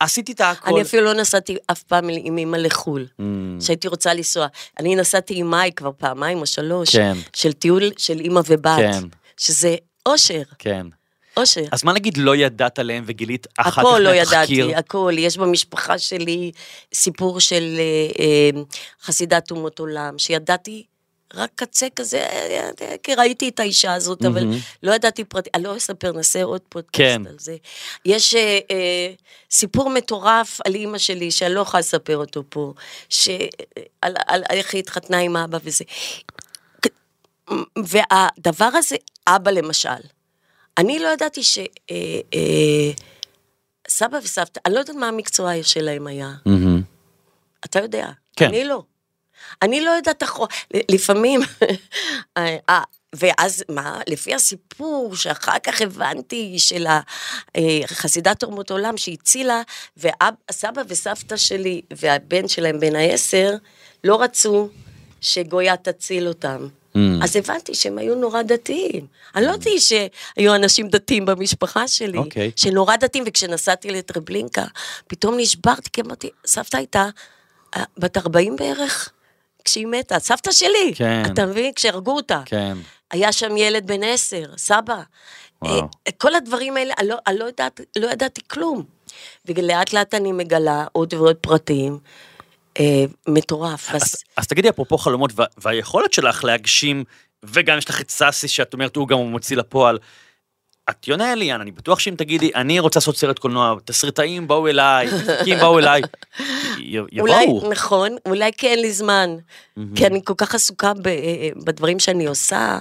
עשיתי 0.00 0.32
את 0.32 0.40
הכל. 0.40 0.70
אני 0.70 0.82
אפילו 0.82 1.04
לא 1.04 1.12
נסעתי 1.14 1.56
אף 1.66 1.82
פעם 1.82 2.08
עם 2.08 2.38
אמא 2.38 2.56
לחו"ל, 2.56 3.06
Mm, 3.20 3.22
שהייתי 3.64 3.88
רוצה 3.88 4.14
לנסוע. 4.14 4.46
אני 4.78 4.96
נסעתי 4.96 5.34
עם 5.36 5.50
מאי 5.50 5.70
כבר 5.76 5.90
פעמיים 5.98 6.38
או 6.38 6.46
שלוש, 6.46 6.96
כן. 6.96 7.16
של 7.32 7.52
טיול 7.52 7.82
של 7.96 8.20
אמא 8.20 8.40
ובת, 8.46 8.78
כן. 8.78 9.02
שזה 9.36 9.76
אושר, 10.06 10.42
כן. 10.58 10.86
אושר. 11.36 11.60
אז 11.72 11.84
מה 11.84 11.92
נגיד 11.92 12.16
לא 12.16 12.36
ידעת 12.36 12.78
עליהם 12.78 13.04
וגילית 13.06 13.46
אחר 13.58 13.70
כך 13.70 13.78
הכל 13.78 13.98
לא? 14.04 14.08
ידעתי, 14.14 14.74
הכל. 14.74 15.12
יש 15.18 15.36
במשפחה 15.36 15.98
שלי 15.98 16.52
סיפור 16.94 17.40
של 17.40 17.76
אה, 17.78 18.24
אה, 18.24 18.62
חסידת 19.04 19.50
אומות 19.50 19.78
עולם, 19.78 20.18
שידעתי 20.18 20.84
רק 21.34 21.50
קצה 21.54 21.86
כזה, 21.96 22.26
כי 23.02 23.14
ראיתי 23.14 23.48
את 23.48 23.60
האישה 23.60 23.94
הזאת, 23.94 24.24
אבל 24.24 24.46
לא 24.82 24.92
ידעתי 24.92 25.24
פרטי, 25.24 25.50
אני 25.54 25.62
לא 25.62 25.76
אספר, 25.76 26.12
נעשה 26.12 26.42
עוד 26.42 26.60
פודקאסט 26.68 26.96
כן. 26.96 27.22
על 27.26 27.36
זה. 27.38 27.56
יש 28.04 28.34
אה, 28.34 28.58
אה, 28.70 29.12
סיפור 29.50 29.90
מטורף 29.90 30.60
על 30.64 30.74
אימא 30.74 30.98
שלי, 30.98 31.30
שאני 31.30 31.54
לא 31.54 31.60
יכולה 31.60 31.80
לספר 31.80 32.16
אותו 32.16 32.42
פה, 32.48 32.72
על, 34.02 34.42
איך 34.50 34.74
היא 34.74 34.78
התחתנה 34.78 35.18
עם 35.18 35.36
אבא 35.36 35.58
וזה. 35.64 35.84
והדבר 37.76 38.70
הזה, 38.74 38.96
אבא 39.26 39.50
למשל, 39.50 39.88
אני 40.78 40.98
לא 40.98 41.08
ידעתי 41.08 41.42
ש... 41.42 41.58
אה, 41.90 42.90
סבא 43.88 44.18
וסבתא, 44.22 44.60
אני 44.66 44.74
לא 44.74 44.78
יודעת 44.78 44.96
מה 44.96 45.08
המקצוע 45.08 45.52
שלהם 45.62 46.06
היה. 46.06 46.32
אתה 47.64 47.80
יודע. 47.80 48.10
כן. 48.36 48.48
אני 48.48 48.64
לא. 48.64 48.82
אני 49.62 49.80
לא 49.80 49.90
יודעת 49.90 50.22
לפעמים, 50.90 51.40
אה, 52.36 52.56
אה, 52.68 52.82
ואז 53.14 53.64
מה, 53.68 54.00
לפי 54.08 54.34
הסיפור 54.34 55.16
שאחר 55.16 55.58
כך 55.62 55.80
הבנתי 55.80 56.58
של 56.58 56.86
ה- 56.86 57.00
אה, 57.56 57.80
חסידת 57.86 58.40
תורמות 58.40 58.70
עולם 58.70 58.96
שהצילה, 58.96 59.62
וסבא 59.96 60.82
וסבתא 60.88 61.36
שלי 61.36 61.82
והבן 61.90 62.48
שלהם 62.48 62.80
בן 62.80 62.96
העשר, 62.96 63.54
לא 64.04 64.22
רצו 64.22 64.68
שגויה 65.20 65.76
תציל 65.76 66.28
אותם. 66.28 66.68
Mm. 66.94 66.98
אז 67.22 67.36
הבנתי 67.36 67.74
שהם 67.74 67.98
היו 67.98 68.14
נורא 68.14 68.42
דתיים. 68.42 69.06
אני 69.36 69.44
לא 69.44 69.50
ידעתי 69.50 69.80
שהיו 69.80 70.54
אנשים 70.54 70.88
דתיים 70.88 71.26
במשפחה 71.26 71.88
שלי, 71.88 72.18
אוקיי. 72.18 72.50
שנורא 72.56 72.96
דתיים, 72.96 73.24
וכשנסעתי 73.26 73.90
לטרבלינקה, 73.90 74.64
פתאום 75.06 75.34
נשברתי, 75.38 75.90
כי 75.92 76.00
אמרתי, 76.00 76.30
סבתא 76.46 76.76
הייתה 76.76 77.08
בת 77.98 78.16
40 78.16 78.56
בערך, 78.56 79.10
כשהיא 79.64 79.86
מתה, 79.86 80.18
סבתא 80.18 80.52
שלי, 80.52 80.92
כן. 80.94 81.22
אתה 81.32 81.46
מבין? 81.46 81.72
כשהרגו 81.72 82.16
אותה. 82.16 82.42
כן. 82.44 82.76
היה 83.10 83.32
שם 83.32 83.56
ילד 83.56 83.86
בן 83.86 84.02
עשר, 84.02 84.44
סבא. 84.56 85.02
וואו. 85.62 85.88
אה, 86.06 86.12
כל 86.18 86.34
הדברים 86.34 86.76
האלה, 86.76 86.94
אני 86.98 87.08
לא, 87.08 87.16
אני 87.26 87.38
לא, 87.38 87.44
יודעת, 87.44 87.80
לא 87.98 88.10
ידעתי 88.10 88.40
כלום. 88.46 88.82
ולאט 89.46 89.92
לאט 89.92 90.14
אני 90.14 90.32
מגלה 90.32 90.84
עוד 90.92 91.14
ועוד 91.14 91.36
פרטים. 91.36 91.98
אה, 92.80 93.04
מטורף. 93.28 93.94
אז, 93.94 94.02
אז, 94.02 94.22
אז 94.36 94.46
תגידי, 94.46 94.68
אפרופו 94.68 94.98
חלומות, 94.98 95.30
וה, 95.34 95.44
והיכולת 95.58 96.12
שלך 96.12 96.44
להגשים, 96.44 97.04
וגם 97.42 97.78
יש 97.78 97.90
לך 97.90 98.00
את 98.00 98.10
סאסי, 98.10 98.48
שאת 98.48 98.72
אומרת, 98.72 98.96
הוא 98.96 99.08
גם 99.08 99.18
מוציא 99.18 99.56
לפועל. 99.56 99.98
את 100.90 101.08
יונה 101.08 101.32
אליאן, 101.32 101.60
אני 101.60 101.70
בטוח 101.70 101.98
שאם 101.98 102.14
תגידי, 102.16 102.50
אני 102.54 102.80
רוצה 102.80 102.98
לעשות 102.98 103.16
סרט 103.16 103.38
קולנוע, 103.38 103.74
תסריטאים 103.84 104.48
באו 104.48 104.68
אליי, 104.68 105.06
מפיקים 105.06 105.58
באו 105.58 105.78
אליי, 105.78 106.02
י- 106.78 106.98
אולי, 107.20 107.44
יבואו. 107.44 107.70
נכון, 107.70 108.16
אולי 108.26 108.50
כי 108.58 108.66
אין 108.68 108.80
לי 108.80 108.92
זמן. 108.92 109.36
כי 109.94 110.06
אני 110.06 110.20
כל 110.24 110.34
כך 110.36 110.54
עסוקה 110.54 110.92
ב, 110.94 111.06
אה, 111.06 111.12
בדברים 111.64 111.98
שאני 111.98 112.26
עושה, 112.26 112.78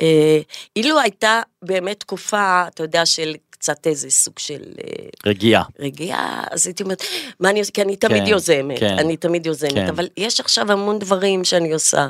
אה, 0.00 0.38
אילו 0.76 1.00
הייתה 1.00 1.40
באמת 1.62 2.00
תקופה, 2.00 2.64
אתה 2.68 2.82
יודע, 2.82 3.06
של 3.06 3.34
קצת 3.50 3.86
איזה 3.86 4.10
סוג 4.10 4.38
של 4.38 4.62
אה, 4.84 4.92
רגיעה. 5.26 5.62
רגיעה, 5.80 6.44
אז 6.50 6.66
הייתי 6.66 6.82
אומרת, 6.82 7.02
מה 7.40 7.50
אני 7.50 7.58
עושה? 7.60 7.72
כי 7.72 7.82
אני 7.82 7.96
תמיד 7.96 8.22
כן, 8.24 8.30
יוזמת, 8.30 8.78
כן. 8.78 8.98
אני 8.98 9.16
תמיד 9.16 9.46
יוזמת, 9.46 9.72
כן. 9.74 9.88
אבל 9.88 10.08
יש 10.16 10.40
עכשיו 10.40 10.72
המון 10.72 10.98
דברים 10.98 11.44
שאני 11.44 11.72
עושה. 11.72 12.08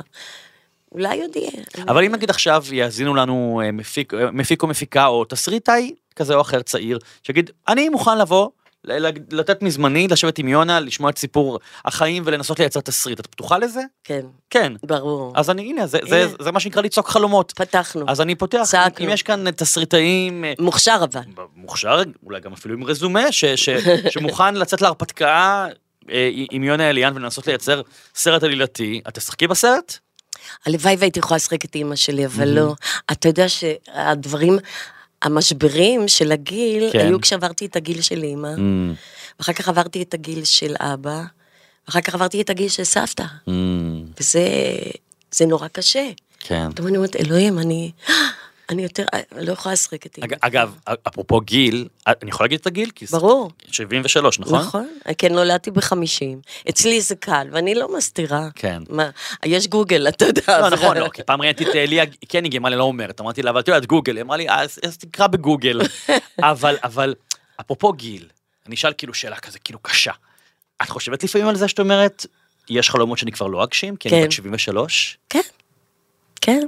אולי 0.95 1.21
עוד 1.21 1.35
יהיה. 1.35 1.51
אבל 1.87 2.03
אם 2.03 2.11
נגיד 2.11 2.29
עכשיו 2.29 2.63
יאזינו 2.71 3.15
לנו 3.15 3.61
אה, 3.65 3.71
מפיק, 3.71 4.13
אה, 4.13 4.31
מפיק 4.31 4.63
או 4.63 4.67
מפיקה 4.67 5.05
או 5.05 5.25
תסריטאי 5.25 5.95
כזה 6.15 6.35
או 6.35 6.41
אחר 6.41 6.61
צעיר, 6.61 6.99
שיגיד, 7.23 7.51
אני 7.67 7.89
מוכן 7.89 8.17
לבוא, 8.17 8.49
לתת 9.31 9.61
מזמני, 9.61 10.07
לשבת 10.07 10.37
עם 10.37 10.47
יונה, 10.47 10.79
לשמוע 10.79 11.09
את 11.09 11.17
סיפור 11.17 11.59
החיים 11.85 12.23
ולנסות 12.25 12.59
לייצר 12.59 12.79
תסריט. 12.79 13.19
את 13.19 13.27
פתוחה 13.27 13.57
לזה? 13.57 13.81
כן, 14.03 14.21
כן. 14.49 14.73
ברור. 14.83 15.33
אז 15.35 15.49
אני, 15.49 15.61
הנה, 15.61 15.87
זה, 15.87 15.99
זה, 16.09 16.23
הנה. 16.23 16.31
זה 16.39 16.51
מה 16.51 16.59
שנקרא 16.59 16.81
לצעוק 16.81 17.09
חלומות. 17.09 17.51
פתחנו. 17.55 18.05
אז 18.07 18.21
אני 18.21 18.35
פותח, 18.35 18.63
צעקנו. 18.65 19.05
אם 19.07 19.13
יש 19.13 19.23
כאן 19.23 19.51
תסריטאים 19.51 20.45
אה, 20.45 20.53
מוכשר 20.59 20.99
אבל. 21.03 21.21
מוכשר, 21.55 22.01
אולי 22.25 22.39
גם 22.39 22.53
אפילו 22.53 22.73
עם 22.73 22.83
רזומה, 22.83 23.31
ש, 23.31 23.45
ש, 23.45 23.69
שמוכן 24.13 24.55
לצאת 24.55 24.81
להרפתקה 24.81 25.67
עם 26.51 26.63
יונה 26.63 26.89
אליאן 26.89 27.15
ולנסות 27.15 27.47
לייצר 27.47 27.81
סרט 28.15 28.43
עלילתי, 28.43 29.01
את 29.07 29.13
תשחקי 29.13 29.47
בסרט? 29.47 29.97
הלוואי 30.65 30.95
והייתי 30.99 31.19
יכולה 31.19 31.35
לשחק 31.35 31.65
את 31.65 31.75
אימא 31.75 31.95
שלי, 31.95 32.25
אבל 32.25 32.49
לא. 32.49 32.73
אתה 33.11 33.27
יודע 33.27 33.49
שהדברים, 33.49 34.57
המשברים 35.21 36.07
של 36.07 36.31
הגיל, 36.31 36.89
כן. 36.91 36.99
היו 36.99 37.21
כשעברתי 37.21 37.65
את 37.65 37.75
הגיל 37.75 38.01
של 38.01 38.23
אימא, 38.23 38.49
ואחר 39.39 39.53
כך 39.53 39.69
עברתי 39.69 40.01
את 40.01 40.13
הגיל 40.13 40.43
של 40.43 40.75
אבא, 40.79 41.21
ואחר 41.87 42.01
כך 42.01 42.13
עברתי 42.15 42.41
את 42.41 42.49
הגיל 42.49 42.69
של 42.69 42.83
סבתא, 42.83 43.25
וזה 44.19 44.47
זה 45.31 45.45
נורא 45.45 45.67
קשה. 45.67 46.09
כן. 46.39 46.67
אני 46.85 46.97
אומרת, 46.97 47.15
אלוהים, 47.15 47.59
אני, 47.59 47.91
אני 48.69 48.83
יותר, 48.83 49.05
לא 49.35 49.51
יכולה 49.51 49.73
לשחק 49.73 50.05
את 50.05 50.17
אימא. 50.17 50.25
אג- 50.25 50.37
אגב, 50.41 50.75
אפרופו 51.07 51.39
גיל, 51.41 51.87
אני 52.07 52.29
יכול 52.29 52.43
להגיד 52.43 52.59
את 52.59 52.67
הגיל? 52.67 52.89
ברור. 53.11 53.51
73, 53.71 54.39
נכון? 54.39 54.59
נכון, 54.59 54.87
כן, 55.17 55.33
נולדתי 55.33 55.71
בחמישים. 55.71 56.41
אצלי 56.69 57.01
זה 57.01 57.15
קל, 57.15 57.47
ואני 57.51 57.75
לא 57.75 57.97
מסתירה. 57.97 58.47
כן. 58.55 58.83
מה, 58.89 59.09
יש 59.45 59.67
גוגל, 59.67 60.07
אתה 60.07 60.25
יודע. 60.25 60.41
לא, 60.61 60.69
נכון, 60.69 60.97
לא, 60.97 61.09
כי 61.09 61.23
פעם 61.23 61.41
ראיינתי 61.41 61.63
את 61.63 61.75
ליה 61.75 62.03
קניג, 62.27 62.51
היא 62.53 62.59
אמרה 62.59 62.69
לי, 62.69 62.75
לא 62.77 62.83
אומרת, 62.83 63.21
אמרתי 63.21 63.41
לה, 63.41 63.51
אבל 63.51 63.59
את 63.59 63.67
יודעת, 63.67 63.85
גוגל, 63.85 64.15
היא 64.15 64.21
אמרה 64.23 64.37
לי, 64.37 64.49
אז 64.49 64.79
אז 64.85 64.97
תקרא 64.97 65.27
בגוגל. 65.27 65.81
אבל, 66.39 66.77
אבל, 66.83 67.15
אפרופו 67.61 67.93
גיל, 67.93 68.27
אני 68.67 68.75
אשאל 68.75 68.93
כאילו 68.97 69.13
שאלה 69.13 69.35
כזה, 69.35 69.59
כאילו 69.59 69.79
קשה. 69.81 70.11
את 70.83 70.89
חושבת 70.89 71.23
לפעמים 71.23 71.47
על 71.47 71.55
זה 71.55 71.67
שאת 71.67 71.79
אומרת, 71.79 72.25
יש 72.69 72.89
חלומות 72.89 73.17
שאני 73.17 73.31
כבר 73.31 73.47
לא 73.47 73.63
אגשים, 73.63 73.95
כי 73.95 74.09
אני 74.09 74.17
כן. 74.19 74.25
בת 74.25 74.31
73? 74.31 75.17
כן, 75.29 75.39
כן. 76.41 76.61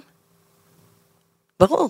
ברור. 1.60 1.90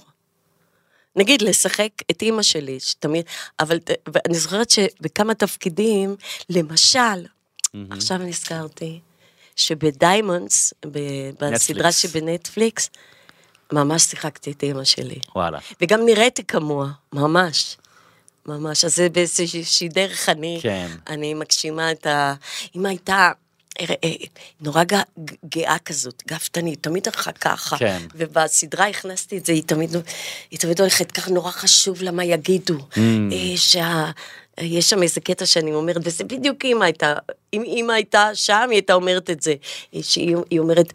נגיד, 1.15 1.41
לשחק 1.41 1.89
את 2.11 2.21
אימא 2.21 2.41
שלי, 2.41 2.79
שתמיד, 2.79 3.25
אבל 3.59 3.79
ואני 4.13 4.37
זוכרת 4.37 4.69
שבכמה 4.69 5.33
תפקידים, 5.33 6.15
למשל, 6.49 7.25
עכשיו 7.89 8.17
נזכרתי, 8.17 8.99
שבדיימונדס, 9.55 10.73
בסדרה 10.81 11.51
נטפליקס. 11.51 12.01
שבנטפליקס, 12.01 12.89
ממש 13.73 14.01
שיחקתי 14.01 14.51
את 14.51 14.63
אימא 14.63 14.83
שלי. 14.83 15.19
וואלה. 15.35 15.59
וגם 15.81 16.05
נראיתי 16.05 16.43
כמוה, 16.43 16.91
ממש. 17.13 17.77
ממש, 18.45 18.85
אז 18.85 18.95
זה 18.95 19.09
באיזושהי 19.09 19.89
דרך 19.89 20.29
אני, 20.29 20.59
כן. 20.61 20.87
אני 21.07 21.33
מגשימה 21.33 21.91
את 21.91 22.05
ה... 22.05 22.33
אמא 22.75 22.87
הייתה 22.87 23.31
נורא 24.61 24.83
גא- 24.83 25.01
גאה 25.49 25.77
כזאת, 25.85 26.23
גאוותנית, 26.27 26.83
תמיד 26.83 27.07
הלכה 27.07 27.31
ככה. 27.31 27.77
כן. 27.77 28.01
ובסדרה 28.15 28.87
הכנסתי 28.87 29.37
את 29.37 29.45
זה, 29.45 29.53
היא 29.53 29.63
תמיד, 29.65 29.95
היא 30.51 30.59
תמיד 30.59 30.79
הולכת 30.81 31.11
ככה, 31.11 31.31
נורא 31.31 31.51
חשוב 31.51 32.01
לה 32.03 32.11
מה 32.11 32.23
יגידו. 32.25 32.77
Mm. 32.77 32.97
אה, 33.31 33.57
שה... 33.57 34.11
יש 34.61 34.89
שם 34.89 35.03
איזה 35.03 35.21
קטע 35.21 35.45
שאני 35.45 35.73
אומרת, 35.73 35.97
וזה 36.03 36.23
בדיוק 36.23 36.65
אימא 36.65 36.83
הייתה, 36.83 37.13
אם 37.53 37.63
אימא 37.63 37.91
הייתה 37.91 38.29
שם, 38.33 38.65
היא 38.69 38.75
הייתה 38.75 38.93
אומרת 38.93 39.29
את 39.29 39.41
זה. 39.41 39.53
שהיא 40.01 40.35
היא 40.49 40.59
אומרת, 40.59 40.93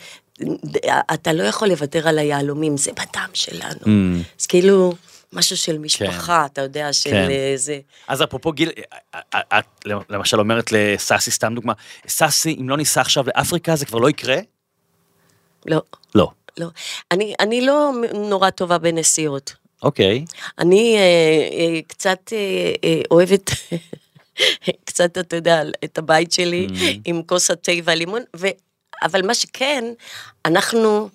אתה 1.14 1.32
לא 1.32 1.42
יכול 1.42 1.68
לוותר 1.68 2.08
על 2.08 2.18
היהלומים, 2.18 2.76
זה 2.76 2.90
בדם 2.92 3.28
שלנו. 3.34 3.80
Mm. 3.80 4.24
אז 4.40 4.46
כאילו, 4.46 4.94
משהו 5.32 5.56
של 5.56 5.78
משפחה, 5.78 6.46
אתה 6.46 6.60
יודע, 6.60 6.92
של 6.92 7.10
כן. 7.10 7.30
אה, 7.30 7.52
זה. 7.56 7.80
אז 8.08 8.22
אפרופו 8.22 8.52
גיל, 8.52 8.70
את 9.34 9.64
למשל 9.86 10.40
אומרת 10.40 10.72
לסאסי, 10.72 11.30
סתם 11.30 11.54
דוגמה, 11.54 11.72
סאסי, 12.08 12.56
אם 12.60 12.68
לא 12.68 12.76
ניסע 12.76 13.00
עכשיו 13.00 13.24
לאפריקה, 13.26 13.76
זה 13.76 13.86
כבר 13.86 13.98
לא 13.98 14.10
יקרה? 14.10 14.36
לא, 15.66 15.82
לא. 16.14 16.30
לא. 16.58 16.66
אני, 17.10 17.34
אני 17.40 17.66
לא 17.66 17.92
נורא 18.14 18.50
טובה 18.50 18.78
בנסיעות. 18.78 19.54
אוקיי. 19.82 20.24
אני 20.58 20.96
אה, 20.96 21.02
אה, 21.58 21.80
קצת 21.86 22.32
אה, 22.32 22.72
אה, 22.84 23.00
אוהבת, 23.10 23.50
קצת, 24.86 25.18
אתה 25.18 25.36
יודע, 25.36 25.62
את 25.84 25.98
הבית 25.98 26.32
שלי 26.32 26.68
Mm-hmm. 26.70 27.00
עם 27.04 27.22
כוס 27.22 27.50
התה 27.50 27.72
והלימון, 27.84 28.22
ו... 28.36 28.46
אבל 29.02 29.26
מה 29.26 29.34
שכן, 29.34 29.84
אנחנו 30.44 30.88
אה, 30.88 31.08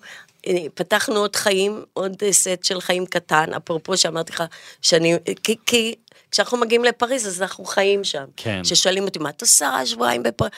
פתחנו 0.74 1.16
עוד 1.20 1.36
חיים, 1.36 1.84
עוד 1.92 2.16
סט 2.30 2.64
של 2.64 2.80
חיים 2.80 3.06
קטן, 3.06 3.54
אפרופו 3.56 3.96
שאמרתי 3.96 4.32
לך, 4.32 4.42
שאני, 4.82 5.14
כי, 5.42 5.56
כי 5.66 5.94
כשאנחנו 6.30 6.58
מגיעים 6.58 6.84
לפריז, 6.84 7.26
אז 7.26 7.42
אנחנו 7.42 7.64
חיים 7.64 8.04
שם. 8.04 8.24
כן. 8.36 8.64
ששואלים 8.64 9.04
אותי, 9.04 9.18
מה 9.18 9.30
את 9.30 9.40
עושה 9.40 9.80
שבועיים 9.86 10.22
בפריז? 10.22 10.50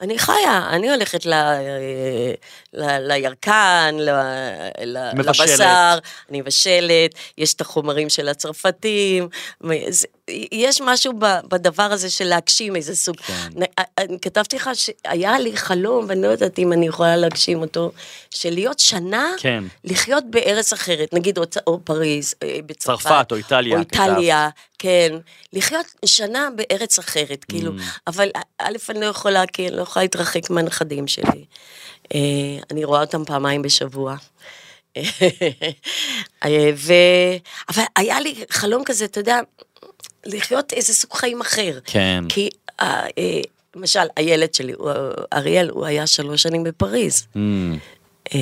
אני 0.00 0.18
חיה, 0.18 0.68
אני 0.70 0.90
הולכת 0.90 1.26
ל, 1.26 1.32
אה, 1.32 2.32
ל, 2.72 3.08
לירקן, 3.12 3.94
ל, 3.98 4.10
ל, 4.84 4.98
מבשלת. 5.14 5.48
לבשר, 5.48 5.98
אני 6.30 6.40
מבשלת, 6.40 7.10
יש 7.38 7.54
את 7.54 7.60
החומרים 7.60 8.08
של 8.08 8.28
הצרפתים, 8.28 9.28
זה- 9.88 10.06
יש 10.52 10.80
משהו 10.80 11.12
בדבר 11.48 11.82
הזה 11.82 12.10
של 12.10 12.24
להגשים 12.24 12.76
איזה 12.76 12.96
סוג. 12.96 13.16
כן. 13.16 13.48
נ- 13.56 13.82
אני 13.98 14.20
כתבתי 14.20 14.56
לך 14.56 14.70
שהיה 14.74 15.38
לי 15.38 15.56
חלום, 15.56 16.04
ואני 16.08 16.22
לא 16.22 16.26
יודעת 16.28 16.58
אם 16.58 16.72
אני 16.72 16.86
יכולה 16.86 17.16
להגשים 17.16 17.60
אותו, 17.60 17.92
של 18.30 18.50
להיות 18.50 18.78
שנה, 18.78 19.30
כן. 19.38 19.64
לחיות 19.84 20.24
בארץ 20.30 20.72
אחרת, 20.72 21.14
נגיד 21.14 21.38
או, 21.38 21.44
או 21.66 21.80
פריז, 21.84 22.34
אה, 22.42 22.58
בצרפת. 22.66 23.02
צרפת 23.02 23.32
או 23.32 23.36
איטליה, 23.36 23.74
או. 23.74 23.80
איטליה, 23.80 24.48
כן. 24.78 25.12
לחיות 25.52 25.86
שנה 26.04 26.48
בארץ 26.56 26.98
אחרת, 26.98 27.44
כאילו. 27.44 27.72
Mm. 27.72 27.82
אבל 28.06 28.28
א', 28.58 28.76
אני 28.88 29.00
לא 29.00 29.06
יכולה, 29.06 29.46
כי 29.46 29.68
אני 29.68 29.76
לא 29.76 29.82
יכולה 29.82 30.04
להתרחק 30.04 30.50
מהנכדים 30.50 31.08
שלי. 31.08 31.44
אה, 32.14 32.18
אני 32.70 32.84
רואה 32.84 33.00
אותם 33.00 33.24
פעמיים 33.24 33.62
בשבוע. 33.62 34.16
אה, 36.44 36.70
ו... 36.76 36.92
אבל 37.68 37.82
היה 37.96 38.20
לי 38.20 38.34
חלום 38.50 38.84
כזה, 38.84 39.04
אתה 39.04 39.20
יודע, 39.20 39.40
לחיות 40.26 40.72
איזה 40.72 40.94
סוג 40.94 41.12
חיים 41.14 41.40
אחר. 41.40 41.78
כן. 41.84 42.24
כי 42.28 42.48
אה, 42.80 43.06
אה, 43.18 43.40
למשל, 43.76 44.00
הילד 44.16 44.54
שלי, 44.54 44.72
הוא- 44.72 44.90
אריאל, 45.32 45.68
הוא 45.70 45.86
היה 45.86 46.06
שלוש 46.06 46.42
שנים 46.42 46.64
בפריז. 46.64 47.26
Mm. 47.34 47.38
אה, 48.34 48.38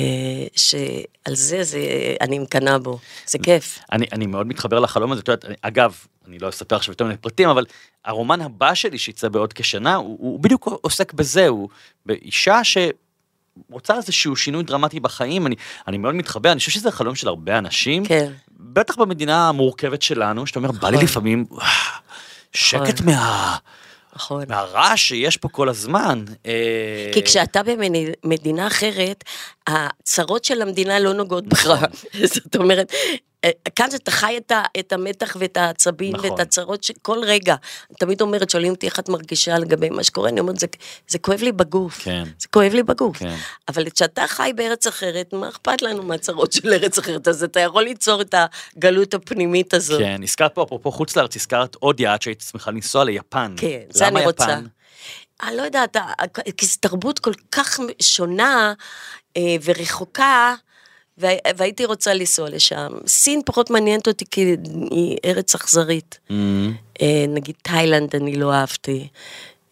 שעל 0.55 1.35
זה, 1.35 1.63
זה, 1.63 1.79
אני 2.21 2.39
מקנאה 2.39 2.77
בו, 2.77 2.99
זה 3.27 3.37
כיף. 3.43 3.79
אני, 3.91 4.05
אני 4.11 4.25
מאוד 4.25 4.47
מתחבר 4.47 4.79
לחלום 4.79 5.11
הזה, 5.11 5.21
את 5.21 5.27
יודעת, 5.27 5.45
אני- 5.45 5.55
אגב, 5.61 5.95
אני 6.27 6.39
לא 6.39 6.49
אספר 6.49 6.75
עכשיו 6.75 6.91
יותר 6.91 7.03
מיני 7.05 7.17
פרטים, 7.17 7.49
אבל 7.49 7.65
הרומן 8.05 8.41
הבא 8.41 8.73
שלי 8.73 8.97
שיצא 8.97 9.29
בעוד 9.29 9.53
כשנה, 9.53 9.95
הוא, 9.95 10.17
הוא 10.19 10.39
בדיוק 10.39 10.67
עוסק 10.81 11.13
בזה, 11.13 11.47
הוא 11.47 11.69
באישה 12.05 12.63
שרוצה 13.69 13.95
איזשהו 13.95 14.35
שינוי 14.35 14.63
דרמטי 14.63 14.99
בחיים, 14.99 15.47
אני, 15.47 15.55
אני 15.87 15.97
מאוד 15.97 16.15
מתחבר, 16.15 16.51
אני 16.51 16.59
חושב 16.59 16.71
שזה 16.71 16.89
החלום 16.89 17.15
של 17.15 17.27
הרבה 17.27 17.57
אנשים, 17.57 18.05
כן. 18.05 18.31
בטח 18.59 18.95
במדינה 18.95 19.49
המורכבת 19.49 20.01
שלנו, 20.01 20.47
שאתה 20.47 20.59
אומר, 20.59 20.71
בא 20.71 20.89
לי 20.89 20.95
נכון. 20.95 21.05
לפעמים 21.05 21.45
"וואו, 21.49 21.63
שקט 22.53 23.01
נכון. 23.01 23.05
מה, 23.05 23.57
נכון. 24.15 24.43
מהרעש 24.49 25.07
שיש 25.07 25.37
פה 25.37 25.49
כל 25.49 25.69
הזמן. 25.69 26.25
אה, 26.45 27.11
כי 27.13 27.23
כשאתה 27.23 27.61
במדינה 28.23 28.67
אחרת, 28.67 29.23
הצרות 29.67 30.45
של 30.45 30.61
המדינה 30.61 30.99
לא 30.99 31.13
נוגעות 31.13 31.47
בך. 31.47 31.67
נכון. 31.67 31.89
זאת 32.35 32.55
אומרת, 32.55 32.91
אה, 33.45 33.51
כאן 33.75 33.87
אתה 33.95 34.11
חי 34.11 34.37
את, 34.37 34.51
ה, 34.51 34.63
את 34.79 34.93
המתח 34.93 35.35
ואת 35.39 35.57
העצבים 35.57 36.15
נכון. 36.15 36.31
ואת 36.31 36.39
הצרות 36.39 36.83
שכל 36.83 37.19
רגע. 37.23 37.55
אני 37.89 37.97
תמיד 37.99 38.21
אומרת, 38.21 38.49
שואלים 38.49 38.71
אותי 38.73 38.85
איך 38.85 38.99
את 38.99 39.09
מרגישה 39.09 39.59
לגבי 39.59 39.89
מה 39.89 40.03
שקורה, 40.03 40.29
אני 40.29 40.39
אומרת, 40.39 40.59
זה, 40.59 40.67
זה 41.07 41.19
כואב 41.19 41.41
לי 41.41 41.51
בגוף. 41.51 41.99
כן. 42.03 42.23
זה 42.39 42.47
כואב 42.47 42.73
לי 42.73 42.83
בגוף. 42.83 43.17
כן. 43.17 43.35
אבל 43.67 43.89
כשאתה 43.89 44.27
חי 44.27 44.51
בארץ 44.55 44.87
אחרת, 44.87 45.33
מה 45.33 45.49
אכפת 45.49 45.81
לנו 45.81 46.03
מהצרות 46.03 46.51
של 46.51 46.73
ארץ 46.73 46.97
אחרת? 46.97 47.27
אז 47.27 47.43
אתה 47.43 47.59
יכול 47.59 47.83
ליצור 47.83 48.21
את 48.21 48.35
הגלות 48.77 49.13
הפנימית 49.13 49.73
הזאת. 49.73 49.99
כן, 49.99 50.23
הזכרת 50.23 50.55
פה, 50.55 50.63
אפרופו 50.63 50.91
חוץ 50.91 51.15
לארץ, 51.15 51.35
הזכרת 51.35 51.75
עוד 51.75 51.99
יעד 51.99 52.21
שהיית 52.21 52.41
שמחה 52.41 52.71
לנסוע 52.71 53.03
ליפן. 53.03 53.55
כן, 53.57 53.79
זה 53.89 54.07
אני 54.07 54.25
רוצה. 54.25 54.59
אני 55.43 55.57
לא 55.57 55.61
יודעת, 55.61 55.97
כי 56.57 56.65
זו 56.65 56.75
תרבות 56.79 57.19
כל 57.19 57.33
כך 57.51 57.79
שונה 58.01 58.73
אה, 59.37 59.55
ורחוקה, 59.63 60.55
וה- 61.17 61.29
והייתי 61.57 61.85
רוצה 61.85 62.13
לנסוע 62.13 62.49
לשם. 62.49 62.87
סין 63.07 63.41
פחות 63.45 63.69
מעניינת 63.69 64.07
אותי 64.07 64.25
כי 64.31 64.55
היא 64.91 65.17
ארץ 65.25 65.55
אכזרית. 65.55 66.19
Mm, 66.29 66.33
אה, 67.01 67.25
נגיד 67.27 67.55
תאילנד 67.61 68.15
אני 68.15 68.35
לא 68.35 68.53
אהבתי. 68.53 69.07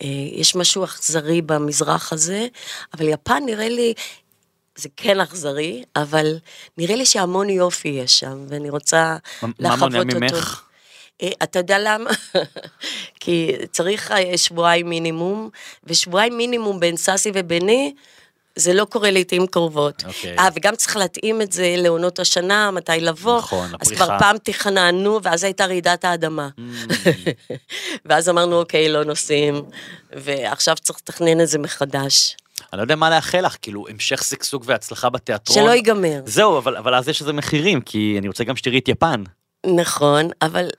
אה, 0.02 0.08
יש 0.32 0.56
משהו 0.56 0.84
אכזרי 0.84 1.42
במזרח 1.42 2.14
הזה, 2.14 2.48
אבל 2.94 3.08
יפן 3.08 3.44
נראה 3.46 3.70
לי 3.70 3.94
זה 4.78 4.90
כן 4.98 5.20
אכזרי, 5.20 5.84
אבל 5.96 6.38
נראה 6.78 6.96
לי 6.96 7.06
שהמון 7.06 7.50
יופי 7.50 7.88
יש 7.88 8.20
שם, 8.20 8.46
ואני 8.50 8.70
רוצה 8.70 9.16
מה- 9.42 9.50
מה 9.60 9.76
לחוות 9.76 9.92
מונע 9.92 10.14
אותו. 10.14 10.36
ממך? 10.36 10.62
אה, 11.22 11.30
אתה 11.44 11.60
יודע 11.60 11.78
למה? 11.80 12.10
כי 13.20 13.52
צריך 13.72 14.12
אה, 14.12 14.38
שבועיים 14.38 14.90
מינימום, 14.90 15.50
ושבועיים 15.84 16.38
מינימום 16.38 16.80
בין 16.80 16.98
ססי 16.98 17.32
וביני, 17.34 17.94
זה 18.56 18.74
לא 18.74 18.86
קורה 18.86 19.12
לעיתים 19.12 19.48
קרובות. 19.48 20.04
אוקיי. 20.06 20.38
אה, 20.40 20.48
וגם 20.56 20.76
צריך 20.76 20.98
להתאים 20.98 21.42
את 21.42 21.52
זה 21.52 21.76
לעונות 21.78 22.20
השנה, 22.20 22.72
מתי 22.72 22.92
לבוא. 23.00 23.38
נכון, 23.38 23.66
אז 23.66 23.92
לפריחה. 23.92 24.06
כבר 24.06 24.20
פעם 24.20 24.38
תכננו, 24.44 25.20
ואז 25.24 25.44
הייתה 25.44 25.66
רעידת 25.66 26.06
האדמה. 26.06 26.50
Mm. 26.58 26.62
ואז 28.06 28.30
אמרנו, 28.30 28.60
אוקיי, 28.60 28.90
לא 28.90 29.04
נוסעים, 29.04 29.62
ועכשיו 30.14 30.76
צריך 30.76 31.00
לתכנן 31.02 31.42
את 31.42 31.48
זה 31.48 31.60
מחדש. 31.60 32.36
אני 32.74 32.78
לא 32.78 32.84
יודע 32.84 32.96
מה 32.96 33.10
לאחל 33.10 33.46
לך, 33.46 33.58
כאילו, 33.62 33.86
המשך 33.90 34.24
שגשוג 34.24 34.64
והצלחה 34.68 35.10
בתיאטרון. 35.10 35.64
שלא 35.64 35.72
ייגמר. 35.72 36.22
זהו, 36.26 36.58
אבל, 36.58 36.78
אבל 36.78 36.96
אז 36.96 37.10
יש 37.10 37.22
לזה 37.22 37.34
מחירים, 37.34 37.82
כי 37.82 38.16
אני 38.20 38.28
רוצה 38.28 38.44
גם 38.44 38.56
שתראי 38.56 38.80
את 38.80 38.88
יפן. 38.88 39.24
נכון, 39.76 40.30
אבל... 40.42 40.70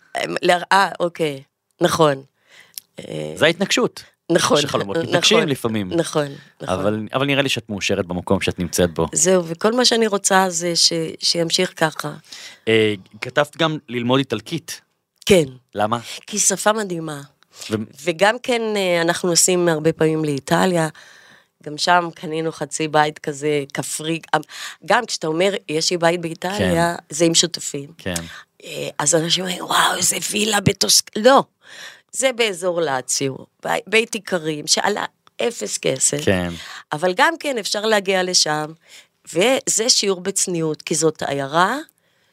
אה, 0.73 0.89
אוקיי, 1.01 1.43
נכון. 1.81 2.23
אה, 2.99 3.33
זה 3.37 3.47
ההתנגשות. 3.47 4.03
נכון. 4.33 4.61
של 4.61 4.69
חלומות. 4.69 4.97
נכון, 4.97 5.09
מתנגשים 5.09 5.49
לפעמים. 5.49 5.93
נכון, 5.93 6.27
נכון. 6.61 6.75
אבל, 6.75 7.07
אבל 7.15 7.27
נראה 7.27 7.43
לי 7.43 7.49
שאת 7.49 7.71
מאושרת 7.71 8.07
במקום 8.07 8.41
שאת 8.41 8.59
נמצאת 8.59 8.95
בו. 8.95 9.07
זהו, 9.13 9.45
וכל 9.47 9.73
מה 9.73 9.85
שאני 9.85 10.07
רוצה 10.07 10.47
זה 10.49 10.77
ש... 10.77 10.93
שימשיך 11.21 11.73
ככה. 11.77 12.13
אה, 12.69 12.95
כתבת 13.21 13.57
גם 13.57 13.79
ללמוד 13.89 14.19
איטלקית. 14.19 14.81
כן, 15.27 15.45
למה? 15.75 15.99
כי 16.27 16.39
שפה 16.39 16.73
מדהימה. 16.73 17.21
ו- 17.71 17.77
וגם 18.05 18.37
כן, 18.43 18.63
אה, 18.77 19.03
אנחנו 19.03 19.29
נוסעים 19.29 19.69
הרבה 19.69 19.93
פעמים 19.93 20.25
לאיטליה, 20.25 20.89
גם 21.67 21.79
שם 21.79 22.09
קנינו 22.15 22.53
חצי 22.53 22.89
בית 22.89 23.19
כזה 23.19 23.65
כפרי. 23.75 24.21
גם 24.87 25.07
כשאתה 25.07 25.27
אומר, 25.27 25.55
יש 25.69 25.91
לי 25.91 25.99
בית 25.99 26.21
באיטליה, 26.21 26.69
זה 27.11 27.25
עם 27.25 27.35
שותפים. 27.35 27.91
כן. 27.99 28.15
אה, 28.65 28.89
אז 28.99 29.15
אנשים 29.15 29.45
אומרים, 29.45 29.65
וואו, 29.65 29.97
איזה 29.97 30.17
וילה 30.31 30.61
בטוסק... 30.61 31.11
לא, 31.17 31.43
זה 32.13 32.33
באזור 32.33 32.81
לאציו, 32.81 33.35
בי- 33.65 33.69
בית 33.87 34.15
איכרים, 34.15 34.67
שעלה 34.67 35.05
אפס 35.43 35.79
כסף. 35.79 36.25
כן. 36.25 36.49
אבל 36.93 37.13
גם 37.17 37.35
כן 37.41 37.59
אפשר 37.59 37.87
להגיע 37.87 38.23
לשם, 38.23 38.73
וזה 39.33 39.89
שיעור 39.89 40.21
בצניעות, 40.21 40.83
כי 40.83 40.95
זאת 40.95 41.23
עיירה 41.23 41.79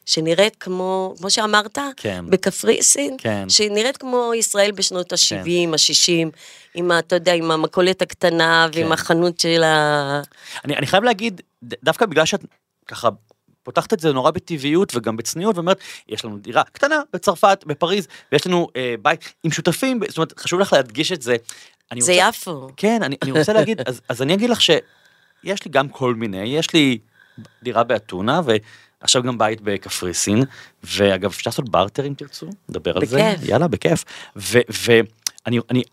שנראית 0.06 0.56
כמו, 0.60 1.14
כמו 1.18 1.30
שאמרת, 1.30 1.78
כן. 1.98 2.26
בקפריסין, 2.30 3.16
כן. 3.18 3.50
שנראית 3.50 3.98
כמו 3.98 4.32
ישראל 4.36 4.72
בשנות 4.72 5.14
ה-70, 5.14 5.70
ה-60, 5.74 6.30
עם, 6.74 6.92
ה- 6.92 7.00
אתה 7.00 7.16
יודע, 7.16 7.34
עם 7.34 7.52
המכולת 7.52 8.02
הקטנה 8.02 8.68
ועם 8.74 8.88
כן. 8.88 8.92
החנות 8.92 9.40
של 9.40 9.64
ה... 9.64 10.22
אני, 10.66 10.76
אני 10.78 10.88
חייב 10.88 11.04
להגיד, 11.04 11.42
דווקא 11.64 12.06
בגלל 12.06 12.26
שאת 12.26 12.46
ככה 12.88 13.10
פותחת 13.64 13.94
את 13.94 14.00
זה 14.00 14.14
נורא 14.14 14.32
בטבעיות 14.32 14.96
וגם 14.96 15.18
בצניעות, 15.18 15.56
ואומרת, 15.56 15.80
יש 16.10 16.26
לנו 16.26 16.38
דירה 16.38 16.64
קטנה 16.64 17.02
בצרפת, 17.14 17.64
בפריז, 17.68 18.08
ויש 18.32 18.48
לנו 18.48 18.68
אה, 18.76 18.96
בית 19.02 19.34
עם 19.44 19.52
שותפים, 19.52 20.00
זאת 20.08 20.18
אומרת, 20.18 20.40
חשוב 20.40 20.60
לך 20.60 20.74
להדגיש 20.74 21.12
את 21.12 21.22
זה. 21.22 21.36
זה 22.00 22.12
רוצה, 22.12 22.12
יפו. 22.12 22.68
כן, 22.78 23.04
אני, 23.04 23.16
אני 23.22 23.32
רוצה 23.32 23.54
להגיד, 23.54 23.82
אז, 23.88 24.02
אז 24.10 24.22
אני 24.22 24.34
אגיד 24.34 24.50
לך 24.50 24.62
שיש 24.62 25.66
לי 25.66 25.72
גם 25.72 25.90
כל 25.90 26.16
מיני, 26.16 26.44
יש 26.48 26.74
לי 26.74 26.98
דירה 27.64 27.84
באתונה, 27.84 28.42
ועכשיו 29.04 29.24
גם 29.24 29.38
בית 29.38 29.62
בקפריסין, 29.62 30.44
ואגב, 30.84 31.30
אפשר 31.30 31.50
לעשות 31.50 31.70
בארטר 31.70 32.08
אם 32.08 32.14
תרצו, 32.14 32.50
נדבר 32.70 32.98
על 32.98 33.06
זה, 33.06 33.32
בכיף. 33.32 33.50
יאללה, 33.50 33.68
בכיף. 33.68 34.04
ואני 34.36 35.60
אני, 35.70 35.84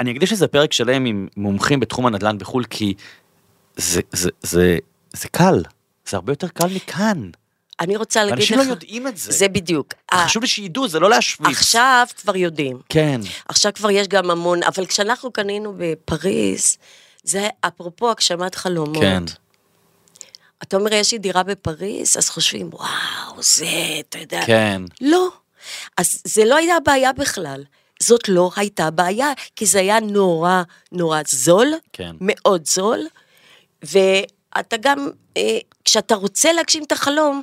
אני 0.00 0.12
אקדיש 0.12 0.32
לזה 0.32 0.46
פרק 0.46 0.72
שלם 0.72 1.04
עם 1.04 1.28
מומחים 1.36 1.80
בתחום 1.80 2.06
הנדל"ן 2.06 2.38
בחו"ל, 2.38 2.64
כי 2.64 2.94
זה, 3.76 4.00
זה, 4.12 4.30
זה, 4.42 4.78
זה 5.12 5.28
קל, 5.28 5.62
זה 6.08 6.16
הרבה 6.16 6.32
יותר 6.32 6.48
קל 6.48 6.66
מכאן. 6.74 7.30
אני 7.80 7.96
רוצה 7.96 8.24
להגיד 8.24 8.44
לך... 8.44 8.50
ואנשים 8.50 8.58
לא 8.58 8.72
יודעים 8.72 9.06
את 9.06 9.16
זה. 9.16 9.32
זה 9.32 9.48
בדיוק. 9.48 9.94
חשוב 10.14 10.42
לי 10.42 10.48
שידעו, 10.48 10.88
זה 10.88 11.00
לא 11.00 11.10
להשוויץ. 11.10 11.56
עכשיו 11.56 12.06
כבר 12.22 12.36
יודעים. 12.36 12.78
כן. 12.88 13.20
עכשיו 13.48 13.72
כבר 13.74 13.90
יש 13.90 14.08
גם 14.08 14.30
המון, 14.30 14.62
אבל 14.62 14.86
כשאנחנו 14.86 15.32
קנינו 15.32 15.74
בפריז, 15.78 16.76
זה 17.22 17.48
אפרופו 17.60 18.10
הגשמת 18.10 18.54
חלומות. 18.54 19.02
כן. 19.02 19.22
אתה 20.62 20.76
אומר, 20.76 20.92
יש 20.92 21.12
לי 21.12 21.18
דירה 21.18 21.42
בפריז, 21.42 22.16
אז 22.16 22.28
חושבים, 22.28 22.70
וואו, 22.72 23.42
זה, 23.42 23.66
אתה 24.00 24.18
יודע. 24.18 24.40
כן. 24.46 24.82
לא. 25.00 25.28
אז 25.96 26.22
זה 26.24 26.44
לא 26.44 26.56
היה 26.56 26.80
בעיה 26.80 27.12
בכלל. 27.12 27.64
זאת 28.02 28.28
לא 28.28 28.50
הייתה 28.56 28.90
בעיה, 28.90 29.32
כי 29.56 29.66
זה 29.66 29.80
היה 29.80 30.00
נורא 30.00 30.62
נורא 30.92 31.20
זול, 31.28 31.72
כן. 31.92 32.16
מאוד 32.20 32.66
זול, 32.66 33.00
ואתה 33.82 34.76
גם, 34.80 35.10
אה, 35.36 35.58
כשאתה 35.84 36.14
רוצה 36.14 36.52
להגשים 36.52 36.82
את 36.84 36.92
החלום, 36.92 37.42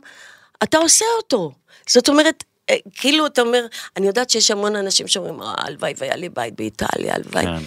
אתה 0.63 0.77
עושה 0.77 1.05
אותו. 1.17 1.51
זאת 1.89 2.09
אומרת, 2.09 2.43
אה, 2.69 2.75
כאילו 2.95 3.25
אתה 3.25 3.41
אומר, 3.41 3.65
אני 3.97 4.07
יודעת 4.07 4.29
שיש 4.29 4.51
המון 4.51 4.75
אנשים 4.75 5.07
שאומרים, 5.07 5.41
"אה, 5.41 5.53
הלוואי 5.57 5.93
והיה 5.97 6.15
לי 6.15 6.29
בית 6.29 6.55
באיטליה, 6.55 7.15
הלוואי. 7.15 7.45
כן. 7.45 7.63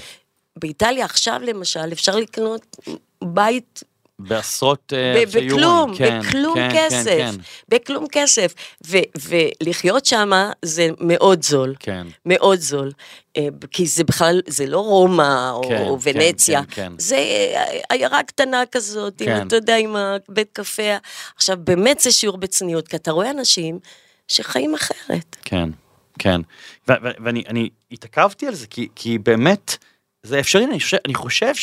באיטליה 0.56 1.04
עכשיו 1.04 1.40
למשל, 1.42 1.92
אפשר 1.92 2.16
לקנות 2.16 2.76
בית 3.24 3.82
בעשרות 4.18 4.92
אה, 4.96 5.22
אלפי 5.22 5.38
יורו. 5.38 5.56
בכלום, 5.56 5.96
כן, 5.96 6.20
בכלום 6.20 6.54
כן, 6.54 6.68
כסף, 6.74 7.04
כן, 7.04 7.30
כן. 7.32 7.76
בכלום 7.76 8.06
כסף. 8.12 8.54
ו- 8.86 8.96
ולחיות 9.62 10.06
שם 10.06 10.30
זה 10.62 10.88
מאוד 11.00 11.42
זול, 11.42 11.74
כן. 11.80 12.06
מאוד 12.26 12.60
זול. 12.60 12.92
אה, 13.36 13.48
כי 13.70 13.86
זה 13.86 14.04
בכלל, 14.04 14.42
זה 14.46 14.66
לא 14.66 14.80
רומא 14.80 15.50
או, 15.50 15.62
כן, 15.68 15.82
או 15.82 15.98
כן, 16.00 16.10
ונציה, 16.14 16.64
כן, 16.64 16.70
כן. 16.70 16.92
זה 16.98 17.16
אה, 17.16 17.78
עיירה 17.90 18.22
קטנה 18.22 18.62
כזאת, 18.72 19.14
כן. 19.18 19.40
עם, 19.40 19.46
אתה 19.46 19.56
יודע, 19.56 19.76
עם 19.76 19.96
הבית 19.96 20.48
קפה. 20.52 20.96
עכשיו, 21.36 21.56
באמת 21.64 22.00
זה 22.00 22.12
שיעור 22.12 22.36
בצניעות, 22.36 22.88
כי 22.88 22.96
אתה 22.96 23.10
רואה 23.10 23.30
אנשים 23.30 23.78
שחיים 24.28 24.74
אחרת. 24.74 25.36
כן, 25.44 25.68
כן. 26.18 26.40
ו- 26.88 26.92
ו- 27.04 27.24
ואני 27.24 27.44
אני 27.48 27.70
התעכבתי 27.92 28.46
על 28.46 28.54
זה, 28.54 28.66
כי, 28.66 28.88
כי 28.94 29.18
באמת, 29.18 29.76
זה 30.22 30.40
אפשרי, 30.40 30.64
אני 30.64 30.80
חושב, 30.80 30.96
אני 31.04 31.14
חושב 31.14 31.54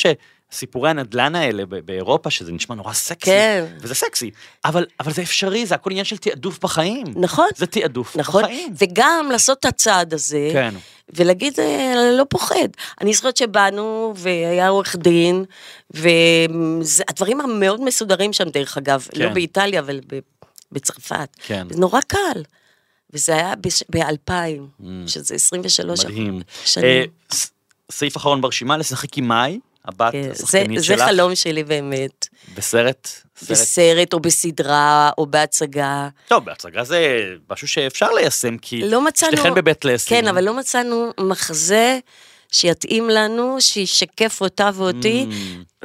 שסיפורי 0.53 0.89
הנדל"ן 0.89 1.35
האלה 1.35 1.63
באירופה, 1.65 2.30
שזה 2.30 2.51
נשמע 2.51 2.75
נורא 2.75 2.93
סקסי, 2.93 3.25
כן. 3.31 3.65
וזה 3.80 3.95
סקסי, 3.95 4.31
אבל, 4.65 4.85
אבל 4.99 5.13
זה 5.13 5.21
אפשרי, 5.21 5.65
זה 5.65 5.75
הכל 5.75 5.89
עניין 5.91 6.05
של 6.05 6.17
תעדוף 6.17 6.59
בחיים. 6.59 7.03
נכון. 7.15 7.47
זה 7.55 7.65
תעדוף 7.67 8.15
נכון, 8.17 8.43
בחיים. 8.43 8.73
וגם 8.77 9.30
לעשות 9.31 9.59
את 9.59 9.65
הצעד 9.65 10.13
הזה, 10.13 10.49
כן. 10.53 10.73
ולהגיד, 11.15 11.59
אה, 11.59 11.93
לא 12.17 12.25
פוחד. 12.30 12.67
אני 13.01 13.13
זוכרת 13.13 13.38
שבאנו, 13.38 14.13
והיה 14.17 14.67
עורך 14.67 14.95
דין, 14.95 15.45
והדברים 15.91 17.41
המאוד 17.41 17.81
מסודרים 17.84 18.34
שם, 18.34 18.49
דרך 18.49 18.77
אגב, 18.77 19.07
כן. 19.11 19.21
לא 19.21 19.30
באיטליה, 19.30 19.80
אבל 19.80 19.99
בצרפת. 20.71 21.30
כן. 21.45 21.67
זה 21.69 21.80
נורא 21.80 22.01
קל. 22.07 22.43
וזה 23.13 23.34
היה 23.35 23.53
ב-2000, 23.89 24.84
שזה 25.07 25.35
23 25.35 25.99
Mm. 25.99 26.03
מדהים. 26.07 26.41
שנים. 26.65 26.85
אה, 26.88 27.03
ס- 27.34 27.51
סעיף 27.91 28.17
אחרון 28.17 28.41
ברשימה, 28.41 28.77
לשחק 28.77 29.17
עם 29.17 29.27
מאי, 29.27 29.59
הבת 29.85 30.11
כן, 30.11 30.22
זה, 30.22 30.43
השחקנית 30.43 30.80
זה 30.80 30.85
שלך, 30.85 31.01
חלום 31.01 31.35
שלי 31.35 31.64
באמת. 31.64 32.27
בסרט. 32.55 33.07
סרט. 33.38 33.51
בסרט 33.51 34.14
או 34.14 34.19
בסדרה 34.19 35.10
או 35.18 35.26
בהצגה. 35.26 36.10
טוב, 36.27 36.45
בהצגה 36.45 36.84
זה 36.84 37.23
משהו 37.49 37.68
שאפשר 37.68 38.11
ליישם, 38.11 38.57
כי 38.57 38.81
לא 38.89 39.05
מצאנו... 39.05 39.31
שתיכן 39.31 39.53
בבית 39.53 39.85
לסין. 39.85 40.22
כן, 40.22 40.27
אבל 40.27 40.43
לא 40.43 40.53
מצאנו 40.53 41.11
מחזה 41.19 41.99
שיתאים 42.53 43.09
לנו, 43.09 43.57
שישקף 43.61 44.38
אותה 44.41 44.69
ואותי, 44.73 45.25
Mm. 45.30 45.34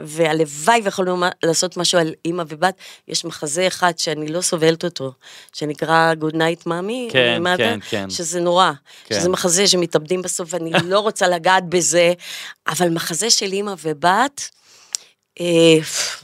והלוואי 0.05 0.81
ויכולנו 0.85 1.17
לעשות 1.43 1.77
משהו 1.77 1.99
על 1.99 2.15
אימא 2.25 2.43
ובת. 2.49 2.75
יש 3.09 3.25
מחזה 3.25 3.67
אחד 3.67 3.93
שאני 3.99 4.29
לא 4.29 4.41
סובלת 4.41 4.85
אותו, 4.85 5.13
שנקרא 5.53 6.13
Good 6.21 6.35
Night 6.35 6.67
Mommy, 6.67 7.13
כן, 7.13 7.43
Mother, 7.45 7.57
כן, 7.59 7.79
כן. 7.91 8.11
שזה 8.11 8.41
נורא. 8.41 8.73
כן. 9.05 9.15
שזה 9.21 9.29
מחזה 9.29 9.67
שמתאבדים 9.69 10.23
בסוף, 10.23 10.49
ואני 10.55 10.73
לא 10.85 11.01
רוצה 11.01 11.29
לגעת 11.29 11.69
בזה, 11.69 12.13
אבל 12.69 12.89
מחזה 12.89 13.31
של 13.31 13.53
אימא 13.53 13.75
ובת, 13.85 14.49
אה, 15.41 15.79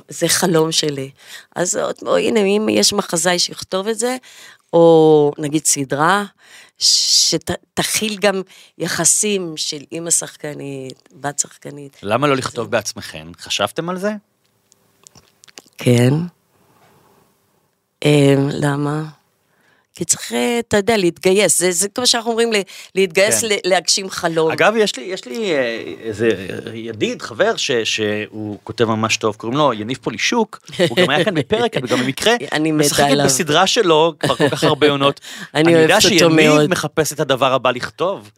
זה 0.09 0.29
חלום 0.29 0.73
שלי. 0.73 1.11
אז 1.57 1.77
עוד, 1.77 1.95
או, 2.07 2.17
הנה, 2.17 2.41
אם 2.41 2.69
יש 2.69 2.93
מחזאי 2.93 3.39
שיכתוב 3.39 3.89
את 3.89 3.99
זה, 3.99 4.17
או 4.73 5.33
נגיד 5.39 5.67
סדרה, 5.67 6.25
שתכיל 6.79 8.17
גם 8.21 8.43
יחסים 8.79 9.57
של 9.57 9.83
אימא 9.93 10.11
שחקנית, 10.11 11.09
בת 11.13 11.39
שחקנית. 11.39 11.99
למה 12.03 12.27
לא 12.27 12.37
לכתוב 12.37 12.71
בעצמכם? 12.71 13.33
חשבתם 13.39 13.89
על 13.89 13.99
זה? 13.99 14.13
כן. 15.79 16.15
אה, 18.05 18.35
למה? 18.39 19.03
כי 19.95 20.05
צריך, 20.05 20.33
אה, 20.33 20.59
אתה 20.59 20.77
יודע, 20.77 20.97
להתגייס. 20.97 21.59
זה, 21.59 21.73
זה 21.73 21.89
כמו 21.89 22.07
שאנחנו 22.07 22.31
אומרים, 22.31 22.51
להתגייס 22.95 23.45
כן. 23.45 23.57
להגשים 23.65 24.11
חלום. 24.11 24.51
אגב, 24.51 24.75
יש 24.77 24.97
לי, 24.97 25.03
יש 25.03 25.25
לי 25.25 25.53
אה, 25.53 25.83
איזה 26.01 26.29
ידיד, 26.75 27.23
חבר, 27.23 27.57
ש, 27.57 27.71
שהוא 27.71 28.59
כותב 28.65 28.85
ממש 28.85 29.17
טוב, 29.17 29.37
קוראים 29.37 29.59
לו 29.59 29.73
יניב 29.73 29.99
פולישוק, 30.03 30.61
הוא 30.89 30.97
גם 30.97 31.11
היה 31.11 31.25
כאן 31.25 31.35
בפרק, 31.35 31.77
וגם 31.83 31.99
במקרה, 31.99 32.35
אני 32.53 32.73
משחקת. 32.73 33.17
בסדרה 33.25 33.67
שלו 33.67 34.15
כבר 34.19 34.37
כל 34.37 34.49
כך 34.49 34.65
הרבה 34.65 34.91
עונות. 34.91 35.21
אני 35.55 35.73
יודע 35.73 35.95
אוהבת 35.95 36.05
אותו 36.05 36.09
שיניב 36.09 36.49
מאוד. 36.49 36.71
מחפש 36.71 37.13
את 37.13 37.21
הדבר 37.21 37.53
הבא 37.53 37.71
לכתוב. 37.71 38.31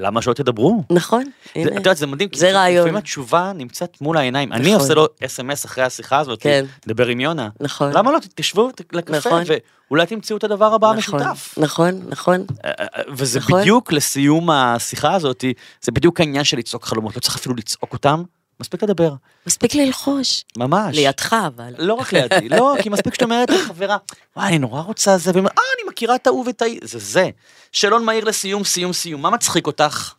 למה 0.00 0.22
שלא 0.22 0.34
תדברו? 0.34 0.84
נכון, 0.92 1.24
זה- 1.24 1.30
הנה. 1.54 1.70
את 1.70 1.76
יודעת, 1.76 1.96
זה 1.96 2.06
מדהים, 2.06 2.28
כי 2.28 2.38
זה 2.38 2.52
רעיון. 2.52 2.78
לפעמים 2.80 2.96
התשובה 2.96 3.52
נמצאת 3.54 4.00
מול 4.00 4.16
העיניים. 4.16 4.52
אני 4.52 4.62
נכון. 4.68 4.80
עושה 4.80 4.94
לו 4.94 5.06
אס.אם.אס 5.24 5.66
אחרי 5.66 5.84
השיחה 5.84 6.18
הזאת, 6.18 6.42
כן. 6.42 6.64
דבר 6.86 7.06
עם 7.06 7.20
יונה. 7.20 7.48
נכון. 7.60 7.92
למה 7.92 8.12
לא, 8.12 8.18
תשבו 8.34 8.70
לקפה, 8.92 9.16
נכון. 9.16 9.42
ואולי 9.90 10.06
תמצאו 10.06 10.36
את 10.36 10.44
הדבר 10.44 10.74
הבא 10.74 10.92
נכון, 10.96 11.20
המשותף. 11.22 11.54
נכון, 11.58 12.00
נכון. 12.08 12.44
אה, 12.64 12.70
אה, 12.80 13.02
וזה 13.12 13.38
נכון. 13.38 13.60
בדיוק 13.60 13.92
לסיום 13.92 14.50
השיחה 14.50 15.14
הזאת, 15.14 15.44
זה 15.82 15.92
בדיוק 15.92 16.20
העניין 16.20 16.44
של 16.44 16.56
לצעוק 16.58 16.84
חלומות, 16.84 17.16
לא 17.16 17.20
צריך 17.20 17.36
אפילו 17.36 17.54
לצעוק 17.54 17.92
אותם, 17.92 18.22
מספיק 18.60 18.82
לדבר, 18.82 19.14
מספיק 19.46 19.74
ללחוש. 19.74 20.44
ממש. 20.56 20.96
לידך 20.96 21.36
אבל. 21.46 21.74
לא 21.78 21.94
רק 21.94 22.12
לידי, 22.12 22.48
לא, 22.48 22.74
כי 22.82 22.88
מספיק 22.88 23.14
שאת 23.14 23.22
אומרת 23.22 23.50
לחברה, 23.50 23.96
וואי, 24.36 24.48
אני 24.48 24.58
נורא 24.58 24.80
רוצה 24.80 25.18
זה, 25.18 25.30
והיא 25.30 25.38
אומרת, 25.38 25.58
אה, 25.58 25.62
אני 25.78 25.88
מכירה 25.90 26.14
את 26.14 26.26
ההוא 26.26 26.46
ואת 26.46 26.62
ההיא, 26.62 26.80
זה 26.82 26.98
זה. 26.98 27.30
שאלון 27.72 28.04
מהיר 28.04 28.24
לסיום, 28.24 28.64
סיום, 28.64 28.92
סיום, 28.92 29.22
מה 29.22 29.30
מצחיק 29.30 29.66
אותך? 29.66 30.14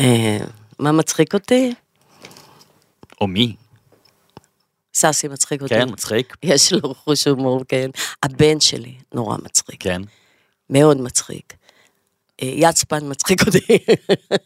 אה, 0.00 0.38
מה 0.78 0.92
מצחיק 0.92 1.34
אותי? 1.34 1.74
או 3.20 3.26
מי? 3.26 3.56
ססי 4.94 5.28
מצחיק 5.28 5.62
אותי. 5.62 5.74
כן, 5.74 5.88
מצחיק? 5.88 6.36
יש 6.42 6.72
לו 6.72 6.94
חוש 6.94 7.26
הומור, 7.26 7.64
כן. 7.68 7.90
הבן 8.22 8.60
שלי 8.60 8.94
נורא 9.14 9.36
מצחיק. 9.42 9.82
כן. 9.82 10.02
מאוד 10.70 11.00
מצחיק. 11.00 11.52
אה, 12.42 12.52
יצפן 12.54 13.10
מצחיק 13.10 13.46
אותי. 13.46 13.78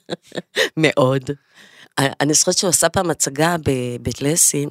מאוד. 0.76 1.30
אני 1.98 2.34
זוכרת 2.34 2.58
שהוא 2.58 2.68
עשה 2.68 2.88
פעם 2.88 3.10
הצגה 3.10 3.56
בבית 3.64 4.22
לסין, 4.22 4.68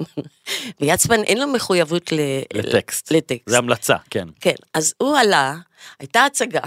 ויצפן 0.80 1.22
אין 1.22 1.38
לו 1.38 1.46
מחויבות 1.46 2.12
ל... 2.12 2.18
לטקסט. 2.54 3.12
לטקסט. 3.12 3.42
זה 3.46 3.58
המלצה, 3.58 3.96
כן. 4.10 4.28
כן, 4.40 4.54
אז 4.74 4.94
הוא 4.98 5.16
עלה, 5.16 5.56
הייתה 5.98 6.24
הצגה, 6.24 6.60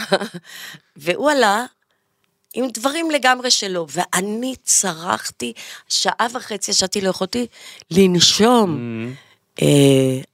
והוא 0.96 1.32
עלה 1.32 1.66
עם 2.54 2.68
דברים 2.74 3.12
לגמרי 3.12 3.52
שלו, 3.52 3.88
ואני 3.90 4.56
צרחתי, 4.64 5.54
שעה 5.90 6.28
וחצי 6.34 6.72
ישבתי 6.72 7.02
לאחותי 7.02 7.48
לנשום. 7.92 8.78
אה, 9.08 9.33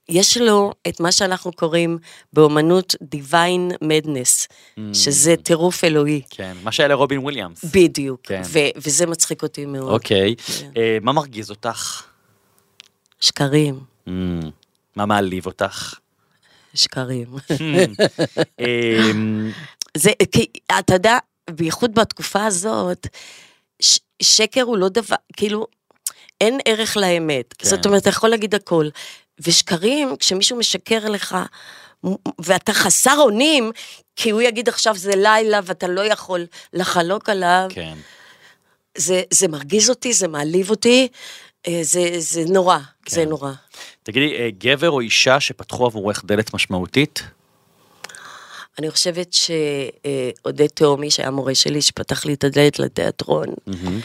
יש 0.09 0.37
לו 0.37 0.71
את 0.87 0.99
מה 0.99 1.11
שאנחנו 1.11 1.51
קוראים 1.51 1.97
באומנות 2.33 2.95
Divine 3.15 3.73
Madness, 3.83 4.47
שזה 4.93 5.35
טירוף 5.43 5.83
אלוהי. 5.83 6.21
כן, 6.29 6.57
מה 6.63 6.71
שהיה 6.71 6.87
לרובין 6.89 7.19
וויליאמס. 7.19 7.65
בדיוק, 7.73 8.19
כן. 8.23 8.41
ו- 8.45 8.59
וזה 8.75 9.05
מצחיק 9.05 9.43
אותי 9.43 9.65
מאוד. 9.65 9.91
אוקיי. 9.91 10.35
כן. 10.35 10.71
אה, 10.77 10.97
מה 11.01 11.11
מרגיז 11.13 11.49
אותך? 11.49 12.03
שקרים, 13.19 13.79
Mm, 14.07 14.11
מה 14.95 15.05
מעליב 15.05 15.45
אותך? 15.45 15.93
שקרים. 16.73 17.27
אמ, 18.59 19.51
זה, 19.97 20.09
כי 20.31 20.45
אתה 20.79 20.93
יודע, 20.93 21.17
בייחוד 21.49 21.93
בתקופה 21.95 22.45
הזאת, 22.45 23.07
ש- 23.81 23.99
שקר 24.21 24.61
הוא 24.61 24.77
לא 24.77 24.89
דבר, 24.89 25.15
כאילו, 25.37 25.67
אין 26.41 26.59
ערך 26.65 26.97
לאמת. 26.97 27.53
כן. 27.57 27.69
זאת 27.69 27.85
אומרת, 27.85 28.01
אתה 28.01 28.09
יכול 28.09 28.29
להגיד 28.29 28.55
הכל. 28.55 28.89
ושקרים, 29.39 30.15
כשמישהו 30.19 30.57
משקר 30.57 31.09
לך, 31.09 31.37
ואתה 32.39 32.73
חסר 32.73 33.15
אונים, 33.17 33.71
כי 34.15 34.29
הוא 34.29 34.41
יגיד 34.41 34.69
עכשיו 34.69 34.95
זה 34.95 35.11
לילה 35.15 35.59
ואתה 35.63 35.87
לא 35.87 36.01
יכול 36.01 36.45
לחלוק 36.73 37.29
עליו, 37.29 37.67
כן. 37.69 37.97
זה, 38.97 39.23
זה 39.31 39.47
מרגיז 39.47 39.89
אותי, 39.89 40.13
זה 40.13 40.27
מעליב 40.27 40.69
אותי, 40.69 41.07
אה, 41.67 41.79
זה, 41.81 42.09
זה 42.17 42.43
נורא, 42.49 42.77
כן. 42.77 43.15
זה 43.15 43.25
נורא. 43.25 43.51
תגידי, 44.03 44.35
אה, 44.35 44.49
גבר 44.57 44.89
או 44.89 44.99
אישה 44.99 45.39
שפתחו 45.39 45.85
עבורך 45.85 46.25
דלת 46.25 46.53
משמעותית? 46.53 47.23
אני 48.79 48.91
חושבת 48.91 49.33
שעודד 49.33 50.67
תהומי, 50.67 51.11
שהיה 51.11 51.31
מורה 51.31 51.55
שלי, 51.55 51.81
שפתח 51.81 52.25
לי 52.25 52.33
את 52.33 52.43
הדלת 52.43 52.79
לתיאטרון, 52.79 53.47
אמ, 53.67 53.99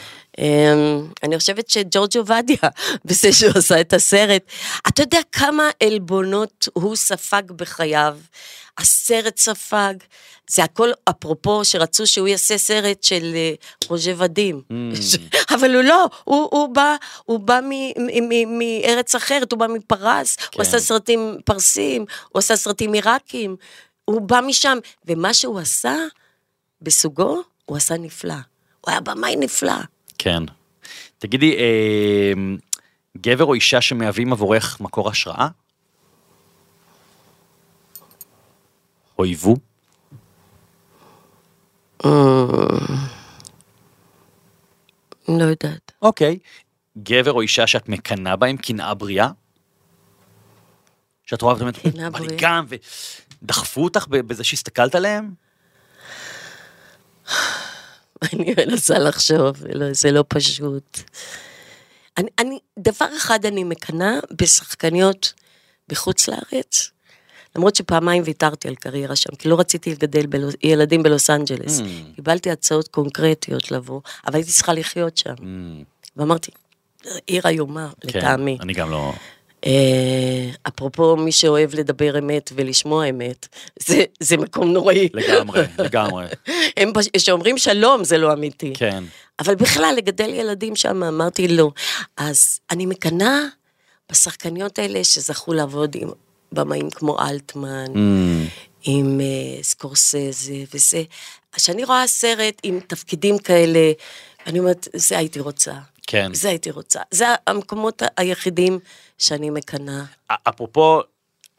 אני 1.23 1.37
חושבת 1.39 1.69
שג'ורג' 1.69 2.17
עובדיה, 2.17 2.57
בזה 3.05 3.33
שהוא 3.33 3.51
עשה 3.55 3.81
את 3.81 3.93
הסרט, 3.93 4.41
אתה 4.87 5.01
יודע 5.01 5.19
כמה 5.31 5.69
עלבונות 5.83 6.67
הוא 6.73 6.95
ספג 6.95 7.43
בחייו? 7.51 8.17
הסרט 8.77 9.37
ספג, 9.37 9.93
זה 10.49 10.63
הכל 10.63 10.89
אפרופו 11.09 11.65
שרצו 11.65 12.07
שהוא 12.07 12.27
יעשה 12.27 12.57
סרט 12.57 13.03
של 13.03 13.31
אה, 13.35 13.53
רוז'ה 13.87 14.11
ודים. 14.17 14.61
אבל 15.55 15.75
הוא 15.75 15.83
לא, 15.83 16.05
הוא, 16.23 16.47
הוא 16.51 16.75
בא, 16.75 16.95
הוא 17.25 17.39
בא 17.39 17.59
מ- 17.63 18.05
מ- 18.05 18.29
מ- 18.29 18.59
מארץ 18.59 19.15
אחרת, 19.15 19.51
הוא 19.51 19.59
בא 19.59 19.67
מפרס, 19.67 20.35
כן. 20.35 20.45
הוא 20.55 20.61
עשה 20.61 20.79
סרטים 20.79 21.37
פרסים, 21.45 22.05
הוא 22.29 22.39
עשה 22.39 22.55
סרטים 22.55 22.93
עיראקים, 22.93 23.55
הוא 24.05 24.21
בא 24.21 24.41
משם, 24.41 24.77
ומה 25.05 25.33
שהוא 25.33 25.59
עשה 25.59 25.95
בסוגו, 26.81 27.41
הוא 27.65 27.77
עשה 27.77 27.97
נפלא. 27.97 28.33
הוא 28.81 28.91
היה 28.91 28.99
במאי 28.99 29.35
נפלא. 29.35 29.73
כן. 30.17 30.43
תגידי, 31.17 31.57
אה, 31.57 32.33
גבר 33.17 33.45
או 33.45 33.53
אישה 33.53 33.81
שמהווים 33.81 34.33
עבורך 34.33 34.81
מקור 34.81 35.09
השראה? 35.09 35.47
או 39.19 39.23
היוו? 39.23 39.55
לא 45.27 45.43
יודעת. 45.43 45.91
אוקיי. 46.01 46.39
גבר 46.97 47.31
או 47.31 47.41
אישה 47.41 47.67
שאת 47.67 47.89
מקנאה 47.89 48.35
בהם, 48.35 48.57
קנאה 48.57 48.93
בריאה? 48.93 49.29
שאת 51.25 51.41
רואה 51.41 51.53
ואת 51.53 51.61
אומרת, 51.61 51.77
קנאה 51.77 52.09
בריאה. 52.09 52.35
גם, 52.39 52.65
ודחפו 53.41 53.83
אותך 53.83 54.05
בזה 54.09 54.43
שהסתכלת 54.43 54.95
עליהם? 54.95 55.33
אני 58.33 58.53
מנסה 58.57 58.99
לחשוב, 58.99 59.65
לא, 59.73 59.93
זה 59.93 60.11
לא 60.11 60.23
פשוט. 60.27 60.99
אני, 62.17 62.29
אני, 62.39 62.59
דבר 62.79 63.07
אחד 63.17 63.45
אני 63.45 63.63
מקנאה 63.63 64.19
בשחקניות 64.41 65.33
בחוץ 65.87 66.27
לארץ, 66.27 66.91
למרות 67.55 67.75
שפעמיים 67.75 68.23
ויתרתי 68.25 68.67
על 68.67 68.75
קריירה 68.75 69.15
שם, 69.15 69.35
כי 69.35 69.49
לא 69.49 69.59
רציתי 69.59 69.91
לגדל 69.91 70.25
בלוס, 70.25 70.53
ילדים 70.63 71.03
בלוס 71.03 71.29
אנג'לס. 71.29 71.79
Mm. 71.79 71.83
קיבלתי 72.15 72.51
הצעות 72.51 72.87
קונקרטיות 72.87 73.71
לבוא, 73.71 74.01
אבל 74.27 74.35
הייתי 74.35 74.51
צריכה 74.51 74.73
לחיות 74.73 75.17
שם. 75.17 75.33
Mm, 75.37 75.43
ואמרתי, 76.17 76.51
עיר 77.27 77.47
איומה, 77.47 77.89
כן, 78.01 78.19
לטעמי. 78.19 78.57
אני 78.61 78.73
גם 78.73 78.89
לא... 78.89 79.13
אה, 79.65 80.49
אפרופו 80.67 81.15
מי 81.15 81.31
שאוהב 81.31 81.75
לדבר 81.75 82.19
אמת 82.19 82.51
ולשמוע 82.55 83.09
אמת, 83.09 83.47
זה, 83.79 84.03
זה 84.19 84.37
מקום 84.37 84.71
נוראי. 84.71 85.09
לגמרי, 85.13 85.61
לגמרי. 85.79 86.25
הם 86.77 86.91
שאומרים 87.17 87.57
שלום 87.57 88.03
זה 88.03 88.17
לא 88.17 88.33
אמיתי. 88.33 88.73
כן. 88.75 89.03
אבל 89.39 89.55
בכלל, 89.55 89.93
לגדל 89.97 90.29
ילדים 90.29 90.75
שם, 90.75 91.03
אמרתי 91.03 91.47
לא. 91.47 91.71
אז 92.17 92.59
אני 92.71 92.85
מקנאה 92.85 93.39
בשחקניות 94.11 94.79
האלה 94.79 95.03
שזכו 95.03 95.53
לעבוד 95.53 95.95
עם 95.95 96.09
במאים 96.51 96.89
כמו 96.89 97.19
אלטמן, 97.19 97.85
Mm, 97.93 97.97
עם 98.83 99.19
uh, 99.19 99.63
סקורסזה 99.63 100.63
וזה. 100.73 101.03
כשאני 101.51 101.83
רואה 101.83 102.07
סרט 102.07 102.61
עם 102.63 102.79
תפקידים 102.87 103.37
כאלה, 103.37 103.91
אני 104.47 104.59
אומרת, 104.59 104.87
זה 104.93 105.17
הייתי 105.17 105.39
רוצה. 105.39 105.73
כן. 106.07 106.33
זה 106.33 106.49
הייתי 106.49 106.71
רוצה. 106.71 106.99
זה 107.11 107.25
המקומות 107.47 108.01
היחידים 108.17 108.79
שאני 109.17 109.49
מקנאה. 109.49 110.03
אפרופו, 110.43 111.01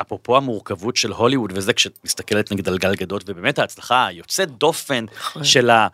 אפרופו 0.00 0.36
המורכבות 0.36 0.96
של 0.96 1.12
הוליווד 1.12 1.52
וזה, 1.54 1.72
כשאת 1.72 1.98
מסתכלת 2.04 2.52
נגד 2.52 2.68
על 2.68 2.78
גל 2.78 2.94
גדות, 2.94 3.22
ובאמת 3.26 3.58
ההצלחה 3.58 4.06
היוצאת 4.06 4.50
דופן 4.50 5.04
נכון. 5.16 5.44
של 5.44 5.70
ה... 5.70 5.88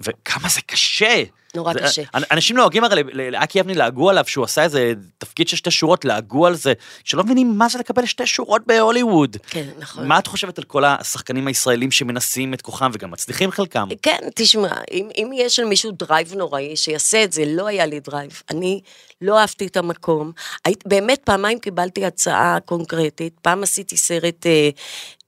וכמה 0.00 0.48
זה 0.48 0.60
קשה. 0.66 1.22
נורא 1.54 1.72
זה- 1.72 1.78
קשה. 1.80 2.02
אנ- 2.14 2.22
אנשים 2.30 2.56
נוהגים 2.56 2.84
הרי, 2.84 3.02
לאקי 3.30 3.60
אבני 3.60 3.74
לעגו 3.74 4.10
עליו 4.10 4.24
שהוא 4.26 4.44
עשה 4.44 4.62
איזה 4.62 4.92
תפקיד 5.18 5.48
של 5.48 5.56
שתי 5.56 5.70
שורות, 5.70 6.04
לעגו 6.04 6.46
על 6.46 6.54
זה, 6.54 6.72
שלא 7.04 7.24
מבינים 7.24 7.58
מה 7.58 7.68
זה 7.68 7.78
לקבל 7.78 8.06
שתי 8.06 8.26
שורות 8.26 8.62
בהוליווד. 8.66 9.36
כן, 9.50 9.68
נכון. 9.78 10.06
מה 10.08 10.18
את 10.18 10.26
חושבת 10.26 10.58
על 10.58 10.64
כל 10.64 10.84
השחקנים 10.84 11.46
הישראלים 11.46 11.90
שמנסים 11.90 12.54
את 12.54 12.62
כוחם 12.62 12.90
וגם 12.94 13.10
מצליחים 13.10 13.50
חלקם? 13.50 13.88
כן, 14.02 14.18
תשמע, 14.34 14.70
אם, 14.92 15.08
אם 15.16 15.30
יש 15.34 15.58
למישהו 15.58 15.90
drive 15.90 16.34
נוראי, 16.34 16.76
שיעשה 16.76 17.24
את 17.24 17.32
זה, 17.32 17.44
לא 17.46 17.66
היה 17.66 17.86
לי 17.86 18.00
drive. 18.00 18.42
אני 18.50 18.80
לא 19.20 19.38
אהבתי 19.38 19.66
את 19.66 19.76
המקום. 19.76 20.32
היית, 20.64 20.86
באמת 20.86 21.20
פעמיים 21.24 21.58
קיבלתי 21.58 22.04
הצעה 22.04 22.58
קונקרטית, 22.64 23.32
פעם 23.42 23.62
עשיתי 23.62 23.96
סרט, 23.96 24.46
אה, 24.46 24.70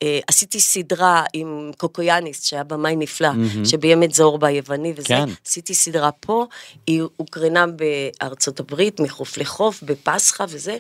אה, 0.02 0.18
עשיתי 0.28 0.60
סדרה 0.60 1.24
עם 1.32 1.70
קוקויאניס, 1.76 2.44
שהיה 2.44 2.64
במאי 2.64 2.96
נפלא, 2.96 3.28
mm-hmm. 3.28 3.68
שביים 3.68 4.02
את 4.02 4.14
זוהר 4.14 4.36
ביווני 4.36 4.92
וזה, 4.96 5.08
כן. 5.08 5.24
עשיתי 5.46 5.74
סדרה 5.74 6.12
פה, 6.12 6.46
היא 6.86 7.02
הוקרנה 7.16 7.64
בארצות 7.66 8.60
הברית, 8.60 9.00
מחוף 9.00 9.38
לחוף, 9.38 9.82
בפסחא 9.82 10.44
וזה. 10.48 10.76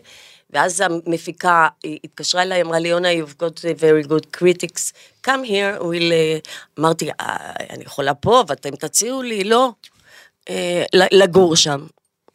ואז 0.52 0.80
המפיקה 0.80 1.68
התקשרה 2.04 2.42
אליי, 2.42 2.62
אמרה 2.62 2.78
לי, 2.78 2.88
יונה, 2.88 3.08
you've 3.12 3.42
got 3.42 3.58
very 3.58 4.08
good 4.08 4.38
critics, 4.40 4.92
come 5.26 5.44
here, 5.46 5.80
we'll... 5.80 6.12
אה, 6.12 6.38
אמרתי, 6.78 7.10
"אה, 7.20 7.52
אני 7.70 7.84
יכולה 7.84 8.14
פה, 8.14 8.44
ואתם 8.48 8.76
תציעו 8.76 9.22
לי, 9.22 9.44
לא, 9.44 9.70
אה, 10.50 10.84
לגור 10.94 11.56
שם. 11.56 11.86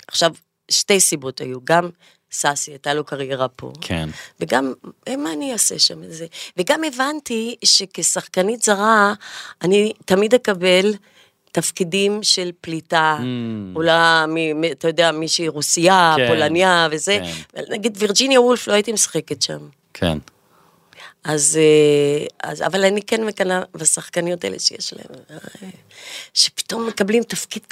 עכשיו, 0.07 0.31
שתי 0.71 0.99
סיבות 0.99 1.41
היו, 1.41 1.57
גם 1.63 1.89
סאסי, 2.31 2.71
הייתה 2.71 2.93
לו 2.93 3.03
קריירה 3.03 3.47
פה, 3.47 3.71
כן. 3.81 4.09
וגם, 4.39 4.73
אה, 5.07 5.15
מה 5.17 5.33
אני 5.33 5.53
אעשה 5.53 5.79
שם 5.79 6.03
את 6.03 6.11
זה? 6.13 6.25
וגם 6.57 6.81
הבנתי 6.83 7.55
שכשחקנית 7.65 8.61
זרה, 8.61 9.13
אני 9.61 9.93
תמיד 10.05 10.33
אקבל 10.33 10.93
תפקידים 11.51 12.23
של 12.23 12.51
פליטה, 12.61 13.17
Mm. 13.19 13.23
אולי, 13.75 13.93
מ- 14.27 14.61
מ- 14.61 14.71
אתה 14.71 14.87
יודע, 14.87 15.11
מישהי 15.11 15.47
רוסייה, 15.47 16.13
כן, 16.17 16.27
פולניה 16.27 16.87
וזה. 16.91 17.19
כן. 17.53 17.61
נגיד 17.69 17.97
וירג'יניה 17.99 18.41
וולף, 18.41 18.67
לא 18.67 18.73
הייתי 18.73 18.91
משחקת 18.91 19.41
שם. 19.41 19.59
כן. 19.93 20.17
אז, 21.25 21.59
אה, 21.61 22.25
אז, 22.49 22.61
אבל 22.61 22.85
אני 22.85 23.01
כן 23.01 23.25
מקנאה 23.25 23.61
בשחקניות 23.73 24.43
האלה 24.43 24.59
שיש 24.59 24.93
להם, 24.93 25.21
אה, 25.29 25.67
שפתאום 26.33 26.87
מקבלים 26.87 27.23
תפקיד 27.23 27.63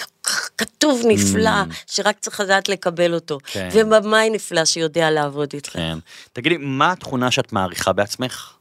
כתוב 0.57 1.01
נפלא, 1.07 1.51
שרק 1.87 2.19
צריך 2.19 2.39
לדעת 2.39 2.69
לקבל 2.69 3.13
אותו. 3.13 3.37
Mm. 3.37 3.47
כן. 3.51 3.69
ובמאי 3.73 4.29
נפלא 4.29 4.65
שיודע 4.65 5.11
לעבוד 5.11 5.49
איתך. 5.53 5.69
כן. 5.69 5.97
תגידי, 6.33 6.57
מה 6.57 6.91
התכונה 6.91 7.31
שאת 7.31 7.53
מעריכה 7.53 7.93
בעצמך? 7.93 8.53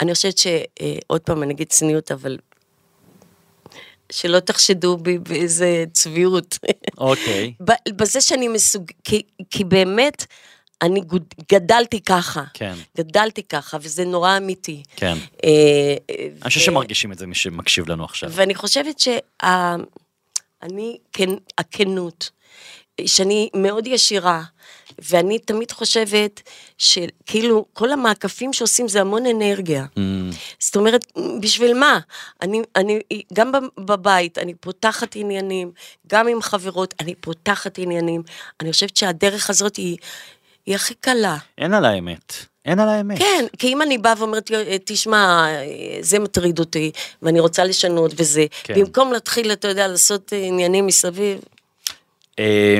אני 0.00 0.14
חושבת 0.14 0.38
שעוד 0.38 1.20
פעם, 1.20 1.42
אני 1.42 1.54
אגיד 1.54 1.68
צניעות, 1.68 2.12
אבל 2.12 2.38
שלא 4.12 4.40
תחשדו 4.40 4.96
בי 4.96 5.18
באיזה 5.18 5.84
צביעות. 5.92 6.58
אוקיי. 6.98 7.52
ב- 7.60 7.90
בזה 7.96 8.20
שאני 8.20 8.48
מסוג... 8.48 8.90
כי, 9.04 9.22
כי 9.50 9.64
באמת, 9.64 10.26
אני 10.82 11.00
גדלתי 11.52 12.00
ככה. 12.00 12.42
כן. 12.54 12.74
גדלתי 12.96 13.42
ככה, 13.42 13.76
וזה 13.80 14.04
נורא 14.04 14.36
אמיתי. 14.36 14.82
כן. 14.96 15.16
אה, 15.44 15.96
אני 16.42 16.48
חושב 16.50 16.60
שמרגישים 16.60 17.12
את 17.12 17.18
זה 17.18 17.26
מי 17.26 17.34
שמקשיב 17.34 17.88
לנו 17.90 18.04
עכשיו. 18.04 18.30
ואני 18.32 18.54
חושבת 18.54 18.98
שאני, 19.00 19.84
כן, 21.12 21.30
הכנות, 21.58 22.30
שאני 23.06 23.48
מאוד 23.56 23.86
ישירה, 23.86 24.42
ואני 24.98 25.38
תמיד 25.38 25.70
חושבת 25.72 26.42
שכאילו 26.78 27.64
כל 27.72 27.92
המעקפים 27.92 28.52
שעושים 28.52 28.88
זה 28.88 29.00
המון 29.00 29.26
אנרגיה. 29.26 29.86
Mm, 29.94 29.98
זאת 30.58 30.76
אומרת, 30.76 31.06
בשביל 31.40 31.74
מה? 31.74 31.98
אני, 32.42 32.62
אני, 32.76 33.00
גם 33.32 33.52
בב- 33.52 33.84
בבית, 33.86 34.38
אני 34.38 34.54
פותחת 34.54 35.16
עניינים, 35.16 35.72
גם 36.06 36.28
עם 36.28 36.42
חברות, 36.42 36.94
אני 37.00 37.14
פותחת 37.14 37.78
עניינים. 37.78 38.22
אני 38.60 38.72
חושבת 38.72 38.96
שהדרך 38.96 39.50
הזאת 39.50 39.76
היא, 39.76 39.96
היא 40.66 40.74
הכי 40.74 40.94
קלה. 40.94 41.36
אין 41.58 41.74
על 41.74 41.84
האמת. 41.84 42.32
אין 42.64 42.80
על 42.80 42.88
האמת. 42.88 43.18
כן, 43.18 43.44
כי 43.58 43.72
אם 43.72 43.82
אני 43.82 43.98
באה 43.98 44.14
ואומרת, 44.18 44.50
תשמע, 44.84 45.46
זה 46.00 46.18
מטריד 46.18 46.58
אותי, 46.58 46.90
ואני 47.22 47.40
רוצה 47.40 47.64
לשנות 47.64 48.12
וזה, 48.16 48.46
כן. 48.62 48.74
במקום 48.74 49.12
להתחיל, 49.12 49.52
אתה 49.52 49.68
יודע, 49.68 49.88
לעשות 49.88 50.32
עניינים 50.36 50.86
מסביב, 50.86 51.38
אה, 52.38 52.78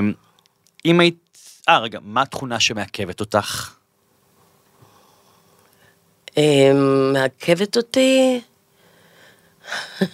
אם 0.84 1.00
היית... 1.00 1.38
אה, 1.68 1.78
רגע, 1.78 1.98
מה 2.02 2.22
התכונה 2.22 2.60
שמעכבת 2.60 3.20
אותך? 3.20 3.74
אה, 6.38 6.72
מעכבת 7.12 7.76
אותי. 7.76 8.40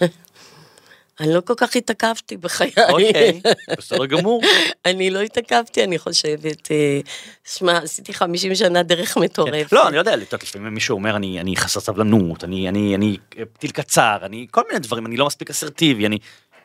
אני 1.21 1.33
לא 1.33 1.41
כל 1.41 1.53
כך 1.57 1.75
התעכבתי 1.75 2.37
בחיי. 2.37 2.71
אוקיי, 2.89 3.41
בסדר 3.77 4.05
גמור. 4.05 4.41
אני 4.85 5.09
לא 5.09 5.19
התעכבתי, 5.19 5.83
אני 5.83 5.99
חושבת. 5.99 6.71
אה, 6.71 6.99
שמע, 7.45 7.77
עשיתי 7.77 8.13
50 8.13 8.55
שנה 8.55 8.83
דרך 8.83 9.17
מטורפת. 9.17 9.67
כן. 9.69 9.75
לא, 9.75 9.87
אני 9.87 9.95
לא 9.95 10.01
יודע, 10.01 10.15
לפעמים 10.15 10.73
מישהו 10.73 10.95
אומר, 10.95 11.15
אני 11.15 11.55
חסר 11.55 11.79
סבלנות, 11.79 12.43
אני 12.43 12.69
אני 12.95 13.17
פתיל 13.53 13.71
קצר, 13.71 14.17
אני 14.23 14.47
כל 14.51 14.61
מיני 14.67 14.79
דברים, 14.79 15.05
אני 15.05 15.17
לא 15.17 15.25
מספיק 15.25 15.49
אסרטיבי, 15.49 16.05
אני... 16.05 16.17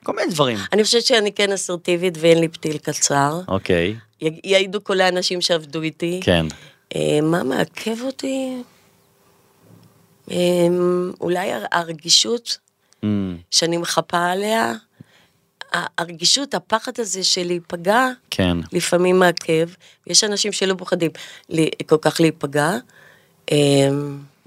כל 0.05 0.13
מיני 0.17 0.31
דברים. 0.33 0.59
אני 0.73 0.85
חושבת 0.85 1.03
שאני 1.05 1.33
כן 1.33 1.53
אסרטיבית 1.53 2.15
ואין 2.21 2.39
לי 2.41 2.49
פתיל 2.49 2.79
קצר. 2.79 3.41
אוקיי, 3.49 3.97
יעידו 4.45 4.85
כל 4.85 5.01
האנשים 5.01 5.41
שעבדו 5.41 5.83
איתי. 5.83 6.21
כן. 6.23 6.47
אה, 6.97 7.19
מה 7.23 7.43
מעכב 7.43 8.03
אותי? 8.03 8.53
אה, 10.31 10.37
אולי 11.21 11.53
הר- 11.53 11.67
הרגישות 11.73 12.59
Mm, 13.05 13.07
שאני 13.51 13.77
מחפה 13.77 14.27
עליה, 14.27 14.75
הרגישות, 15.99 16.55
הפחד 16.55 16.93
הזה 16.99 17.25
של 17.25 17.47
להיפגע, 17.47 18.07
כן. 18.31 18.57
לפעמים 18.73 19.19
מעכב. 19.19 19.69
יש 20.07 20.25
אנשים 20.25 20.53
שלא 20.53 20.75
פוחדים 20.79 21.11
כל 21.87 21.97
כך 22.01 22.21
להיפגע. 22.21 22.71
אה, 23.53 23.89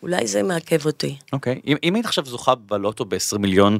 אולי 0.04 0.28
זה 0.28 0.44
מעכב 0.44 0.86
אותי. 0.86 1.18
אוקיי. 1.34 1.62
אם 1.68 1.78
אם 1.84 1.96
היית 1.96 2.06
עכשיו 2.06 2.26
זוכה 2.26 2.56
בלוטו 2.56 3.06
ב-20 3.06 3.38
מיליון 3.38 3.78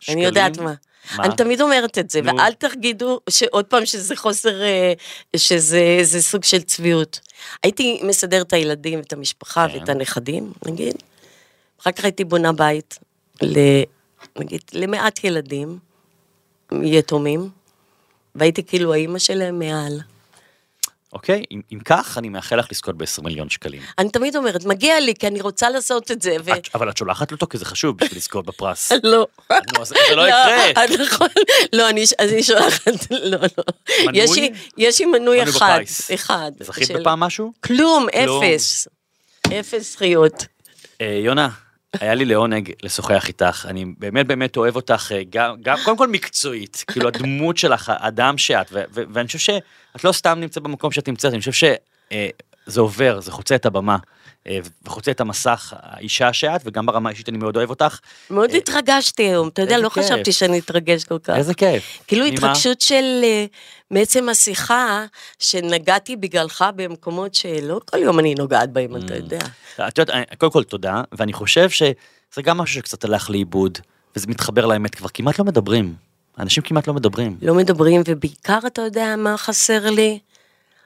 שקלים... 0.00 0.18
אני 0.18 0.26
יודעת 0.26 0.58
מה. 0.58 0.74
מה? 1.16 1.24
אני 1.24 1.36
תמיד 1.36 1.60
אומרת 1.60 1.98
את 1.98 2.10
זה, 2.10 2.22
נו. 2.22 2.36
ואל 2.36 2.52
תגידו 2.52 3.20
שעוד 3.30 3.64
פעם 3.64 3.86
שזה 3.86 4.16
חוסר, 4.16 4.62
אה, 4.62 4.92
שזה 5.36 5.98
זה 6.02 6.22
סוג 6.22 6.44
של 6.44 6.62
צביעות. 6.62 7.20
הייתי 7.62 8.00
מסדר 8.04 8.42
את 8.42 8.52
הילדים, 8.52 9.00
את 9.00 9.12
המשפחה 9.12 9.66
כן. 9.68 9.78
ואת 9.78 9.88
הנכדים, 9.88 10.52
נגיד. 10.66 10.94
אחר 11.82 11.92
כך 11.92 12.04
הייתי 12.04 12.24
בונה 12.24 12.52
בית, 12.52 12.98
נגיד, 14.38 14.60
למעט 14.72 15.24
ילדים, 15.24 15.78
יתומים, 16.82 17.50
והייתי 18.34 18.62
כאילו 18.64 18.92
האימא 18.94 19.18
שלהם 19.18 19.58
מעל. 19.58 20.00
אוקיי, 21.12 21.44
אם 21.50 21.60
אם 21.72 21.78
כך, 21.84 22.18
אני 22.18 22.28
מאחל 22.28 22.56
לך 22.56 22.66
לזכות 22.70 22.96
ב-20 22.96 23.22
מיליון 23.24 23.50
שקלים. 23.50 23.82
אני 23.98 24.08
תמיד 24.10 24.36
אומרת, 24.36 24.64
מגיע 24.64 25.00
לי, 25.00 25.14
כי 25.14 25.26
אני 25.26 25.40
רוצה 25.40 25.70
לעשות 25.70 26.10
את 26.10 26.22
זה, 26.22 26.36
ו... 26.44 26.52
את- 26.54 26.68
אבל 26.74 26.90
את 26.90 26.96
שולחת 26.96 27.32
אותו 27.32 27.46
כי 27.46 27.58
זה 27.58 27.64
חשוב 27.64 27.96
בשביל 27.98 28.18
לזכות 28.18 28.46
בפרס. 28.46 28.92
לא. 29.04 29.26
נו, 29.50 29.82
אז 29.82 29.88
זה 29.88 30.14
לא 30.16 30.28
יקרה. 30.28 30.70
את 30.70 30.90
נכון, 31.00 31.28
לא, 31.72 31.88
אני 31.88 32.04
אני 32.18 32.42
שולחת, 32.42 32.86
לא, 33.10 33.28
לא. 33.40 33.64
מנוי? 34.06 34.18
יש 34.24 34.30
לי- 34.36 34.50
יש 34.76 35.00
לי 35.00 35.06
מנוי 35.06 35.20
מנוי 35.20 35.42
אחד, 35.56 35.78
בפיס. 35.82 36.10
אחד. 36.10 36.52
זכית 36.60 36.86
של- 36.88 37.00
בפעם 37.00 37.20
משהו? 37.20 37.52
כלום, 37.60 38.06
כלום. 38.24 38.42
אפס. 38.44 38.88
אפס 39.60 39.92
זכיות. 39.92 40.44
אה, 41.00 41.20
יונה, 41.24 41.48
היה 41.92 42.14
לי 42.14 42.24
לעונג 42.24 42.72
לשוחח 42.82 43.28
איתך, 43.28 43.66
אני 43.68 43.84
באמת 43.98 44.26
באמת 44.26 44.56
אוהב 44.56 44.76
אותך, 44.76 45.12
אה, 45.14 45.22
גם, 45.30 45.54
גם 45.62 45.76
קודם 45.84 45.96
כל 45.96 46.08
מקצועית, 46.08 46.84
כאילו 46.92 47.08
הדמות 47.08 47.56
שלך, 47.56 47.92
האדם 47.96 48.38
שאת, 48.38 48.66
ו- 48.72 48.82
ו- 48.94 49.02
ואני 49.12 49.26
חושב 49.26 49.38
שאת 49.38 50.04
לא 50.04 50.12
סתם 50.12 50.38
נמצאת 50.40 50.62
במקום 50.62 50.92
שאת 50.92 51.08
נמצאת, 51.08 51.32
אני 51.32 51.40
חושב 51.40 51.52
שזה 51.52 52.80
עובר, 52.80 53.20
זה 53.20 53.32
חוצה 53.32 53.54
את 53.54 53.66
הבמה, 53.66 53.92
אה, 53.94 53.98
וחוצה 54.84 55.10
את 55.10 55.20
המסך, 55.20 55.74
האישה 55.78 56.32
שאת, 56.32 56.60
וגם 56.64 56.86
ברמה 56.86 57.08
האישית 57.08 57.28
אני 57.28 57.38
מאוד 57.38 57.56
אוהב 57.56 57.70
אותך. 57.70 57.98
מאוד 58.30 58.50
התרגשתי 58.50 59.22
היום, 59.22 59.48
אתה 59.48 59.62
יודע, 59.62 59.78
לא 59.78 59.88
כיף. 59.88 60.04
חשבתי 60.04 60.32
שאני 60.32 60.58
אתרגש 60.58 61.04
כל 61.04 61.18
כך. 61.18 61.34
איזה 61.36 61.54
כיף. 61.54 61.98
כאילו 62.06 62.24
ממה? 62.24 62.34
התרגשות 62.34 62.80
של, 62.80 63.20
אה, 63.24 63.46
מעצם 63.90 64.28
השיחה, 64.28 65.04
שנגעתי 65.38 66.16
בגללך 66.16 66.64
במקומות 66.76 67.34
שלא 67.34 67.80
כל 67.84 67.98
יום 67.98 68.18
אני 68.18 68.34
נוגעת 68.34 68.72
בהם, 68.72 68.94
Mm. 68.96 69.04
אתה 69.04 69.16
יודע. 69.16 69.38
את 69.88 69.98
יודעת, 69.98 70.34
קודם 70.38 70.52
כל 70.52 70.64
תודה, 70.64 71.02
ואני 71.12 71.32
חושב 71.32 71.70
שזה 71.70 72.42
גם 72.42 72.58
משהו 72.58 72.74
שקצת 72.74 73.04
הלך 73.04 73.30
לאיבוד, 73.30 73.78
וזה 74.16 74.26
מתחבר 74.26 74.66
לאמת, 74.66 74.94
כבר 74.94 75.08
כמעט 75.14 75.38
לא 75.38 75.44
מדברים. 75.44 75.94
אנשים 76.38 76.62
כמעט 76.62 76.86
לא 76.88 76.94
מדברים. 76.94 77.36
לא 77.42 77.54
מדברים, 77.54 78.02
ובעיקר, 78.08 78.58
אתה 78.66 78.82
יודע 78.82 79.14
מה 79.18 79.36
חסר 79.36 79.90
לי? 79.90 80.18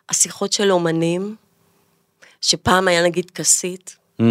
השיחות 0.08 0.52
של 0.52 0.70
אומנים, 0.70 1.36
שפעם 2.42 2.88
היה 2.88 3.02
נגיד 3.04 3.30
כסית, 3.30 3.96
Mm, 4.20 4.24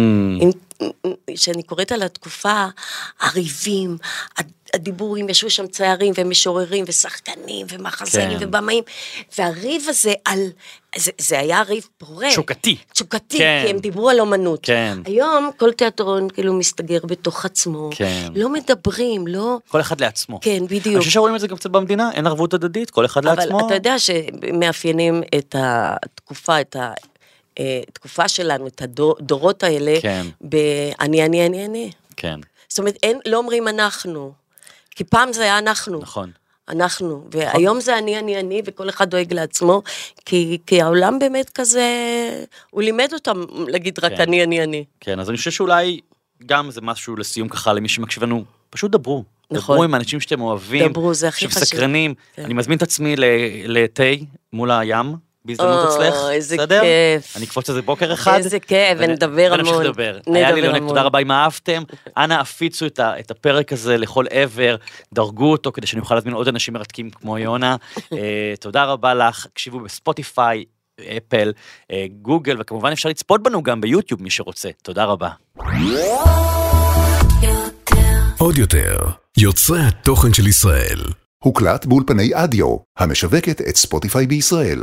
שאני 1.34 1.62
קוראת 1.62 1.92
על 1.92 2.02
התקופה, 2.02 2.66
הריבים, 3.20 3.96
הד- 4.38 4.50
הדיבורים, 4.74 5.28
ישבו 5.28 5.50
שם 5.50 5.66
ציירים 5.66 6.12
ומשוררים 6.16 6.84
ושחקנים 6.88 7.66
ומחזאים 7.70 8.38
כן. 8.38 8.44
ובמאים, 8.48 8.84
והריב 9.38 9.84
הזה 9.88 10.12
על, 10.24 10.38
זה, 10.96 11.10
זה 11.20 11.38
היה 11.38 11.62
ריב 11.62 11.88
פורה. 11.98 12.28
תשוקתי. 12.30 12.76
תשוקתי, 12.92 13.38
כן. 13.38 13.62
כי 13.64 13.70
הם 13.70 13.78
דיברו 13.78 14.10
על 14.10 14.20
אומנות. 14.20 14.60
כן. 14.62 14.98
היום 15.04 15.50
כל 15.56 15.72
תיאטרון 15.72 16.28
כאילו 16.30 16.54
מסתגר 16.54 16.98
בתוך 17.06 17.44
עצמו. 17.44 17.90
כן. 17.94 18.28
לא 18.34 18.48
מדברים, 18.48 19.26
לא... 19.26 19.58
כל 19.68 19.80
אחד 19.80 20.00
לעצמו. 20.00 20.40
כן, 20.40 20.50
אני 20.58 20.66
בדיוק. 20.66 20.98
חושב 20.98 21.10
שרואים 21.10 21.34
את 21.34 21.40
זה 21.40 21.46
גם 21.48 21.56
קצת 21.56 21.70
במדינה, 21.70 22.10
אין 22.12 22.26
ערבות 22.26 22.54
הדדית, 22.54 22.90
כל 22.90 23.04
אחד 23.04 23.26
אבל 23.26 23.38
לעצמו. 23.38 23.66
אתה 23.66 23.74
יודע 23.74 23.98
שמאפיינים 23.98 25.22
את 25.38 25.54
התקופה, 25.58 26.60
את 26.60 26.76
התקופה 27.88 28.28
שלנו, 28.28 28.66
את 28.66 28.82
הדורות 28.82 29.62
האלה, 29.62 29.94
כן. 30.02 30.26
ב"אני, 30.40 31.24
אני, 31.24 31.46
אני, 31.46 31.66
אני". 31.66 31.90
כן, 32.16 32.40
זאת 32.68 32.78
אומרת, 32.78 32.96
אין, 33.02 33.18
לא 33.26 33.36
אומרים 33.36 33.68
אנחנו, 33.68 34.32
כי 34.90 35.04
פעם 35.04 35.32
זה 35.32 35.42
היה 35.42 35.58
אנחנו. 35.58 36.00
נכון. 36.00 36.30
אנחנו, 36.68 37.24
והיום 37.30 37.80
זה 37.80 37.98
אני, 37.98 38.18
אני, 38.18 38.40
אני, 38.40 38.62
וכל 38.64 38.88
אחד 38.88 39.10
דואג 39.10 39.32
לעצמו, 39.32 39.82
כי, 40.24 40.58
כי 40.66 40.82
העולם 40.82 41.18
באמת 41.18 41.50
כזה, 41.50 41.84
הוא 42.70 42.82
לימד 42.82 43.08
אותם 43.12 43.44
להגיד 43.68 43.98
רק 44.04 44.12
כן. 44.12 44.20
אני, 44.20 44.42
אני, 44.44 44.62
אני. 44.62 44.84
כן, 45.00 45.20
אז 45.20 45.28
אני 45.28 45.36
חושב 45.36 45.50
שאולי 45.50 46.00
גם 46.46 46.70
זה 46.70 46.80
משהו 46.80 47.16
לסיום 47.16 47.48
ככה 47.48 47.72
למי 47.72 47.88
שמקשיב 47.88 48.22
לנו, 48.22 48.44
פשוט 48.70 48.90
דברו. 48.90 49.24
נכון. 49.50 49.74
דברו 49.74 49.84
עם 49.84 49.94
האנשים 49.94 50.20
שאתם 50.20 50.40
אוהבים. 50.40 50.92
דברו, 50.92 51.14
זה 51.14 51.28
הכי 51.28 51.48
חשוב. 51.48 51.58
שמסקרנים. 51.58 52.14
כן. 52.34 52.44
אני 52.44 52.54
מזמין 52.54 52.78
את 52.78 52.82
עצמי 52.82 53.14
לתה 53.66 54.02
מול 54.52 54.70
הים, 54.70 55.16
בהזדמנות 55.44 55.86
או, 55.88 55.94
אצלך. 55.94 56.14
איזה 56.32 56.56
בסדר? 56.56 56.80
כיף. 56.80 57.36
אני 57.36 57.44
אקפוץ 57.44 57.68
על 57.70 57.74
זה 57.74 57.82
בוקר 57.82 58.12
אחד. 58.12 58.36
איזה 58.38 58.60
כיף, 58.60 58.98
ונ- 58.98 59.02
ונדבר 59.10 59.50
ונמשיך 59.54 59.72
המון. 59.74 59.84
לדבר. 59.86 60.16
נדבר 60.18 60.34
היה 60.36 60.50
לי 60.52 60.60
לעונג. 60.60 60.88
תודה 60.88 61.02
רבה 61.02 61.18
אם 61.18 61.30
אהבתם. 61.30 61.82
אנא 62.16 62.34
הפיצו 62.34 62.86
את 62.86 62.98
ה- 62.98 63.18
את 63.20 63.30
הפרק 63.30 63.72
הזה 63.72 63.96
לכל 63.96 64.24
עבר, 64.30 64.76
דרגו 65.14 65.52
אותו 65.52 65.72
כדי 65.72 65.86
שאני 65.86 66.00
אוכל 66.00 66.14
להזמין 66.14 66.34
עוד 66.34 66.48
אנשים 66.48 66.74
מרתקים 66.74 67.10
כמו 67.10 67.38
יונה. 67.38 67.76
אה, 68.12 68.18
תודה 68.60 68.84
רבה 68.84 69.14
לך, 69.14 69.46
הקשיבו 69.46 69.80
בספוטיפיי. 69.80 70.64
אפל, 71.16 71.52
אה, 71.92 72.06
גוגל, 72.22 72.56
וכמובן 72.60 72.92
אפשר 72.92 73.08
לצפות 73.08 73.42
בנו 73.42 73.62
גם 73.62 73.80
ביוטיוב, 73.80 74.22
מי 74.22 74.30
שרוצה. 74.30 74.68
תודה 74.82 75.04
רבה. 75.04 75.28
עוד 78.38 78.58
יותר, 78.58 78.96
יוצרי 79.38 79.80
התוכן 79.80 80.32
של 80.34 80.46
ישראל. 80.46 80.98
הוקלט 81.44 81.86
באולפני 81.86 82.30
אדיו, 82.34 82.76
המשווקת 82.98 83.60
את 83.60 83.76
ספוטיפיי 83.76 84.26
בישראל. 84.26 84.82